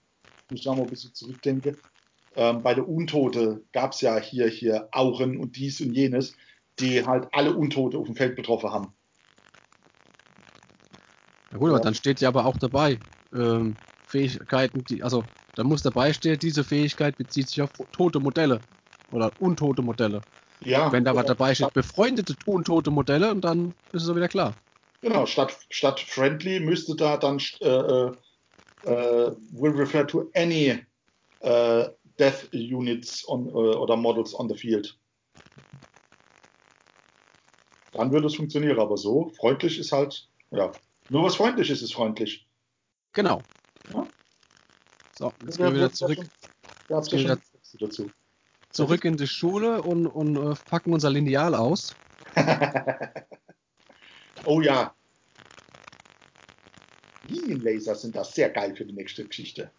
wenn 0.48 0.56
ich 0.56 0.62
da 0.62 0.76
mal 0.76 0.84
ein 0.84 0.90
bisschen 0.90 1.12
zurückdenke, 1.12 1.76
ähm, 2.36 2.62
bei 2.62 2.74
der 2.74 2.88
Untote 2.88 3.64
gab 3.72 3.94
es 3.94 4.00
ja 4.00 4.16
hier, 4.20 4.46
hier 4.46 4.90
Auren 4.92 5.36
und 5.40 5.56
dies 5.56 5.80
und 5.80 5.92
jenes, 5.92 6.36
die 6.78 7.04
halt 7.04 7.26
alle 7.32 7.52
Untote 7.52 7.98
auf 7.98 8.06
dem 8.06 8.14
Feld 8.14 8.36
betroffen 8.36 8.70
haben. 8.70 8.94
Na 11.50 11.58
gut, 11.58 11.70
Ja. 11.70 11.74
aber 11.74 11.80
dann 11.80 11.94
steht 11.96 12.20
ja 12.20 12.28
aber 12.28 12.46
auch 12.46 12.58
dabei, 12.58 13.00
ähm, 13.34 13.76
Fähigkeiten, 14.06 14.84
die, 14.86 15.02
also 15.02 15.24
da 15.56 15.64
muss 15.64 15.82
dabei 15.82 16.12
stehen, 16.12 16.38
diese 16.38 16.62
Fähigkeit 16.62 17.16
bezieht 17.18 17.48
sich 17.48 17.60
auf 17.60 17.72
tote 17.90 18.20
Modelle 18.20 18.62
oder 19.10 19.32
untote 19.40 19.82
Modelle. 19.82 20.24
Ja, 20.64 20.92
Wenn 20.92 21.04
da 21.04 21.12
oder 21.12 21.24
dabei 21.24 21.54
steht, 21.54 21.72
befreundete 21.72 22.34
untote 22.46 22.90
Modelle, 22.90 23.30
und 23.30 23.42
dann 23.42 23.74
ist 23.92 24.02
es 24.02 24.08
auch 24.08 24.16
wieder 24.16 24.28
klar. 24.28 24.54
genau, 25.00 25.26
statt, 25.26 25.56
statt 25.70 26.00
friendly 26.00 26.60
müsste 26.60 26.94
da 26.94 27.16
dann 27.16 27.40
äh, 27.60 27.68
äh, 27.68 28.12
äh, 28.84 29.36
will 29.52 29.72
refer 29.72 30.06
to 30.06 30.30
any 30.34 30.78
äh, 31.40 31.88
death 32.18 32.48
units 32.52 33.26
on, 33.28 33.48
äh, 33.48 33.52
oder 33.52 33.96
models 33.96 34.38
on 34.38 34.48
the 34.48 34.56
field. 34.56 34.96
Dann 37.92 38.10
würde 38.10 38.26
es 38.26 38.36
funktionieren, 38.36 38.78
aber 38.78 38.96
so, 38.96 39.30
freundlich 39.36 39.78
ist 39.78 39.92
halt, 39.92 40.28
ja, 40.50 40.72
nur 41.08 41.24
was 41.24 41.36
freundlich 41.36 41.68
ist, 41.70 41.82
ist 41.82 41.94
freundlich. 41.94 42.46
Genau. 43.12 43.42
Ja. 43.92 44.06
So, 45.14 45.32
jetzt 45.44 45.58
gehen 45.58 45.66
wir 45.66 45.74
wieder 45.74 45.92
zurück, 45.92 46.18
es 46.88 47.08
gehen 47.08 47.28
wir 47.28 47.38
dazu. 47.78 48.10
Zurück 48.72 49.04
in 49.04 49.16
die 49.16 49.26
Schule 49.26 49.82
und, 49.82 50.06
und 50.06 50.36
äh, 50.36 50.54
packen 50.68 50.92
unser 50.92 51.10
Lineal 51.10 51.54
aus. 51.54 51.94
oh 54.44 54.60
ja. 54.60 54.94
Linienlaser 57.28 57.94
sind 57.94 58.16
das 58.16 58.34
sehr 58.34 58.50
geil 58.50 58.74
für 58.74 58.84
die 58.84 58.92
nächste 58.92 59.24
Geschichte. 59.24 59.70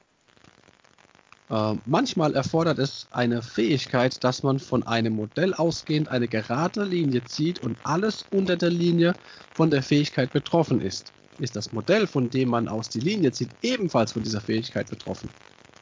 Äh, 1.50 1.76
manchmal 1.86 2.36
erfordert 2.36 2.80
es 2.80 3.08
eine 3.12 3.42
Fähigkeit, 3.42 4.24
dass 4.24 4.44
man 4.44 4.60
von 4.60 4.84
einem 4.84 5.14
Modell 5.14 5.54
ausgehend 5.54 6.10
eine 6.10 6.28
gerade 6.28 6.84
Linie 6.84 7.24
zieht 7.26 7.62
und 7.62 7.78
alles 7.84 8.26
unter 8.32 8.56
der 8.56 8.70
Linie 8.70 9.14
von 9.54 9.70
der 9.70 9.84
Fähigkeit 9.84 10.32
betroffen 10.32 10.82
ist. 10.82 11.12
Ist 11.40 11.56
das 11.56 11.74
Modell, 11.74 12.08
von 12.08 12.30
dem 12.30 12.50
man 12.50 12.68
aus 12.68 12.90
die 12.90 13.00
Linie 13.00 13.32
zieht, 13.32 13.50
ebenfalls 13.62 14.14
von 14.14 14.24
dieser 14.24 14.42
Fähigkeit 14.42 14.90
betroffen? 14.90 15.30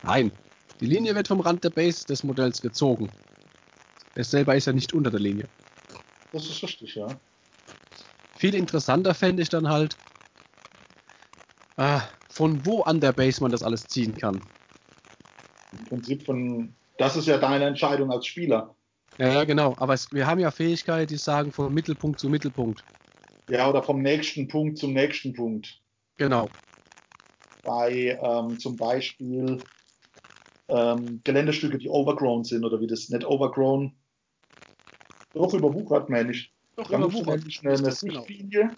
Nein, 0.04 0.32
die 0.82 0.88
Linie 0.88 1.16
wird 1.16 1.28
vom 1.28 1.40
Rand 1.40 1.64
der 1.64 1.70
Base 1.70 2.06
des 2.06 2.24
Modells 2.24 2.62
gezogen. 2.62 3.10
Es 4.16 4.32
selber 4.32 4.56
ist 4.56 4.66
ja 4.66 4.74
nicht 4.74 4.94
unter 4.94 5.12
der 5.12 5.20
Linie. 5.20 5.48
Das 6.34 6.46
ist 6.46 6.62
richtig, 6.64 6.96
ja. 6.96 7.08
Viel 8.38 8.56
interessanter 8.56 9.14
fände 9.14 9.44
ich 9.44 9.50
dann 9.50 9.70
halt, 9.70 9.96
äh, 11.78 12.00
von 12.30 12.66
wo 12.66 12.82
an 12.82 13.00
der 13.00 13.14
Base 13.14 13.42
man 13.42 13.52
das 13.52 13.62
alles 13.62 13.88
ziehen 13.88 14.18
kann. 14.18 14.42
Im 15.78 15.86
Prinzip 15.86 16.26
von, 16.26 16.74
das 16.98 17.16
ist 17.16 17.28
ja 17.28 17.38
deine 17.38 17.66
Entscheidung 17.66 18.12
als 18.12 18.26
Spieler. 18.26 18.74
Ja, 19.18 19.44
genau. 19.44 19.76
Aber 19.78 19.94
es, 19.94 20.12
wir 20.12 20.26
haben 20.26 20.40
ja 20.40 20.50
Fähigkeiten, 20.50 21.08
die 21.08 21.18
sagen 21.18 21.52
von 21.52 21.74
Mittelpunkt 21.74 22.20
zu 22.20 22.30
Mittelpunkt. 22.30 22.84
Ja, 23.50 23.70
oder 23.70 23.84
vom 23.84 24.02
nächsten 24.02 24.48
Punkt 24.48 24.78
zum 24.78 24.94
nächsten 24.94 25.34
Punkt. 25.34 25.80
Genau. 26.18 26.50
Bei 27.64 28.20
ähm, 28.22 28.58
zum 28.58 28.78
Beispiel 28.78 29.60
ähm, 30.72 31.22
Geländestücke, 31.24 31.78
die 31.78 31.90
overgrown 31.90 32.44
sind 32.44 32.66
oder 32.66 32.80
wie 32.80 32.88
das 32.88 33.10
nicht 33.10 33.26
overgrown, 33.26 33.96
doch 35.34 35.54
überwuchert, 35.54 36.10
meine 36.10 36.32
ich. 36.32 36.54
Doch, 36.76 36.90
Da 36.90 36.98
musst 36.98 37.20
du 37.20 37.26
überwuchert. 37.26 37.38
nämlich 37.38 37.62
eine, 37.64 37.76
eine 37.76 37.88
Das 37.90 38.02
genau. 38.02 38.22
Sichtlinie, 38.22 38.78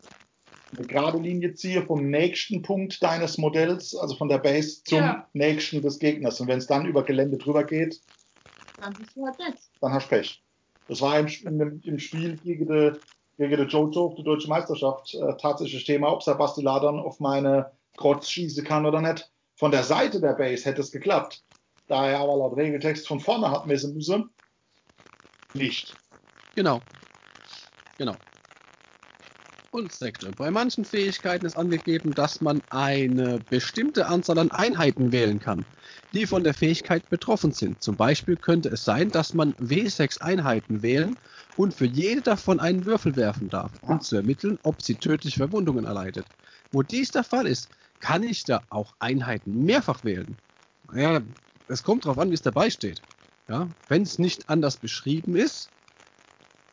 eine 0.76 0.88
gerade 0.88 1.18
Linie 1.20 1.54
ziehen 1.54 1.86
vom 1.86 2.10
nächsten 2.10 2.62
Punkt 2.62 3.02
deines 3.04 3.38
Modells, 3.38 3.96
also 3.96 4.16
von 4.16 4.30
der 4.30 4.39
Base 4.39 4.84
zum 4.84 5.00
Ja. 5.00 5.30
nächsten 5.34 5.82
des 5.82 6.00
Gegners. 6.00 6.41
Und 6.41 6.48
wenn 6.48 6.58
es 6.60 6.68
dann 6.68 6.86
über 6.86 7.04
Gelände 7.04 7.38
drüber 7.38 7.64
geht, 7.64 8.02
Dann 8.78 8.98
bist 8.98 9.16
du 9.16 9.26
halt 9.26 9.38
dann 9.82 9.94
hast 9.94 10.06
du 10.12 10.16
Pech. 10.16 10.44
Das 10.88 11.02
war 11.02 11.20
im, 11.20 11.28
dem, 11.28 11.82
im 11.84 12.00
Spiel 12.00 12.38
gegen 12.38 12.68
die, 12.68 12.91
gegen 13.38 13.58
die 13.58 13.72
Jojo 13.72 14.08
auf 14.08 14.16
die 14.16 14.24
deutsche 14.24 14.50
Meisterschaft 14.50 15.14
äh, 15.14 15.38
tatsächlich 15.39 15.86
Thema, 15.86 16.12
ob 16.12 16.24
Sebastian 16.24 17.00
auf 17.00 17.20
meine 17.20 17.72
Krotz 17.96 18.30
schießen 18.30 18.64
kann 18.66 18.86
oder 18.86 19.02
nicht. 19.02 19.32
Von 19.56 19.72
der 19.72 19.84
Seite 19.84 20.20
der 20.20 20.34
Base 20.34 20.66
hätte 20.66 20.82
es 20.82 20.91
geklappt. 20.91 21.44
Da 21.88 22.07
er 22.09 22.19
aber 22.19 22.38
laut 22.38 22.57
Regeltext 22.57 23.07
von 23.07 23.19
vorne 23.19 23.51
hat 23.51 23.67
messen 23.67 23.93
müssen, 23.93 24.29
nicht. 25.53 25.95
Genau. 26.55 26.81
Genau. 27.97 28.15
Und 29.71 29.91
Sektor. 29.91 30.31
Bei 30.38 30.51
manchen 30.51 30.86
Fähigkeiten 30.86 31.45
ist 31.45 31.57
angegeben, 31.57 32.13
dass 32.13 32.41
man 32.41 32.61
eine 32.69 33.39
bestimmte 33.39 34.05
Anzahl 34.05 34.38
an 34.38 34.51
Einheiten 34.51 35.11
wählen 35.11 35.39
kann, 35.39 35.65
die 36.13 36.27
von 36.27 36.43
der 36.43 36.53
Fähigkeit 36.53 37.09
betroffen 37.09 37.51
sind. 37.51 37.81
Zum 37.81 37.95
Beispiel 37.95 38.38
könnte 38.38 38.69
es 38.69 38.86
sein, 38.86 39.09
dass 39.09 39.34
man 39.34 39.55
W6 39.55 40.21
Einheiten 40.21 40.84
wählen 40.84 41.17
und 41.55 41.73
für 41.73 41.88
jede 41.88 42.21
davon 42.21 42.59
einen 42.59 42.86
Würfel 42.86 43.15
werfen 43.15 43.49
darf, 43.49 43.71
um 43.81 43.99
zu 43.99 44.15
ermitteln, 44.15 44.59
ob 44.61 44.81
sie 44.84 44.95
tödliche 44.95 45.39
Verwundungen 45.39 45.86
erleidet. 45.86 46.27
Wo 46.71 46.84
dies 46.84 47.09
der 47.09 47.23
Fall 47.23 47.47
ist, 47.47 47.71
kann 47.99 48.21
ich 48.21 48.45
da 48.45 48.61
auch 48.69 48.93
Einheiten 48.99 49.65
mehrfach 49.65 50.03
wählen. 50.03 50.38
Ja, 50.93 51.21
es 51.68 51.84
kommt 51.84 52.05
darauf 52.05 52.18
an, 52.18 52.30
wie 52.30 52.36
es 52.36 52.41
dabei 52.41 52.70
steht. 52.70 53.01
Ja, 53.49 53.70
wenn 53.89 54.03
es 54.03 54.20
nicht 54.20 54.49
anders 54.49 54.78
beschrieben 54.78 55.36
ist, 55.36 55.70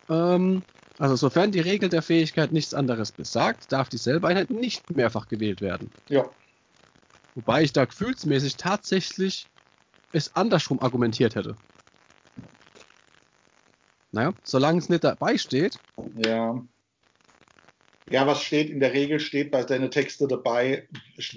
ähm, 0.09 0.63
also 0.99 1.17
sofern 1.17 1.51
die 1.51 1.61
Regel 1.61 1.89
der 1.89 2.03
Fähigkeit 2.03 2.53
nichts 2.53 2.75
anderes 2.75 3.11
besagt, 3.11 3.73
darf 3.73 3.89
dieselbe 3.89 4.29
Einheit 4.29 4.51
nicht 4.51 4.89
mehrfach 4.91 5.29
gewählt 5.29 5.61
werden. 5.61 5.91
Ja. 6.09 6.31
Wobei 7.35 7.63
ich 7.63 7.73
da 7.73 7.87
gefühlsmäßig 7.87 8.57
tatsächlich 8.57 9.49
es 10.13 10.35
andersrum 10.37 10.81
argumentiert 10.81 11.37
hätte. 11.37 11.57
Naja, 14.13 14.35
solange 14.43 14.79
es 14.79 14.89
nicht 14.89 15.05
dabei 15.05 15.39
steht. 15.39 15.79
Ja. 16.17 16.63
Ja, 18.11 18.27
was 18.27 18.43
steht 18.43 18.71
in 18.71 18.81
der 18.81 18.93
Regel, 18.93 19.21
steht 19.21 19.53
bei 19.53 19.63
deinen 19.63 19.93
Texten 19.93 20.29
dabei, 20.29 20.89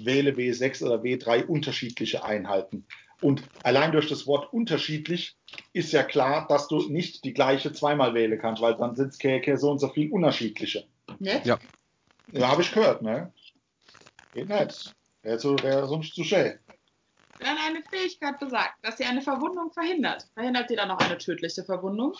wähle 0.02 0.32
W6 0.32 0.84
oder 0.84 1.02
W3 1.02 1.46
unterschiedliche 1.46 2.24
Einheiten. 2.24 2.84
Und 3.24 3.42
allein 3.62 3.90
durch 3.90 4.06
das 4.06 4.26
Wort 4.26 4.52
unterschiedlich 4.52 5.34
ist 5.72 5.94
ja 5.94 6.02
klar, 6.02 6.46
dass 6.46 6.68
du 6.68 6.90
nicht 6.90 7.24
die 7.24 7.32
gleiche 7.32 7.72
zweimal 7.72 8.12
wählen 8.12 8.38
kannst, 8.38 8.60
weil 8.60 8.76
dann 8.76 8.96
sind 8.96 9.14
es 9.18 9.60
so 9.62 9.70
und 9.70 9.78
so 9.78 9.88
viel 9.88 10.12
unterschiedliche. 10.12 10.86
Jetzt? 11.20 11.46
Ja. 11.46 11.58
Ja, 12.32 12.48
habe 12.48 12.60
ich 12.60 12.70
gehört, 12.70 13.00
ne? 13.00 13.32
Geht 14.34 14.50
nicht. 14.50 14.94
Wäre 15.22 15.38
so, 15.38 15.56
wär 15.62 15.86
sonst 15.86 16.14
zu 16.14 16.22
schön. 16.22 16.58
Wenn 17.38 17.56
eine 17.66 17.82
Fähigkeit 17.90 18.38
besagt, 18.38 18.74
dass 18.82 18.98
sie 18.98 19.06
eine 19.06 19.22
Verwundung 19.22 19.72
verhindert, 19.72 20.28
verhindert 20.34 20.68
sie 20.68 20.76
dann 20.76 20.88
noch 20.88 20.98
eine 20.98 21.16
tödliche 21.16 21.64
Verwundung? 21.64 22.12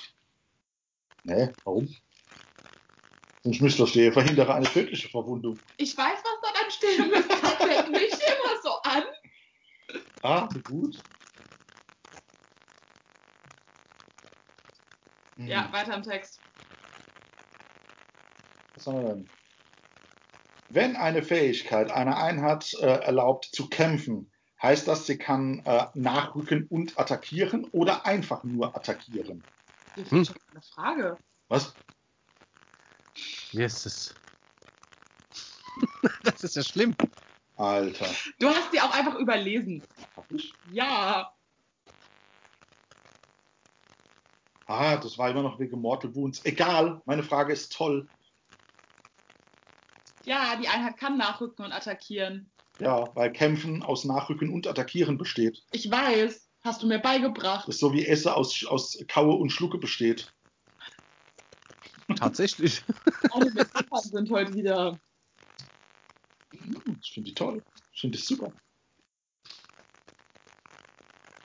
Ne, 1.25 1.53
warum? 1.65 1.95
Sonst 3.43 3.61
müsste 3.61 3.83
da 3.83 3.89
stehen, 3.89 4.11
verhindere 4.15 4.55
eine 4.55 4.65
tödliche 4.65 5.11
Verwundung. 5.11 5.59
Ich 5.77 5.95
weiß, 5.99 6.19
was 6.25 6.41
da 6.41 6.61
dann 6.63 6.71
steht 6.71 6.99
und 6.99 7.13
das 7.13 7.29
kommt 7.29 7.91
nicht 7.91 8.23
immer 8.23 8.63
so 8.63 8.71
an. 8.85 9.03
Ah, 10.25 10.49
gut. 10.65 10.97
Hm, 15.37 15.47
Ja, 15.49 15.69
weiter 15.71 15.95
im 15.95 16.03
Text. 16.03 16.41
Was 18.75 18.87
haben 18.87 19.03
wir 19.03 19.15
denn? 19.15 19.31
Wenn 20.69 20.97
eine 20.97 21.23
Fähigkeit 21.23 21.91
einer 21.91 22.17
Einheit 22.17 22.73
äh, 22.81 22.87
erlaubt 22.87 23.45
zu 23.53 23.69
kämpfen, 23.69 24.33
heißt 24.63 24.89
das, 24.89 25.07
sie 25.07 25.19
kann 25.19 25.63
äh, 25.67 25.89
nachrücken 25.95 26.67
und 26.69 26.99
attackieren 26.99 27.67
oder 27.67 28.07
einfach 28.07 28.45
nur 28.45 28.75
attackieren. 28.75 29.45
Hier 29.95 30.05
Hm. 30.05 30.11
fehlt 30.11 30.27
schon 30.29 30.37
eine 30.53 30.63
Frage. 30.63 31.19
Was? 31.49 31.77
Jesus. 33.51 34.17
das 36.23 36.43
ist 36.43 36.57
ja 36.57 36.63
schlimm. 36.63 36.97
Alter. 37.57 38.07
Du 38.41 38.49
hast 38.49 38.73
sie 38.73 38.81
auch 38.81 38.91
einfach 38.93 39.17
überlesen. 39.17 39.87
Ja. 40.71 41.33
Ah, 44.67 44.97
das 44.97 45.19
war 45.19 45.31
immer 45.31 45.43
noch 45.43 45.59
wegen 45.59 45.81
Mortal 45.81 46.15
Wounds. 46.15 46.45
Egal, 46.45 47.03
meine 47.05 47.23
Frage 47.23 47.53
ist 47.53 47.73
toll. 47.73 48.09
Ja, 50.25 50.57
die 50.57 50.69
Einheit 50.69 50.97
kann 50.97 51.19
nachrücken 51.19 51.65
und 51.65 51.73
attackieren. 51.73 52.51
Ja, 52.81 53.15
weil 53.15 53.31
Kämpfen 53.33 53.83
aus 53.83 54.05
Nachrücken 54.05 54.51
und 54.53 54.67
Attackieren 54.67 55.17
besteht. 55.19 55.63
Ich 55.71 55.91
weiß. 55.91 56.51
Hast 56.65 56.83
du 56.83 56.87
mir 56.87 56.99
beigebracht. 56.99 57.69
Das 57.69 57.77
ist 57.77 57.81
so 57.81 57.93
wie 57.93 58.07
Esse 58.07 58.35
aus, 58.35 58.65
aus 58.65 58.99
Kaue 59.07 59.35
und 59.35 59.51
Schlucke 59.51 59.79
besteht. 59.79 60.33
Tatsächlich. 62.17 62.83
Alle 63.33 63.53
Metaphern 63.53 64.01
sind 64.01 64.31
heute 64.31 64.55
wieder. 64.55 64.99
Hm, 66.53 66.99
Ich 67.03 67.13
finde 67.13 67.29
die 67.31 67.35
toll. 67.35 67.63
Ich 67.93 68.01
finde 68.01 68.17
die 68.19 68.25
super. 68.25 68.53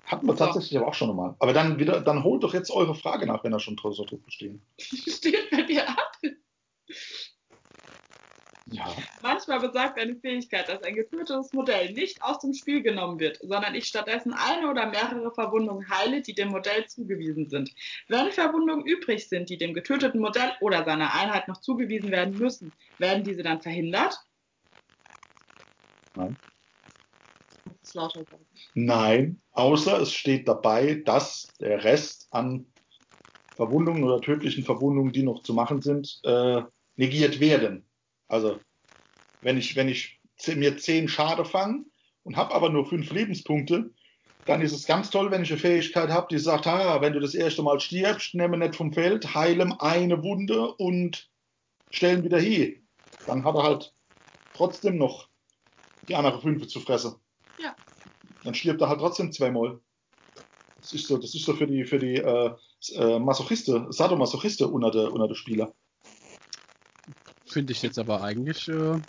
Hatten 0.09 0.25
wir 0.25 0.35
tatsächlich 0.35 0.75
aber 0.75 0.87
auch 0.87 0.95
schon 0.95 1.15
mal. 1.15 1.35
Aber 1.37 1.53
dann 1.53 1.77
wieder, 1.77 2.01
dann 2.01 2.23
holt 2.23 2.41
doch 2.41 2.55
jetzt 2.55 2.71
eure 2.71 2.95
Frage 2.95 3.27
nach, 3.27 3.43
wenn 3.43 3.51
da 3.51 3.59
schon 3.59 3.77
so 3.77 4.03
drauf 4.05 4.19
bestehen. 4.25 4.59
Steht 4.79 5.51
bei 5.51 5.61
dir 5.61 5.87
ab. 5.87 6.11
Ja. 8.71 8.87
Manchmal 9.21 9.59
besagt 9.59 9.99
eine 9.99 10.15
Fähigkeit, 10.15 10.67
dass 10.67 10.81
ein 10.81 10.95
getötetes 10.95 11.53
Modell 11.53 11.93
nicht 11.93 12.23
aus 12.23 12.39
dem 12.39 12.53
Spiel 12.53 12.81
genommen 12.81 13.19
wird, 13.19 13.37
sondern 13.41 13.75
ich 13.75 13.85
stattdessen 13.85 14.33
eine 14.33 14.69
oder 14.69 14.87
mehrere 14.87 15.31
Verwundungen 15.31 15.87
heile, 15.89 16.21
die 16.21 16.33
dem 16.33 16.49
Modell 16.49 16.87
zugewiesen 16.87 17.47
sind. 17.47 17.71
Wenn 18.07 18.31
Verwundungen 18.31 18.85
übrig 18.85 19.29
sind, 19.29 19.49
die 19.49 19.57
dem 19.57 19.75
getöteten 19.75 20.21
Modell 20.21 20.53
oder 20.61 20.85
seiner 20.85 21.13
Einheit 21.13 21.47
noch 21.47 21.61
zugewiesen 21.61 22.09
werden 22.09 22.35
müssen, 22.35 22.71
werden 22.97 23.23
diese 23.23 23.43
dann 23.43 23.61
verhindert? 23.61 24.19
Nein. 26.15 26.35
Geworden. 27.93 28.25
Nein, 28.73 29.41
außer 29.51 29.99
es 30.01 30.13
steht 30.13 30.47
dabei, 30.47 30.95
dass 31.05 31.53
der 31.59 31.83
Rest 31.83 32.27
an 32.31 32.65
Verwundungen 33.55 34.03
oder 34.03 34.21
tödlichen 34.21 34.63
Verwundungen, 34.63 35.11
die 35.11 35.23
noch 35.23 35.43
zu 35.43 35.53
machen 35.53 35.81
sind, 35.81 36.19
äh, 36.23 36.61
negiert 36.95 37.39
werden. 37.39 37.85
Also 38.27 38.59
wenn 39.41 39.57
ich, 39.57 39.75
wenn 39.75 39.89
ich 39.89 40.19
mir 40.55 40.77
zehn 40.77 41.07
Schade 41.07 41.45
fange 41.45 41.85
und 42.23 42.37
habe 42.37 42.53
aber 42.53 42.69
nur 42.69 42.85
fünf 42.85 43.11
Lebenspunkte, 43.11 43.91
dann 44.45 44.61
ist 44.61 44.71
es 44.71 44.87
ganz 44.87 45.09
toll, 45.09 45.29
wenn 45.31 45.43
ich 45.43 45.51
eine 45.51 45.59
Fähigkeit 45.59 46.09
habe, 46.09 46.27
die 46.31 46.39
sagt, 46.39 46.67
ah, 46.67 47.01
wenn 47.01 47.13
du 47.13 47.19
das 47.19 47.35
erste 47.35 47.61
Mal 47.61 47.79
stirbst, 47.79 48.33
nehme 48.33 48.57
nicht 48.57 48.75
vom 48.75 48.93
Feld, 48.93 49.35
heilem 49.35 49.73
eine 49.79 50.23
Wunde 50.23 50.73
und 50.75 51.29
stellen 51.91 52.23
wieder 52.23 52.39
hin. 52.39 52.87
Dann 53.27 53.43
hat 53.43 53.55
er 53.55 53.63
halt 53.63 53.93
trotzdem 54.53 54.97
noch 54.97 55.27
die 56.07 56.15
andere 56.15 56.41
fünf 56.41 56.67
zu 56.67 56.79
fressen. 56.79 57.15
Dann 58.43 58.53
stirbt 58.53 58.81
er 58.81 58.89
halt 58.89 58.99
trotzdem 58.99 59.31
zweimal. 59.31 59.79
Das 60.77 60.93
ist 60.93 61.07
so, 61.07 61.17
das 61.17 61.35
ist 61.35 61.45
so 61.45 61.53
für 61.53 61.67
die, 61.67 61.83
für 61.85 61.99
die 61.99 62.15
äh, 62.15 62.51
äh, 62.93 63.19
Masochiste, 63.19 63.87
Sadomasochiste 63.89 64.67
unter 64.67 64.91
der, 64.91 65.11
unter 65.11 65.27
der 65.27 65.35
Spieler. 65.35 65.73
Finde 67.45 67.73
ich 67.73 67.81
jetzt 67.81 67.99
aber 67.99 68.23
eigentlich. 68.23 68.67
Äh, 68.69 68.99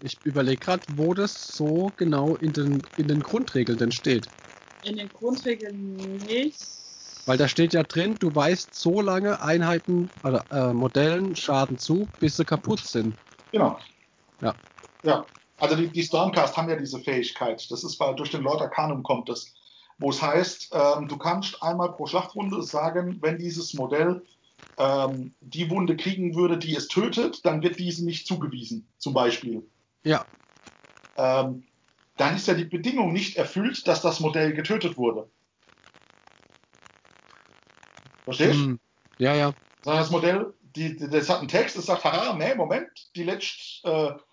ich 0.00 0.18
überlege 0.24 0.58
gerade, 0.58 0.82
wo 0.88 1.14
das 1.14 1.54
so 1.56 1.92
genau 1.96 2.34
in 2.36 2.52
den, 2.52 2.82
in 2.96 3.06
den 3.06 3.22
Grundregeln 3.22 3.78
denn 3.78 3.92
steht. 3.92 4.28
In 4.82 4.96
den 4.96 5.12
Grundregeln 5.12 6.16
nicht. 6.16 6.60
Weil 7.24 7.38
da 7.38 7.46
steht 7.46 7.72
ja 7.72 7.84
drin, 7.84 8.16
du 8.18 8.34
weißt 8.34 8.74
so 8.74 9.00
lange 9.00 9.40
Einheiten 9.40 10.10
oder 10.24 10.44
äh, 10.50 10.72
Modellen 10.72 11.36
Schaden 11.36 11.78
zu, 11.78 12.08
bis 12.18 12.36
sie 12.36 12.44
kaputt 12.44 12.80
sind. 12.80 13.16
Genau. 13.52 13.78
Ja. 14.40 14.56
Ja. 15.04 15.26
Also 15.62 15.76
die, 15.76 15.86
die 15.86 16.02
Stormcast 16.02 16.56
haben 16.56 16.68
ja 16.68 16.74
diese 16.74 16.98
Fähigkeit. 16.98 17.70
Das 17.70 17.84
ist, 17.84 18.00
weil 18.00 18.16
durch 18.16 18.32
den 18.32 18.42
Lord 18.42 18.60
Arcanum 18.60 19.04
kommt 19.04 19.28
das. 19.28 19.54
Wo 19.96 20.10
es 20.10 20.20
heißt, 20.20 20.72
ähm, 20.72 21.06
du 21.06 21.16
kannst 21.16 21.62
einmal 21.62 21.92
pro 21.92 22.06
Schlachtrunde 22.06 22.64
sagen, 22.64 23.18
wenn 23.22 23.38
dieses 23.38 23.72
Modell 23.72 24.26
ähm, 24.76 25.36
die 25.40 25.70
Wunde 25.70 25.96
kriegen 25.96 26.34
würde, 26.34 26.58
die 26.58 26.74
es 26.74 26.88
tötet, 26.88 27.46
dann 27.46 27.62
wird 27.62 27.78
diese 27.78 28.04
nicht 28.04 28.26
zugewiesen, 28.26 28.88
zum 28.98 29.14
Beispiel. 29.14 29.62
Ja, 30.02 30.26
Ähm, 31.16 31.62
dann 32.16 32.34
ist 32.34 32.48
ja 32.48 32.54
die 32.54 32.64
Bedingung 32.64 33.12
nicht 33.12 33.36
erfüllt, 33.36 33.86
dass 33.86 34.02
das 34.02 34.18
Modell 34.18 34.54
getötet 34.54 34.96
wurde. 34.96 35.30
Verstehst 38.24 38.58
du? 38.58 38.64
hm, 38.64 38.80
ja, 39.18 39.36
ja. 39.36 39.54
Sondern 39.82 40.02
das 40.02 40.10
Modell, 40.10 40.54
die, 40.74 40.96
die, 40.96 41.08
das 41.08 41.28
hat 41.28 41.38
einen 41.38 41.46
Text, 41.48 41.78
das 41.78 41.86
sagt, 41.86 42.02
haha, 42.02 42.34
nee, 42.34 42.52
Moment, 42.56 42.88
die 43.14 43.22
letzte, 43.22 43.88
äh, 43.88 44.31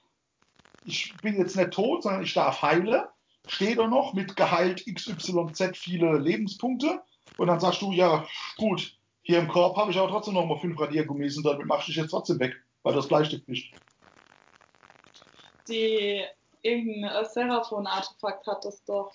ich 0.86 1.16
bin 1.22 1.38
jetzt 1.38 1.56
nicht 1.56 1.72
tot, 1.72 2.04
sondern 2.04 2.24
ich 2.24 2.34
darf 2.34 2.62
heile. 2.62 3.10
Steht 3.48 3.80
da 3.80 3.88
noch 3.88 4.14
mit 4.14 4.36
geheilt 4.36 4.86
XYZ 4.86 5.78
viele 5.78 6.18
Lebenspunkte. 6.18 7.02
Und 7.38 7.48
dann 7.48 7.60
sagst 7.60 7.82
du, 7.82 7.92
ja, 7.92 8.26
gut, 8.58 8.96
hier 9.22 9.40
im 9.40 9.48
Korb 9.48 9.78
habe 9.78 9.92
ich 9.92 9.98
aber 9.98 10.10
trotzdem 10.10 10.34
noch 10.34 10.46
mal 10.46 10.60
fünf 10.60 10.80
Radiergummis 10.80 11.38
und 11.38 11.46
damit 11.46 11.66
machst 11.66 11.88
du 11.88 11.92
dich 11.92 12.02
jetzt 12.02 12.12
trotzdem 12.12 12.40
weg, 12.40 12.56
weil 12.84 12.96
das 12.96 13.08
Bleistift 13.08 13.48
nicht. 13.48 13.74
Die 15.68 16.24
irgendein 16.62 17.26
Seraphon-Artefakt 17.26 18.48
hat 18.48 18.66
das 18.66 18.84
doch, 18.86 19.14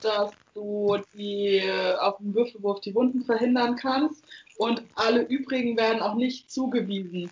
dass 0.00 0.32
du 0.54 0.98
die 1.14 1.58
äh, 1.58 1.94
auf 1.96 2.16
dem 2.18 2.34
Würfelwurf 2.34 2.80
die 2.80 2.94
Wunden 2.94 3.22
verhindern 3.22 3.76
kannst 3.76 4.24
und 4.58 4.82
alle 4.96 5.22
übrigen 5.22 5.76
werden 5.76 6.02
auch 6.02 6.14
nicht 6.14 6.50
zugewiesen. 6.50 7.30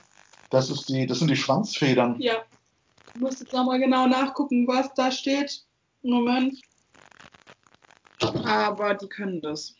Das, 0.51 0.71
ist 0.71 0.89
die, 0.89 1.07
das 1.07 1.19
sind 1.19 1.31
die 1.31 1.37
Schwanzfedern. 1.37 2.21
Ja. 2.21 2.45
Du 3.15 3.21
musst 3.21 3.41
jetzt 3.41 3.53
nochmal 3.53 3.81
genau 3.81 4.07
nachgucken, 4.07 4.67
was 4.67 4.93
da 4.95 5.11
steht. 5.11 5.65
Moment. 6.03 6.59
Aber 8.21 8.95
die 8.95 9.09
können 9.09 9.41
das. 9.41 9.75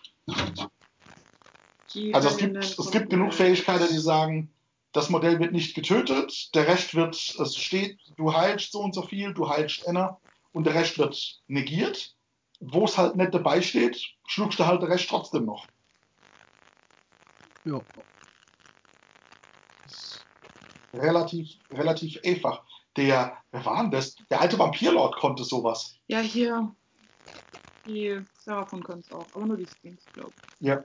Die 1.95 2.15
Also 2.15 2.29
es 2.29 2.37
gibt, 2.37 2.57
es 2.57 2.91
gibt 2.91 3.11
genug 3.11 3.33
Fähigkeiten, 3.35 3.89
die 3.91 3.99
sagen, 3.99 4.53
das 4.93 5.11
Modell 5.11 5.39
wird 5.39 5.53
nicht 5.53 5.75
getötet, 5.75 6.55
der 6.55 6.67
Rest 6.67 6.95
wird, 6.95 7.15
es 7.15 7.57
steht, 7.57 8.01
du 8.17 8.33
heilst 8.33 8.73
so 8.73 8.81
und 8.81 8.95
so 8.95 9.03
viel, 9.03 9.33
du 9.35 9.49
heilst 9.49 9.87
einer 9.87 10.21
und 10.53 10.65
der 10.65 10.75
Rest 10.75 10.99
wird 10.99 11.41
negiert. 11.47 12.17
Wo 12.61 12.85
es 12.85 12.99
halt 12.99 13.17
nicht 13.17 13.33
dabei 13.33 13.63
steht, 13.63 13.99
schluckst 14.27 14.59
du 14.59 14.67
halt 14.67 14.83
den 14.83 14.91
Rest 14.91 15.09
trotzdem 15.09 15.47
noch. 15.47 15.67
ja. 17.65 17.81
Relativ, 20.93 21.49
relativ 21.71 22.19
einfach. 22.25 22.65
Der, 23.01 23.43
wer 23.51 23.65
war 23.65 23.83
denn 23.83 23.91
das? 23.91 24.15
Der 24.31 24.41
alte 24.41 24.59
Vampirlord 24.59 25.17
konnte 25.17 25.43
sowas. 25.45 25.97
Ja, 26.09 26.21
hier. 26.21 26.75
Die 27.87 28.21
Seraphon 28.35 28.83
können 28.83 29.01
es 29.01 29.11
auch, 29.11 29.35
aber 29.35 29.47
nur 29.47 29.57
die 29.57 29.67
Skinks, 29.67 30.09
glaube 30.13 30.35
ich. 30.37 30.67
Ja, 30.67 30.85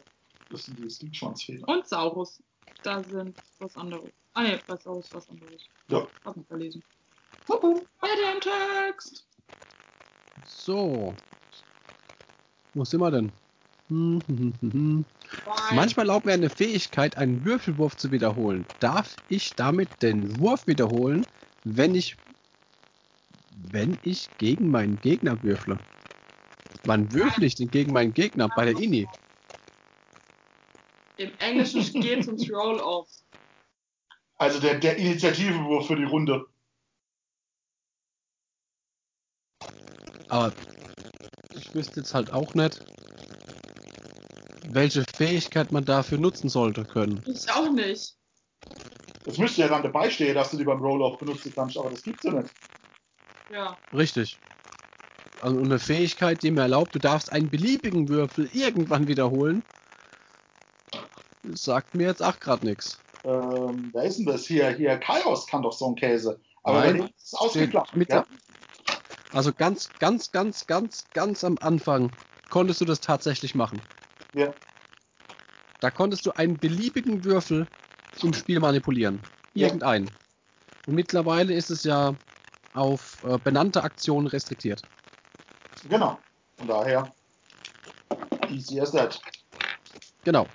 das 0.49 0.66
sind 0.66 0.80
die 0.80 0.89
Stinkschwanzfehler. 0.89 1.68
Und 1.68 1.86
Saurus. 1.88 2.41
Da 2.84 3.03
sind 3.03 3.36
was 3.59 3.76
anderes. 3.76 4.09
Ah 4.34 4.43
ne, 4.43 4.61
bei 4.66 4.78
Saurus 4.78 5.13
was 5.13 5.30
anderes. 5.30 5.66
Ja. 5.89 6.07
Hab 6.24 6.38
nicht 6.38 6.47
verlesen. 6.47 6.84
Weiter 7.47 8.34
im 8.34 8.41
Text. 8.41 9.28
So. 10.45 11.13
Wo 12.74 12.86
sind 12.86 13.01
wir 13.01 13.11
denn? 13.11 13.32
Hm, 13.89 14.24
hm, 14.26 14.38
hm, 14.38 14.53
hm, 14.61 14.72
hm. 14.72 15.05
Manchmal 15.74 16.07
erlaubt 16.07 16.26
mir 16.26 16.34
eine 16.34 16.49
Fähigkeit, 16.49 17.18
einen 17.18 17.43
Würfelwurf 17.45 17.97
zu 17.97 18.11
wiederholen. 18.11 18.66
Darf 18.80 19.16
ich 19.30 19.53
damit 19.55 19.89
den 20.01 20.39
Wurf 20.39 20.66
wiederholen, 20.66 21.26
wenn 21.66 21.95
ich 21.95 22.16
wenn 23.72 23.97
ich 24.03 24.30
gegen 24.38 24.70
meinen 24.70 24.99
Gegner 25.01 25.41
würfle? 25.43 25.78
Wann 26.84 27.11
würfle 27.11 27.45
ich 27.45 27.55
denn 27.55 27.70
gegen 27.70 27.91
meinen 27.91 28.13
Gegner 28.13 28.47
bei 28.49 28.66
der 28.66 28.78
INI? 28.80 29.07
Im 31.18 31.32
Englischen 31.39 32.01
geht 32.01 32.20
es 32.20 32.28
ums 32.28 32.51
Roll-Off. 32.51 33.09
Also 34.38 34.59
der, 34.59 34.80
der 34.80 34.97
Initiativewurf 34.97 35.88
für 35.88 35.95
die 35.95 36.03
Runde. 36.03 36.45
Aber 40.30 40.53
ich 41.55 41.74
wüsste 41.74 42.01
jetzt 42.01 42.13
halt 42.13 42.32
auch 42.34 42.53
nicht, 42.53 42.84
welche 44.70 45.03
Fähigkeit 45.16 45.72
man 45.72 45.86
dafür 45.86 46.18
nutzen 46.18 46.49
sollte 46.49 46.84
können. 46.84 47.24
Ich 47.26 47.49
auch 47.49 47.72
nicht. 47.72 48.18
Das 49.26 49.38
müsste 49.39 49.61
ja 49.61 49.67
dann 49.67 49.82
dabei 49.82 50.09
stehen, 50.09 50.36
dass 50.36 50.51
du 50.51 50.57
die 50.57 50.63
beim 50.63 50.80
Roll-Off 50.80 51.19
benutzen 51.19 51.51
kannst, 51.55 51.78
aber 51.78 51.89
das 51.89 52.03
gibt's 52.03 52.23
ja 52.23 52.32
nicht. 52.32 52.53
Ja. 53.51 53.78
Richtig. 53.91 54.38
Also 55.41 55.59
eine 55.59 55.80
Fähigkeit, 55.80 56.41
die 56.43 56.51
mir 56.51 56.61
erlaubt, 56.61 56.95
du 56.95 56.99
darfst 56.99 57.32
einen 57.32 57.49
beliebigen 57.49 58.07
Würfel 58.07 58.49
irgendwann 58.53 59.07
wiederholen, 59.07 59.63
sagt 61.53 61.95
mir 61.95 62.07
jetzt 62.07 62.23
auch 62.23 62.39
gerade 62.39 62.65
nichts. 62.65 62.99
Ähm, 63.23 63.89
wer 63.93 64.03
ist 64.03 64.19
denn 64.19 64.26
das 64.28 64.45
hier? 64.45 64.69
Hier, 64.69 64.97
Kairos 64.97 65.47
kann 65.47 65.63
doch 65.63 65.73
so 65.73 65.88
ein 65.88 65.95
Käse. 65.95 66.39
Aber 66.63 66.80
Nein, 66.80 66.97
dem 66.97 67.05
ist 67.05 67.13
es 67.26 67.34
ausgeklappt. 67.34 67.95
mit 67.95 68.11
Ja? 68.11 68.26
Also 69.34 69.51
ganz, 69.51 69.89
ganz, 69.99 70.32
ganz, 70.32 70.65
ganz, 70.67 71.05
ganz 71.13 71.43
am 71.43 71.57
Anfang 71.61 72.11
konntest 72.49 72.82
du 72.82 72.86
das 72.86 73.01
tatsächlich 73.01 73.55
machen. 73.55 73.82
Ja. 74.34 74.53
Da 75.82 75.91
konntest 75.91 76.26
du 76.26 76.32
einen 76.32 76.57
beliebigen 76.57 77.23
Würfel 77.23 77.67
im 78.24 78.34
Spiel 78.34 78.59
manipulieren. 78.59 79.20
Irgendeinen. 79.53 80.09
Und 80.88 80.95
mittlerweile 80.95 81.53
ist 81.53 81.70
es 81.70 81.84
ja 81.84 82.16
auf 82.74 83.24
äh, 83.24 83.38
benannte 83.38 83.84
Aktionen 83.84 84.28
restriktiert. 84.28 84.82
Genau. 85.89 86.20
Von 86.57 86.68
daher, 86.68 87.13
easy 88.49 88.80
as 88.80 88.91
that. 88.91 89.20
Genau. 90.24 90.47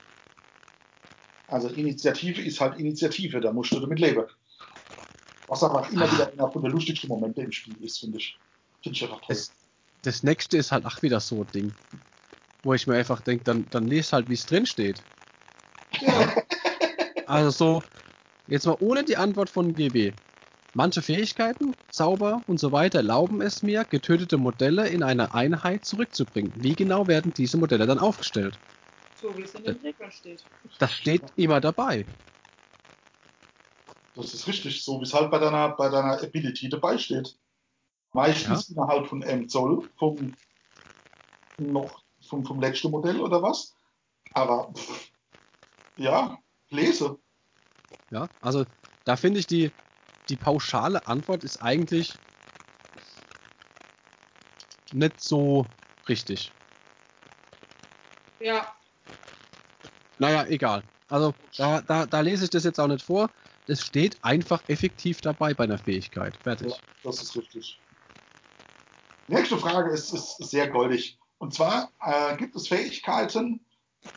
Also 1.49 1.69
Initiative 1.69 2.41
ist 2.43 2.61
halt 2.61 2.79
Initiative, 2.79 3.41
da 3.41 3.53
musst 3.53 3.73
du 3.73 3.81
damit 3.81 3.99
leben. 3.99 4.25
Was 5.49 5.65
aber 5.65 5.81
auch 5.81 5.91
immer 5.91 6.11
wieder 6.13 6.33
einer 6.33 6.51
von 6.51 6.63
der 6.63 6.71
lustigsten 6.71 7.09
Momente 7.09 7.43
im 7.43 7.51
Spiel 7.51 7.77
ist, 7.83 7.99
finde 7.99 8.19
ich. 8.19 8.39
Finde 8.83 8.97
ich 8.97 9.03
einfach 9.03 9.19
toll. 9.19 9.27
Das, 9.29 9.53
das 10.03 10.23
nächste 10.23 10.59
ist 10.59 10.71
halt 10.71 10.85
ach 10.87 11.03
wieder 11.03 11.19
so 11.19 11.41
ein 11.41 11.47
Ding. 11.53 11.75
Wo 12.63 12.75
ich 12.75 12.87
mir 12.87 12.95
einfach 12.95 13.21
denke, 13.21 13.45
dann, 13.45 13.67
dann 13.71 13.89
lese 13.89 14.13
halt, 14.13 14.29
wie 14.29 14.35
es 14.35 14.47
drin 14.47 14.67
steht. 14.67 15.03
Ja. 16.01 16.33
Also 17.31 17.51
so, 17.51 17.83
jetzt 18.49 18.67
mal 18.67 18.77
ohne 18.81 19.05
die 19.05 19.17
Antwort 19.17 19.49
von 19.49 19.75
GB. 19.75 20.13
Manche 20.75 21.01
Fähigkeiten, 21.01 21.75
Zauber 21.91 22.43
und 22.47 22.59
so 22.59 22.73
weiter 22.73 22.99
erlauben 22.99 23.41
es 23.41 23.63
mir, 23.63 23.85
getötete 23.85 24.37
Modelle 24.37 24.89
in 24.89 25.03
eine 25.03 25.33
Einheit 25.33 25.85
zurückzubringen. 25.85 26.53
Wie 26.57 26.75
genau 26.75 27.07
werden 27.07 27.33
diese 27.33 27.57
Modelle 27.57 27.87
dann 27.87 27.99
aufgestellt? 27.99 28.59
so 29.15 29.37
wie 29.37 29.43
es 29.43 29.55
in 29.55 29.65
den 29.65 29.77
Regeln 29.77 30.11
steht. 30.11 30.45
Das 30.79 30.93
steht 30.93 31.23
immer 31.37 31.61
dabei. 31.61 32.07
Das 34.15 34.35
ist 34.35 34.47
richtig, 34.47 34.83
so 34.83 34.99
wie 35.01 35.05
es 35.05 35.15
halt 35.15 35.31
bei 35.31 35.39
deiner, 35.39 35.71
bei 35.77 35.89
deiner 35.89 36.21
Ability 36.23 36.69
dabei 36.69 36.99
steht. 36.99 37.37
Meistens 38.13 38.71
innerhalb 38.71 39.07
von 39.07 39.23
M 39.23 39.49
Zoll 39.49 39.89
vom, 39.99 40.37
noch 41.59 42.03
vom, 42.29 42.45
vom 42.45 42.61
letzten 42.61 42.91
Modell 42.91 43.21
oder 43.21 43.43
was. 43.43 43.77
Aber 44.33 44.73
pff, 44.73 45.13
ja, 45.97 46.39
lese. 46.71 47.19
Ja, 48.11 48.29
also 48.41 48.65
da 49.05 49.17
finde 49.17 49.41
ich 49.41 49.47
die, 49.47 49.71
die 50.29 50.37
pauschale 50.37 51.07
Antwort 51.07 51.45
ist 51.45 51.63
eigentlich 51.63 52.15
nicht 54.93 55.21
so 55.21 55.67
richtig. 56.09 56.53
Ja. 58.41 58.67
Naja, 60.19 60.47
egal. 60.47 60.83
Also 61.09 61.35
da, 61.57 61.81
da, 61.83 62.07
da 62.07 62.21
lese 62.21 62.45
ich 62.45 62.51
das 62.51 62.65
jetzt 62.65 62.79
auch 62.79 62.87
nicht 62.87 63.05
vor. 63.05 63.31
Das 63.67 63.83
steht 63.83 64.19
einfach 64.23 64.63
effektiv 64.69 65.21
dabei 65.21 65.55
bei 65.55 65.65
einer 65.65 65.79
Fähigkeit. 65.79 66.37
Fertig. 66.43 66.71
Ja, 66.71 66.77
das 67.05 67.23
ist 67.23 67.37
richtig. 67.37 67.81
Nächste 69.29 69.59
Frage 69.59 69.91
ist, 69.93 70.13
ist 70.13 70.37
sehr 70.39 70.69
goldig. 70.69 71.19
Und 71.39 71.55
zwar 71.55 71.93
äh, 72.01 72.37
gibt 72.37 72.57
es 72.57 72.69
Fähigkeiten, 72.69 73.65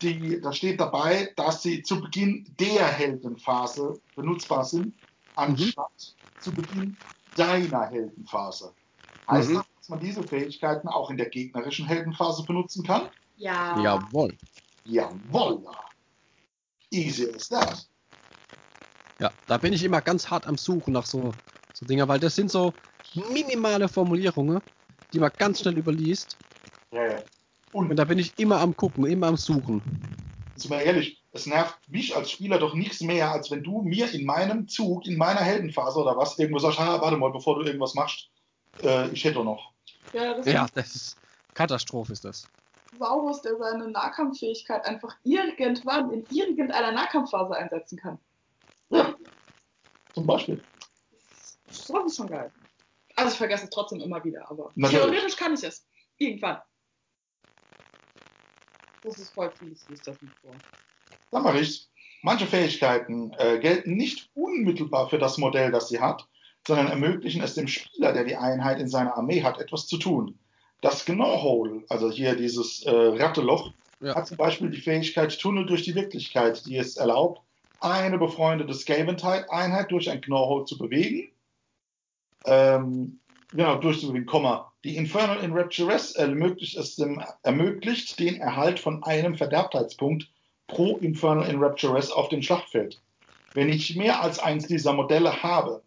die, 0.02 0.40
da 0.42 0.52
steht 0.54 0.80
dabei, 0.80 1.32
dass 1.36 1.64
sie 1.64 1.84
zu 1.84 2.02
Beginn 2.02 2.46
der 2.60 2.88
Heldenphase 2.88 4.02
benutzbar 4.16 4.66
sind, 4.66 4.94
anstatt 5.36 6.16
zu 6.40 6.54
Beginn 6.54 6.98
deiner 7.36 7.88
Heldenphase. 7.88 8.74
Heißt 9.30 9.50
Mhm. 9.50 9.56
das, 9.56 9.66
dass 9.78 9.90
man 9.90 10.00
diese 10.00 10.24
Fähigkeiten 10.28 10.88
auch 10.88 11.10
in 11.10 11.18
der 11.18 11.30
gegnerischen 11.30 11.86
Heldenphase 11.86 12.44
benutzen 12.46 12.84
kann? 12.86 13.10
Ja. 13.38 13.80
Jawohl. 13.82 14.38
Jawohl. 14.84 15.66
Easy 16.92 17.30
as 17.34 17.50
that. 17.50 17.88
Ja, 19.20 19.32
da 19.48 19.58
bin 19.58 19.74
ich 19.74 19.84
immer 19.84 20.02
ganz 20.02 20.30
hart 20.30 20.46
am 20.46 20.58
Suchen 20.58 20.94
nach 20.94 21.06
so, 21.06 21.34
so 21.72 21.86
Dinger, 21.86 22.08
weil 22.08 22.20
das 22.20 22.36
sind 22.36 22.52
so 22.52 22.74
minimale 23.32 23.88
Formulierungen, 23.88 24.62
die 25.14 25.20
man 25.20 25.32
ganz 25.38 25.62
schnell 25.62 25.78
überliest. 25.78 26.38
Ja, 26.92 27.06
ja. 27.06 27.24
Und 27.74 27.90
Und 27.90 27.96
da 27.98 28.06
bin 28.06 28.20
ich 28.20 28.34
immer 28.38 28.60
am 28.60 28.76
Gucken, 28.76 29.06
immer 29.06 29.28
am 29.28 29.38
Suchen. 29.38 29.82
sind 30.56 30.72
wir 30.72 30.82
ehrlich, 30.82 31.22
es 31.32 31.46
nervt 31.48 31.78
mich 31.90 32.16
als 32.16 32.32
Spieler 32.32 32.60
doch 32.60 32.76
nichts 32.76 33.02
mehr, 33.02 33.32
als 33.32 33.50
wenn 33.52 33.64
du 33.64 33.82
mir 33.82 34.12
in 34.14 34.26
meinem 34.26 34.68
Zug, 34.68 35.06
in 35.08 35.18
meiner 35.18 35.42
Heldenphase 35.42 36.00
oder 36.00 36.16
was, 36.16 36.38
irgendwo 36.38 36.60
sagst, 36.60 36.80
ah, 36.80 37.02
warte 37.02 37.18
mal, 37.18 37.32
bevor 37.32 37.56
du 37.60 37.66
irgendwas 37.66 37.96
machst, 37.96 38.30
äh, 38.84 39.10
ich 39.10 39.24
hätte 39.24 39.36
doch 39.36 39.44
noch. 39.44 39.72
Ja, 40.14 40.36
das 40.36 40.46
Ja, 40.46 40.66
ist 40.66 40.78
das 40.78 40.96
ist 40.96 41.18
Katastrophe 41.56 42.14
ist 42.14 42.24
das. 42.24 42.48
Saurus, 43.00 43.42
der 43.42 43.58
seine 43.58 43.88
Nahkampffähigkeit 43.90 44.86
einfach 44.86 45.16
irgendwann 45.24 46.12
in 46.12 46.26
irgendeiner 46.30 46.92
Nahkampfphase 46.92 47.56
einsetzen 47.56 47.98
kann. 47.98 48.20
Ja, 48.92 49.16
zum 50.14 50.28
Beispiel. 50.28 50.62
Das 51.68 51.90
ist 52.06 52.16
schon 52.16 52.28
geil. 52.28 52.52
Also 53.16 53.32
ich 53.32 53.38
vergesse 53.38 53.64
es 53.64 53.70
trotzdem 53.72 54.00
immer 54.00 54.24
wieder, 54.24 54.50
aber 54.50 54.72
Natürlich. 54.76 55.04
theoretisch 55.06 55.36
kann 55.36 55.54
ich 55.56 55.64
es. 55.64 55.86
Irgendwann. 56.18 56.58
Das 59.04 59.20
ist 59.20 59.34
voll 59.34 59.52
viel, 59.60 59.72
ich 59.72 59.88
lese 59.90 60.04
das 60.06 60.22
nicht 60.22 60.36
vor. 60.42 60.56
Dann 61.32 61.44
mache 61.44 61.60
ich's. 61.60 61.90
Manche 62.26 62.48
Fähigkeiten 62.48 63.34
äh, 63.38 63.60
gelten 63.60 63.96
nicht 63.96 64.30
unmittelbar 64.34 65.10
für 65.10 65.18
das 65.18 65.38
Modell, 65.38 65.72
das 65.72 65.90
sie 65.90 66.00
hat, 66.00 66.26
sondern 66.66 66.88
ermöglichen 66.88 67.42
es 67.42 67.54
dem 67.54 67.68
Spieler, 67.68 68.14
der 68.14 68.24
die 68.24 68.38
Einheit 68.38 68.80
in 68.80 68.88
seiner 68.88 69.18
Armee 69.18 69.44
hat, 69.44 69.60
etwas 69.60 69.88
zu 69.88 69.98
tun. 69.98 70.40
Das 70.80 71.04
Gnorhole, 71.04 71.84
also 71.90 72.10
hier 72.10 72.36
dieses 72.38 72.84
äh, 72.84 72.90
Ratteloch, 72.92 73.74
Ja. 74.00 74.16
hat 74.16 74.28
zum 74.28 74.38
Beispiel 74.38 74.70
die 74.70 74.82
Fähigkeit 74.82 75.38
Tunnel 75.38 75.66
durch 75.66 75.84
die 75.84 75.96
Wirklichkeit, 75.96 76.66
die 76.66 76.78
es 76.78 76.96
erlaubt, 76.96 77.42
eine 77.82 78.18
befreundete 78.18 78.74
Skaven-Einheit 78.74 79.92
durch 79.92 80.10
ein 80.10 80.22
Gnorhole 80.22 80.64
zu 80.66 80.78
bewegen. 80.78 81.30
Ähm, 82.46 83.20
genau, 83.52 83.78
durchzubewegen, 83.78 84.26
Komma. 84.26 84.73
Die 84.84 84.98
Infernal 84.98 85.42
Enrapturess 85.42 86.12
ermöglicht 86.12 86.78
es 86.78 86.98
dem, 86.98 87.24
ermöglicht 87.44 88.20
den 88.20 88.42
Erhalt 88.42 88.80
von 88.80 89.02
einem 89.04 89.36
Verderbtheitspunkt 89.36 90.30
pro 90.68 90.98
Infernal 90.98 91.50
Enrapturess 91.50 92.12
auf 92.12 92.28
dem 92.30 92.42
Schlachtfeld. 92.42 93.02
Wenn 93.54 93.70
ich 93.70 93.96
mehr 93.96 94.22
als 94.22 94.40
eins 94.40 94.68
dieser 94.68 94.94
Modelle 94.94 95.42
habe, 95.42 95.84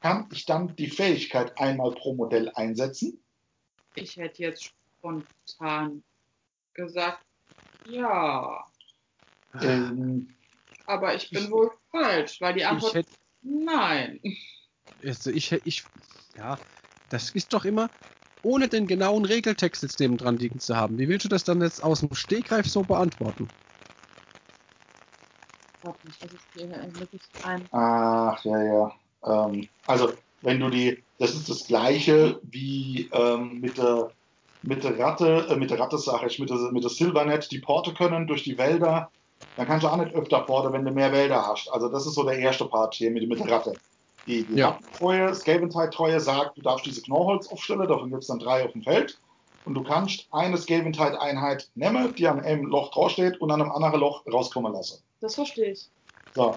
kann 0.00 0.26
ich 0.32 0.46
dann 0.46 0.74
die 0.76 0.88
Fähigkeit 0.88 1.58
einmal 1.58 1.92
pro 1.92 2.14
Modell 2.14 2.50
einsetzen. 2.54 3.22
Ich 3.94 4.16
hätte 4.16 4.42
jetzt 4.42 4.72
spontan 4.98 6.02
gesagt, 6.72 7.22
ja. 7.86 8.64
Ähm, 9.60 10.34
Aber 10.86 11.14
ich 11.14 11.28
bin 11.30 11.50
wohl 11.50 11.72
falsch, 11.90 12.40
weil 12.40 12.54
die 12.54 12.60
Ich 12.60 12.66
Antwort 12.66 12.94
hätte, 12.94 13.10
nein. 13.42 14.20
also 15.04 15.30
ich, 15.30 15.52
ich, 15.52 15.82
ja, 16.36 16.58
das 17.10 17.30
ist 17.30 17.52
doch 17.52 17.64
immer, 17.64 17.90
ohne 18.42 18.68
den 18.68 18.86
genauen 18.86 19.24
Regeltext 19.24 19.82
jetzt 19.82 20.00
neben 20.00 20.16
dran 20.16 20.38
liegen 20.38 20.60
zu 20.60 20.76
haben. 20.76 20.98
Wie 20.98 21.08
willst 21.08 21.24
du 21.24 21.28
das 21.28 21.44
dann 21.44 21.60
jetzt 21.60 21.82
aus 21.82 22.00
dem 22.00 22.14
Stegreif 22.14 22.66
so 22.66 22.82
beantworten? 22.82 23.48
Ich 26.08 26.18
versuche 26.18 26.40
hier 26.54 26.68
wirklich 26.94 27.22
ein. 27.42 27.68
ach, 27.72 28.44
ja, 28.44 28.62
ja. 28.62 28.92
Ähm, 29.24 29.68
also, 29.86 30.12
wenn 30.42 30.60
du 30.60 30.68
die, 30.68 31.02
das 31.18 31.34
ist 31.34 31.48
das 31.48 31.66
gleiche 31.66 32.40
wie 32.42 33.08
ähm, 33.12 33.60
mit 33.60 33.78
der 33.78 34.12
mit 34.62 34.84
der 34.84 34.98
Ratte, 34.98 35.46
äh, 35.48 35.56
mit 35.56 35.70
der 35.70 35.78
Ratte 35.78 35.98
sage 35.98 36.26
ich, 36.26 36.38
mit 36.38 36.50
der, 36.50 36.58
mit 36.72 36.84
der 36.84 36.90
Silvernet 36.90 37.50
die 37.50 37.60
Porte 37.60 37.94
können 37.94 38.26
durch 38.26 38.42
die 38.42 38.58
Wälder, 38.58 39.10
dann 39.56 39.66
kannst 39.66 39.84
du 39.84 39.88
auch 39.88 39.96
nicht 39.96 40.14
öfter 40.14 40.40
Porte, 40.40 40.72
wenn 40.72 40.84
du 40.84 40.90
mehr 40.90 41.12
Wälder 41.12 41.46
hast. 41.46 41.70
Also 41.72 41.88
das 41.88 42.06
ist 42.06 42.14
so 42.14 42.24
der 42.24 42.38
erste 42.38 42.66
Part 42.66 42.94
hier 42.94 43.10
mit, 43.10 43.26
mit 43.28 43.40
der 43.40 43.50
Ratte. 43.50 43.80
Die, 44.26 44.46
Ja. 44.54 44.78
Treue, 44.98 45.34
Scaventide-Treue 45.34 46.20
sagt, 46.20 46.58
du 46.58 46.62
darfst 46.62 46.86
diese 46.86 47.02
Knorrholz 47.02 47.48
aufstellen, 47.48 47.86
davon 47.88 48.10
gibt 48.10 48.22
es 48.22 48.28
dann 48.28 48.38
drei 48.38 48.64
auf 48.64 48.72
dem 48.72 48.82
Feld. 48.82 49.18
Und 49.64 49.74
du 49.74 49.82
kannst 49.82 50.26
eine 50.30 50.56
Scaventide-Einheit 50.56 51.68
nehmen, 51.74 52.14
die 52.14 52.26
an 52.26 52.40
einem 52.40 52.64
Loch 52.66 52.90
draufsteht 52.92 53.40
und 53.40 53.50
an 53.50 53.60
einem 53.60 53.70
anderen 53.72 54.00
Loch 54.00 54.24
rauskommen 54.26 54.72
lassen. 54.72 55.02
Das 55.20 55.34
verstehe 55.34 55.72
ich. 55.72 55.88
So. 56.34 56.56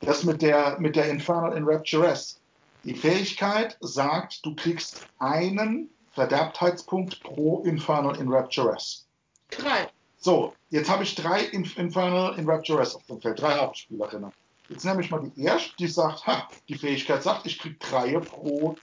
Das 0.00 0.24
mit 0.24 0.40
der, 0.40 0.78
mit 0.80 0.96
der 0.96 1.10
Infernal 1.10 1.56
Enrapturess. 1.56 2.40
Die 2.84 2.94
Fähigkeit 2.94 3.76
sagt, 3.80 4.44
du 4.44 4.54
kriegst 4.54 5.06
einen 5.18 5.90
Verderbtheitspunkt 6.12 7.22
pro 7.22 7.60
Infernal 7.62 8.18
Enrapturess. 8.18 9.06
Drei. 9.50 9.88
So, 10.16 10.54
jetzt 10.70 10.90
habe 10.90 11.02
ich 11.02 11.14
drei 11.14 11.44
Inf 11.44 11.78
Infernal 11.78 12.38
Enrapturess 12.38 12.94
auf 12.94 13.04
dem 13.06 13.20
Feld, 13.20 13.40
drei 13.40 13.56
Hauptspielerinnen. 13.58 14.32
Jetzt 14.70 14.84
nehme 14.84 15.02
ich 15.02 15.10
mal 15.10 15.20
die 15.20 15.42
erste, 15.42 15.74
die 15.80 15.88
sagt, 15.88 16.24
ha, 16.28 16.48
die 16.68 16.78
Fähigkeit 16.78 17.24
sagt, 17.24 17.44
ich 17.44 17.58
kriege 17.58 17.74
drei 17.80 18.16
pro 18.20 18.76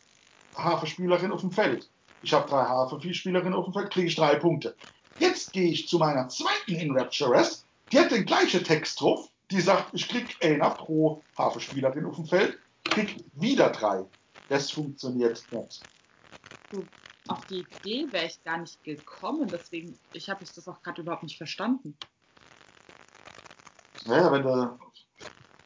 Hafe-Spielerin 0.58 1.32
auf 1.32 1.40
dem 1.40 1.52
Feld. 1.52 1.90
Ich 2.22 2.34
habe 2.34 2.48
drei 2.50 2.66
Hafe-Spielerinnen 2.66 3.54
auf 3.54 3.64
dem 3.64 3.74
Feld, 3.74 3.90
kriege 3.92 4.08
ich 4.08 4.16
drei 4.18 4.36
Punkte. 4.36 4.76
Jetzt 5.18 5.54
gehe 5.54 5.72
ich 5.72 5.88
zu 5.88 5.98
meiner 5.98 6.28
zweiten 6.28 6.76
Enrapturess, 6.76 7.66
die 7.90 8.00
hat 8.00 8.12
den 8.12 8.26
gleichen 8.26 8.66
Text 8.66 9.00
drauf, 9.00 9.30
die 9.50 9.62
sagt, 9.62 9.94
ich 9.94 10.10
kriege 10.10 10.28
einer 10.42 10.72
pro 10.72 11.24
Hafe-Spielerin 11.38 12.06
auf 12.06 12.18
dem 12.18 12.26
Feld, 12.26 12.60
krieg 12.84 13.24
wieder 13.36 13.70
drei. 13.70 14.04
Das 14.50 14.70
funktioniert 14.70 15.42
nicht. 15.52 15.82
Auf 17.30 17.46
die 17.46 17.66
Idee 17.82 18.12
wäre 18.12 18.26
ich 18.26 18.44
gar 18.44 18.58
nicht 18.58 18.84
gekommen, 18.84 19.48
deswegen, 19.50 19.98
ich 20.12 20.30
habe 20.30 20.44
das 20.44 20.68
auch 20.68 20.82
gerade 20.82 21.02
überhaupt 21.02 21.24
nicht 21.24 21.38
verstanden. 21.38 21.96
Naja, 24.06 24.32
wenn 24.32 24.44
du, 24.44 24.87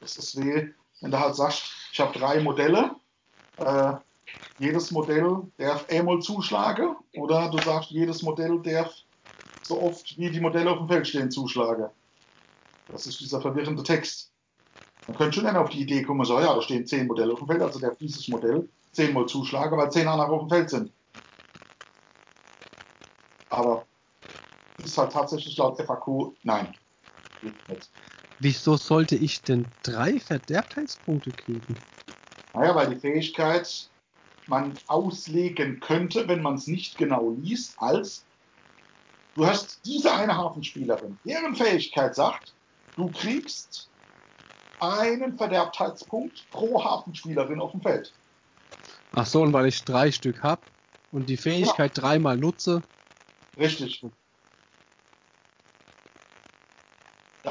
das 0.02 0.18
ist 0.18 0.38
wie, 0.38 0.74
wenn 1.00 1.12
du 1.12 1.20
halt 1.20 1.36
sagst, 1.36 1.72
ich 1.94 2.00
habe 2.00 2.18
drei 2.18 2.42
Modelle, 2.42 2.96
äh, 3.58 3.94
jedes 4.58 4.92
Modell 4.92 5.44
darf 5.58 5.88
einmal 5.90 6.20
zuschlagen, 6.20 6.96
oder 7.16 7.50
du 7.50 7.58
sagst, 7.60 7.92
jedes 7.92 8.22
Modell 8.24 8.60
darf 8.62 8.94
so 9.64 9.82
oft 9.82 10.18
wie 10.18 10.30
die 10.30 10.42
Modelle 10.42 10.72
auf 10.72 10.80
dem 10.80 10.88
Feld 10.88 11.08
stehen 11.08 11.32
zuschlagen. 11.32 11.90
Das 12.90 13.08
ist 13.08 13.20
dieser 13.20 13.42
verwirrende 13.42 13.84
Text. 13.84 14.32
Man 15.08 15.18
könnte 15.18 15.40
schon 15.40 15.48
einer 15.48 15.62
auf 15.62 15.70
die 15.70 15.82
Idee 15.82 16.04
kommen, 16.04 16.26
so, 16.26 16.40
ja, 16.40 16.54
da 16.54 16.62
stehen 16.62 16.86
zehn 16.86 17.08
Modelle 17.08 17.34
auf 17.34 17.40
dem 17.40 17.48
Feld, 17.48 17.62
also 17.62 17.80
darf 17.80 17.98
dieses 17.98 18.28
Modell 18.28 18.68
zehnmal 18.92 19.28
zuschlagen, 19.28 19.78
weil 19.78 19.92
zehn 19.92 20.08
andere 20.08 20.32
auf 20.32 20.42
dem 20.42 20.50
Feld 20.50 20.70
sind. 20.70 20.92
Aber 23.50 23.86
ist 24.84 24.98
halt 24.98 25.12
tatsächlich 25.12 25.58
laut 25.58 25.80
FAQ, 25.80 26.34
nein. 26.44 26.76
Geht 27.42 27.70
nicht. 27.70 27.90
Wieso 28.44 28.76
sollte 28.76 29.16
ich 29.16 29.44
denn 29.44 29.68
drei 29.84 30.20
Verderbtheitspunkte 30.20 31.32
kriegen? 31.32 31.78
Naja, 32.56 32.74
weil 32.74 32.96
die 32.96 33.00
Fähigkeit 33.00 33.92
man 34.48 34.76
auslegen 34.88 35.80
könnte, 35.80 36.28
wenn 36.28 36.42
man 36.42 36.56
es 36.56 36.66
nicht 36.66 36.98
genau 36.98 37.36
liest, 37.40 37.76
als 37.78 38.26
du 39.36 39.46
hast 39.46 39.86
diese 39.86 40.12
eine 40.12 40.36
Hafenspielerin, 40.36 41.20
deren 41.24 41.56
Fähigkeit 41.56 42.16
sagt, 42.16 42.56
du 42.96 43.12
kriegst 43.12 43.92
einen 44.80 45.38
Verderbtheitspunkt 45.38 46.48
pro 46.50 46.84
Hafenspielerin 46.84 47.62
auf 47.62 47.74
dem 47.74 47.84
Feld. 47.84 48.12
Ach 49.12 49.28
so, 49.28 49.44
und 49.44 49.54
weil 49.54 49.68
ich 49.68 49.86
drei 49.86 50.12
Stück 50.12 50.42
hab 50.42 50.66
und 51.12 51.30
die 51.30 51.38
Fähigkeit 51.38 51.96
dreimal 51.96 52.38
nutze, 52.38 52.82
Richtig. 53.56 54.04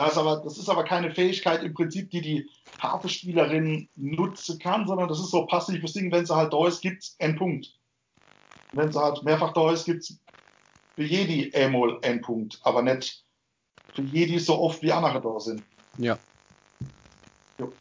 Das 0.00 0.12
ist, 0.12 0.18
aber, 0.18 0.38
das 0.38 0.56
ist 0.56 0.68
aber 0.70 0.84
keine 0.84 1.14
Fähigkeit 1.14 1.62
im 1.62 1.74
Prinzip, 1.74 2.10
die 2.10 2.22
die 2.22 2.50
Hafenspielerin 2.80 3.90
nutzen 3.96 4.58
kann, 4.58 4.86
sondern 4.86 5.10
das 5.10 5.20
ist 5.20 5.30
so 5.30 5.44
passives 5.44 5.92
Ding. 5.92 6.10
Wenn 6.10 6.24
sie 6.24 6.34
halt 6.34 6.54
da 6.54 6.66
ist, 6.66 6.80
gibt 6.80 7.02
es 7.02 7.16
einen 7.18 7.36
Punkt. 7.36 7.78
Wenn 8.72 8.90
sie 8.90 8.98
halt 8.98 9.22
mehrfach 9.24 9.52
da 9.52 9.70
ist, 9.70 9.84
gibt 9.84 10.00
es 10.00 10.18
für 10.94 11.04
jede 11.04 11.54
einmal 11.54 11.98
einen 12.02 12.22
Punkt, 12.22 12.58
aber 12.62 12.80
nicht 12.80 13.26
für 13.94 14.00
jede 14.00 14.40
so 14.40 14.58
oft 14.58 14.80
wie 14.82 14.90
andere 14.90 15.20
da 15.20 15.38
sind. 15.38 15.66
ja. 15.98 16.18
Jo. 17.58 17.76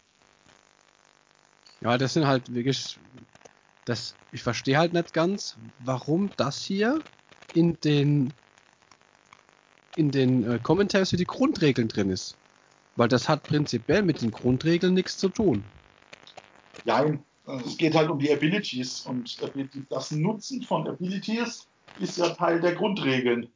Ja, 1.79 1.97
das 1.97 2.15
sind 2.15 2.27
halt 2.27 2.53
wirklich. 2.53 2.99
Das, 3.85 4.17
ich 4.31 4.43
verstehe 4.43 4.77
halt 4.77 4.91
nicht 4.91 5.13
ganz, 5.13 5.57
warum 5.77 6.33
das 6.35 6.61
hier 6.61 7.01
in 7.53 7.79
den 7.79 8.33
in 9.99 10.11
den 10.11 10.49
äh, 10.49 10.59
Commentaries 10.63 11.09
für 11.09 11.17
die 11.17 11.25
Grundregeln 11.25 11.89
drin 11.89 12.09
ist. 12.09 12.35
Weil 12.95 13.09
das 13.09 13.27
hat 13.27 13.43
prinzipiell 13.43 14.01
mit 14.01 14.21
den 14.21 14.31
Grundregeln 14.31 14.93
nichts 14.93 15.17
zu 15.17 15.27
tun. 15.27 15.61
Ja, 16.85 17.05
es 17.65 17.77
geht 17.77 17.95
halt 17.95 18.09
um 18.09 18.17
die 18.17 18.31
Abilities 18.31 19.01
und 19.01 19.39
das 19.89 20.11
Nutzen 20.11 20.63
von 20.63 20.87
Abilities 20.87 21.67
ist 21.99 22.17
ja 22.17 22.29
Teil 22.29 22.61
der 22.61 22.75
Grundregeln. 22.75 23.49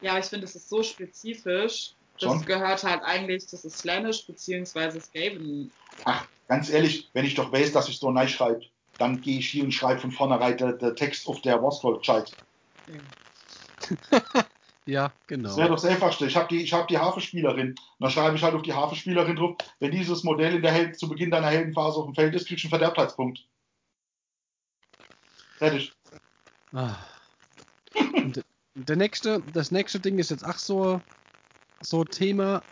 Ja, 0.00 0.18
ich 0.18 0.26
finde, 0.26 0.46
es 0.46 0.56
ist 0.56 0.68
so 0.68 0.82
spezifisch. 0.82 1.94
Das 2.18 2.32
Schon? 2.32 2.46
gehört 2.46 2.82
halt 2.82 3.02
eigentlich, 3.04 3.46
das 3.46 3.64
ist 3.64 3.78
Slanish 3.78 4.26
bzw. 4.26 5.00
Skaven. 5.00 5.70
Ach, 6.04 6.26
ganz 6.48 6.70
ehrlich, 6.70 7.10
wenn 7.12 7.24
ich 7.24 7.34
doch 7.34 7.52
weiß, 7.52 7.72
dass 7.72 7.88
ich 7.88 7.98
so 7.98 8.10
neu 8.10 8.26
schreibe, 8.26 8.62
dann 8.96 9.20
gehe 9.20 9.38
ich 9.38 9.50
hier 9.50 9.64
und 9.64 9.72
schreibe 9.72 10.00
von 10.00 10.10
vornherein 10.10 10.56
der, 10.56 10.72
der 10.72 10.94
Text 10.94 11.28
auf 11.28 11.40
der 11.42 11.60
Wurstvoll-Scheit. 11.60 12.34
Ja, 12.86 14.42
genau. 15.26 15.48
Das 15.48 15.58
wäre 15.58 15.68
doch 15.68 15.74
das 15.74 15.84
Einfachste. 15.84 16.26
Ich 16.26 16.34
habe 16.34 16.48
die, 16.48 16.62
ich 16.62 16.72
hab 16.72 16.88
die 16.88 16.96
Hafenspielerin. 16.96 17.74
Dann 18.00 18.10
schreibe 18.10 18.36
ich 18.36 18.42
halt 18.42 18.54
auf 18.54 18.62
die 18.62 18.72
Hafenspielerin 18.72 19.36
drauf, 19.36 19.56
wenn 19.80 19.90
dieses 19.90 20.24
Modell 20.24 20.54
in 20.54 20.62
der 20.62 20.72
Hel 20.72 20.94
zu 20.94 21.10
Beginn 21.10 21.30
deiner 21.30 21.48
Heldenphase 21.48 21.98
auf 21.98 22.06
dem 22.06 22.14
Feld 22.14 22.34
ist, 22.34 22.48
kriegst 22.48 22.64
du 22.64 22.68
einen 22.68 22.70
Verderbtheitspunkt. 22.70 23.46
Fertig. 25.58 25.92
Ah. 26.72 26.96
Der 28.74 28.96
nächste, 28.96 29.42
das 29.52 29.70
nächste 29.70 30.00
Ding 30.00 30.18
ist 30.18 30.30
jetzt 30.30 30.44
ach 30.44 30.58
so, 30.58 31.02
so 31.82 32.04
Thema. 32.04 32.62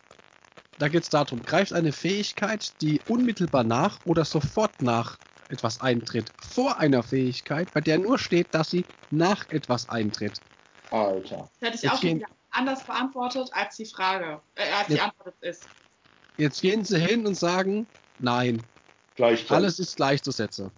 Da 0.79 0.89
geht 0.89 1.03
es 1.03 1.11
darum, 1.11 1.43
greift 1.43 1.75
eine 1.75 1.93
Fähigkeit, 1.93 2.81
die 2.81 2.99
unmittelbar 3.09 3.65
nach 3.65 3.99
oder 4.07 4.25
sofort 4.25 4.81
nach 4.81 5.19
etwas 5.51 5.83
eintritt, 5.83 6.33
vor 6.41 6.79
einer 6.79 7.03
Fähigkeit, 7.03 7.73
bei 7.75 7.83
der 7.83 7.99
nur 7.99 8.19
steht, 8.19 8.49
dass 8.53 8.71
sie 8.71 8.87
nach 9.11 9.49
etwas 9.51 9.89
eintritt. 9.91 10.41
Alter. 10.91 11.49
Das 11.61 11.69
hätte 11.69 11.77
ich 11.77 11.83
Jetzt 11.83 11.93
auch 11.95 12.01
gehen- 12.01 12.25
anders 12.51 12.85
beantwortet, 12.85 13.51
als 13.53 13.77
die 13.77 13.87
Frage, 13.87 14.41
äh, 14.55 14.71
als 14.73 14.87
die 14.89 14.95
Jetzt- 14.95 15.03
Antwort 15.05 15.35
ist. 15.41 15.69
Jetzt 16.39 16.61
gehen 16.61 16.85
sie 16.85 16.99
hin 16.99 17.27
und 17.27 17.35
sagen, 17.35 17.87
nein, 18.19 18.63
alles 19.49 19.79
ist 19.79 19.97
gleichzusetzen. 19.97 20.71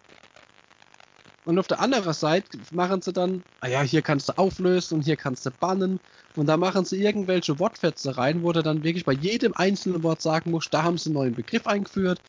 Und 1.44 1.58
auf 1.58 1.66
der 1.66 1.80
anderen 1.80 2.12
Seite 2.12 2.58
machen 2.72 3.00
sie 3.00 3.12
dann, 3.12 3.42
ah 3.60 3.68
ja, 3.68 3.80
hier 3.82 4.02
kannst 4.02 4.28
du 4.28 4.36
auflösen 4.38 4.96
und 4.98 5.02
hier 5.02 5.16
kannst 5.16 5.46
du 5.46 5.50
bannen. 5.50 5.98
Und 6.36 6.46
da 6.46 6.56
machen 6.56 6.84
sie 6.84 7.02
irgendwelche 7.02 7.58
Wortfetze 7.58 8.16
rein, 8.18 8.42
wo 8.42 8.52
du 8.52 8.62
dann 8.62 8.84
wirklich 8.84 9.04
bei 9.04 9.14
jedem 9.14 9.54
einzelnen 9.54 10.02
Wort 10.02 10.20
sagen 10.20 10.50
musst, 10.50 10.72
da 10.74 10.82
haben 10.82 10.98
sie 10.98 11.08
einen 11.08 11.14
neuen 11.14 11.34
Begriff 11.34 11.66
eingeführt. 11.66 12.20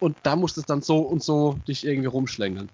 Und 0.00 0.16
da 0.22 0.36
musst 0.36 0.56
du 0.56 0.60
es 0.60 0.66
dann 0.66 0.82
so 0.82 0.98
und 0.98 1.22
so 1.22 1.58
dich 1.66 1.86
irgendwie 1.86 2.08
rumschlängeln. 2.08 2.68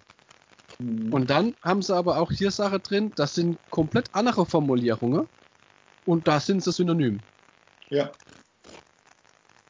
Mhm. 0.82 1.12
Und 1.12 1.30
dann 1.30 1.54
haben 1.62 1.82
sie 1.82 1.94
aber 1.94 2.18
auch 2.18 2.30
hier 2.30 2.50
Sache 2.50 2.80
drin, 2.80 3.12
das 3.14 3.34
sind 3.34 3.58
komplett 3.70 4.10
andere 4.12 4.44
Formulierungen. 4.44 5.28
Und 6.04 6.26
da 6.26 6.40
sind 6.40 6.62
sie 6.62 6.72
synonym. 6.72 7.20
Ja. 7.88 8.10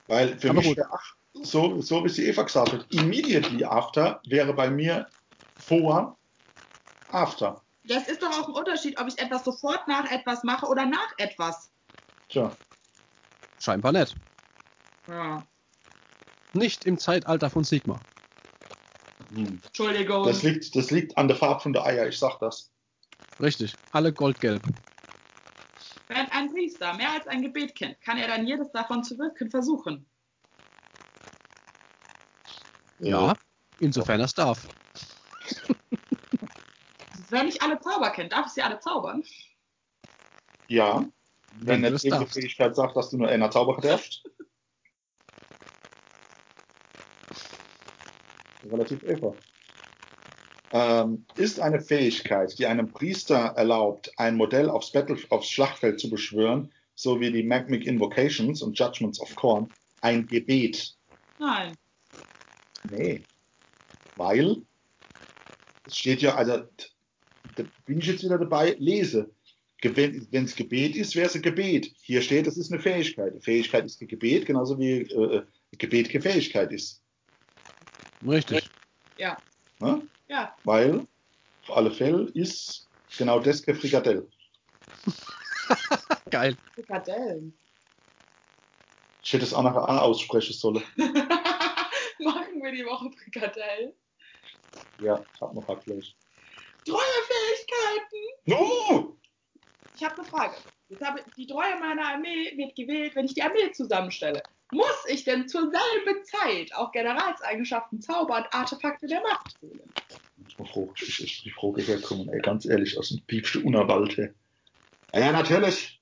Weil 0.06 0.38
für 0.38 0.50
Aber 0.50 0.60
mich, 0.60 0.74
gut. 0.74 0.84
so, 1.42 1.80
so 1.80 2.04
wie 2.04 2.08
sie 2.08 2.26
Eva 2.26 2.42
gesagt 2.42 2.72
hat, 2.72 2.86
immediately 2.90 3.64
after 3.64 4.20
wäre 4.26 4.54
bei 4.54 4.70
mir 4.70 5.06
vor 5.58 6.16
after. 7.10 7.60
Das 7.84 8.08
ist 8.08 8.22
doch 8.22 8.30
auch 8.30 8.48
ein 8.48 8.54
Unterschied, 8.54 8.98
ob 8.98 9.08
ich 9.08 9.18
etwas 9.18 9.44
sofort 9.44 9.86
nach 9.88 10.10
etwas 10.10 10.44
mache 10.44 10.66
oder 10.66 10.86
nach 10.86 11.12
etwas. 11.18 11.70
Tja. 12.28 12.56
Scheinbar 13.58 13.92
nicht. 13.92 14.14
Ja. 15.08 15.42
Nicht 16.52 16.84
im 16.86 16.98
Zeitalter 16.98 17.50
von 17.50 17.64
Sigma. 17.64 18.00
Hm. 19.34 19.60
Entschuldigung. 19.64 20.24
Das 20.26 20.42
liegt, 20.42 20.76
das 20.76 20.90
liegt 20.90 21.16
an 21.16 21.28
der 21.28 21.36
Farbe 21.36 21.60
von 21.60 21.72
der 21.72 21.84
Eier, 21.84 22.06
ich 22.06 22.18
sag 22.18 22.38
das. 22.40 22.70
Richtig. 23.40 23.74
Alle 23.92 24.12
goldgelb. 24.12 24.62
Wenn 26.08 26.26
ein 26.30 26.52
Priester 26.52 26.92
mehr 26.94 27.10
als 27.12 27.26
ein 27.26 27.42
Gebet 27.42 27.74
kennt, 27.74 28.00
kann 28.02 28.18
er 28.18 28.28
dann 28.28 28.46
jedes 28.46 28.70
davon 28.72 29.02
zu 29.02 29.18
wirken 29.18 29.50
versuchen. 29.50 30.06
Ja, 32.98 33.32
Äh, 33.32 33.34
insofern 33.80 34.20
er 34.20 34.26
es 34.26 34.34
darf. 34.34 34.68
Wenn 37.30 37.48
ich 37.48 37.62
alle 37.62 37.80
Zauber 37.80 38.10
kenne, 38.10 38.28
darf 38.28 38.46
ich 38.46 38.52
sie 38.52 38.62
alle 38.62 38.78
zaubern? 38.78 39.24
ja. 40.68 41.04
Wenn 41.54 41.84
es 41.84 42.02
darfst. 42.02 42.34
Fähigkeit 42.34 42.74
sagt, 42.74 42.96
dass 42.96 43.10
du 43.10 43.18
nur 43.18 43.28
einer 43.28 43.50
Zauberer 43.50 43.80
darfst. 43.80 44.24
Relativ 48.70 49.04
einfach. 49.04 49.34
ähm, 50.72 51.26
ist 51.36 51.60
eine 51.60 51.80
Fähigkeit, 51.80 52.58
die 52.58 52.66
einem 52.66 52.90
Priester 52.90 53.36
erlaubt, 53.56 54.10
ein 54.16 54.36
Modell 54.36 54.70
aufs, 54.70 54.90
Battle, 54.92 55.16
aufs 55.28 55.50
Schlachtfeld 55.50 56.00
zu 56.00 56.08
beschwören, 56.08 56.72
so 56.94 57.20
wie 57.20 57.30
die 57.30 57.42
Magmic 57.42 57.86
Invocations 57.86 58.62
und 58.62 58.78
Judgments 58.78 59.20
of 59.20 59.34
Korn, 59.34 59.68
ein 60.00 60.26
Gebet? 60.26 60.96
Nein. 61.38 61.76
Nee. 62.90 63.22
Weil 64.16 64.62
es 65.86 65.96
steht 65.96 66.22
ja, 66.22 66.34
also 66.34 66.64
da 67.56 67.64
bin 67.84 67.98
ich 67.98 68.06
jetzt 68.06 68.24
wieder 68.24 68.38
dabei, 68.38 68.76
lese. 68.78 69.30
Wenn 69.82 70.44
es 70.44 70.54
Gebet 70.54 70.94
ist, 70.94 71.16
wäre 71.16 71.26
es 71.26 71.34
ein 71.34 71.42
Gebet. 71.42 71.92
Hier 72.02 72.22
steht, 72.22 72.46
es 72.46 72.56
ist 72.56 72.72
eine 72.72 72.80
Fähigkeit. 72.80 73.32
Eine 73.32 73.40
Fähigkeit 73.40 73.84
ist 73.84 74.00
ein 74.00 74.06
Gebet, 74.06 74.46
genauso 74.46 74.78
wie 74.78 75.00
äh, 75.00 75.42
Gebet 75.76 76.08
keine 76.08 76.22
Fähigkeit 76.22 76.70
ist. 76.70 77.01
Richtig. 78.26 78.70
Ja. 79.18 79.36
Ne? 79.80 80.06
Ja. 80.28 80.56
Weil 80.64 81.06
auf 81.62 81.76
alle 81.76 81.90
Fälle 81.90 82.30
ist 82.34 82.88
genau 83.16 83.40
das 83.40 83.62
kein 83.62 83.74
Frikadell. 83.74 84.28
Geil. 86.30 86.56
Frikadellen. 86.74 87.56
Ich 89.22 89.32
hätte 89.32 89.44
es 89.44 89.54
auch 89.54 89.62
nachher 89.62 89.82
auch 89.82 90.02
aussprechen 90.02 90.52
sollen. 90.52 90.82
Machen 90.96 92.62
wir 92.62 92.72
die 92.72 92.84
Woche 92.84 93.10
Frikadellen. 93.12 93.92
Ja, 95.00 95.22
ich 95.34 95.40
habe 95.40 95.54
noch 95.54 95.66
Hackfleisch. 95.68 96.14
Treuefähigkeiten. 96.84 98.22
No! 98.46 99.16
Ich 99.94 100.04
habe 100.04 100.16
eine 100.16 100.24
Frage. 100.24 100.56
Jetzt 100.88 101.04
habe 101.04 101.22
die 101.36 101.46
Treue 101.46 101.78
meiner 101.78 102.06
Armee 102.08 102.56
wird 102.56 102.74
gewählt, 102.74 103.14
wenn 103.14 103.26
ich 103.26 103.34
die 103.34 103.42
Armee 103.42 103.70
zusammenstelle. 103.72 104.42
Muss 104.72 105.04
ich 105.06 105.24
denn 105.24 105.48
zur 105.48 105.70
selben 105.70 106.24
Zeit 106.24 106.74
auch 106.74 106.90
Generalseigenschaften, 106.92 108.00
Zauber 108.00 108.38
und 108.38 108.54
Artefakte 108.54 109.06
der 109.06 109.22
Macht 109.22 109.58
bin 110.62 110.72
froh, 110.72 110.92
ich 110.96 111.22
ist 111.22 111.44
die 111.44 111.50
Frage 111.50 111.82
herkommen, 111.82 112.28
ey, 112.28 112.40
ganz 112.40 112.66
ehrlich, 112.66 112.98
aus 112.98 113.08
dem 113.08 113.20
piepste 113.26 113.60
Unerwald. 113.60 114.18
ey. 114.18 114.30
Ja, 115.14 115.20
ja, 115.20 115.32
natürlich. 115.32 116.00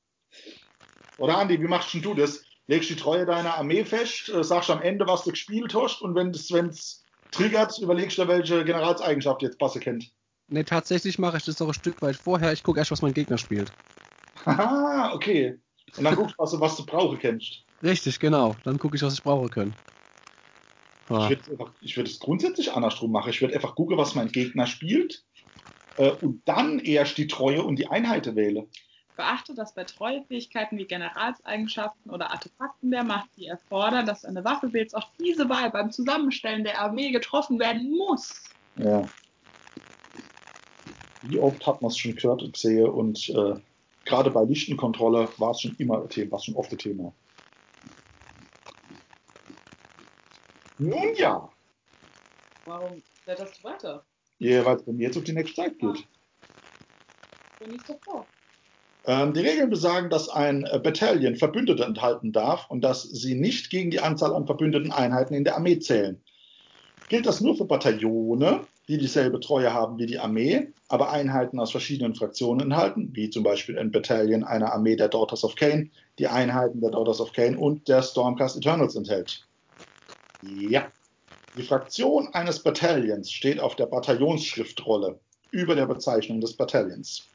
Oder 1.18 1.39
Andi, 1.39 1.61
wie 1.61 1.66
machst 1.66 1.93
denn 1.95 2.03
du 2.03 2.14
das? 2.14 2.43
Legst 2.66 2.89
die 2.89 2.97
Treue 2.97 3.27
deiner 3.27 3.57
Armee 3.57 3.85
fest, 3.85 4.29
äh, 4.29 4.45
sagst 4.45 4.71
am 4.71 4.81
Ende, 4.81 5.07
was 5.07 5.25
du 5.25 5.31
gespielt 5.31 5.75
hast 5.75 6.03
und 6.03 6.14
wenn 6.14 6.31
es 6.31 7.05
triggert, 7.33 7.79
überlegst 7.79 8.18
du, 8.18 8.29
welche 8.29 8.64
Generalseigenschaft 8.64 9.43
jetzt 9.43 9.59
passe 9.59 9.81
kennt. 9.81 10.12
Ne, 10.49 10.64
tatsächlich 10.64 11.18
mache 11.18 11.37
ich 11.37 11.45
das 11.45 11.59
noch 11.59 11.68
ein 11.68 11.75
Stück 11.75 12.01
weit 12.03 12.16
vorher. 12.16 12.53
Ich 12.53 12.62
gucke 12.62 12.79
erst, 12.79 12.91
was 12.91 13.03
mein 13.03 13.14
Gegner 13.14 13.39
spielt. 13.39 13.73
Haha, 14.47 15.12
okay. 15.14 15.59
Und 15.97 16.05
dann 16.05 16.14
guckst 16.14 16.35
du, 16.39 16.43
was 16.43 16.51
du, 16.53 16.61
was 16.61 16.77
du 16.77 16.87
brauchen 16.87 17.18
kennst. 17.18 17.64
Richtig, 17.83 18.20
genau. 18.20 18.57
Dann 18.64 18.78
gucke 18.78 18.97
ich, 18.97 19.03
was 19.03 19.14
ich 19.14 19.22
brauche 19.22 19.49
können. 19.49 19.74
Ah. 21.09 21.28
Ich 21.31 21.49
würde 21.49 21.59
würd 21.97 22.09
es 22.09 22.20
grundsätzlich 22.20 22.72
andersrum 22.72 23.11
machen. 23.11 23.31
Ich 23.31 23.41
würde 23.41 23.55
einfach 23.55 23.74
gucken, 23.74 23.97
was 23.97 24.14
mein 24.14 24.28
Gegner 24.28 24.66
spielt 24.66 25.24
äh, 25.97 26.11
und 26.11 26.43
dann 26.45 26.78
erst 26.78 27.18
die 27.18 27.26
Treue 27.26 27.62
und 27.62 27.76
die 27.76 27.89
Einheiten 27.89 28.37
wähle. 28.37 28.66
Beachte, 29.16 29.55
dass 29.55 29.74
bei 29.74 29.85
Treuefähigkeiten 29.85 30.78
wie 30.78 30.87
Generalseigenschaften 30.87 32.11
oder 32.11 32.31
Artefakten 32.31 32.91
der 32.91 33.05
Macht, 33.05 33.28
die 33.37 33.47
erfordern, 33.47 34.07
dass 34.07 34.24
eine 34.24 34.45
Waffe 34.45 34.72
wählst, 34.72 34.97
auch 34.97 35.09
diese 35.18 35.49
Wahl 35.49 35.70
beim 35.70 35.91
Zusammenstellen 35.91 36.64
der 36.64 36.81
Armee 36.81 37.11
getroffen 37.11 37.59
werden 37.59 37.91
muss. 37.91 38.45
Ja. 38.76 39.03
Wie 41.22 41.39
oft 41.39 41.66
hat 41.66 41.83
man 41.83 41.91
es 41.91 41.99
schon 41.99 42.14
gehört 42.14 42.43
und 42.43 42.55
gesehen 42.55 42.89
und 42.89 43.28
äh, 43.28 43.57
gerade 44.07 44.31
bei 44.31 44.45
Lichtenkontrolle 44.45 45.28
war 45.37 45.51
es 45.51 45.61
schon 45.61 45.74
immer 45.76 46.01
ein 46.01 46.09
Thema, 46.09 46.31
war 46.33 46.39
es 46.39 46.45
schon 46.47 46.55
oft 46.55 46.72
ein 46.72 46.78
Thema. 46.78 47.12
Nun 50.81 51.14
ja, 51.14 51.51
Warum 52.64 53.03
blätterst 53.26 53.59
du 53.59 53.68
weiter? 53.68 54.05
ja 54.39 54.64
weil 54.64 54.76
es 54.76 54.83
bei 54.83 54.93
mir 54.93 55.07
jetzt 55.09 55.18
auf 55.18 55.24
die 55.24 55.35
nächste 55.35 55.57
Zeit 55.57 55.78
geht. 55.78 56.07
So 57.59 57.70
nicht 57.70 57.87
so 57.87 57.99
vor. 58.03 58.26
Ähm, 59.07 59.35
die 59.35 59.41
Regeln 59.41 59.68
besagen, 59.68 60.09
dass 60.09 60.31
ein 60.31 60.64
äh, 60.64 60.78
Battalion 60.78 61.37
Verbündete 61.37 61.85
enthalten 61.85 62.33
darf 62.33 62.70
und 62.70 62.81
dass 62.83 63.03
sie 63.03 63.35
nicht 63.35 63.68
gegen 63.70 63.91
die 63.91 64.01
Anzahl 64.01 64.35
an 64.35 64.47
verbündeten 64.47 64.91
Einheiten 64.91 65.35
in 65.35 65.45
der 65.45 65.57
Armee 65.57 65.78
zählen. 65.78 66.22
Gilt 67.11 67.26
das 67.26 67.43
nur 67.43 67.57
für 67.57 67.66
Bataillone, 67.66 68.66
die 68.89 68.97
dieselbe 68.97 69.41
Treue 69.41 69.74
haben 69.74 69.99
wie 69.99 70.07
die 70.07 70.18
Armee, 70.18 70.72
aber 70.89 71.11
Einheiten 71.11 71.61
aus 71.61 71.72
verschiedenen 71.72 72.14
Fraktionen 72.14 72.61
enthalten, 72.61 73.11
wie 73.12 73.28
zum 73.28 73.43
Beispiel 73.43 73.78
ein 73.78 73.91
Battalion 73.91 74.45
einer 74.45 74.72
Armee 74.72 74.97
der 74.97 75.09
Daughters 75.09 75.45
of 75.45 75.57
Cain, 75.57 75.91
die 76.18 76.28
Einheiten 76.28 76.81
der 76.81 76.91
Daughters 76.91 77.20
of 77.20 77.33
Cain 77.33 77.57
und 77.57 77.89
der 77.89 78.03
Stormcast 78.03 78.57
Eternals 78.57 78.97
enthält. 78.97 79.47
Ja. 80.43 80.91
Die 81.57 81.62
Fraktion 81.62 82.28
eines 82.32 82.62
Bataillons 82.62 83.30
steht 83.30 83.61
auf 83.61 83.76
der 83.76 83.86
Bataillonsschriftrolle 83.86 85.18
über 85.51 85.74
der 85.74 85.86
Bezeichnung 85.86 86.41
des 86.41 86.57
Bataillons. 86.57 87.28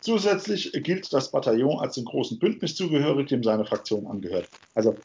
Zusätzlich 0.00 0.72
gilt 0.72 1.12
das 1.12 1.30
Bataillon 1.30 1.78
als 1.78 1.94
dem 1.94 2.04
großen 2.04 2.38
Bündnis 2.38 2.74
zugehörig, 2.74 3.28
dem 3.28 3.44
seine 3.44 3.64
Fraktion 3.64 4.06
angehört. 4.08 4.48
Also, 4.74 4.96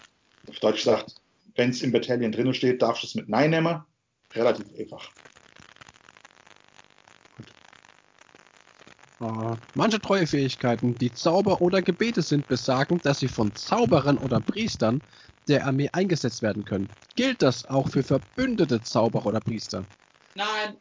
auf 0.47 0.59
Deutsch 0.59 0.83
gesagt, 0.83 1.15
wenn 1.55 1.69
es 1.69 1.83
im 1.83 1.91
Bataillon 1.91 2.31
drinnen 2.31 2.53
steht, 2.53 2.81
darfst 2.81 3.03
du 3.03 3.07
es 3.07 3.15
mit 3.15 3.29
Nein 3.29 3.51
nehmen. 3.51 3.83
Relativ 4.33 4.65
einfach. 4.77 5.11
Ah, 9.19 9.57
Manche 9.73 9.99
Treuefähigkeiten, 9.99 10.95
die 10.97 11.11
Zauber 11.11 11.61
oder 11.61 11.81
Gebete 11.81 12.21
sind, 12.21 12.47
besagen, 12.47 12.99
dass 13.03 13.19
sie 13.19 13.27
von 13.27 13.53
Zauberern 13.55 14.17
oder 14.17 14.39
Priestern 14.39 15.01
der 15.47 15.65
Armee 15.65 15.89
eingesetzt 15.91 16.41
werden 16.41 16.65
können. 16.65 16.89
Gilt 17.15 17.41
das 17.41 17.65
auch 17.65 17.89
für 17.89 18.03
verbündete 18.03 18.81
Zauberer 18.81 19.25
oder 19.25 19.39
Priester? 19.41 19.85
Nein, 20.35 20.77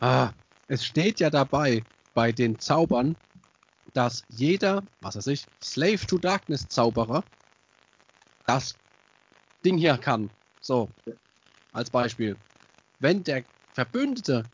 Ah, 0.00 0.32
es 0.68 0.84
steht 0.84 1.20
ja 1.20 1.28
dabei 1.28 1.84
bei 2.14 2.32
den 2.32 2.58
Zaubern, 2.58 3.16
dass 3.92 4.24
jeder, 4.28 4.82
was 5.00 5.16
weiß 5.16 5.26
ich, 5.26 5.46
Slave 5.62 6.06
to 6.06 6.16
Darkness 6.16 6.66
Zauberer 6.68 7.22
das 8.46 8.76
Ding 9.64 9.76
hier 9.76 9.98
kann. 9.98 10.30
So, 10.60 10.90
als 11.72 11.90
Beispiel. 11.90 12.36
Wenn 12.98 13.22
der 13.24 13.44
Verbündete 13.74 14.44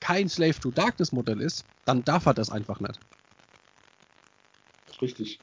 kein 0.00 0.28
Slave 0.28 0.58
to 0.58 0.70
Darkness 0.70 1.12
Modell 1.12 1.40
ist, 1.40 1.66
dann 1.84 2.02
darf 2.04 2.26
er 2.26 2.34
das 2.34 2.50
einfach 2.50 2.80
nicht. 2.80 2.98
Richtig. 5.00 5.40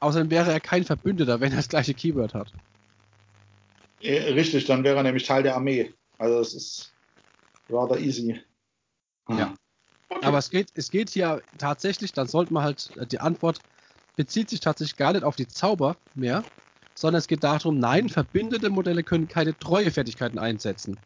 Außerdem 0.00 0.30
wäre 0.30 0.52
er 0.52 0.60
kein 0.60 0.84
Verbündeter, 0.84 1.40
wenn 1.40 1.52
er 1.52 1.56
das 1.58 1.68
gleiche 1.68 1.94
Keyword 1.94 2.34
hat. 2.34 2.52
Äh, 4.06 4.32
richtig, 4.32 4.64
dann 4.66 4.84
wäre 4.84 4.96
er 4.96 5.02
nämlich 5.02 5.24
Teil 5.24 5.42
der 5.42 5.56
Armee. 5.56 5.92
Also 6.18 6.38
es 6.38 6.54
ist 6.54 6.92
rather 7.68 7.98
easy. 7.98 8.40
Ja. 9.28 9.54
Aber 10.22 10.38
es 10.38 10.50
geht, 10.50 10.70
es 10.74 10.90
geht 10.90 11.10
hier 11.10 11.42
tatsächlich, 11.58 12.12
dann 12.12 12.28
sollte 12.28 12.52
man 12.52 12.62
halt, 12.62 12.96
äh, 12.96 13.06
die 13.06 13.18
Antwort 13.18 13.60
bezieht 14.14 14.48
sich 14.48 14.60
tatsächlich 14.60 14.96
gar 14.96 15.12
nicht 15.12 15.24
auf 15.24 15.36
die 15.36 15.48
Zauber 15.48 15.96
mehr, 16.14 16.44
sondern 16.94 17.18
es 17.18 17.26
geht 17.26 17.44
darum, 17.44 17.78
nein, 17.78 18.08
verbindete 18.08 18.70
Modelle 18.70 19.02
können 19.02 19.28
keine 19.28 19.58
Treuefertigkeiten 19.58 20.38
einsetzen. 20.38 20.98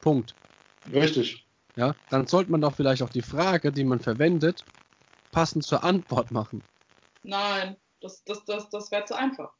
Punkt. 0.00 0.34
Richtig. 0.92 1.46
Ja, 1.76 1.94
dann 2.10 2.26
sollte 2.26 2.50
man 2.50 2.60
doch 2.60 2.74
vielleicht 2.74 3.02
auch 3.02 3.10
die 3.10 3.22
Frage, 3.22 3.72
die 3.72 3.84
man 3.84 4.00
verwendet, 4.00 4.64
passend 5.32 5.64
zur 5.64 5.82
Antwort 5.82 6.30
machen. 6.30 6.62
nein, 7.22 7.76
das, 8.00 8.22
das, 8.24 8.44
das, 8.44 8.68
das 8.68 8.90
wäre 8.90 9.04
zu 9.04 9.16
einfach. 9.16 9.52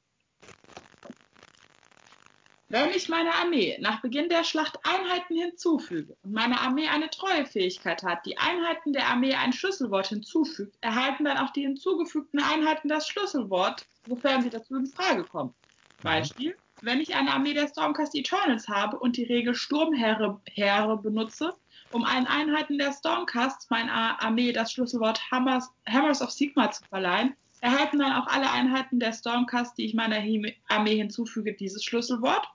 Wenn 2.69 2.91
ich 2.91 3.09
meiner 3.09 3.35
Armee 3.35 3.77
nach 3.81 4.01
Beginn 4.01 4.31
der 4.31 4.43
Schlacht 4.43 4.79
Einheiten 4.85 5.37
hinzufüge 5.37 6.17
und 6.23 6.33
meine 6.33 6.61
Armee 6.61 6.89
eine 6.89 7.11
Treuefähigkeit 7.11 8.03
hat, 8.03 8.25
die 8.25 8.39
Einheiten 8.39 8.93
der 8.93 9.07
Armee 9.07 9.35
ein 9.35 9.53
Schlüsselwort 9.53 10.09
hinzufügt, 10.09 10.75
erhalten 10.81 11.25
dann 11.25 11.39
auch 11.39 11.51
die 11.51 11.63
hinzugefügten 11.63 12.41
Einheiten 12.43 12.89
das 12.89 13.07
Schlüsselwort, 13.07 13.87
sofern 14.09 14.43
sie 14.43 14.51
dazu 14.51 14.77
in 14.77 14.87
Frage 14.87 15.25
kommen. 15.25 15.55
Beispiel, 16.03 16.57
wenn 16.81 17.01
ich 17.01 17.15
eine 17.15 17.33
Armee 17.33 17.55
der 17.55 17.69
Stormcast 17.69 18.15
Eternals 18.15 18.69
habe 18.69 18.99
und 18.99 19.17
die 19.17 19.25
Regel 19.25 19.55
Sturmheere 19.55 20.41
Heere 20.51 20.97
benutze, 20.97 21.55
um 21.93 22.05
allen 22.05 22.27
Einheiten 22.27 22.79
der 22.79 22.93
Stormcast 22.93 23.71
meiner 23.71 24.23
Armee 24.23 24.53
das 24.53 24.73
Schlüsselwort 24.73 25.31
Hammers, 25.31 25.71
Hammers 25.87 26.23
of 26.23 26.31
Sigma 26.31 26.71
zu 26.71 26.83
verleihen, 26.89 27.37
erhalten 27.65 27.99
dann 27.99 28.13
auch 28.13 28.27
alle 28.27 28.51
Einheiten 28.51 29.01
der 29.01 29.13
Stormcast, 29.15 29.79
die 29.79 29.87
ich 29.87 29.95
meiner 29.95 30.23
Armee 30.69 30.97
hinzufüge, 30.97 31.55
dieses 31.55 31.83
Schlüsselwort. 31.83 32.47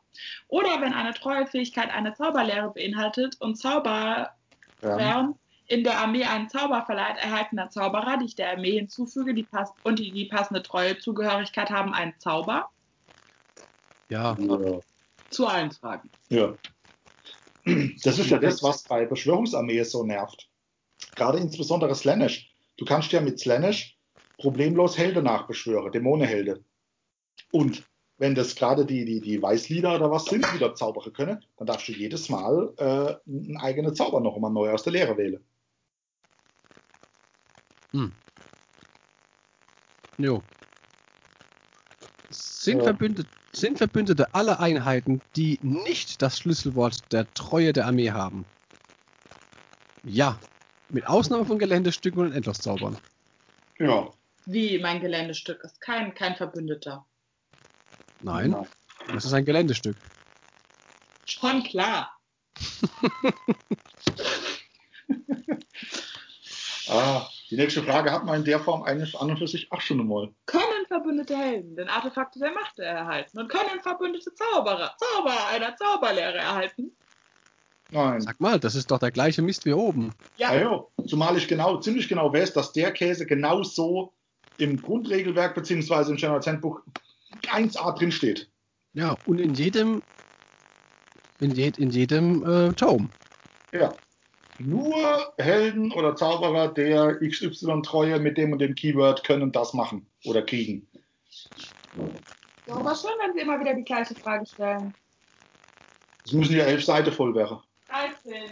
Oder 0.47 0.81
wenn 0.81 0.93
eine 0.93 1.13
Treuefähigkeit 1.13 1.89
eine 1.91 2.13
Zauberlehre 2.13 2.71
beinhaltet 2.71 3.35
und 3.41 3.55
Zauberer 3.55 4.29
Ja. 4.83 5.33
in 5.67 5.83
der 5.83 5.99
Armee 5.99 6.25
einen 6.25 6.49
Zauber 6.49 6.83
verleiht, 6.85 7.17
erhalten 7.17 7.57
dann 7.57 7.71
Zauberer, 7.71 8.17
die 8.17 8.25
ich 8.25 8.35
der 8.35 8.51
Armee 8.51 8.71
hinzufüge 8.73 9.33
die 9.33 9.43
pass 9.43 9.71
und 9.83 9.97
die 9.99 10.11
die 10.11 10.25
passende 10.25 10.61
Treuezugehörigkeit 10.61 11.69
haben, 11.71 11.93
einen 11.93 12.13
Zauber. 12.19 12.69
Ja, 14.09 14.37
Ja. 14.39 14.79
Zu 15.31 15.47
allen 15.47 15.71
Fragen. 15.71 16.09
ja. 16.29 16.53
Das 18.03 18.17
ist 18.17 18.29
ja 18.31 18.39
das, 18.39 18.63
was 18.63 18.83
bei 18.83 19.05
Beschwörungsarmee 19.05 19.83
so 19.83 20.03
nervt. 20.03 20.49
Gerade 21.15 21.37
insbesondere 21.37 21.93
Slaanesh. 21.93 22.49
Du 22.77 22.85
kannst 22.85 23.11
ja 23.11 23.21
mit 23.21 23.39
Slaanesh 23.39 23.95
problemlos 24.39 24.97
Helden 24.97 25.25
nachbeschwören, 25.25 25.91
Dämonenhelden. 25.91 26.65
Und 27.51 27.83
wenn 28.17 28.35
das 28.35 28.55
gerade 28.55 28.85
die, 28.85 29.05
die, 29.05 29.21
die 29.21 29.41
Weißlieder 29.41 29.95
oder 29.95 30.11
was 30.11 30.25
sind, 30.25 30.45
die 30.53 30.59
dort 30.59 30.77
zaubern 30.77 31.13
können, 31.13 31.43
dann 31.57 31.67
darfst 31.67 31.87
du 31.87 31.93
jedes 31.93 32.29
Mal 32.29 32.73
äh, 32.77 33.15
einen 33.29 33.57
eigenen 33.57 33.95
Zauber 33.95 34.19
noch 34.19 34.37
mal 34.37 34.49
neu 34.49 34.71
aus 34.71 34.83
der 34.83 34.93
Lehre 34.93 35.17
wählen. 35.17 35.43
Hm. 37.91 38.11
Jo. 40.17 40.43
Sind, 42.29 42.79
Ja. 42.79 42.83
Verbündete, 42.83 43.29
sind 43.53 43.77
Verbündete 43.77 44.33
alle 44.33 44.59
Einheiten, 44.59 45.21
die 45.35 45.57
nicht 45.61 46.21
das 46.21 46.39
Schlüsselwort 46.39 47.11
der 47.13 47.33
Treue 47.33 47.71
der 47.71 47.87
Armee 47.87 48.11
haben? 48.11 48.45
Ja. 50.03 50.37
Mit 50.89 51.07
Ausnahme 51.07 51.45
von 51.45 51.57
Geländestücken 51.57 52.21
und 52.21 52.33
Endloszaubern. 52.33 52.97
Ja. 53.77 54.09
Wie 54.51 54.79
mein 54.79 54.99
Geländestück 54.99 55.63
ist 55.63 55.79
kein, 55.79 56.15
kein 56.15 56.35
Verbündeter. 56.35 57.05
Nein, 58.21 58.55
das 59.13 59.25
ist 59.25 59.33
ein 59.33 59.45
Geländestück. 59.45 59.95
Schon 61.25 61.63
klar. 61.63 62.11
Ah, 66.91 67.27
die 67.51 67.55
nächste 67.55 67.83
Frage 67.83 68.11
hat 68.11 68.25
man 68.25 68.37
in 68.37 68.45
der 68.45 68.59
Form 68.59 68.81
eigentlich 68.81 69.15
an 69.15 69.29
und 69.29 69.37
für 69.37 69.47
sich 69.47 69.71
auch 69.71 69.79
schon 69.79 69.99
einmal. 69.99 70.33
Können 70.47 70.87
verbündete 70.87 71.37
Helden 71.37 71.75
denn 71.75 71.87
Artefakte 71.87 72.39
der 72.39 72.51
Macht 72.51 72.79
erhalten? 72.79 73.37
Und 73.37 73.47
können 73.47 73.79
verbündete 73.83 74.33
Zauberer, 74.33 74.95
Zauberer 74.97 75.47
einer 75.49 75.75
Zauberlehre 75.75 76.39
erhalten? 76.39 76.97
Nein. 77.91 78.21
Sag 78.21 78.39
mal, 78.39 78.59
das 78.59 78.73
ist 78.73 78.89
doch 78.89 78.97
der 78.97 79.11
gleiche 79.11 79.43
Mist 79.43 79.65
wie 79.65 79.73
oben. 79.73 80.15
Ja, 80.37 80.49
Ah, 80.49 80.55
ja. 80.55 80.83
Zumal 81.05 81.37
ich 81.37 81.47
genau, 81.47 81.77
ziemlich 81.77 82.09
genau 82.09 82.33
weiß, 82.33 82.53
dass 82.53 82.73
der 82.73 82.91
Käse 82.91 83.27
genau 83.27 83.61
so 83.61 84.11
im 84.59 84.81
Grundregelwerk 84.81 85.55
bzw. 85.55 86.11
im 86.11 86.17
General 86.17 86.41
Handbuch 86.41 86.81
1a 87.43 87.97
drin 87.97 88.11
steht. 88.11 88.49
Ja, 88.93 89.15
und 89.25 89.39
in 89.39 89.53
jedem 89.53 90.01
in, 91.39 91.51
je, 91.51 91.71
in 91.77 91.89
jedem 91.89 92.43
äh, 92.43 92.73
Tome. 92.73 93.09
Ja. 93.71 93.93
Nur 94.57 95.33
Helden 95.37 95.91
oder 95.93 96.15
Zauberer 96.17 96.67
der 96.73 97.19
XY-Treue 97.19 98.19
mit 98.19 98.37
dem 98.37 98.51
und 98.51 98.59
dem 98.59 98.75
Keyword 98.75 99.23
können 99.23 99.53
das 99.53 99.73
machen 99.73 100.05
oder 100.25 100.41
kriegen. 100.41 100.85
Ja, 102.67 102.75
aber 102.75 102.93
schon, 102.93 103.11
wenn 103.21 103.33
Sie 103.33 103.39
immer 103.39 103.57
wieder 103.59 103.73
die 103.73 103.85
gleiche 103.85 104.15
Frage 104.15 104.45
stellen. 104.45 104.93
Es 106.25 106.33
müssen 106.33 106.57
ja 106.57 106.65
elf 106.65 106.83
Seiten 106.83 107.11
voll 107.11 107.33
werden. 107.35 107.59
13. 107.87 108.51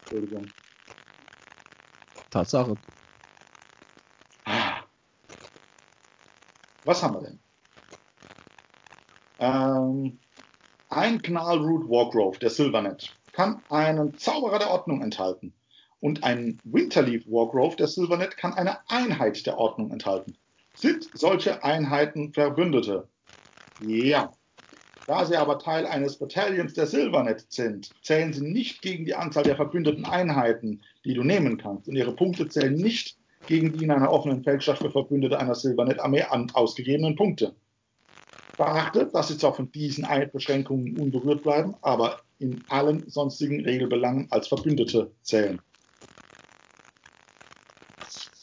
Entschuldigung. 0.00 0.46
Tatsache. 2.30 2.76
Was 6.88 7.02
haben 7.02 7.16
wir 7.16 7.20
denn? 7.20 7.38
Ähm, 9.40 10.18
ein 10.88 11.20
Gnarlroot 11.20 11.86
Wargrove, 11.86 12.38
der 12.38 12.48
Silvernet, 12.48 13.14
kann 13.32 13.60
einen 13.68 14.16
Zauberer 14.16 14.58
der 14.58 14.70
Ordnung 14.70 15.02
enthalten. 15.02 15.52
Und 16.00 16.24
ein 16.24 16.58
Winterleaf 16.64 17.26
Wargrove, 17.26 17.76
der 17.76 17.88
Silvernet, 17.88 18.38
kann 18.38 18.54
eine 18.54 18.78
Einheit 18.88 19.44
der 19.44 19.58
Ordnung 19.58 19.90
enthalten. 19.90 20.34
Sind 20.76 21.10
solche 21.12 21.62
Einheiten 21.62 22.32
Verbündete? 22.32 23.06
Ja. 23.82 24.32
Da 25.06 25.26
sie 25.26 25.36
aber 25.36 25.58
Teil 25.58 25.84
eines 25.84 26.16
Battalions 26.16 26.72
der 26.72 26.86
Silvernet 26.86 27.44
sind, 27.52 27.90
zählen 28.02 28.32
sie 28.32 28.50
nicht 28.50 28.80
gegen 28.80 29.04
die 29.04 29.14
Anzahl 29.14 29.42
der 29.42 29.56
verbündeten 29.56 30.06
Einheiten, 30.06 30.80
die 31.04 31.12
du 31.12 31.22
nehmen 31.22 31.58
kannst. 31.58 31.86
Und 31.86 31.96
ihre 31.96 32.16
Punkte 32.16 32.48
zählen 32.48 32.74
nicht 32.74 33.17
gegen 33.48 33.72
die 33.72 33.82
in 33.82 33.90
einer 33.90 34.12
offenen 34.12 34.44
Feldstadt 34.44 34.78
für 34.78 34.90
Verbündete 34.90 35.38
einer 35.38 35.54
Silvernet-Armee 35.54 36.22
an- 36.22 36.50
ausgegebenen 36.52 37.16
Punkte. 37.16 37.54
Beachtet, 38.58 39.14
dass 39.14 39.28
sie 39.28 39.38
zwar 39.38 39.54
von 39.54 39.72
diesen 39.72 40.06
Beschränkungen 40.32 40.96
unberührt 40.98 41.44
bleiben, 41.44 41.74
aber 41.80 42.20
in 42.38 42.62
allen 42.68 43.08
sonstigen 43.08 43.64
Regelbelangen 43.64 44.26
als 44.30 44.48
Verbündete 44.48 45.10
zählen. 45.22 45.58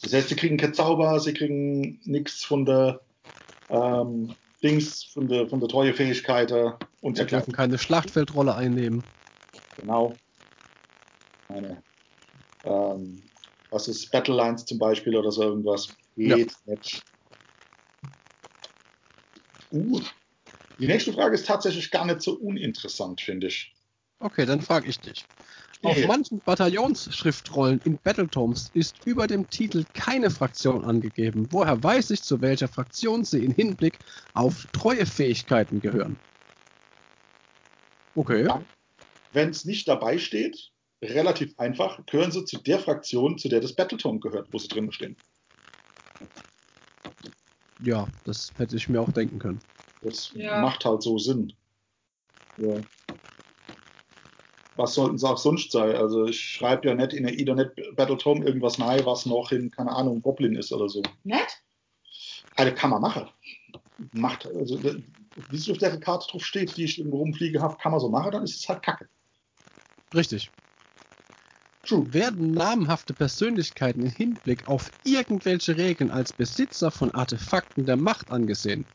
Das 0.01 0.13
heißt, 0.13 0.29
sie 0.29 0.35
kriegen 0.35 0.57
kein 0.57 0.73
Zauber, 0.73 1.19
sie 1.19 1.33
kriegen 1.33 1.99
nichts 2.03 2.43
von 2.43 2.65
der 2.65 3.01
ähm, 3.69 4.33
Dings, 4.63 5.03
von 5.03 5.27
der, 5.27 5.47
von 5.47 5.59
der 5.59 5.69
Treuefähigkeit 5.69 6.51
äh, 6.51 6.71
und 7.01 7.17
Sie 7.17 7.25
dürfen 7.25 7.53
keine 7.53 7.77
Schlachtfeldrolle 7.77 8.55
einnehmen. 8.55 9.03
Genau. 9.77 10.17
Eine, 11.49 11.83
ähm, 12.63 13.21
was 13.71 13.87
ist 13.87 14.11
Battle 14.11 14.35
Lines 14.35 14.65
zum 14.65 14.77
Beispiel 14.79 15.15
oder 15.15 15.31
so 15.31 15.43
irgendwas? 15.43 15.95
Geht 16.15 16.53
nicht. 16.65 17.03
Uh, 19.71 20.01
die 20.79 20.87
nächste 20.87 21.13
Frage 21.13 21.35
ist 21.35 21.45
tatsächlich 21.45 21.91
gar 21.91 22.05
nicht 22.05 22.21
so 22.21 22.33
uninteressant, 22.33 23.21
finde 23.21 23.47
ich. 23.47 23.73
Okay, 24.19 24.45
dann 24.45 24.61
frage 24.61 24.89
ich 24.89 24.99
dich. 24.99 25.25
Auf 25.83 25.97
Nee. 25.97 26.07
manchen 26.07 26.39
Bataillonsschriftrollen 26.39 27.81
in 27.83 27.97
Battletomes 27.97 28.71
ist 28.73 29.05
über 29.05 29.27
dem 29.27 29.49
Titel 29.49 29.85
keine 29.93 30.29
Fraktion 30.31 30.85
angegeben. 30.85 31.47
Woher 31.51 31.81
weiß 31.83 32.11
ich, 32.11 32.23
zu 32.23 32.41
welcher 32.41 32.67
Fraktion 32.67 33.25
sie 33.25 33.43
in 33.43 33.51
Hinblick 33.51 33.99
auf 34.33 34.67
Treuefähigkeiten 34.71 35.81
gehören? 35.81 36.15
Okay. 38.15 38.45
Ja. 38.45 38.63
Wenn 39.33 39.49
es 39.49 39.65
nicht 39.65 39.87
dabei 39.87 40.17
steht, 40.17 40.71
relativ 41.01 41.57
einfach, 41.59 42.05
gehören 42.05 42.31
sie 42.31 42.45
zu 42.45 42.57
der 42.57 42.79
Fraktion, 42.79 43.37
zu 43.37 43.49
der 43.49 43.59
das 43.59 43.73
Battletome 43.73 44.19
gehört, 44.19 44.47
wo 44.51 44.57
sie 44.57 44.67
drin 44.67 44.91
stehen. 44.91 45.15
Ja, 47.79 48.07
das 48.25 48.53
hätte 48.57 48.75
ich 48.75 48.89
mir 48.89 49.01
auch 49.01 49.11
denken 49.11 49.39
können. 49.39 49.61
Das 50.01 50.31
Ja. 50.33 50.61
macht 50.61 50.85
halt 50.85 51.01
so 51.03 51.17
Sinn. 51.17 51.53
Ja. 52.57 52.83
Was 54.77 54.93
sollten 54.93 55.17
sie 55.17 55.27
auch 55.27 55.37
sonst 55.37 55.71
sein? 55.71 55.95
Also 55.95 56.25
ich 56.25 56.39
schreibe 56.39 56.87
ja 56.87 56.95
nicht 56.95 57.13
in 57.13 57.23
der 57.23 57.37
Ethernet 57.37 57.75
Battletome 57.95 58.45
irgendwas 58.45 58.77
nahe, 58.77 59.05
was 59.05 59.25
noch 59.25 59.51
in, 59.51 59.71
keine 59.71 59.91
Ahnung, 59.91 60.21
Goblin 60.21 60.55
ist 60.55 60.71
oder 60.73 60.89
so. 60.89 61.01
Nett? 61.23 61.61
Also 62.55 62.73
kann 62.75 62.89
man 62.89 63.01
machen. 63.01 63.29
Macht, 64.11 64.45
also 64.45 64.81
wie 64.83 65.57
es 65.57 65.69
auf 65.69 65.77
der 65.77 65.97
Karte 65.99 66.27
drauf 66.29 66.45
steht, 66.45 66.75
die 66.75 66.85
ich 66.85 66.97
irgendwo 66.97 67.17
rumfliege 67.17 67.61
habe, 67.61 67.77
kann 67.77 67.91
man 67.91 68.01
so 68.01 68.09
machen, 68.09 68.31
dann 68.31 68.43
ist 68.43 68.55
es 68.55 68.67
halt 68.67 68.83
Kacke. 68.83 69.09
Richtig. 70.13 70.51
True. 71.85 72.11
Werden 72.13 72.53
namhafte 72.53 73.13
Persönlichkeiten 73.13 74.03
im 74.03 74.09
Hinblick 74.09 74.67
auf 74.67 74.91
irgendwelche 75.03 75.77
Regeln 75.77 76.09
als 76.11 76.33
Besitzer 76.33 76.89
von 76.91 77.11
Artefakten 77.11 77.85
der 77.85 77.97
Macht 77.97 78.29
angesehen? 78.29 78.85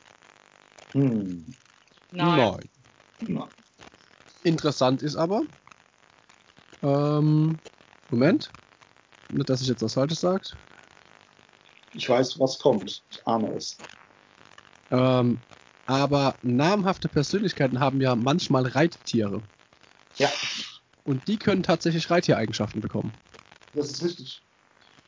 Hm. 0.93 1.55
Nein. 2.11 2.69
Na, 3.21 3.49
Interessant 4.43 5.03
ist 5.03 5.15
aber, 5.15 5.43
ähm, 6.81 7.59
Moment, 8.09 8.51
nicht, 9.29 9.49
dass 9.49 9.61
ich 9.61 9.67
jetzt 9.67 9.81
was 9.81 9.93
Falsches 9.93 10.19
sage. 10.19 10.47
Ich 11.93 12.09
weiß, 12.09 12.39
was 12.39 12.59
kommt. 12.59 13.03
Ich 13.11 13.27
ahne 13.27 13.55
es. 13.55 13.77
Ähm, 14.89 15.39
aber 15.85 16.35
namhafte 16.41 17.07
Persönlichkeiten 17.07 17.79
haben 17.79 18.01
ja 18.01 18.15
manchmal 18.15 18.65
Reittiere. 18.65 19.41
Ja, 20.15 20.29
Und 21.03 21.27
die 21.27 21.37
können 21.37 21.63
tatsächlich 21.63 22.09
Reittiereigenschaften 22.09 22.81
bekommen. 22.81 23.11
das 23.73 23.91
ist 23.91 24.03
richtig. 24.03 24.41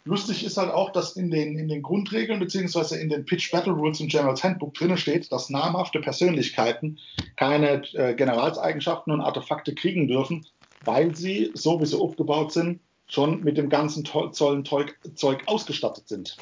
Lustig 0.05 0.43
ist 0.43 0.57
halt 0.57 0.69
auch, 0.69 0.91
dass 0.91 1.15
in 1.15 1.31
den, 1.31 1.57
in 1.57 1.69
den 1.69 1.81
Grundregeln 1.81 2.39
beziehungsweise 2.39 2.99
in 2.99 3.07
den 3.07 3.23
Pitch 3.23 3.51
Battle 3.51 3.71
Rules 3.71 4.01
im 4.01 4.09
General's 4.09 4.43
Handbook 4.43 4.73
drin 4.73 4.97
steht, 4.97 5.31
dass 5.31 5.49
namhafte 5.49 6.01
Persönlichkeiten 6.01 6.99
keine 7.37 7.83
äh, 7.93 8.13
Generalseigenschaften 8.13 9.13
und 9.13 9.21
Artefakte 9.21 9.73
kriegen 9.73 10.09
dürfen, 10.09 10.45
weil 10.81 11.15
sie, 11.15 11.51
so 11.53 11.79
wie 11.79 11.85
sie 11.85 11.97
aufgebaut 11.97 12.51
sind, 12.51 12.81
schon 13.07 13.43
mit 13.43 13.57
dem 13.57 13.69
ganzen 13.69 14.03
Zollen 14.03 14.65
Zeug, 14.65 14.97
Zeug 15.15 15.43
ausgestattet 15.45 16.09
sind. 16.09 16.35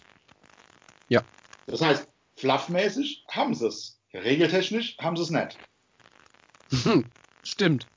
Ja. 1.09 1.21
Das 1.67 1.81
heißt, 1.81 2.07
fluffmäßig 2.37 3.25
haben 3.29 3.53
sie 3.53 3.67
es. 3.67 3.99
Regeltechnisch 4.13 4.97
haben 4.97 5.15
sie 5.15 5.23
es 5.23 5.29
nicht, 5.29 5.57
Stimmt. 7.43 7.87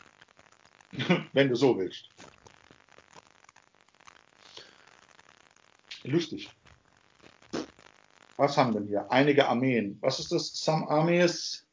wenn 1.33 1.49
du 1.49 1.57
so 1.57 1.79
willst. 1.79 2.09
Lustig. 6.05 6.51
Was 8.37 8.57
haben 8.57 8.75
wir 8.75 8.83
hier? 8.83 9.11
Einige 9.11 9.49
Armeen. 9.49 9.99
Was 10.01 10.19
ist 10.19 10.33
das? 10.33 10.53
Some 10.55 10.89
Armies. 10.89 11.67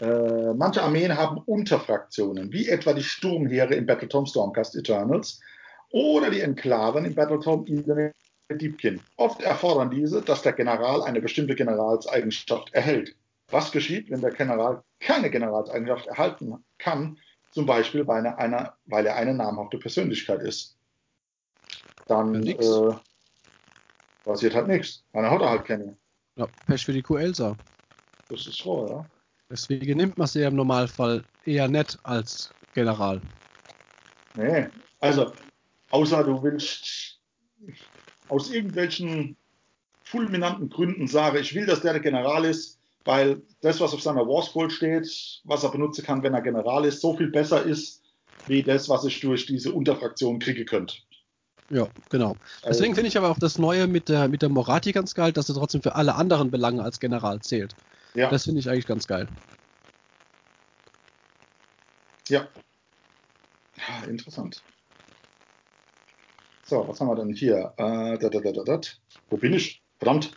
Äh, 0.00 0.52
manche 0.54 0.82
Armeen 0.82 1.16
haben 1.16 1.38
Unterfraktionen, 1.38 2.52
wie 2.52 2.68
etwa 2.68 2.92
die 2.92 3.02
Sturmheere 3.02 3.74
im 3.74 3.86
Battletome 3.86 4.26
Stormcast 4.26 4.74
Eternals 4.74 5.40
oder 5.90 6.30
die 6.30 6.40
Enklaven 6.40 7.04
im 7.04 7.14
Battletome 7.14 7.64
Eden 7.68 8.12
Deepkin. 8.50 9.00
Oft 9.16 9.40
erfordern 9.40 9.90
diese, 9.90 10.20
dass 10.20 10.42
der 10.42 10.52
General 10.52 11.02
eine 11.02 11.20
bestimmte 11.20 11.54
Generalseigenschaft 11.54 12.74
erhält. 12.74 13.14
Was 13.48 13.72
geschieht, 13.72 14.10
wenn 14.10 14.20
der 14.20 14.32
General 14.32 14.82
keine 15.00 15.30
Generalseigenschaft 15.30 16.06
erhalten 16.06 16.64
kann, 16.78 17.18
zum 17.54 17.66
Beispiel 17.66 18.06
weil 18.06 18.26
er 18.26 18.36
eine, 18.36 18.72
weil 18.86 19.06
er 19.06 19.14
eine 19.14 19.32
namhafte 19.32 19.78
Persönlichkeit 19.78 20.40
ist? 20.40 20.76
Dann 22.08 22.42
Ja, 22.42 22.90
äh, 22.90 22.94
passiert 24.24 24.54
halt 24.54 24.66
nichts. 24.66 25.04
Dann 25.12 25.30
hat 25.30 25.40
er 25.40 25.50
halt 25.50 25.64
keine. 25.64 25.96
Ja, 26.36 26.48
Pech 26.66 26.84
für 26.84 26.92
die 26.92 27.02
Q-Elsa. 27.02 27.56
Das 28.28 28.46
ist 28.46 28.58
so, 28.58 28.88
ja. 28.88 29.06
Deswegen 29.48 29.96
nimmt 29.96 30.18
man 30.18 30.26
sie 30.26 30.40
ja 30.40 30.48
im 30.48 30.56
Normalfall 30.56 31.24
eher 31.44 31.68
nett 31.68 31.96
als 32.02 32.52
General. 32.72 33.20
Nee, 34.34 34.66
also, 34.98 35.32
außer 35.90 36.24
du 36.24 36.42
willst 36.42 37.20
aus 38.28 38.50
irgendwelchen 38.50 39.36
fulminanten 40.02 40.68
Gründen 40.70 41.06
sagen, 41.06 41.36
ich 41.36 41.54
will, 41.54 41.66
dass 41.66 41.82
der 41.82 41.92
der 41.92 42.02
General 42.02 42.44
ist, 42.44 42.80
weil 43.04 43.42
das, 43.60 43.80
was 43.80 43.92
auf 43.94 44.02
seiner 44.02 44.26
Warscroll 44.26 44.70
steht, 44.70 45.40
was 45.44 45.62
er 45.62 45.70
benutzen 45.70 46.04
kann, 46.04 46.22
wenn 46.22 46.34
er 46.34 46.42
General 46.42 46.84
ist, 46.84 47.00
so 47.00 47.16
viel 47.16 47.28
besser 47.28 47.62
ist, 47.62 48.02
wie 48.46 48.62
das, 48.62 48.88
was 48.88 49.04
ich 49.04 49.20
durch 49.20 49.46
diese 49.46 49.72
Unterfraktion 49.72 50.38
kriegen 50.38 50.64
könnte. 50.66 50.96
Ja, 51.70 51.88
genau. 52.10 52.36
Deswegen 52.64 52.92
Also- 52.92 52.94
finde 52.94 53.08
ich 53.08 53.16
aber 53.18 53.30
auch 53.30 53.38
das 53.38 53.58
Neue 53.58 53.86
mit 53.86 54.08
der, 54.08 54.28
mit 54.28 54.42
der 54.42 54.48
Morati 54.50 54.92
ganz 54.92 55.14
geil, 55.14 55.32
dass 55.32 55.48
er 55.48 55.54
trotzdem 55.54 55.82
für 55.82 55.94
alle 55.94 56.14
anderen 56.14 56.50
Belange 56.50 56.82
als 56.82 57.00
General 57.00 57.40
zählt. 57.40 57.74
Ja, 58.14 58.30
Das 58.30 58.44
finde 58.44 58.60
ich 58.60 58.68
eigentlich 58.68 58.86
ganz 58.86 59.06
geil. 59.06 59.28
ja. 62.28 62.46
Ja, 63.76 64.06
interessant. 64.08 64.62
So, 66.64 66.86
was 66.88 66.98
haben 67.00 67.08
wir 67.08 67.16
denn 67.16 67.34
hier? 67.34 67.74
Äh, 67.76 68.16
da, 68.18 68.28
da, 68.30 68.40
da, 68.40 68.52
da, 68.52 68.62
da. 68.64 68.80
Wo 69.28 69.36
bin 69.36 69.52
ich? 69.52 69.82
Verdammt. 69.98 70.30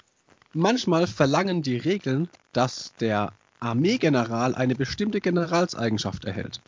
Manchmal 0.57 1.05
verlangen 1.05 1.61
die 1.61 1.77
Regeln, 1.77 2.29
dass 2.51 2.95
der 2.95 3.31
Armeegeneral 3.59 4.55
eine 4.55 4.73
bestimmte 4.73 5.21
Generalseigenschaft 5.21 6.25
erhält. 6.25 6.61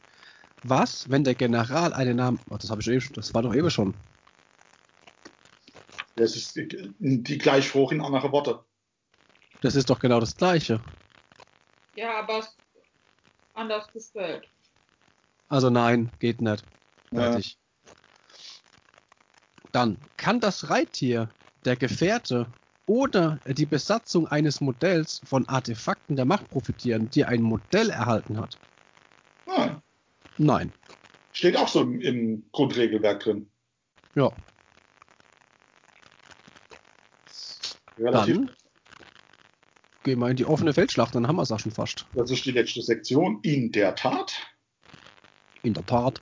Was, 0.62 1.10
wenn 1.10 1.24
der 1.24 1.34
General 1.34 1.92
einen 1.94 2.18
Namen. 2.18 2.40
Oh, 2.52 2.58
das 2.58 2.70
habe 2.70 2.82
ich 2.82 2.88
eben 2.88 3.02
schon, 3.02 3.16
das 3.16 3.34
war 3.34 3.42
doch 3.42 3.56
eben 3.56 3.72
schon. 3.72 3.96
Das 6.18 6.36
ist 6.36 6.56
die, 6.56 6.94
die 7.00 7.38
gleich 7.40 7.74
hoch 7.74 7.92
in 7.92 8.02
andere 8.02 8.32
Worte. 8.32 8.64
Das 9.62 9.74
ist 9.74 9.90
doch 9.90 9.98
genau 9.98 10.20
das 10.20 10.38
Gleiche. 10.38 10.80
Ja, 11.96 12.20
aber 12.20 12.42
es 12.42 12.56
anders 13.56 13.92
gestellt. 13.92 14.48
Also 15.48 15.72
nein, 15.72 16.12
geht 16.20 16.42
nicht. 16.42 16.64
Ja. 17.10 17.32
Fertig. 17.32 17.58
Dann 19.72 19.98
kann 20.16 20.40
das 20.40 20.70
Reittier, 20.70 21.32
der 21.66 21.76
Gefährte 21.76 22.46
oder 22.90 23.40
die 23.46 23.68
Besatzung 23.68 24.26
eines 24.28 24.62
Modells 24.62 25.22
von 25.24 25.48
Artefakten 25.48 26.16
der 26.16 26.26
Macht 26.26 26.50
profitieren, 26.50 27.08
die 27.12 27.24
ein 27.24 27.44
Modell 27.44 27.92
erhalten 27.92 28.40
hat? 28.40 28.58
Ah, 29.46 29.80
Nein. 30.40 30.74
steht 31.32 31.56
auch 31.56 31.68
so 31.68 31.82
im, 31.82 32.02
im 32.02 32.44
Grundregelwerk 32.52 33.20
drin. 33.20 33.48
Ja. 34.16 34.32
Relativ. 38.00 38.36
Dann 38.38 38.52
gehen 40.04 40.20
wir 40.20 40.30
in 40.30 40.36
die 40.36 40.46
offene 40.46 40.74
Feldschlacht, 40.74 41.14
dann 41.14 41.28
haben 41.28 41.36
wir 41.36 41.44
es 41.44 41.52
auch 41.52 41.60
schon 41.60 41.72
fast. 41.72 42.08
Das 42.16 42.32
ist 42.32 42.44
die 42.44 42.52
letzte 42.52 42.82
Sektion. 42.82 43.40
In 43.44 43.72
der 43.72 43.94
Tat. 43.94 44.34
In 45.62 45.76
der 45.76 45.86
Tat. 45.86 46.20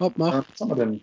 Hopp, 0.00 0.18
mach. 0.18 0.44
was 0.50 0.60
haben 0.60 0.68
wir 0.68 0.76
denn? 0.76 1.00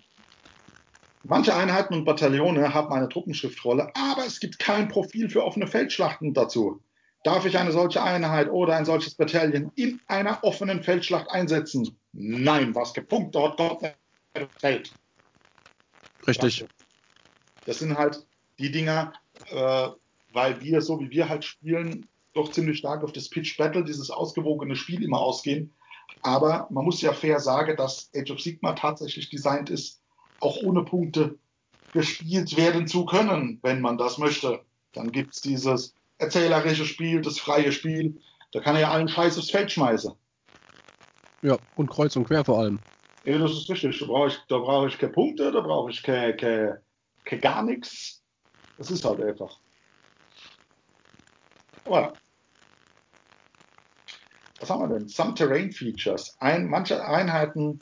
Manche 1.28 1.55
Einheiten 1.55 1.95
und 1.95 2.05
Bataillone 2.05 2.71
haben 2.71 2.93
eine 2.93 3.09
Truppenschriftrolle, 3.09 3.91
aber 3.95 4.26
es 4.28 4.39
gibt 4.39 4.59
kein 4.59 4.88
Profil 4.88 5.28
für 5.28 5.43
offene 5.43 5.65
Feldschlachten 5.65 6.36
dazu. 6.36 6.82
Darf 7.23 7.45
ich 7.47 7.57
eine 7.57 7.71
solche 7.71 8.03
Einheit 8.03 8.47
oder 8.51 8.76
ein 8.76 8.86
solches 8.86 9.15
Bataillon 9.15 9.71
in 9.76 9.99
einer 10.05 10.43
offenen 10.43 10.84
Feldschlacht 10.84 11.28
einsetzen? 11.32 11.97
Nein, 12.13 12.76
was 12.76 12.93
gepunkt 12.93 13.34
dort 13.34 13.57
Gott 13.57 13.95
fällt. 14.59 14.93
Richtig. 16.28 16.65
Das 17.65 17.80
sind 17.80 17.97
halt 17.97 18.23
die 18.59 18.71
Dinger, 18.71 19.13
äh, 19.49 19.88
weil 20.32 20.61
wir, 20.61 20.82
so 20.82 20.99
wie 20.99 21.09
wir 21.09 21.28
halt 21.28 21.43
spielen, 21.43 22.07
doch 22.34 22.51
ziemlich 22.51 22.78
stark 22.78 23.03
auf 23.03 23.13
das 23.13 23.30
Pitch 23.30 23.57
Battle, 23.57 23.84
dieses 23.84 24.11
ausgewogene 24.11 24.76
Spiel 24.76 25.03
immer 25.03 25.19
ausgehen. 25.19 25.73
Aber 26.21 26.67
man 26.69 26.86
muss 26.86 27.01
ja 27.01 27.13
fair 27.13 27.39
sagen, 27.39 27.76
dass 27.78 28.11
Age 28.15 28.30
of 28.30 28.39
Sigma 28.39 28.73
tatsächlich 28.73 29.32
designt 29.32 29.71
ist, 29.71 30.01
auch 30.39 30.57
ohne 30.61 30.83
Punkte 30.83 31.38
gespielt 31.93 32.57
werden 32.57 32.88
zu 32.88 33.05
können, 33.05 33.59
wenn 33.61 33.81
man 33.81 33.97
das 33.97 34.17
möchte. 34.17 34.61
Dann 34.93 35.11
gibt 35.11 35.33
es 35.33 35.41
dieses 35.41 35.93
erzählerische 36.17 36.86
Spiel, 36.86 37.21
das 37.21 37.39
freie 37.39 37.71
Spiel. 37.71 38.21
Da 38.51 38.59
kann 38.59 38.75
er 38.75 38.81
ja 38.81 38.91
allen 38.91 39.07
Scheiß 39.07 39.38
aufs 39.38 39.51
Feld 39.51 39.71
schmeißen. 39.71 40.13
Ja, 41.41 41.57
und 41.75 41.89
kreuz 41.89 42.15
und 42.15 42.25
quer 42.25 42.43
vor 42.43 42.59
allem. 42.59 42.79
Ja, 43.23 43.38
das 43.38 43.51
ist 43.51 43.69
richtig. 43.69 43.99
Da 43.99 44.05
brauche 44.05 44.27
ich, 44.27 44.38
da 44.47 44.57
brauche 44.57 44.88
ich 44.88 44.97
keine 44.97 45.11
Punkte, 45.11 45.51
da 45.51 45.61
brauche 45.61 45.89
ich 45.89 46.03
keine, 46.03 46.36
keine, 46.36 46.81
keine 47.23 47.41
gar 47.41 47.63
nichts. 47.63 48.21
Das 48.77 48.91
ist 48.91 49.05
halt 49.05 49.21
einfach. 49.21 49.57
Aber 51.86 52.13
was 54.59 54.69
haben 54.69 54.89
wir 54.89 54.97
denn? 54.99 55.07
Some 55.07 55.33
Terrain 55.33 55.71
Features. 55.71 56.36
Ein, 56.39 56.67
manche 56.67 57.05
Einheiten, 57.05 57.81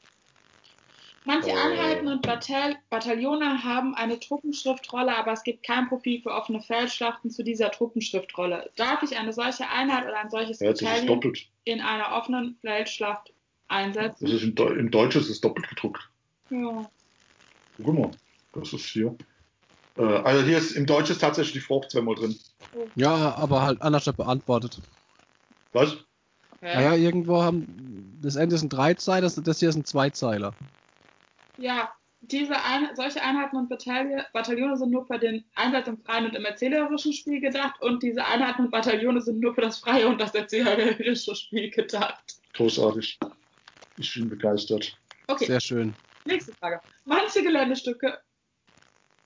Manche 1.26 1.52
Äh. 1.52 1.54
Einheiten 1.54 2.08
und 2.08 2.22
Batall 2.22 2.76
Bataillone 2.90 3.64
haben 3.64 3.96
eine 3.96 4.20
Truppenschriftrolle, 4.20 5.16
aber 5.16 5.32
es 5.32 5.44
gibt 5.44 5.66
kein 5.66 5.88
Profil 5.88 6.22
für 6.22 6.32
offene 6.32 6.62
Feldschlachten 6.62 7.32
zu 7.32 7.44
dieser 7.44 7.72
Truppenschriftrolle. 7.72 8.70
Darf 8.76 9.04
ich 9.04 9.18
eine 9.18 9.32
solche 9.32 9.68
Einheit 9.70 10.04
oder 10.06 10.20
ein 10.20 10.30
solches 10.30 10.60
ja, 10.60 10.72
das 10.72 10.82
Bataillon 10.82 11.34
in 11.64 11.80
einer 11.82 12.12
offenen 12.18 12.58
Feldschlacht 12.62 13.28
Das 13.30 13.78
einsetzen? 13.78 14.28
ist 14.28 14.44
im, 14.44 14.56
im 14.78 14.92
Deutschen 14.92 15.22
ist 15.22 15.30
es 15.30 15.40
doppelt 15.40 15.70
gedruckt. 15.70 16.10
Ja. 16.50 16.90
Guck 17.84 17.98
mal, 17.98 18.12
das 18.54 18.74
ist 18.74 18.86
hier. 18.86 19.16
Äh, 19.98 20.04
also 20.04 20.44
hier 20.44 20.58
ist 20.58 20.74
im 20.74 20.86
Deutschen 20.86 21.14
ist 21.14 21.20
tatsächlich 21.20 21.54
die 21.54 21.60
Frucht 21.62 21.92
zweimal 21.92 22.16
drin. 22.16 22.36
Ja, 22.96 23.36
aber 23.36 23.62
halt 23.62 23.82
anders 23.82 24.06
beantwortet. 24.06 24.80
Was? 25.72 25.94
Okay. 26.58 26.76
Naja, 26.76 26.96
irgendwo 26.96 27.42
haben. 27.42 28.20
Das 28.22 28.36
Ende 28.36 28.56
ist 28.56 28.62
ein 28.64 28.70
Dreizeiler, 28.70 29.22
das, 29.22 29.36
das 29.36 29.60
hier 29.60 29.70
ist 29.70 29.76
ein 29.76 29.86
Zweizeiler. 29.86 30.54
Ja, 31.58 31.94
diese 32.22 32.56
ein 32.64 32.96
solche 32.96 33.22
Einheiten 33.22 33.58
und 33.58 33.70
Bataille 33.70 34.26
Bataillone 34.34 34.78
sind 34.78 34.92
nur 34.92 35.06
für 35.06 35.20
den 35.20 35.44
Einsatz 35.56 35.88
im 35.88 35.98
freien 35.98 36.26
und 36.26 36.36
im 36.36 36.46
erzählerischen 36.46 37.14
Spiel 37.14 37.42
gedacht 37.42 37.82
und 37.82 38.02
diese 38.02 38.26
Einheiten 38.26 38.66
und 38.66 38.72
Bataillone 38.72 39.22
sind 39.22 39.40
nur 39.40 39.54
für 39.54 39.62
das 39.62 39.80
freie 39.80 40.08
und 40.08 40.20
das 40.22 40.34
erzählerische 40.34 41.36
Spiel 41.36 41.70
gedacht. 41.70 42.24
Großartig. 42.54 43.20
Ich 43.98 44.14
bin 44.14 44.30
begeistert. 44.30 44.98
Okay, 45.28 45.46
Sehr 45.46 45.60
schön. 45.60 45.96
nächste 46.26 46.56
Frage. 46.56 46.82
Manche 47.06 47.44
Geländestücke 47.44 48.18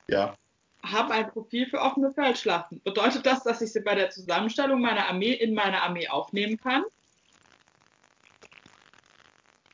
Ja. 0.09 0.36
haben 0.84 1.11
ein 1.11 1.30
Profil 1.30 1.67
für 1.67 1.80
offene 1.80 2.11
Feldschlachten. 2.11 2.82
Bedeutet 2.84 3.25
das, 3.25 3.43
dass 3.43 3.61
ich 3.61 3.71
sie 3.71 3.82
bei 3.82 3.93
der 3.95 4.09
Zusammenstellung 4.09 4.82
meiner 4.82 5.07
Armee 5.07 5.34
in 5.34 5.53
meine 5.53 5.82
Armee 5.84 6.07
aufnehmen 6.07 6.59
kann? 6.59 6.84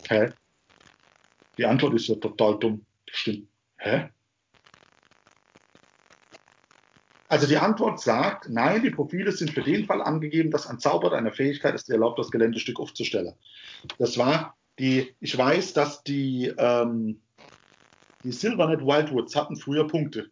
Hä? 0.10 0.34
Die 1.58 1.66
Antwort 1.66 1.94
ist 1.94 2.08
ja 2.08 2.16
total 2.16 2.58
dumm. 2.60 2.86
Stimmt. 3.10 3.48
Hä? 3.78 4.10
Also 7.28 7.48
die 7.48 7.58
Antwort 7.58 8.00
sagt, 8.00 8.50
nein, 8.50 8.84
die 8.84 8.92
Profile 8.92 9.32
sind 9.32 9.52
für 9.52 9.64
den 9.64 9.86
Fall 9.86 10.02
angegeben, 10.04 10.52
dass 10.52 10.68
ein 10.68 10.80
Zauber 10.80 11.08
oder 11.08 11.18
eine 11.18 11.32
Fähigkeit 11.32 11.74
es 11.74 11.84
dir 11.84 11.94
erlaubt, 11.94 12.20
das 12.20 12.30
Geländestück 12.30 12.80
aufzustellen. 12.80 13.34
Das 13.98 14.18
war 14.18 14.56
die, 14.78 15.16
ich 15.20 15.36
weiß, 15.36 15.74
dass 15.74 16.04
die, 16.04 16.54
ähm, 16.58 17.22
die 18.24 18.32
Silvernet 18.32 18.82
Wildwoods 18.82 19.36
hatten 19.36 19.56
früher 19.56 19.88
Punkte. 19.88 20.30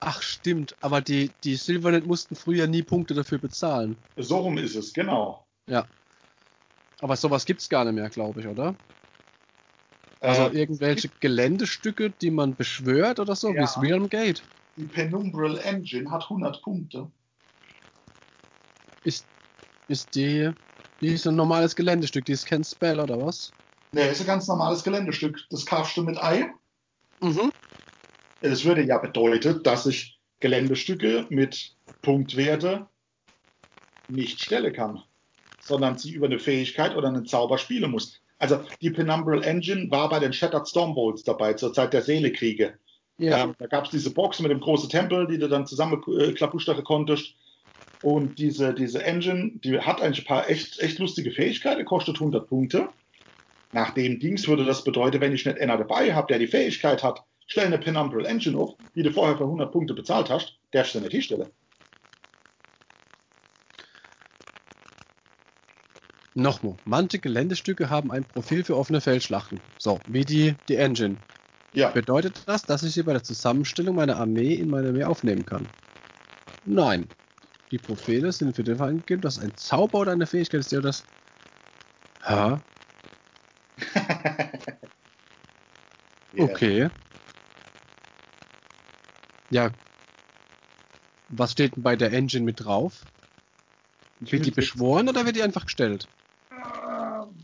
Ach, 0.00 0.22
stimmt. 0.22 0.76
Aber 0.80 1.00
die, 1.00 1.30
die 1.44 1.56
Silvernet 1.56 2.06
mussten 2.06 2.34
früher 2.34 2.66
nie 2.66 2.82
Punkte 2.82 3.14
dafür 3.14 3.38
bezahlen. 3.38 3.96
So 4.16 4.38
rum 4.38 4.58
ist 4.58 4.74
es, 4.74 4.92
genau. 4.92 5.46
Ja. 5.66 5.86
Aber 7.00 7.16
sowas 7.16 7.44
gibt's 7.46 7.68
gar 7.68 7.84
nicht 7.84 7.94
mehr, 7.94 8.10
glaube 8.10 8.40
ich, 8.40 8.46
oder? 8.46 8.74
Also 10.20 10.48
Äh, 10.48 10.58
irgendwelche 10.60 11.10
Geländestücke, 11.20 12.10
die 12.10 12.30
man 12.30 12.56
beschwört 12.56 13.20
oder 13.20 13.36
so, 13.36 13.52
Ja. 13.54 13.60
wie 13.60 13.64
es 13.64 13.80
Realm 13.80 14.08
Gate. 14.08 14.42
die 14.76 14.86
Penumbral 14.86 15.58
Engine 15.58 16.10
hat 16.10 16.28
100 16.28 16.62
Punkte. 16.62 17.10
Ist, 19.04 19.26
ist 19.88 20.14
die, 20.14 20.50
die 21.00 21.08
ist 21.08 21.26
ein 21.26 21.36
normales 21.36 21.74
Geländestück, 21.74 22.24
die 22.24 22.32
ist 22.32 22.46
kein 22.46 22.62
Spell 22.64 23.00
oder 23.00 23.20
was? 23.20 23.52
Ne, 23.92 24.02
ist 24.08 24.20
ein 24.20 24.26
ganz 24.26 24.46
normales 24.46 24.84
Geländestück. 24.84 25.38
Das 25.50 25.64
kaufst 25.66 25.96
du 25.96 26.02
mit 26.02 26.18
Ei. 26.22 26.46
Mhm. 27.20 27.50
Es 28.40 28.64
würde 28.64 28.84
ja 28.84 28.98
bedeuten, 28.98 29.62
dass 29.62 29.86
ich 29.86 30.20
Geländestücke 30.40 31.26
mit 31.30 31.76
Punktwerte 32.02 32.86
nicht 34.06 34.40
stellen 34.40 34.72
kann, 34.72 35.02
sondern 35.58 35.98
sie 35.98 36.12
über 36.12 36.26
eine 36.26 36.38
Fähigkeit 36.38 36.94
oder 36.94 37.08
einen 37.08 37.26
Zauber 37.26 37.58
spielen 37.58 37.90
muss. 37.90 38.20
Also 38.38 38.60
die 38.80 38.90
Penumbral 38.90 39.42
Engine 39.42 39.90
war 39.90 40.08
bei 40.08 40.20
den 40.20 40.32
Shattered 40.32 40.68
Stormbolts 40.68 41.24
dabei, 41.24 41.54
zur 41.54 41.72
Zeit 41.72 41.92
der 41.92 42.02
Seelekriege. 42.02 42.74
Ja. 43.18 43.44
Ähm, 43.44 43.54
da 43.58 43.66
gab 43.66 43.84
es 43.84 43.90
diese 43.90 44.10
Box 44.10 44.40
mit 44.40 44.50
dem 44.50 44.60
großen 44.60 44.88
Tempel, 44.88 45.26
die 45.26 45.38
du 45.38 45.48
dann 45.48 45.66
zusammen 45.66 46.00
äh, 46.06 46.82
konntest. 46.82 47.34
Und 48.02 48.38
diese, 48.38 48.74
diese 48.74 49.02
Engine, 49.02 49.52
die 49.64 49.80
hat 49.80 50.00
eigentlich 50.00 50.24
ein 50.24 50.28
paar 50.28 50.48
echt, 50.48 50.78
echt 50.78 51.00
lustige 51.00 51.32
Fähigkeiten, 51.32 51.84
kostet 51.84 52.16
100 52.16 52.48
Punkte. 52.48 52.88
Nach 53.72 53.90
dem 53.90 54.20
Dings 54.20 54.46
würde 54.46 54.64
das 54.64 54.84
bedeuten, 54.84 55.20
wenn 55.20 55.34
ich 55.34 55.44
nicht 55.44 55.60
einer 55.60 55.76
dabei 55.76 56.14
habe, 56.14 56.28
der 56.28 56.38
die 56.38 56.46
Fähigkeit 56.46 57.02
hat, 57.02 57.24
stell 57.46 57.66
eine 57.66 57.78
Penumbral 57.78 58.24
Engine 58.24 58.56
auf, 58.56 58.76
die 58.94 59.02
du 59.02 59.10
vorher 59.10 59.36
für 59.36 59.44
100 59.44 59.72
Punkte 59.72 59.94
bezahlt 59.94 60.30
hast, 60.30 60.56
darfst 60.70 60.94
du 60.94 61.00
nicht 61.00 61.10
hinstellen. 61.10 61.48
Nochmal, 66.38 66.76
manche 66.84 67.18
Geländestücke 67.18 67.90
haben 67.90 68.12
ein 68.12 68.22
Profil 68.22 68.62
für 68.62 68.76
offene 68.76 69.00
Feldschlachten. 69.00 69.60
So, 69.76 69.98
wie 70.06 70.24
die, 70.24 70.54
die 70.68 70.76
Engine. 70.76 71.16
Ja. 71.72 71.90
Bedeutet 71.90 72.44
das, 72.46 72.64
dass 72.64 72.84
ich 72.84 72.92
sie 72.92 73.02
bei 73.02 73.12
der 73.12 73.24
Zusammenstellung 73.24 73.96
meiner 73.96 74.18
Armee 74.18 74.54
in 74.54 74.70
meine 74.70 74.90
Armee 74.90 75.02
aufnehmen 75.02 75.44
kann? 75.44 75.66
Nein. 76.64 77.08
Die 77.72 77.78
Profile 77.78 78.30
sind 78.30 78.54
für 78.54 78.62
den 78.62 78.76
Fall 78.76 78.90
angegeben, 78.90 79.20
dass 79.20 79.40
ein 79.40 79.56
Zauber 79.56 79.98
oder 79.98 80.12
eine 80.12 80.26
Fähigkeit 80.26 80.60
ist, 80.60 80.70
die 80.70 80.80
das. 80.80 81.02
Ha? 82.22 82.62
Ja. 83.96 84.04
Okay. 86.38 86.88
Ja. 89.50 89.70
Was 91.30 91.50
steht 91.50 91.74
denn 91.74 91.82
bei 91.82 91.96
der 91.96 92.12
Engine 92.12 92.44
mit 92.44 92.60
drauf? 92.64 93.02
Wird 94.20 94.46
die 94.46 94.52
beschworen 94.52 95.08
oder 95.08 95.26
wird 95.26 95.34
die 95.34 95.42
einfach 95.42 95.64
gestellt? 95.64 96.06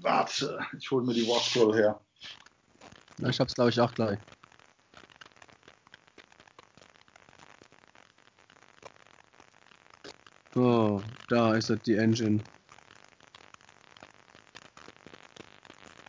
Warte, 0.04 0.58
ich 0.78 0.90
hole 0.90 1.02
mir 1.02 1.14
die 1.14 1.26
Warscroll 1.26 1.74
her. 1.74 1.98
Na, 3.16 3.30
ich 3.30 3.40
hab's 3.40 3.54
glaube 3.54 3.70
ich 3.70 3.80
auch 3.80 3.94
gleich. 3.94 4.18
So, 10.54 11.02
da 11.28 11.54
ist 11.56 11.70
es 11.70 11.80
die 11.82 11.96
Engine. 11.96 12.44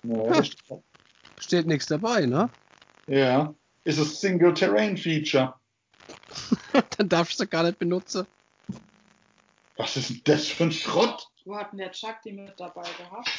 Ja, 0.03 0.33
das 0.33 0.49
steht- 1.37 1.65
nichts 1.67 1.87
dabei, 1.87 2.25
ne? 2.25 2.49
ja. 3.07 3.55
ist 3.85 3.97
es 3.97 4.19
Single 4.19 4.53
Terrain 4.53 4.97
Feature. 4.97 5.53
Dann 6.97 7.07
darfst 7.07 7.39
du 7.39 7.43
sie 7.45 7.49
gar 7.49 7.63
nicht 7.63 7.79
benutzen. 7.79 8.27
Was 9.77 9.95
ist 9.95 10.09
denn 10.09 10.21
das 10.25 10.47
für 10.47 10.65
ein 10.65 10.71
Schrott? 10.73 11.29
Wo 11.45 11.55
hat 11.55 11.71
denn 11.71 11.79
der 11.79 11.91
Chuck 11.91 12.17
die 12.25 12.33
mit 12.33 12.59
dabei 12.59 12.89
gehabt? 12.97 13.29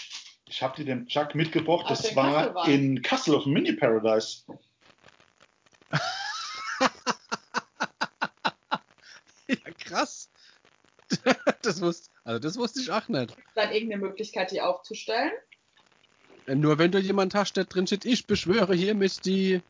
Ich 0.57 0.63
habe 0.63 0.75
die 0.75 0.87
dem 0.87 1.07
Chuck 1.07 1.35
mitgebracht. 1.35 1.85
Das 1.91 2.01
den 2.01 2.17
war 2.17 2.33
Kasselwald. 2.55 2.69
in 2.69 3.03
Castle 3.03 3.37
of 3.37 3.45
Mini 3.45 3.75
Paradise. 3.75 4.43
ja, 9.49 9.57
krass. 9.79 10.31
Das 11.63 11.81
wusste, 11.83 12.11
also 12.25 12.39
das 12.39 12.57
wusste 12.57 12.81
ich 12.81 12.91
auch 12.91 13.07
nicht. 13.09 13.33
Ist 13.33 13.39
dann 13.55 13.71
irgendeine 13.73 14.01
Möglichkeit, 14.01 14.51
die 14.51 14.61
aufzustellen? 14.63 15.33
Nur 16.47 16.79
wenn 16.79 16.91
du 16.93 16.99
jemand 17.01 17.35
hast, 17.35 17.55
der 17.59 17.65
drin 17.65 17.87
steht, 17.87 18.05
ich 18.07 18.27
beschwöre 18.27 18.75
hiermit 18.75 19.27
die 19.27 19.61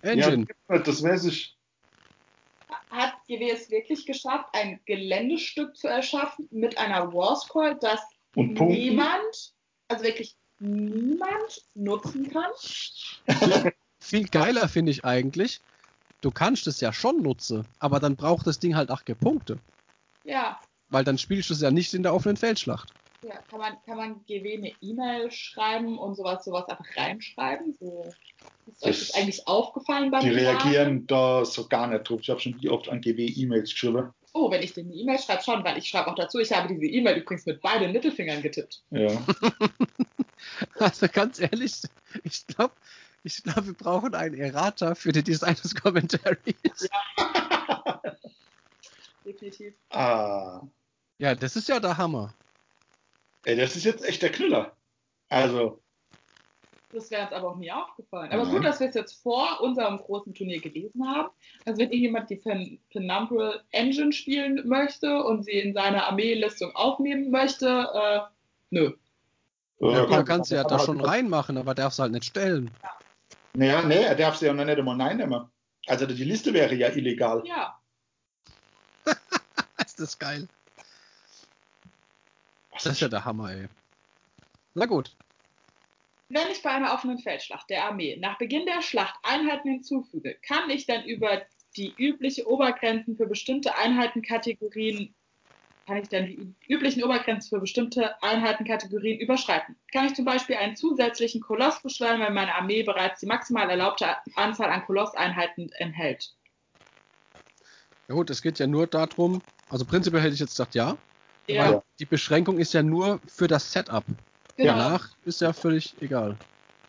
Engine. 0.00 0.46
Ja, 0.70 0.78
das 0.78 1.02
weiß 1.02 1.24
ich. 1.26 1.56
Hat 2.90 3.14
GW 3.26 3.50
es 3.50 3.68
wirklich 3.70 4.06
geschafft, 4.06 4.48
ein 4.52 4.80
Geländestück 4.86 5.76
zu 5.76 5.88
erschaffen 5.88 6.48
mit 6.50 6.78
einer 6.78 7.12
Warscroll, 7.12 7.76
das 7.80 8.00
Und 8.34 8.54
Punkten. 8.54 8.78
niemand, 8.78 9.52
also 9.88 10.04
wirklich 10.04 10.36
niemand 10.60 11.62
nutzen 11.74 12.30
kann? 12.30 12.50
Viel 14.00 14.28
geiler 14.28 14.68
finde 14.68 14.92
ich 14.92 15.04
eigentlich, 15.04 15.60
du 16.20 16.30
kannst 16.30 16.66
es 16.66 16.80
ja 16.80 16.92
schon 16.92 17.22
nutzen, 17.22 17.66
aber 17.78 18.00
dann 18.00 18.16
braucht 18.16 18.46
das 18.46 18.58
Ding 18.58 18.76
halt 18.76 18.90
auch 18.90 19.02
Punkte. 19.20 19.58
Ja. 20.24 20.60
Weil 20.90 21.04
dann 21.04 21.18
spielst 21.18 21.50
du 21.50 21.54
es 21.54 21.60
ja 21.60 21.70
nicht 21.70 21.94
in 21.94 22.02
der 22.02 22.14
offenen 22.14 22.36
Feldschlacht. 22.36 22.92
Ja, 23.22 23.36
kann 23.50 23.58
man, 23.58 23.76
kann 23.84 23.96
man 23.96 24.24
GW 24.26 24.58
eine 24.58 24.72
E-Mail 24.80 25.30
schreiben 25.30 25.98
und 25.98 26.14
sowas, 26.14 26.44
sowas 26.44 26.68
einfach 26.68 26.86
reinschreiben? 26.96 27.76
So, 27.78 28.14
ist 28.66 28.82
euch 28.84 28.98
das 28.98 29.08
Das- 29.08 29.14
eigentlich 29.14 29.46
aufgefallen 29.48 30.10
beim 30.10 30.20
Die 30.20 30.30
reagieren 30.30 31.06
da 31.06 31.44
so 31.44 31.66
gar 31.66 31.88
nicht 31.88 32.08
drauf. 32.08 32.20
Ich 32.20 32.30
habe 32.30 32.38
schon 32.40 32.60
wie 32.60 32.68
oft 32.68 32.88
an 32.88 33.00
GW 33.00 33.26
E-Mails 33.26 33.70
geschrieben. 33.70 34.12
Oh, 34.32 34.50
wenn 34.50 34.62
ich 34.62 34.74
dir 34.74 34.82
eine 34.82 34.92
E-Mail 34.94 35.18
schreibe, 35.18 35.42
schon, 35.42 35.64
weil 35.64 35.78
ich 35.78 35.88
schreibe 35.88 36.08
auch 36.08 36.14
dazu, 36.14 36.38
ich 36.38 36.52
habe 36.52 36.68
diese 36.68 36.86
E-Mail 36.86 37.18
übrigens 37.18 37.46
mit 37.46 37.60
beiden 37.60 37.92
Mittelfingern 37.92 38.42
getippt. 38.42 38.82
Ja. 38.90 39.08
Also 40.78 41.08
ganz 41.08 41.40
ehrlich, 41.40 41.82
ich 42.22 42.46
glaube, 42.46 42.72
ich 43.24 43.42
glaub, 43.42 43.66
wir 43.66 43.74
brauchen 43.74 44.14
einen 44.14 44.38
Errata 44.38 44.94
für 44.94 45.12
die 45.12 45.22
Design 45.22 45.56
des 45.56 45.74
Commentaries. 45.74 46.54
Definitiv. 49.24 49.74
ah. 49.90 50.62
Ja, 51.18 51.34
das 51.34 51.56
ist 51.56 51.68
ja 51.68 51.80
der 51.80 51.98
Hammer. 51.98 52.32
Ey, 53.44 53.56
das 53.56 53.76
ist 53.76 53.84
jetzt 53.84 54.04
echt 54.04 54.22
der 54.22 54.30
Knüller. 54.30 54.76
Also, 55.28 55.82
Das 56.90 57.10
wäre 57.10 57.24
uns 57.24 57.32
aber 57.32 57.50
auch 57.50 57.56
nie 57.56 57.70
aufgefallen. 57.70 58.32
Aber 58.32 58.44
Nein. 58.44 58.52
gut, 58.52 58.64
dass 58.64 58.80
wir 58.80 58.88
es 58.88 58.94
jetzt 58.94 59.22
vor 59.22 59.60
unserem 59.60 59.98
großen 59.98 60.32
Turnier 60.32 60.60
gelesen 60.60 61.06
haben. 61.06 61.28
Also 61.66 61.80
wenn 61.80 61.90
irgendjemand 61.90 62.30
die 62.30 62.36
Pen 62.36 62.78
Penumbral 62.90 63.62
Engine 63.72 64.12
spielen 64.12 64.66
möchte 64.66 65.22
und 65.22 65.44
sie 65.44 65.58
in 65.58 65.74
seine 65.74 66.06
Armeelistung 66.06 66.74
aufnehmen 66.74 67.30
möchte, 67.30 67.88
äh, 67.92 68.20
nö. 68.70 68.94
Ja, 69.80 70.06
da 70.06 70.22
kannst 70.22 70.50
du 70.50 70.56
ja 70.56 70.64
da 70.64 70.78
schon 70.78 71.00
reinmachen, 71.00 71.58
aber 71.58 71.74
darfst 71.74 71.98
halt 71.98 72.12
nicht 72.12 72.24
stellen. 72.24 72.70
Naja, 73.52 73.82
nee, 73.82 74.02
er 74.02 74.14
darf 74.14 74.36
sie 74.36 74.46
ja 74.46 74.52
noch 74.54 74.64
nicht 74.64 74.78
einmal 74.78 74.96
Nein 74.96 75.18
nehmen. 75.18 75.46
Also 75.86 76.06
die 76.06 76.24
Liste 76.24 76.52
wäre 76.52 76.74
ja 76.74 76.88
illegal. 76.88 77.42
Ja, 77.46 77.78
Ist 79.84 80.00
das 80.00 80.18
geil. 80.18 80.48
Das 82.72 82.86
ist 82.86 83.00
ja 83.00 83.08
der 83.08 83.24
Hammer, 83.24 83.50
ey. 83.50 83.68
Na 84.74 84.86
gut. 84.86 85.14
Wenn 86.30 86.50
ich 86.50 86.62
bei 86.62 86.70
einer 86.70 86.92
offenen 86.92 87.18
Feldschlacht 87.18 87.70
der 87.70 87.84
Armee 87.84 88.16
nach 88.20 88.38
Beginn 88.38 88.66
der 88.66 88.82
Schlacht 88.82 89.18
Einheiten 89.22 89.70
hinzufüge, 89.70 90.36
kann 90.46 90.68
ich 90.68 90.86
dann 90.86 91.04
über 91.04 91.42
die 91.76 91.94
übliche 91.96 92.46
Obergrenzen 92.46 93.16
für 93.16 93.26
bestimmte 93.26 93.76
Einheitenkategorien 93.76 95.14
kann 95.88 95.96
ich 96.02 96.08
dann 96.10 96.26
die 96.26 96.54
üblichen 96.68 97.02
Obergrenzen 97.02 97.48
für 97.48 97.60
bestimmte 97.60 98.22
Einheitenkategorien 98.22 99.18
überschreiten. 99.20 99.74
Kann 99.90 100.04
ich 100.04 100.14
zum 100.14 100.26
Beispiel 100.26 100.56
einen 100.56 100.76
zusätzlichen 100.76 101.40
Koloss 101.40 101.80
beschwören, 101.80 102.20
wenn 102.20 102.34
meine 102.34 102.54
Armee 102.54 102.82
bereits 102.82 103.20
die 103.20 103.26
maximal 103.26 103.70
erlaubte 103.70 104.04
Anzahl 104.34 104.68
an 104.68 104.84
Kolosseinheiten 104.84 105.72
enthält? 105.78 106.34
Ja 108.06 108.14
gut, 108.14 108.28
es 108.28 108.42
geht 108.42 108.58
ja 108.58 108.66
nur 108.66 108.86
darum, 108.86 109.40
also 109.70 109.86
prinzipiell 109.86 110.20
hätte 110.22 110.34
ich 110.34 110.40
jetzt 110.40 110.50
gesagt 110.50 110.74
ja, 110.74 110.98
Ja, 111.46 111.72
weil 111.72 111.82
die 111.98 112.04
Beschränkung 112.04 112.58
ist 112.58 112.74
ja 112.74 112.82
nur 112.82 113.18
für 113.26 113.48
das 113.48 113.72
Setup. 113.72 114.04
Genau. 114.58 114.74
Danach 114.74 115.08
ist 115.24 115.40
ja 115.40 115.52
völlig 115.52 115.94
egal. 116.00 116.36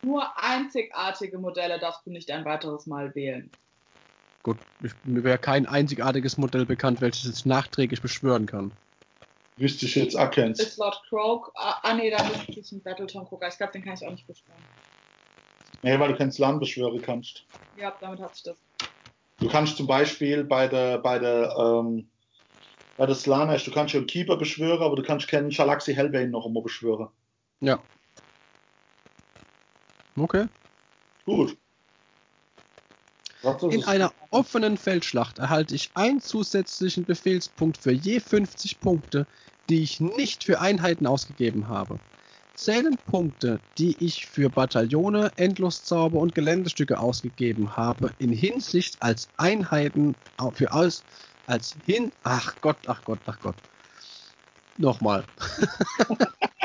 Nur 0.01 0.25
einzigartige 0.37 1.37
Modelle 1.37 1.79
darfst 1.79 2.05
du 2.05 2.11
nicht 2.11 2.29
ein 2.31 2.45
weiteres 2.45 2.85
Mal 2.85 3.13
wählen. 3.15 3.49
Gut, 4.43 4.57
ich, 4.81 4.93
mir 5.03 5.23
wäre 5.23 5.37
kein 5.37 5.65
einzigartiges 5.65 6.37
Modell 6.37 6.65
bekannt, 6.65 7.01
welches 7.01 7.39
ich 7.39 7.45
nachträglich 7.45 8.01
beschwören 8.01 8.45
kann. 8.45 8.71
Wüsste 9.57 9.85
ich 9.85 9.95
jetzt 9.95 10.17
auch 10.17 10.31
keins. 10.31 10.59
Ist 10.59 10.77
Lord 10.77 11.01
Croak, 11.09 11.51
ah, 11.55 11.79
ah 11.83 11.93
nee, 11.93 12.09
da 12.09 12.23
müsste 12.23 12.59
ich 12.59 12.71
einen 12.71 12.81
Battleton 12.81 13.25
gucken. 13.25 13.47
Ich 13.49 13.57
glaube, 13.57 13.73
den 13.73 13.83
kann 13.83 13.93
ich 13.93 14.05
auch 14.05 14.11
nicht 14.11 14.25
beschwören. 14.25 14.61
Nee, 15.81 15.99
weil 15.99 16.09
du 16.09 16.17
keinen 16.17 16.31
Slan 16.31 16.59
beschwören 16.59 17.01
kannst. 17.01 17.43
Ja, 17.77 17.93
damit 17.99 18.19
hat 18.19 18.35
sich 18.35 18.43
das. 18.43 18.55
Du 19.39 19.49
kannst 19.49 19.77
zum 19.77 19.87
Beispiel 19.87 20.43
bei 20.43 20.67
der, 20.67 20.97
bei 20.99 21.19
der, 21.19 21.55
ähm, 21.57 22.07
bei 22.97 23.05
der 23.05 23.15
Slana, 23.15 23.55
du 23.57 23.71
kannst 23.71 23.91
schon 23.91 24.07
Keeper 24.07 24.37
beschwören, 24.37 24.81
aber 24.81 24.95
du 24.95 25.03
kannst 25.03 25.27
keinen 25.27 25.51
Shalaxi 25.51 25.93
Hellbane 25.93 26.29
noch 26.29 26.45
immer 26.45 26.61
beschwören. 26.61 27.09
Ja. 27.61 27.79
Okay. 30.15 30.47
Gut. 31.25 31.57
In 33.69 33.83
einer 33.85 34.11
offenen 34.31 34.77
Feldschlacht 34.77 35.39
erhalte 35.39 35.73
ich 35.73 35.89
einen 35.93 36.19
zusätzlichen 36.19 37.05
Befehlspunkt 37.05 37.77
für 37.77 37.91
je 37.91 38.19
50 38.19 38.79
Punkte, 38.81 39.25
die 39.69 39.81
ich 39.81 40.01
nicht 40.01 40.43
für 40.43 40.59
Einheiten 40.59 41.07
ausgegeben 41.07 41.67
habe. 41.69 41.99
Zählen 42.55 42.97
Punkte, 43.09 43.61
die 43.77 43.95
ich 44.01 44.25
für 44.25 44.49
Bataillone, 44.49 45.31
Endloszauber 45.37 46.19
und 46.19 46.35
Geländestücke 46.35 46.99
ausgegeben 46.99 47.77
habe, 47.77 48.11
in 48.19 48.33
Hinsicht 48.33 49.01
als 49.01 49.29
Einheiten 49.37 50.15
für 50.53 50.73
aus 50.73 51.01
als 51.47 51.75
hin 51.85 52.11
ach 52.23 52.53
Gott, 52.61 52.77
ach 52.87 53.01
Gott, 53.05 53.19
ach 53.25 53.39
Gott. 53.41 53.55
Nochmal. 54.77 55.23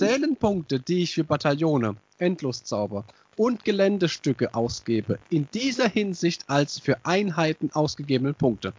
Zählen 0.00 0.34
Punkte, 0.34 0.80
die 0.80 1.02
ich 1.02 1.14
für 1.14 1.24
Bataillone, 1.24 1.94
Endloszauber 2.18 3.04
und 3.36 3.64
Geländestücke 3.64 4.54
ausgebe, 4.54 5.18
in 5.28 5.46
dieser 5.52 5.88
Hinsicht 5.88 6.48
als 6.48 6.78
für 6.78 6.96
Einheiten 7.04 7.70
ausgegebene 7.74 8.32
Punkte. 8.32 8.72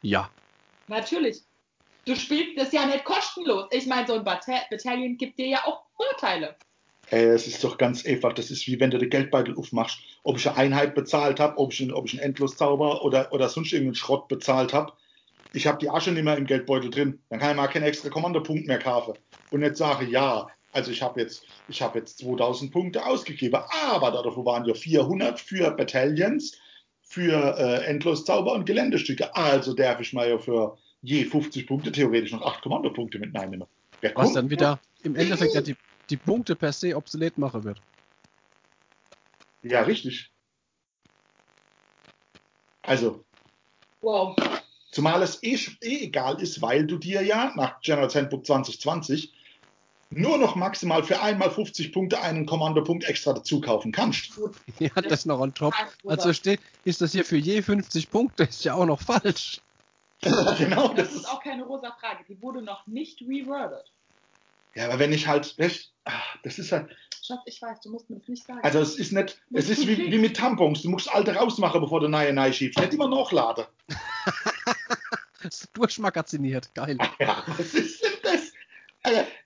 Ja. 0.00 0.30
Natürlich. 0.88 1.42
Du 2.06 2.16
spielst 2.16 2.56
das 2.56 2.72
ja 2.72 2.86
nicht 2.86 3.04
kostenlos. 3.04 3.66
Ich 3.72 3.86
meine, 3.86 4.06
so 4.06 4.14
ein 4.14 4.24
Battalion 4.24 5.18
gibt 5.18 5.38
dir 5.38 5.48
ja 5.48 5.58
auch 5.66 5.82
Vorteile. 5.96 6.54
Ey, 7.10 7.24
es 7.26 7.46
ist 7.46 7.62
doch 7.62 7.76
ganz 7.76 8.06
einfach. 8.06 8.32
Das 8.32 8.50
ist 8.50 8.66
wie 8.66 8.80
wenn 8.80 8.90
du 8.90 8.96
den 8.96 9.10
Geldbeutel 9.10 9.54
aufmachst. 9.58 9.98
Ob 10.22 10.38
ich 10.38 10.48
eine 10.48 10.56
Einheit 10.56 10.94
bezahlt 10.94 11.40
habe, 11.40 11.58
ob 11.58 11.74
ich, 11.74 11.82
einen- 11.82 11.92
ob 11.92 12.06
ich 12.06 12.12
einen 12.14 12.22
Endloszauber 12.22 13.04
oder, 13.04 13.30
oder 13.34 13.50
sonst 13.50 13.72
irgendeinen 13.74 13.96
Schrott 13.96 14.28
bezahlt 14.28 14.72
habe. 14.72 14.94
Ich 15.52 15.66
habe 15.66 15.78
die 15.78 15.88
Asche 15.90 16.10
nicht 16.10 16.24
mehr 16.24 16.36
im 16.36 16.46
Geldbeutel 16.46 16.90
drin. 16.90 17.20
Dann 17.28 17.38
kann 17.38 17.50
ich 17.50 17.56
mal 17.56 17.68
keinen 17.68 17.84
extra 17.84 18.08
Kommandopunkt 18.08 18.66
mehr 18.66 18.78
kaufen. 18.78 19.14
Und 19.50 19.60
nicht 19.60 19.76
sage, 19.76 20.06
ja, 20.06 20.48
also 20.74 20.90
ich 20.90 21.02
habe 21.02 21.20
jetzt, 21.20 21.44
ich 21.68 21.80
habe 21.80 21.98
jetzt 21.98 22.18
2000 22.18 22.72
Punkte 22.72 23.06
ausgegeben, 23.06 23.60
aber 23.88 24.10
dafür 24.10 24.44
waren 24.44 24.64
ja 24.64 24.74
400 24.74 25.38
für 25.38 25.70
Battalions, 25.70 26.58
für 27.00 27.56
äh, 27.56 27.84
Endloszauber 27.84 28.52
und 28.52 28.66
Geländestücke. 28.66 29.34
Also 29.36 29.74
darf 29.74 30.00
ich 30.00 30.12
mal 30.12 30.28
ja 30.28 30.38
für 30.38 30.76
je 31.00 31.24
50 31.24 31.66
Punkte 31.66 31.92
theoretisch 31.92 32.32
noch 32.32 32.42
8 32.42 32.62
Kommandopunkte 32.62 33.18
mit 33.18 33.34
reinnehmen. 33.34 33.68
Ja, 34.02 34.10
Was 34.16 34.32
dann 34.32 34.50
wieder 34.50 34.80
im 35.02 35.14
Endeffekt 35.14 35.54
ja 35.54 35.60
die, 35.60 35.76
die 36.10 36.16
Punkte 36.16 36.56
per 36.56 36.72
se 36.72 36.96
obsolet 36.96 37.38
machen 37.38 37.64
wird. 37.64 37.80
Ja, 39.62 39.82
richtig. 39.82 40.32
Also, 42.82 43.24
Wow. 44.00 44.36
zumal 44.90 45.22
es 45.22 45.42
eh, 45.42 45.56
eh 45.82 46.04
egal 46.04 46.42
ist, 46.42 46.60
weil 46.60 46.86
du 46.86 46.98
dir 46.98 47.22
ja 47.22 47.52
nach 47.54 47.80
General 47.80 48.08
Handbook 48.12 48.44
2020 48.44 49.33
nur 50.16 50.38
noch 50.38 50.54
maximal 50.56 51.02
für 51.04 51.20
einmal 51.20 51.50
50 51.50 51.92
Punkte 51.92 52.20
einen 52.20 52.46
Kommandopunkt 52.46 53.04
extra 53.04 53.32
dazu 53.32 53.60
kaufen 53.60 53.92
kannst. 53.92 54.32
Ja, 54.78 54.90
das 55.02 55.24
noch 55.26 55.38
on 55.40 55.54
top. 55.54 55.74
Also 56.06 56.32
steht, 56.32 56.60
ist 56.84 57.00
das 57.00 57.12
hier 57.12 57.24
für 57.24 57.36
je 57.36 57.62
50 57.62 58.10
Punkte, 58.10 58.44
ist 58.44 58.64
ja 58.64 58.74
auch 58.74 58.86
noch 58.86 59.00
falsch. 59.00 59.60
genau, 60.58 60.88
Das 60.88 60.96
das 60.96 61.08
ist 61.08 61.20
ist. 61.20 61.28
auch 61.30 61.42
keine 61.42 61.64
rosa 61.64 61.92
Frage. 62.00 62.24
Die 62.28 62.40
wurde 62.42 62.62
noch 62.62 62.86
nicht 62.86 63.20
rewordet. 63.22 63.84
Ja, 64.74 64.86
aber 64.86 64.98
wenn 64.98 65.12
ich 65.12 65.28
halt, 65.28 65.54
ah, 66.04 66.12
das 66.42 66.58
ist 66.58 66.72
halt, 66.72 66.88
Schatz, 67.22 67.40
ich 67.46 67.62
weiß, 67.62 67.80
du 67.82 67.90
musst 67.90 68.10
mir 68.10 68.18
das 68.18 68.28
nicht 68.28 68.44
sagen. 68.44 68.60
also 68.62 68.80
es 68.80 68.96
ist 68.96 69.12
nicht, 69.12 69.40
es 69.52 69.68
ist 69.70 69.86
wie, 69.86 70.10
wie 70.10 70.18
mit 70.18 70.36
Tampons, 70.36 70.82
du 70.82 70.90
musst 70.90 71.08
alte 71.14 71.34
rausmachen, 71.34 71.80
bevor 71.80 72.00
du 72.00 72.08
neue 72.08 72.32
neue 72.32 72.52
schiebst, 72.52 72.78
nicht 72.80 72.94
immer 72.94 73.08
nachladen. 73.08 73.64
Das 75.42 75.60
ist 75.60 75.76
durchmagaziniert. 75.76 76.74
Geil. 76.74 76.96
Ja, 77.20 77.44
ist 77.58 77.74
das? 77.74 78.00
Alter, 78.02 78.03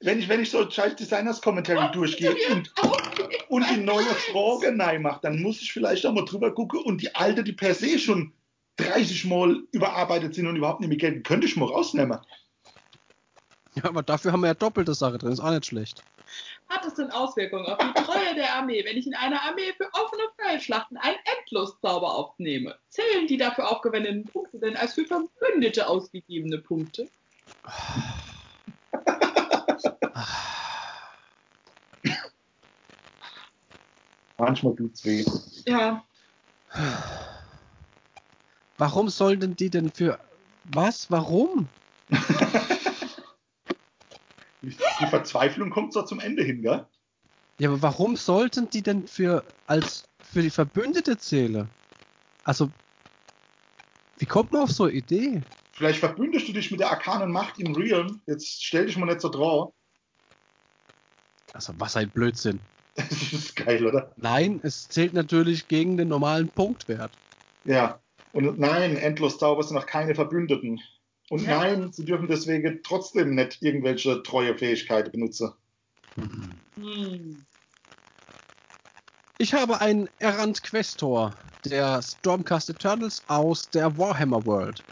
wenn 0.00 0.18
ich, 0.18 0.28
wenn 0.28 0.40
ich 0.40 0.50
so 0.50 0.68
scheiß 0.68 0.96
Designers 0.96 1.40
Commentary 1.40 1.90
durchgehe 1.92 2.34
und, 2.50 2.72
und 3.48 3.66
die 3.70 3.80
neue 3.80 4.04
Frage 4.04 4.72
nein 4.72 5.02
mache, 5.02 5.20
dann 5.22 5.42
muss 5.42 5.60
ich 5.60 5.72
vielleicht 5.72 6.06
auch 6.06 6.12
mal 6.12 6.24
drüber 6.24 6.54
gucken 6.54 6.80
und 6.80 7.02
die 7.02 7.14
alte, 7.14 7.42
die 7.42 7.52
per 7.52 7.74
se 7.74 7.98
schon 7.98 8.32
30 8.76 9.24
Mal 9.24 9.62
überarbeitet 9.72 10.34
sind 10.34 10.46
und 10.46 10.56
überhaupt 10.56 10.80
nicht 10.80 10.88
mehr 10.88 10.98
gelten, 10.98 11.22
könnte 11.24 11.46
ich 11.46 11.56
mal 11.56 11.66
rausnehmen. 11.66 12.18
Ja, 13.74 13.84
aber 13.84 14.02
dafür 14.02 14.32
haben 14.32 14.40
wir 14.40 14.48
ja 14.48 14.54
doppelte 14.54 14.94
Sache 14.94 15.18
drin. 15.18 15.32
Ist 15.32 15.40
auch 15.40 15.50
nicht 15.50 15.66
schlecht. 15.66 16.02
Hat 16.68 16.84
es 16.84 16.94
denn 16.94 17.10
Auswirkungen 17.10 17.66
auf 17.66 17.78
die 17.78 18.02
Treue 18.02 18.34
der 18.34 18.54
Armee, 18.54 18.84
wenn 18.84 18.96
ich 18.96 19.06
in 19.06 19.14
einer 19.14 19.42
Armee 19.42 19.72
für 19.76 19.88
offene 19.92 20.22
Feldschlachten 20.36 20.96
einen 20.98 21.16
Endloszauber 21.38 22.14
aufnehme? 22.14 22.76
Zählen 22.88 23.26
die 23.26 23.36
dafür 23.36 23.70
aufgewendeten 23.70 24.24
Punkte 24.24 24.58
denn 24.58 24.76
als 24.76 24.94
für 24.94 25.04
Verbündete 25.06 25.88
ausgegebene 25.88 26.58
Punkte? 26.58 27.08
Manchmal 34.38 34.76
tut's 34.76 35.04
weh. 35.04 35.24
Ja, 35.66 36.04
Warum 38.78 39.08
sollten 39.08 39.56
die 39.56 39.70
denn 39.70 39.90
für. 39.90 40.18
Was? 40.72 41.10
Warum? 41.10 41.68
Die, 44.62 45.06
Verzweiflung 45.06 45.70
kommt 45.70 45.92
so 45.92 46.02
zum 46.02 46.20
Ende 46.20 46.42
hin, 46.42 46.62
gell? 46.62 46.86
Ja, 47.58 47.70
aber 47.70 47.82
warum 47.82 48.16
sollten 48.16 48.68
die 48.70 48.82
denn 48.82 49.06
für 49.06 49.44
als 49.66 50.04
für 50.22 50.42
die 50.42 50.50
Verbündete 50.50 51.18
zählen? 51.18 51.68
Also, 52.44 52.70
wie 54.18 54.26
kommt 54.26 54.52
man 54.52 54.62
auf 54.62 54.70
so 54.70 54.84
eine 54.84 54.92
Idee? 54.92 55.42
Vielleicht 55.72 56.00
verbündest 56.00 56.48
du 56.48 56.52
dich 56.52 56.70
mit 56.70 56.80
der 56.80 56.90
arkanen 56.90 57.32
Macht 57.32 57.58
im 57.58 57.74
Realm. 57.74 58.20
Jetzt 58.26 58.64
stell 58.64 58.86
dich 58.86 58.96
mal 58.96 59.06
nicht 59.06 59.20
so 59.20 59.28
drauf. 59.28 59.72
Also, 61.52 61.72
was 61.78 61.96
ein 61.96 62.10
Blödsinn. 62.10 62.60
Das 62.96 63.32
ist 63.32 63.54
geil, 63.56 63.86
oder? 63.86 64.12
Nein, 64.16 64.60
es 64.64 64.88
zählt 64.88 65.14
natürlich 65.14 65.68
gegen 65.68 65.96
den 65.96 66.08
normalen 66.08 66.48
Punktwert. 66.48 67.12
Ja. 67.64 68.00
Und 68.32 68.58
nein, 68.58 68.96
Endloszauber 68.96 69.62
sind 69.62 69.76
noch 69.76 69.86
keine 69.86 70.14
Verbündeten. 70.14 70.80
Und 71.30 71.42
Ja. 71.42 71.58
nein, 71.58 71.92
sie 71.92 72.04
dürfen 72.04 72.26
deswegen 72.26 72.80
trotzdem 72.82 73.34
nicht 73.34 73.62
irgendwelche 73.62 74.22
treue 74.22 74.56
Fähigkeiten 74.56 75.12
benutzen. 75.12 75.52
hm. 76.16 77.44
Ich 79.40 79.54
habe 79.54 79.80
einen 79.80 80.08
Errant 80.18 80.62
Questor 80.64 81.38
der 81.64 82.02
Stormcast 82.02 82.70
Eternals 82.70 83.22
aus 83.28 83.70
der 83.70 83.96
Warhammer 83.96 84.44
World. 84.44 84.84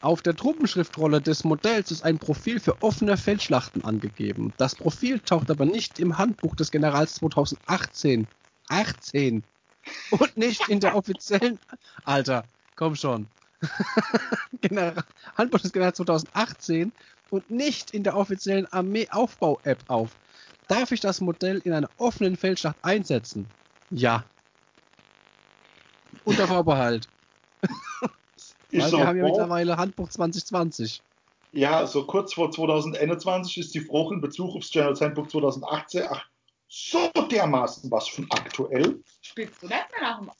Auf 0.00 0.22
der 0.22 0.36
Truppenschriftrolle 0.36 1.20
des 1.20 1.42
Modells 1.42 1.90
ist 1.90 2.04
ein 2.04 2.18
Profil 2.18 2.60
für 2.60 2.80
offene 2.82 3.16
Feldschlachten 3.16 3.82
angegeben. 3.84 4.52
Das 4.56 4.76
Profil 4.76 5.18
taucht 5.18 5.50
aber 5.50 5.66
nicht 5.66 5.98
im 5.98 6.16
Handbuch 6.16 6.54
des 6.54 6.70
Generals 6.70 7.14
2018. 7.14 8.28
18. 8.68 9.42
Und 10.10 10.36
nicht 10.36 10.68
in 10.68 10.78
der 10.78 10.94
offiziellen. 10.94 11.58
Alter, 12.04 12.44
komm 12.76 12.94
schon. 12.94 13.26
General, 14.60 15.02
Handbuch 15.36 15.60
des 15.60 15.72
Generals 15.72 15.96
2018 15.96 16.92
und 17.30 17.50
nicht 17.50 17.90
in 17.90 18.04
der 18.04 18.16
offiziellen 18.16 18.66
Armee-Aufbau-App 18.72 19.82
auf. 19.88 20.10
Darf 20.68 20.92
ich 20.92 21.00
das 21.00 21.20
Modell 21.20 21.58
in 21.64 21.72
einer 21.72 21.90
offenen 21.96 22.36
Feldschlacht 22.36 22.76
einsetzen? 22.82 23.46
Ja. 23.90 24.24
Unter 26.24 26.46
Vorbehalt. 26.46 27.08
Weil 28.72 28.82
so, 28.88 28.98
wir 28.98 29.06
haben 29.06 29.16
ja 29.16 29.24
oh, 29.24 29.28
mittlerweile 29.28 29.76
Handbuch 29.76 30.08
2020. 30.08 31.00
ja, 31.52 31.86
so 31.86 32.04
kurz 32.04 32.34
vor 32.34 32.50
2021 32.50 33.58
ist 33.58 33.74
die 33.74 33.80
Frucht 33.80 34.12
in 34.12 34.20
Bezug 34.20 34.54
aufs 34.54 34.70
General 34.70 34.94
Handbook 34.98 35.30
2018 35.30 36.04
ach, 36.10 36.26
so 36.68 37.10
dermaßen 37.30 37.90
was 37.90 38.08
von 38.08 38.26
aktuell. 38.30 39.00
Spielst 39.22 39.62
du 39.62 39.68
nicht 39.68 39.86
mehr 39.98 40.02
nach 40.02 40.18
dem 40.20 40.30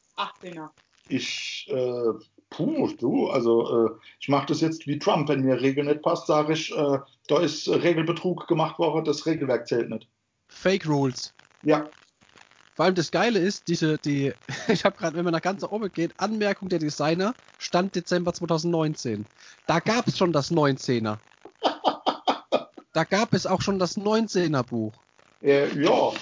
18er? 0.53 0.69
Ich, 1.09 1.67
äh, 1.71 2.13
puh, 2.51 2.89
du, 2.99 3.29
also 3.29 3.87
äh, 3.87 3.91
ich 4.21 4.29
mache 4.29 4.47
das 4.47 4.61
jetzt 4.61 4.87
wie 4.87 4.99
Trump. 4.99 5.29
Wenn 5.29 5.41
mir 5.41 5.61
Regel 5.61 5.85
nicht 5.85 6.03
passt, 6.03 6.27
sage 6.27 6.53
ich, 6.53 6.71
äh, 6.77 6.99
da 7.29 7.41
ist 7.41 7.67
Regelbetrug 7.67 8.47
gemacht 8.47 8.79
worden, 8.79 9.07
das 9.07 9.25
Regelwerk 9.25 9.67
zählt 9.67 9.89
nicht. 9.89 10.07
Fake 10.49 10.87
Rules. 10.87 11.35
Ja, 11.63 11.89
Vor 12.79 12.85
allem 12.85 12.95
das 12.95 13.11
Geile 13.11 13.41
ist, 13.41 13.67
diese, 13.67 13.99
die, 13.99 14.33
ich 14.69 14.85
habe 14.85 14.95
gerade, 14.95 15.17
wenn 15.17 15.25
man 15.25 15.33
nach 15.33 15.43
ganz 15.43 15.63
nach 15.63 15.73
oben 15.73 15.93
geht, 15.93 16.15
Anmerkung 16.17 16.69
der 16.69 16.79
Designer, 16.79 17.35
Stand 17.57 17.97
Dezember 17.97 18.33
2019. 18.33 19.27
Da 19.67 19.81
gab 19.81 20.07
es 20.07 20.17
schon 20.17 20.33
das 20.33 20.53
19er. 20.53 21.19
Da 22.93 23.03
gab 23.03 23.35
es 23.35 23.47
auch 23.47 23.63
schon 23.63 23.81
das 23.81 23.97
19er 23.97 24.63
Buch. 24.63 25.03
äh, 25.41 25.67
ja, 25.83 26.13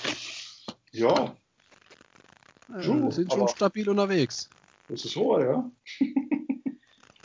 ja, 0.93 1.37
Äh, 2.75 2.81
True, 2.81 3.13
sind 3.13 3.31
schon 3.31 3.49
stabil 3.49 3.91
unterwegs. 3.91 4.51
das 4.89 5.05
ist 5.05 5.15
wahr, 5.15 5.45
ja. 5.45 5.71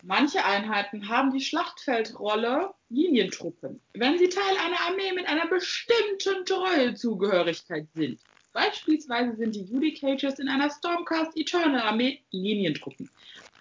Manche 0.01 0.43
Einheiten 0.43 1.07
haben 1.07 1.31
die 1.31 1.39
Schlachtfeldrolle 1.39 2.73
Linientruppen, 2.89 3.81
wenn 3.93 4.17
sie 4.17 4.27
Teil 4.27 4.57
einer 4.57 4.81
Armee 4.89 5.13
mit 5.15 5.25
einer 5.25 5.47
bestimmten 5.47 6.43
Treuezugehörigkeit 6.43 7.87
sind. 7.93 8.19
Beispielsweise 8.53 9.35
sind 9.37 9.55
die 9.55 9.63
Judicages 9.63 10.39
in 10.39 10.49
einer 10.49 10.69
Stormcast 10.69 11.37
Eternal 11.37 11.81
Armee 11.81 12.21
Linientruppen. 12.31 13.09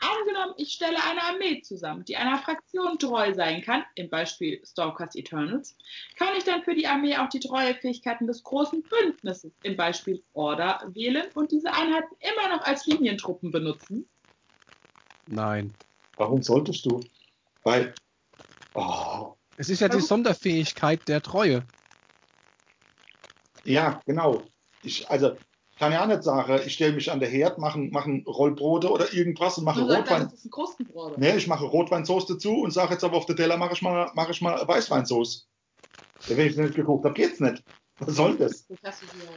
Angenommen, 0.00 0.54
ich 0.56 0.72
stelle 0.72 0.96
eine 1.08 1.22
Armee 1.22 1.60
zusammen, 1.60 2.04
die 2.06 2.16
einer 2.16 2.38
Fraktion 2.38 2.98
treu 2.98 3.32
sein 3.34 3.62
kann, 3.62 3.84
im 3.94 4.08
Beispiel 4.08 4.60
Stormcast 4.64 5.14
Eternals, 5.14 5.76
kann 6.16 6.34
ich 6.36 6.44
dann 6.44 6.62
für 6.64 6.74
die 6.74 6.86
Armee 6.86 7.16
auch 7.16 7.28
die 7.28 7.38
Treuefähigkeiten 7.38 8.26
des 8.26 8.42
großen 8.42 8.82
Bündnisses, 8.88 9.52
im 9.62 9.76
Beispiel 9.76 10.22
Order, 10.32 10.82
wählen 10.94 11.30
und 11.34 11.52
diese 11.52 11.72
Einheiten 11.72 12.14
immer 12.18 12.56
noch 12.56 12.64
als 12.64 12.86
Linientruppen 12.86 13.52
benutzen? 13.52 14.08
Nein. 15.26 15.74
Warum 16.16 16.42
solltest 16.42 16.84
du? 16.86 17.00
Weil, 17.62 17.94
oh, 18.74 19.34
Es 19.56 19.68
ist 19.68 19.80
ja 19.80 19.88
die? 19.88 20.00
Sonderfähigkeit 20.00 21.06
der 21.08 21.22
Treue. 21.22 21.62
ja, 23.64 24.00
genau. 24.06 24.42
Ich, 24.82 25.08
also, 25.10 25.36
kann 25.80 25.92
ja 25.92 26.02
auch 26.02 26.06
nicht 26.06 26.22
sagen, 26.22 26.60
ich 26.66 26.74
stelle 26.74 26.92
mich 26.92 27.10
an 27.10 27.20
der 27.20 27.30
Herd, 27.30 27.58
mache 27.58 27.78
mach 27.78 28.04
ein 28.04 28.22
Rollbrote 28.26 28.90
oder 28.90 29.14
irgendwas 29.14 29.56
und 29.56 29.64
mache 29.64 29.80
Rotwein. 29.80 30.28
das 30.30 30.44
ist 30.44 30.52
ein. 30.54 31.14
Nee, 31.16 31.36
ich 31.36 31.46
mache 31.46 31.64
Rotweinsauce 31.64 32.26
dazu 32.26 32.60
und 32.60 32.70
sage 32.70 32.92
jetzt 32.92 33.02
aber 33.02 33.16
auf 33.16 33.24
der 33.24 33.36
Teller 33.36 33.56
mache 33.56 33.72
ich 33.72 33.80
mal, 33.80 34.10
mache 34.14 34.32
ich 34.32 34.42
mal 34.42 34.68
Weißweinsauce. 34.68 35.48
Wenn 36.26 36.46
ich 36.46 36.56
nicht 36.56 36.74
geguckt 36.74 37.06
habe, 37.06 37.14
geht's 37.14 37.40
nicht. 37.40 37.64
Was 37.98 38.14
soll 38.14 38.36
das? 38.36 38.66
Das 38.66 38.78
hast 38.84 39.02
du 39.02 39.06
hier. 39.06 39.28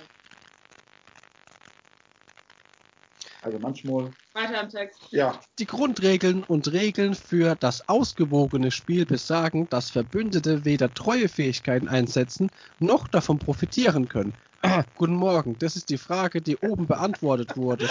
Also 3.44 3.60
manchmal, 3.60 4.12
Weiter 4.34 4.62
im 4.64 4.70
Text. 4.70 5.00
ja, 5.12 5.40
Die 5.60 5.66
Grundregeln 5.66 6.44
und 6.44 6.72
Regeln 6.72 7.14
für 7.14 7.56
das 7.56 7.88
ausgewogene 7.90 8.72
Spiel 8.72 9.06
besagen, 9.06 9.68
dass 9.70 9.90
Verbündete 9.90 10.66
weder 10.66 10.94
Treuefähigkeiten 10.94 11.88
einsetzen, 11.88 12.50
noch 12.80 13.08
davon 13.08 13.40
profitieren 13.40 14.08
können. 14.08 14.34
Ah, 14.62 14.84
guten 14.96 15.16
Morgen, 15.16 15.58
das 15.60 15.76
ist 15.76 15.90
die 15.90 15.98
Frage, 15.98 16.42
die 16.42 16.56
oben 16.58 16.88
beantwortet 16.88 17.58
wurde. 17.58 17.90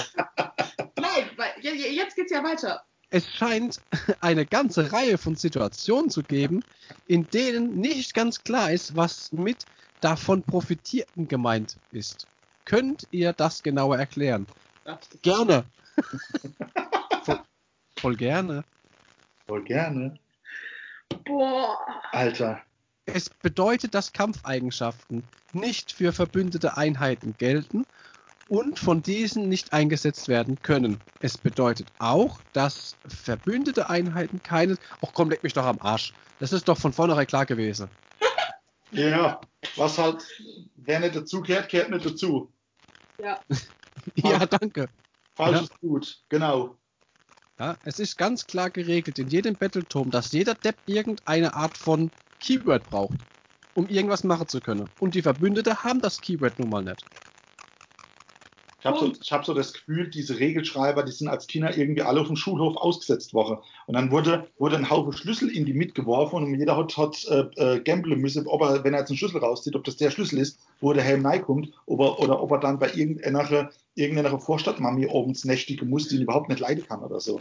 Nein, 0.96 1.30
weil 1.36 1.50
je- 1.60 1.74
je- 1.74 1.94
jetzt 1.94 2.16
geht's 2.16 2.32
ja 2.32 2.42
weiter. 2.42 2.82
Es 3.10 3.26
scheint 3.26 3.78
eine 4.22 4.46
ganze 4.46 4.90
Reihe 4.90 5.18
von 5.18 5.36
Situationen 5.36 6.08
zu 6.08 6.22
geben, 6.22 6.62
in 7.06 7.28
denen 7.28 7.74
nicht 7.78 8.14
ganz 8.14 8.42
klar 8.42 8.72
ist, 8.72 8.96
was 8.96 9.30
mit 9.32 9.66
davon 10.00 10.42
profitierten 10.42 11.28
gemeint 11.28 11.78
ist. 11.90 12.26
Könnt 12.64 13.06
ihr 13.10 13.34
das 13.34 13.62
genauer 13.62 13.98
erklären? 13.98 14.46
Gerne. 15.22 15.64
voll, 17.24 17.40
voll 17.98 18.16
gerne. 18.16 18.64
voll 19.46 19.62
gerne. 19.64 20.18
Boah. 21.24 21.78
Alter, 22.12 22.60
Es 23.06 23.28
bedeutet, 23.28 23.94
dass 23.94 24.12
Kampfeigenschaften 24.12 25.24
nicht 25.52 25.92
für 25.92 26.12
verbündete 26.12 26.76
Einheiten 26.76 27.34
gelten 27.38 27.84
und 28.48 28.78
von 28.78 29.02
diesen 29.02 29.48
nicht 29.48 29.72
eingesetzt 29.72 30.28
werden 30.28 30.60
können. 30.62 31.00
Es 31.20 31.38
bedeutet 31.38 31.88
auch, 31.98 32.40
dass 32.52 32.96
verbündete 33.06 33.88
Einheiten 33.88 34.42
keine. 34.42 34.76
Ach 35.00 35.10
komm, 35.12 35.30
leck 35.30 35.42
mich 35.42 35.52
doch 35.52 35.64
am 35.64 35.78
Arsch. 35.80 36.12
Das 36.38 36.52
ist 36.52 36.68
doch 36.68 36.78
von 36.78 36.92
vornherein 36.92 37.26
klar 37.26 37.46
gewesen. 37.46 37.88
Ja, 38.90 39.40
was 39.76 39.96
halt, 39.96 40.22
wer 40.76 41.00
nicht 41.00 41.16
dazu 41.16 41.40
kehrt, 41.40 41.68
kehrt 41.68 41.90
nicht 41.90 42.04
dazu. 42.04 42.52
Ja. 43.22 43.40
ja, 44.16 44.46
danke. 44.46 44.88
Falsch 45.34 45.56
Ja. 45.56 45.62
ist 45.62 45.80
gut, 45.80 46.24
genau. 46.28 46.76
Ja, 47.58 47.76
es 47.84 47.98
ist 47.98 48.18
ganz 48.18 48.46
klar 48.46 48.70
geregelt 48.70 49.18
in 49.18 49.28
jedem 49.28 49.54
Battletome, 49.54 50.10
dass 50.10 50.32
jeder 50.32 50.54
Depp 50.54 50.76
irgendeine 50.86 51.54
Art 51.54 51.76
von 51.76 52.10
Keyword 52.40 52.88
braucht, 52.88 53.18
um 53.74 53.88
irgendwas 53.88 54.24
machen 54.24 54.48
zu 54.48 54.60
können. 54.60 54.88
Und 54.98 55.14
die 55.14 55.22
Verbündete 55.22 55.84
haben 55.84 56.00
das 56.00 56.20
Keyword 56.20 56.58
nun 56.58 56.70
mal 56.70 56.82
nicht. 56.82 57.04
Ich 58.82 58.86
habe 58.86 58.98
so, 58.98 59.12
ich 59.22 59.30
hab 59.30 59.44
so 59.44 59.54
das 59.54 59.72
Gefühl, 59.72 60.10
diese 60.10 60.40
Regelschreiber, 60.40 61.04
die 61.04 61.12
sind 61.12 61.28
als 61.28 61.46
Kinder 61.46 61.78
irgendwie 61.78 62.02
alle 62.02 62.20
auf 62.20 62.26
dem 62.26 62.34
Schulhof 62.34 62.76
ausgesetzt 62.76 63.32
worden. 63.32 63.58
Und 63.86 63.94
dann 63.94 64.10
wurde, 64.10 64.48
wurde 64.58 64.74
ein 64.74 64.90
Haufen 64.90 65.12
Schlüssel 65.12 65.50
in 65.50 65.64
die 65.64 65.72
mitgeworfen 65.72 66.42
und 66.42 66.58
jeder 66.58 66.76
hat, 66.76 66.96
hat 66.96 67.24
äh, 67.26 67.76
äh, 67.76 67.80
gamblen 67.80 68.20
müssen, 68.20 68.44
ob 68.48 68.60
er, 68.60 68.82
wenn 68.82 68.92
er 68.92 68.98
jetzt 68.98 69.10
einen 69.10 69.18
Schlüssel 69.18 69.38
rauszieht, 69.38 69.76
ob 69.76 69.84
das 69.84 69.98
der 69.98 70.10
Schlüssel 70.10 70.40
ist, 70.40 70.58
wo 70.80 70.92
der 70.92 71.04
Helm 71.04 71.22
kommt, 71.42 71.72
ob 71.86 72.00
er, 72.00 72.18
oder 72.18 72.42
ob 72.42 72.50
er 72.50 72.58
dann 72.58 72.80
bei 72.80 72.92
irgendeiner, 72.92 73.70
irgendeiner 73.94 74.40
Vorstadtmami 74.40 75.06
oben 75.06 75.38
nächtige 75.44 75.84
muss, 75.84 76.08
die 76.08 76.16
ihn 76.16 76.22
überhaupt 76.22 76.48
nicht 76.48 76.58
leiden 76.58 76.84
kann 76.84 77.04
oder 77.04 77.20
so. 77.20 77.40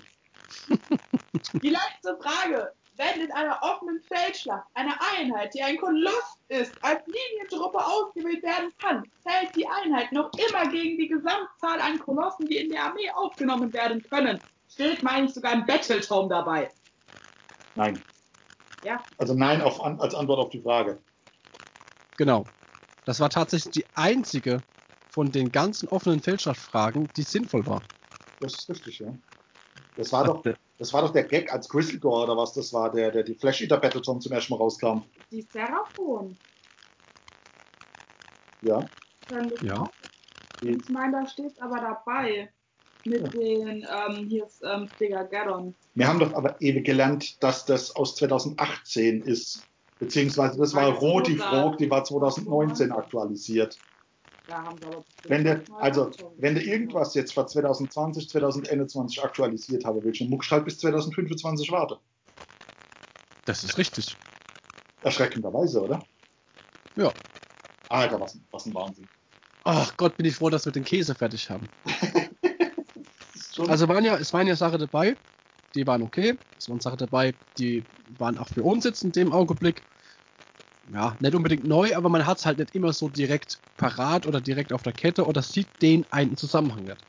Die 0.69 1.69
letzte 1.69 2.19
Frage. 2.21 2.71
Wenn 2.97 3.21
in 3.21 3.31
einer 3.31 3.57
offenen 3.61 4.01
Feldschlacht 4.01 4.67
eine 4.73 4.93
Einheit, 5.17 5.53
die 5.53 5.63
ein 5.63 5.77
Koloss 5.77 6.37
ist, 6.49 6.73
als 6.81 7.01
Linientruppe 7.07 7.79
ausgewählt 7.79 8.43
werden 8.43 8.71
kann, 8.79 9.03
zählt 9.23 9.55
die 9.55 9.65
Einheit 9.67 10.11
noch 10.11 10.29
immer 10.33 10.69
gegen 10.69 10.97
die 10.97 11.07
Gesamtzahl 11.07 11.79
an 11.79 11.99
Kolossen, 11.99 12.47
die 12.47 12.57
in 12.57 12.69
der 12.69 12.83
Armee 12.83 13.09
aufgenommen 13.11 13.71
werden 13.73 14.03
können. 14.03 14.39
Steht, 14.69 15.03
meine 15.03 15.27
ich, 15.27 15.33
sogar 15.33 15.53
ein 15.53 15.65
Battletome 15.65 16.29
dabei. 16.29 16.69
Nein. 17.75 18.01
Ja. 18.83 19.03
Also 19.17 19.33
nein 19.33 19.61
auf, 19.61 19.81
als 19.81 20.13
Antwort 20.13 20.39
auf 20.39 20.49
die 20.49 20.61
Frage. 20.61 20.99
Genau. 22.17 22.45
Das 23.05 23.19
war 23.19 23.29
tatsächlich 23.29 23.71
die 23.73 23.85
einzige 23.95 24.61
von 25.09 25.31
den 25.31 25.51
ganzen 25.51 25.89
offenen 25.89 26.21
Feldschlachtfragen, 26.21 27.09
die 27.15 27.23
sinnvoll 27.23 27.65
war. 27.65 27.81
Das 28.39 28.53
ist 28.53 28.69
richtig, 28.69 28.99
ja. 28.99 29.13
Das 29.97 30.11
war 30.11 30.23
doch, 30.23 30.43
das 30.81 30.91
war 30.93 31.03
doch 31.03 31.11
der 31.13 31.25
Gag 31.25 31.53
als 31.53 31.69
Grizzlygore 31.69 32.23
oder 32.23 32.35
was 32.35 32.53
das 32.53 32.73
war, 32.73 32.91
der, 32.91 33.11
der 33.11 33.21
die 33.21 33.35
Flash 33.35 33.61
Eater 33.61 33.77
Battletome 33.77 34.19
zum 34.19 34.31
ersten 34.31 34.51
Mal 34.51 34.57
rauskam. 34.57 35.03
Die 35.29 35.43
Seraphon. 35.43 36.35
Ja. 38.61 38.89
Ja. 39.61 39.91
Ich 40.61 40.89
meine, 40.89 41.11
da 41.21 41.27
steht 41.27 41.61
aber 41.61 41.79
dabei. 41.79 42.51
Mit 43.03 43.31
den, 43.31 43.85
ähm, 43.87 44.27
hier 44.27 44.45
ist 44.45 44.63
ähm, 44.63 44.87
Stegageddon. 44.95 45.75
Wir 45.93 46.07
haben 46.07 46.17
doch 46.19 46.33
aber 46.33 46.59
ewig 46.61 46.83
gelernt, 46.83 47.43
dass 47.43 47.65
das 47.65 47.95
aus 47.95 48.15
2018 48.15 49.21
ist. 49.21 49.67
Beziehungsweise 49.99 50.57
das 50.57 50.73
war 50.73 50.89
Roti 50.89 51.33
Rosa- 51.33 51.49
Frog, 51.49 51.77
die 51.77 51.91
war 51.91 52.03
2019 52.03 52.91
aktualisiert. 52.91 53.79
Wenn 55.23 55.43
der, 55.43 55.63
also, 55.79 56.11
wenn 56.37 56.55
du 56.55 56.61
irgendwas 56.61 57.13
jetzt 57.13 57.33
für 57.33 57.45
2020, 57.45 58.29
2021 58.29 59.23
aktualisiert 59.23 59.85
habe, 59.85 60.03
willst 60.03 60.19
du 60.19 60.25
muckst 60.25 60.51
halt 60.51 60.65
bis 60.65 60.79
2025 60.79 61.71
warten. 61.71 61.95
Das 63.45 63.63
ist 63.63 63.77
richtig. 63.77 64.15
Erschreckenderweise, 65.03 65.81
oder? 65.81 66.03
Ja. 66.95 67.11
Alter, 67.89 68.19
was, 68.19 68.37
was 68.51 68.65
ein 68.65 68.73
Wahnsinn. 68.73 69.07
Ach 69.63 69.95
Gott, 69.97 70.17
bin 70.17 70.25
ich 70.25 70.35
froh, 70.35 70.49
dass 70.49 70.65
wir 70.65 70.71
den 70.71 70.83
Käse 70.83 71.15
fertig 71.15 71.49
haben. 71.49 71.67
Also 73.67 73.87
waren 73.87 74.03
ja, 74.03 74.17
es 74.17 74.33
waren 74.33 74.47
ja 74.47 74.55
Sachen 74.55 74.79
dabei, 74.79 75.17
die 75.75 75.85
waren 75.85 76.01
okay. 76.01 76.37
Es 76.57 76.69
waren 76.69 76.79
Sachen 76.79 76.97
dabei, 76.97 77.35
die 77.57 77.85
waren 78.17 78.37
auch 78.37 78.47
für 78.47 78.63
uns 78.63 78.85
jetzt 78.85 79.03
in 79.03 79.11
dem 79.11 79.33
Augenblick. 79.33 79.83
Ja, 80.93 81.15
nicht 81.19 81.35
unbedingt 81.35 81.63
neu, 81.63 81.95
aber 81.95 82.09
man 82.09 82.25
hat 82.25 82.39
es 82.39 82.45
halt 82.45 82.57
nicht 82.57 82.75
immer 82.75 82.91
so 82.91 83.07
direkt 83.07 83.61
parat 83.77 84.27
oder 84.27 84.41
direkt 84.41 84.73
auf 84.73 84.83
der 84.83 84.93
Kette 84.93 85.25
oder 85.25 85.41
sieht 85.41 85.81
den 85.81 86.05
einen 86.11 86.35
Zusammenhang 86.35 86.83
nicht. 86.83 87.05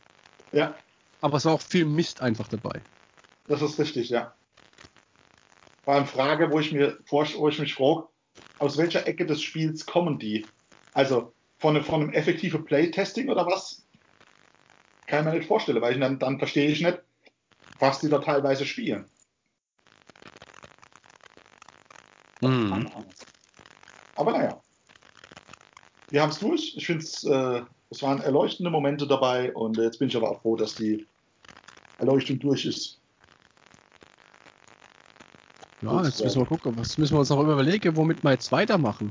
ja, 0.52 0.76
Aber 1.20 1.36
es 1.38 1.44
war 1.44 1.54
auch 1.54 1.62
viel 1.62 1.84
Mist 1.84 2.20
einfach 2.20 2.48
dabei. 2.48 2.82
das 3.48 3.60
ist 3.62 3.78
richtig, 3.78 4.10
ja. 4.10 4.34
War 5.84 5.96
eine 5.96 6.06
Frage, 6.06 6.50
wo 6.52 6.60
ich, 6.60 6.72
mir, 6.72 6.98
wo 7.08 7.22
ich 7.48 7.58
mich 7.58 7.74
frage, 7.74 8.06
aus 8.58 8.78
welcher 8.78 9.06
Ecke 9.08 9.26
des 9.26 9.42
Spiels 9.42 9.84
kommen 9.84 10.18
die? 10.20 10.48
Also 10.92 11.34
von, 11.58 11.74
einem- 11.74 11.84
von 11.84 12.02
einem 12.02 12.12
effektiven 12.12 12.64
Playtesting 12.64 13.28
oder 13.30 13.46
was? 13.46 13.84
Kann 15.06 15.20
ich 15.26 15.32
mir 15.32 15.38
nicht 15.38 15.48
vorstellen, 15.48 15.80
weil 15.82 15.94
ich 15.94 16.00
dann, 16.00 16.18
dann 16.20 16.38
verstehe 16.38 16.70
ich 16.70 16.80
nicht, 16.80 17.00
was 17.78 18.00
die 18.00 18.08
da 18.08 18.20
teilweise 18.20 18.64
spielen. 18.66 19.10
Mhm. 22.40 22.86
Aber 24.16 24.32
naja. 24.32 24.60
Wir 26.10 26.22
haben 26.22 26.30
es 26.30 26.38
durch. 26.38 26.74
Ich 26.76 26.86
finde 26.86 27.04
es, 27.04 27.24
äh, 27.24 27.62
es 27.90 28.02
waren 28.02 28.20
erleuchtende 28.20 28.70
Momente 28.70 29.06
dabei 29.06 29.52
und 29.54 29.76
jetzt 29.78 29.98
bin 29.98 30.08
ich 30.08 30.16
aber 30.16 30.30
auch 30.30 30.42
froh, 30.42 30.56
dass 30.56 30.74
die 30.74 31.06
Erleuchtung 31.98 32.38
durch 32.38 32.66
ist. 32.66 32.98
Ja, 35.82 36.04
jetzt 36.04 36.22
müssen 36.22 36.40
wir 36.40 36.46
gucken, 36.46 36.76
was 36.76 36.96
müssen 36.96 37.14
wir 37.14 37.20
uns 37.20 37.30
noch 37.30 37.40
überlegen, 37.40 37.96
womit 37.96 38.22
wir 38.22 38.30
jetzt 38.30 38.52
weitermachen. 38.52 39.10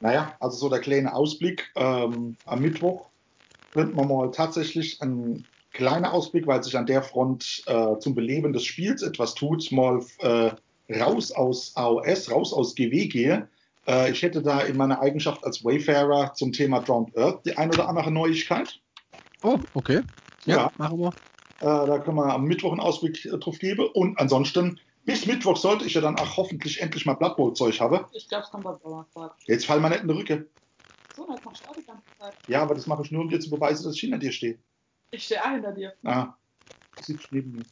Naja, 0.00 0.36
also 0.40 0.56
so 0.56 0.68
der 0.68 0.80
kleine 0.80 1.14
Ausblick. 1.14 1.70
Ähm, 1.76 2.36
am 2.44 2.60
Mittwoch 2.60 3.06
könnten 3.72 3.96
wir 3.96 4.04
mal 4.04 4.30
tatsächlich 4.30 5.00
ein 5.00 5.44
kleiner 5.72 6.12
Ausblick, 6.12 6.46
weil 6.46 6.62
sich 6.62 6.76
an 6.76 6.86
der 6.86 7.02
Front 7.02 7.62
äh, 7.66 7.98
zum 7.98 8.14
Beleben 8.14 8.52
des 8.52 8.64
Spiels 8.64 9.02
etwas 9.02 9.34
tut, 9.34 9.70
mal 9.70 10.00
äh, 10.18 10.50
raus 10.90 11.32
aus 11.32 11.76
AOS, 11.76 12.30
raus 12.30 12.52
aus 12.52 12.74
GW 12.74 13.06
gehe. 13.08 13.48
Äh, 13.86 14.10
ich 14.10 14.22
hätte 14.22 14.42
da 14.42 14.60
in 14.60 14.76
meiner 14.76 15.00
Eigenschaft 15.00 15.44
als 15.44 15.64
Wayfarer 15.64 16.34
zum 16.34 16.52
Thema 16.52 16.80
Drowned 16.80 17.16
Earth 17.16 17.44
die 17.46 17.56
ein 17.56 17.70
oder 17.70 17.88
andere 17.88 18.10
Neuigkeit. 18.10 18.80
Oh, 19.42 19.60
okay. 19.74 20.02
Ja, 20.44 20.56
Ja. 20.56 20.72
machen 20.76 20.98
wir. 20.98 21.14
Äh, 21.60 21.64
da 21.86 21.98
können 21.98 22.16
wir 22.16 22.32
am 22.32 22.44
Mittwoch 22.44 22.70
einen 22.70 22.80
Ausblick 22.80 23.24
äh, 23.24 23.36
drauf 23.38 23.58
geben. 23.58 23.88
Und 23.94 24.18
ansonsten, 24.18 24.78
bis 25.04 25.26
Mittwoch 25.26 25.56
sollte 25.56 25.84
ich 25.86 25.94
ja 25.94 26.00
dann 26.00 26.16
auch 26.16 26.36
hoffentlich 26.36 26.80
endlich 26.80 27.04
mal 27.06 27.14
Blood 27.14 27.36
Bowl 27.36 27.52
Zeug 27.54 27.80
haben. 27.80 28.04
Ich 28.12 28.28
glaube, 28.28 28.44
es 28.44 28.50
kommt 28.50 28.66
am 28.66 28.78
Donnerstag. 28.82 29.36
Jetzt 29.46 29.66
fallen 29.66 29.82
wir 29.82 29.88
nicht 29.90 30.02
in 30.02 30.08
die 30.08 30.14
Rücke. 30.14 30.48
So, 31.10 31.26
das 31.26 31.42
machst 31.42 31.62
du 31.64 31.66
auch 31.68 31.74
die 31.74 31.84
ganze 31.84 32.04
Zeit. 32.18 32.34
Ja, 32.46 32.62
aber 32.62 32.74
das 32.74 32.86
mache 32.86 33.02
ich 33.02 33.10
nur, 33.10 33.22
um 33.22 33.28
dir 33.28 33.40
zu 33.40 33.50
beweisen, 33.50 33.84
dass 33.84 33.94
ich 33.94 34.00
hinter 34.02 34.18
dir 34.18 34.30
stehe. 34.30 34.58
Ich 35.10 35.24
stehe 35.24 35.42
auch 35.44 35.50
hinter 35.50 35.72
dir. 35.72 35.94
Ah, 36.04 36.34
du 36.96 37.02
sitzt 37.02 37.32
neben 37.32 37.50
mir. 37.52 37.64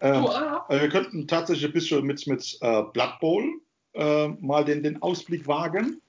Ähm, 0.00 0.26
also 0.26 0.82
wir 0.82 0.88
könnten 0.88 1.28
tatsächlich 1.28 1.66
ein 1.66 1.72
bisschen 1.72 2.06
mit, 2.06 2.26
mit 2.26 2.58
äh, 2.60 2.82
Blood 2.92 3.20
Bowl 3.20 3.60
äh, 3.94 4.28
mal 4.28 4.64
den, 4.64 4.82
den 4.82 5.02
Ausblick 5.02 5.46
wagen. 5.46 6.00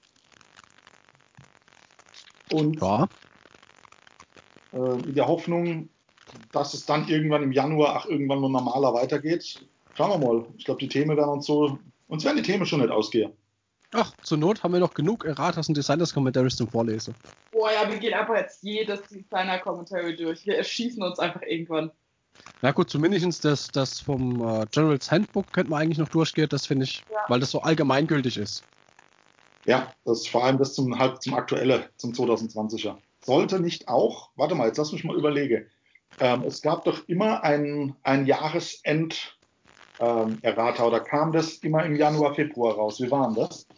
Und 2.50 2.80
Ja. 2.80 3.08
äh, 4.72 4.76
in 4.76 5.14
der 5.14 5.26
Hoffnung, 5.28 5.88
dass 6.52 6.74
es 6.74 6.86
dann 6.86 7.08
irgendwann 7.08 7.42
im 7.42 7.52
Januar, 7.52 7.96
ach, 7.96 8.06
irgendwann 8.06 8.40
nur 8.40 8.50
normaler 8.50 8.94
weitergeht. 8.94 9.66
Schauen 9.94 10.10
wir 10.10 10.26
mal. 10.26 10.46
Ich 10.56 10.64
glaube, 10.64 10.80
die 10.80 10.88
Themen 10.88 11.16
werden 11.16 11.30
uns 11.30 11.46
so, 11.46 11.78
uns 12.08 12.24
werden 12.24 12.38
die 12.38 12.42
Themen 12.42 12.64
schon 12.64 12.80
nicht 12.80 12.90
ausgehen. 12.90 13.32
Ach, 13.92 14.14
zur 14.22 14.38
Not 14.38 14.62
haben 14.62 14.72
wir 14.72 14.80
noch 14.80 14.94
genug 14.94 15.26
Erratas 15.26 15.68
und 15.68 15.76
Designers 15.76 16.14
Commentaries 16.14 16.56
zum 16.56 16.68
Vorlesen. 16.68 17.14
Boah, 17.50 17.70
ja, 17.70 17.90
wir 17.90 17.98
gehen 17.98 18.14
einfach 18.14 18.36
jetzt 18.36 18.62
jedes 18.62 19.02
kleiner 19.28 19.58
Commentary 19.58 20.16
durch. 20.16 20.46
Wir 20.46 20.56
erschießen 20.56 21.02
uns 21.02 21.18
einfach 21.18 21.42
irgendwann. 21.42 21.90
Na 22.60 22.70
gut, 22.70 22.90
zumindest 22.90 23.44
das, 23.44 23.70
das 23.72 24.00
vom 24.00 24.40
äh, 24.40 24.66
General's 24.70 25.10
Handbook 25.10 25.52
könnte 25.52 25.70
man 25.70 25.82
eigentlich 25.82 25.98
noch 25.98 26.08
durchgehen, 26.08 26.48
das 26.48 26.66
finde 26.66 26.84
ich, 26.84 27.04
Ja. 27.10 27.16
weil 27.28 27.40
das 27.40 27.50
so 27.50 27.60
allgemeingültig 27.60 28.36
ist. 28.36 28.64
Ja, 29.64 29.94
das 30.04 30.20
ist 30.20 30.28
vor 30.28 30.44
allem 30.44 30.58
das 30.58 30.74
zum, 30.74 30.98
halt 30.98 31.22
zum 31.22 31.34
Aktuelle, 31.34 31.90
zum 31.96 32.12
2020er. 32.12 32.98
Sollte 33.24 33.60
nicht 33.60 33.88
auch, 33.88 34.30
warte 34.36 34.54
mal, 34.54 34.66
jetzt 34.66 34.78
lass 34.78 34.92
mich 34.92 35.04
mal 35.04 35.16
überlegen. 35.16 35.68
Ähm, 36.20 36.42
es 36.44 36.62
gab 36.62 36.84
doch 36.84 37.06
immer 37.08 37.42
ein, 37.44 37.94
ein 38.02 38.26
Jahresend 38.26 39.38
ähm, 39.98 40.38
Errata 40.42 40.84
oder 40.84 41.00
kam 41.00 41.32
das 41.32 41.58
immer 41.58 41.84
im 41.84 41.96
Januar, 41.96 42.34
Februar 42.34 42.74
raus? 42.74 43.00
Wie 43.00 43.10
war 43.10 43.28
denn 43.28 43.36
das? 43.36 43.68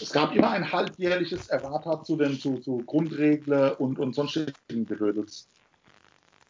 Es 0.00 0.12
gab 0.12 0.34
immer 0.34 0.50
ein 0.50 0.70
halbjährliches 0.70 1.48
Errata 1.48 2.02
zu 2.02 2.16
den 2.16 2.38
zu, 2.38 2.58
zu 2.58 2.84
Grundregeln 2.84 3.72
und, 3.76 3.98
und 3.98 4.14
sonstigen 4.14 4.86
Gerödels. 4.86 5.48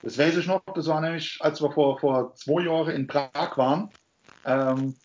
Das 0.08 0.16
weiß 0.16 0.38
ich 0.38 0.46
noch, 0.46 0.62
das 0.74 0.86
war 0.86 1.02
nämlich, 1.02 1.36
als 1.40 1.60
wir 1.60 1.70
vor, 1.70 1.98
vor 1.98 2.34
zwei 2.34 2.62
Jahren 2.62 2.94
in 2.94 3.06
Prag 3.06 3.58
waren, 3.58 3.90
ähm, 4.46 4.96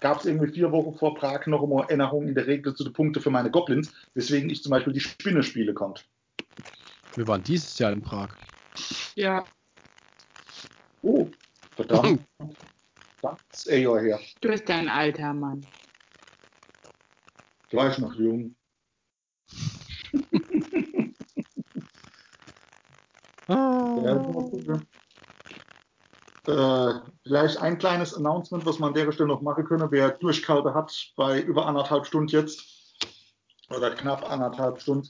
gab 0.00 0.20
es 0.20 0.26
irgendwie 0.26 0.52
vier 0.52 0.70
Wochen 0.70 0.96
vor 0.96 1.16
Prag 1.16 1.48
noch 1.48 1.64
eine 1.64 1.82
Erinnerung 1.82 2.28
in 2.28 2.36
der 2.36 2.46
Regel 2.46 2.72
zu 2.72 2.84
den 2.84 2.92
Punkten 2.92 3.20
für 3.20 3.30
meine 3.30 3.50
Goblins, 3.50 3.92
weswegen 4.14 4.48
ich 4.48 4.62
zum 4.62 4.70
Beispiel 4.70 4.92
die 4.92 5.00
Spinne 5.00 5.42
spielen 5.42 5.74
konnte. 5.74 6.04
Wir 7.16 7.26
waren 7.26 7.42
dieses 7.42 7.76
Jahr 7.80 7.90
in 7.90 8.00
Prag. 8.00 8.28
Ja. 9.16 9.44
Oh, 11.02 11.28
verdammt. 11.74 12.24
Das 13.20 13.38
ist 13.54 13.70
eh 13.72 13.82
Jahr 13.82 14.00
her. 14.00 14.20
Du 14.40 14.50
bist 14.50 14.70
ein 14.70 14.88
alter 14.88 15.34
Mann. 15.34 15.66
Gleich 17.70 17.98
noch 17.98 18.14
jung. 18.14 18.54
Ah. 20.30 20.44
Ja, 20.44 21.74
mal 21.74 21.74
gucken. 21.74 21.86
Äh, 26.46 27.00
vielleicht 27.24 27.58
ein 27.58 27.78
kleines 27.78 28.14
Announcement, 28.14 28.64
was 28.64 28.78
man 28.78 28.88
an 28.88 28.94
der 28.94 29.12
Stelle 29.12 29.28
noch 29.28 29.42
machen 29.42 29.64
könnte, 29.64 29.88
wer 29.90 30.10
Durchkalte 30.10 30.74
hat 30.74 31.12
bei 31.16 31.40
über 31.40 31.66
anderthalb 31.66 32.06
Stunden 32.06 32.28
jetzt 32.28 32.78
oder 33.74 33.90
knapp 33.90 34.30
anderthalb 34.30 34.80
Stunden. 34.80 35.08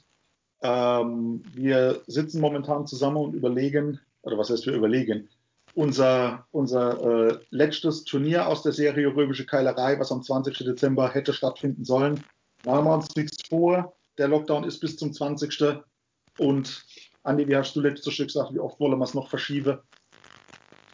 Ähm, 0.61 1.43
wir 1.53 2.01
sitzen 2.07 2.41
momentan 2.41 2.87
zusammen 2.87 3.17
und 3.17 3.33
überlegen, 3.33 3.99
oder 4.23 4.37
was 4.37 4.49
heißt 4.49 4.65
wir 4.65 4.73
überlegen, 4.73 5.29
unser, 5.75 6.45
unser 6.51 7.01
äh, 7.29 7.39
letztes 7.51 8.03
Turnier 8.03 8.47
aus 8.47 8.63
der 8.63 8.73
Serie 8.73 9.15
Römische 9.15 9.45
Keilerei, 9.45 9.97
was 9.99 10.11
am 10.11 10.21
20. 10.21 10.57
Dezember 10.57 11.09
hätte 11.09 11.33
stattfinden 11.33 11.85
sollen. 11.85 12.23
Machen 12.65 12.85
wir 12.85 12.93
uns 12.93 13.15
nichts 13.15 13.47
vor. 13.47 13.95
Der 14.17 14.27
Lockdown 14.27 14.65
ist 14.65 14.79
bis 14.79 14.97
zum 14.97 15.13
20. 15.13 15.79
Und 16.37 16.85
Andi, 17.23 17.47
wie 17.47 17.55
hast 17.55 17.75
du 17.75 17.81
letztes 17.81 18.13
Stück 18.13 18.27
gesagt, 18.27 18.53
wie 18.53 18.59
oft 18.59 18.79
wollen 18.79 18.97
wir 18.97 19.03
es 19.03 19.13
noch 19.13 19.29
verschieben? 19.29 19.79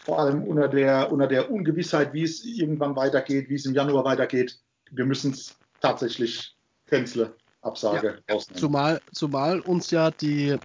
Vor 0.03 0.19
allem 0.19 0.43
unter 0.43 0.68
der, 0.68 1.11
unter 1.11 1.27
der 1.27 1.52
Ungewissheit, 1.52 2.14
wie 2.14 2.23
es 2.23 2.45
irgendwann 2.45 2.95
weitergeht, 2.95 3.49
wie 3.49 3.56
es 3.56 3.65
im 3.65 3.73
Januar 3.73 4.06
weitergeht. 4.06 4.60
Wir 4.91 5.06
müssen 5.06 5.31
es 5.31 5.60
tatsächlich 5.80 6.56
canceln, 6.85 7.34
Absage 7.61 8.23
rausnehmen. 8.30 8.60
Zumal, 8.60 9.02
zumal 9.11 9.61
uns 9.61 9.89
ja 9.91 10.11
die, 10.11 10.57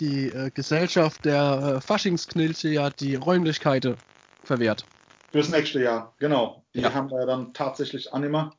die 0.00 0.30
äh, 0.30 0.50
Gesellschaft 0.50 1.24
der 1.24 1.76
äh, 1.76 1.80
Faschingsknilche 1.80 2.68
ja 2.68 2.90
die 2.90 3.14
Räumlichkeiten 3.14 3.96
verwehrt. 4.42 4.86
Fürs 5.30 5.50
nächste 5.50 5.80
Jahr, 5.80 6.14
genau. 6.18 6.64
Die 6.74 6.80
Ja. 6.80 6.92
haben 6.92 7.10
wir 7.10 7.26
dann 7.26 7.52
tatsächlich 7.54 8.12
anima. 8.12 8.52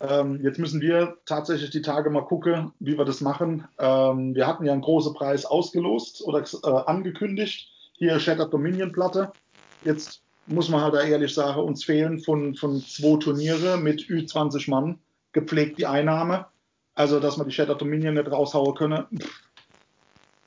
Ähm, 0.00 0.40
jetzt 0.42 0.58
müssen 0.58 0.80
wir 0.80 1.16
tatsächlich 1.24 1.70
die 1.70 1.82
Tage 1.82 2.10
mal 2.10 2.24
gucken, 2.24 2.72
wie 2.80 2.98
wir 2.98 3.04
das 3.04 3.20
machen. 3.20 3.66
Ähm, 3.78 4.34
wir 4.34 4.46
hatten 4.46 4.64
ja 4.64 4.72
einen 4.72 4.82
großen 4.82 5.14
Preis 5.14 5.46
ausgelost 5.46 6.22
oder 6.22 6.40
äh, 6.40 6.68
angekündigt. 6.86 7.68
Hier 7.94 8.20
Shattered 8.20 8.52
Dominion 8.52 8.92
Platte. 8.92 9.32
Jetzt 9.84 10.22
muss 10.46 10.68
man 10.68 10.82
halt 10.82 10.94
da 10.94 11.02
ehrlich 11.02 11.32
sagen, 11.32 11.60
uns 11.60 11.84
fehlen 11.84 12.20
von, 12.20 12.54
von 12.54 12.80
zwei 12.82 13.18
Turniere 13.18 13.78
mit 13.78 14.02
Ü20 14.02 14.68
Mann 14.70 14.98
gepflegt 15.32 15.78
die 15.78 15.86
Einnahme. 15.86 16.46
Also, 16.94 17.18
dass 17.18 17.36
man 17.36 17.48
die 17.48 17.54
Shattered 17.54 17.80
Dominion 17.80 18.14
nicht 18.14 18.30
raushauen. 18.30 19.06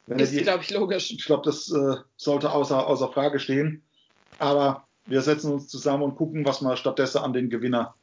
Wenn 0.05 0.19
Ist, 0.19 0.37
glaube 0.37 0.63
ich, 0.63 0.71
logisch. 0.71 1.11
ich 1.11 1.25
glaube, 1.25 1.43
das 1.45 1.71
äh, 1.71 1.95
sollte 2.17 2.51
außer, 2.51 2.87
außer 2.87 3.11
Frage 3.11 3.39
stehen. 3.39 3.83
Aber 4.37 4.87
wir 5.05 5.21
setzen 5.21 5.51
uns 5.53 5.67
zusammen 5.67 6.03
und 6.03 6.15
gucken, 6.15 6.45
was 6.45 6.61
wir 6.61 6.75
stattdessen 6.75 7.19
an 7.19 7.33
den 7.33 7.49
Gewinner 7.49 7.95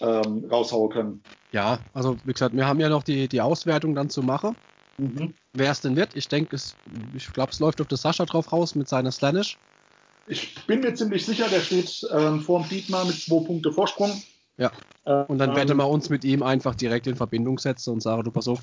ähm, 0.00 0.44
raushauen 0.50 0.90
können. 0.90 1.22
Ja, 1.52 1.78
also 1.94 2.16
wie 2.24 2.32
gesagt, 2.32 2.54
wir 2.54 2.66
haben 2.66 2.80
ja 2.80 2.88
noch 2.88 3.02
die, 3.02 3.28
die 3.28 3.40
Auswertung 3.40 3.94
dann 3.94 4.08
zu 4.08 4.22
machen. 4.22 4.56
Mhm. 4.98 5.34
Wer 5.52 5.70
es 5.72 5.80
denn 5.80 5.96
wird, 5.96 6.14
ich 6.14 6.28
denke, 6.28 6.56
es, 6.56 6.74
ich 7.14 7.32
glaube, 7.32 7.50
es 7.50 7.58
läuft 7.58 7.80
auf 7.80 7.88
das 7.88 8.02
Sascha 8.02 8.24
drauf 8.24 8.52
raus 8.52 8.74
mit 8.74 8.88
seiner 8.88 9.10
Slanish. 9.10 9.58
Ich 10.26 10.54
bin 10.66 10.80
mir 10.80 10.94
ziemlich 10.94 11.26
sicher, 11.26 11.48
der 11.48 11.60
steht 11.60 12.06
ähm, 12.12 12.40
vor 12.40 12.60
dem 12.60 12.68
Dietmar 12.68 13.04
mit 13.04 13.20
zwei 13.20 13.44
Punkte 13.44 13.72
Vorsprung. 13.72 14.22
Ja. 14.58 14.70
Und 15.04 15.38
dann 15.38 15.50
ähm, 15.50 15.56
werden 15.56 15.76
wir 15.76 15.88
uns 15.88 16.08
mit 16.08 16.24
ihm 16.24 16.42
einfach 16.42 16.74
direkt 16.74 17.06
in 17.08 17.16
Verbindung 17.16 17.58
setzen 17.58 17.94
und 17.94 18.00
sagen, 18.00 18.22
du 18.22 18.30
pass 18.30 18.46
auf, 18.46 18.60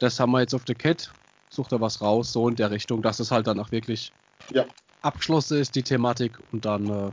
das 0.00 0.18
haben 0.18 0.32
wir 0.32 0.40
jetzt 0.40 0.54
auf 0.54 0.64
der 0.64 0.74
Cat, 0.74 1.12
such 1.50 1.68
da 1.68 1.80
was 1.80 2.00
raus, 2.00 2.32
so 2.32 2.48
in 2.48 2.56
der 2.56 2.70
Richtung, 2.70 3.02
dass 3.02 3.20
es 3.20 3.30
halt 3.30 3.46
dann 3.46 3.60
auch 3.60 3.70
wirklich 3.70 4.10
Ja. 4.50 4.64
abgeschlossen 5.02 5.58
ist, 5.58 5.76
die 5.76 5.82
Thematik. 5.82 6.38
Und 6.50 6.64
dann 6.64 6.86
äh, 6.86 7.10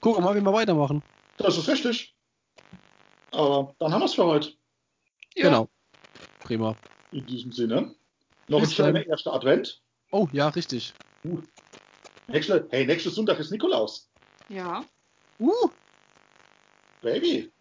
gucken 0.00 0.24
wir 0.24 0.28
mal, 0.28 0.34
wie 0.34 0.40
wir 0.40 0.52
weitermachen. 0.52 1.02
Das 1.38 1.56
ist 1.56 1.68
richtig. 1.68 2.14
Aber 3.32 3.74
dann 3.78 3.92
haben 3.92 4.00
wir 4.00 4.06
es 4.06 4.14
für 4.14 4.24
heute. 4.24 4.50
Ja. 5.34 5.44
Genau. 5.44 5.68
Prima. 6.40 6.76
In 7.12 7.26
diesem 7.26 7.52
Sinne. 7.52 7.94
Noch 8.48 8.60
ein 8.62 8.70
schöner 8.70 8.92
dann. 8.92 9.02
erster 9.02 9.32
Advent. 9.34 9.82
Oh, 10.12 10.28
ja, 10.32 10.48
richtig. 10.48 10.94
Nächste, 12.28 12.66
hey, 12.70 12.86
nächsten 12.86 13.10
Sonntag 13.10 13.38
ist 13.38 13.50
Nikolaus. 13.50 14.08
Ja. 14.48 14.84
Uh, 15.38 15.68
Baby. 17.02 17.52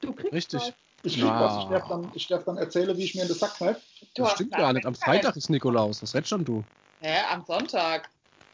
Du 0.00 0.12
kriegst 0.12 0.32
richtig. 0.32 0.60
was. 0.60 0.72
Ich 1.02 1.14
krieg 1.14 1.24
Na. 1.24 1.40
was. 1.40 1.64
Ich 1.64 1.70
darf, 1.70 1.88
dann, 1.88 2.10
ich 2.14 2.26
darf 2.26 2.44
dann 2.44 2.56
erzählen, 2.58 2.96
wie 2.96 3.04
ich 3.04 3.14
mir 3.14 3.22
in 3.22 3.28
den 3.28 3.36
Sack 3.36 3.56
kneife. 3.56 3.80
Du 4.14 4.22
Das 4.22 4.28
hast 4.28 4.34
stimmt 4.36 4.52
gar 4.52 4.72
nicht. 4.72 4.86
Am. 4.86 4.94
Freitag 4.94 5.36
ist 5.36 5.48
Nikolaus. 5.48 6.02
Was 6.02 6.14
redest 6.14 6.30
schon 6.30 6.44
du? 6.44 6.62
Hä, 7.00 7.18
am 7.30 7.44
Sonntag. 7.44 8.10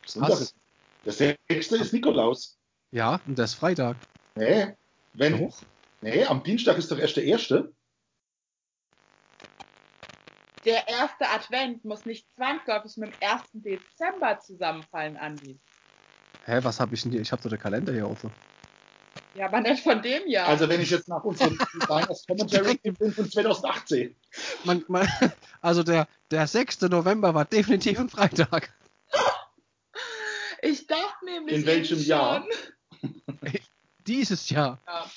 Sonntag 0.06 0.40
ist, 0.40 0.54
der 1.04 1.12
sechste 1.12 1.76
ist 1.76 1.92
Nikolaus. 1.92 2.56
Ja, 2.90 3.20
und 3.26 3.36
der 3.36 3.46
ist 3.46 3.54
Freitag. 3.54 3.96
Nee. 4.36 4.74
Wenn, 5.12 5.46
Doch. 5.46 5.62
nee, 6.00 6.24
am 6.24 6.42
Dienstag 6.42 6.76
ist 6.76 6.90
doch 6.90 6.98
erst 6.98 7.16
der 7.16 7.24
erste. 7.24 7.72
Der 10.64 10.88
erste 10.88 11.28
Advent 11.28 11.84
muss 11.84 12.04
nicht 12.04 12.26
zwangsläufig 12.34 12.96
mit 12.96 13.12
dem 13.12 13.28
1. 13.28 13.42
Dezember 13.52 14.40
zusammenfallen, 14.40 15.16
Andi. 15.16 15.60
Hä, 16.46 16.58
was 16.62 16.80
habe 16.80 16.94
ich 16.94 17.02
denn 17.02 17.12
hier? 17.12 17.20
Ich 17.20 17.32
habe 17.32 17.42
doch 17.42 17.50
den 17.50 17.58
Kalender 17.58 17.92
hier 17.92 18.08
offen. 18.08 18.30
Ja, 19.34 19.46
aber 19.46 19.60
nicht 19.60 19.82
von 19.82 20.00
dem 20.00 20.26
Jahr. 20.26 20.48
Also 20.48 20.68
wenn 20.68 20.80
ich 20.80 20.90
jetzt 20.90 21.08
nach 21.08 21.22
unserem 21.22 21.58
Designers 21.74 22.26
Commentary 22.26 22.76
bin 22.82 23.12
von 23.12 23.30
2018. 23.30 24.16
Man, 24.64 24.84
man, 24.88 25.08
also 25.60 25.82
der, 25.82 26.08
der 26.30 26.46
6. 26.46 26.82
November 26.82 27.34
war 27.34 27.44
definitiv 27.44 27.98
ein 27.98 28.08
Freitag. 28.08 28.72
ich 30.62 30.86
dachte 30.86 31.24
nämlich. 31.24 31.56
In 31.56 31.66
welchem 31.66 32.00
Jahr? 32.00 32.42
schon. 33.00 33.40
Dieses 34.06 34.50
Jahr. 34.50 34.78
Ja. 34.86 35.10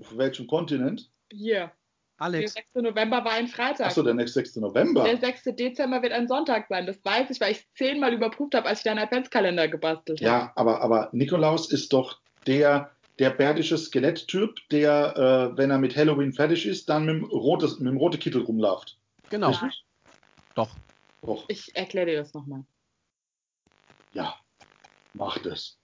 Auf 0.00 0.16
welchem 0.16 0.46
Kontinent? 0.46 1.10
Hier. 1.30 1.72
Der 2.20 2.26
Alex, 2.26 2.54
6. 2.54 2.66
November 2.74 3.24
war 3.24 3.32
ein 3.32 3.46
Freitag. 3.46 3.86
Achso, 3.86 4.02
der 4.02 4.14
nächste 4.14 4.40
6. 4.40 4.56
November. 4.56 5.04
Der 5.04 5.18
6. 5.18 5.54
Dezember 5.56 6.02
wird 6.02 6.12
ein 6.12 6.26
Sonntag 6.26 6.66
sein. 6.68 6.84
Das 6.86 6.96
weiß 7.04 7.30
ich, 7.30 7.40
weil 7.40 7.52
ich 7.52 7.58
es 7.58 7.72
zehnmal 7.74 8.12
überprüft 8.12 8.54
habe, 8.56 8.66
als 8.66 8.80
ich 8.80 8.84
deinen 8.84 8.98
Adventskalender 8.98 9.68
gebastelt 9.68 10.20
habe. 10.20 10.26
Ja, 10.28 10.52
aber, 10.56 10.80
aber 10.80 11.10
Nikolaus 11.12 11.70
ist 11.70 11.92
doch 11.92 12.18
der, 12.48 12.90
der 13.20 13.30
bärtische 13.30 13.78
Skeletttyp, 13.78 14.56
der, 14.70 15.52
äh, 15.52 15.56
wenn 15.56 15.70
er 15.70 15.78
mit 15.78 15.96
Halloween 15.96 16.32
fertig 16.32 16.66
ist, 16.66 16.88
dann 16.88 17.04
mit 17.06 17.14
dem, 17.16 17.24
rotes, 17.24 17.78
mit 17.78 17.88
dem 17.88 17.98
roten 17.98 18.18
Kittel 18.18 18.42
rumläuft. 18.42 18.98
genau. 19.30 19.50
Richtig? 19.50 19.84
Doch. 20.56 20.70
Doch, 21.22 21.44
Ich 21.48 21.74
erkläre 21.76 22.06
dir 22.06 22.16
das 22.18 22.34
nochmal. 22.34 22.64
ja. 24.12 24.34
Mach 25.18 25.36
das. 25.38 25.76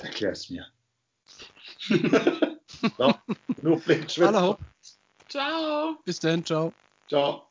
Erklär's 0.00 0.48
mir. 0.48 0.64
so, 2.96 3.14
nur 3.60 3.82
Hallo. 4.18 4.56
Ciao. 5.28 5.98
Bis 6.04 6.20
dann, 6.20 6.44
ciao. 6.44 6.72
Ciao. 7.08 7.47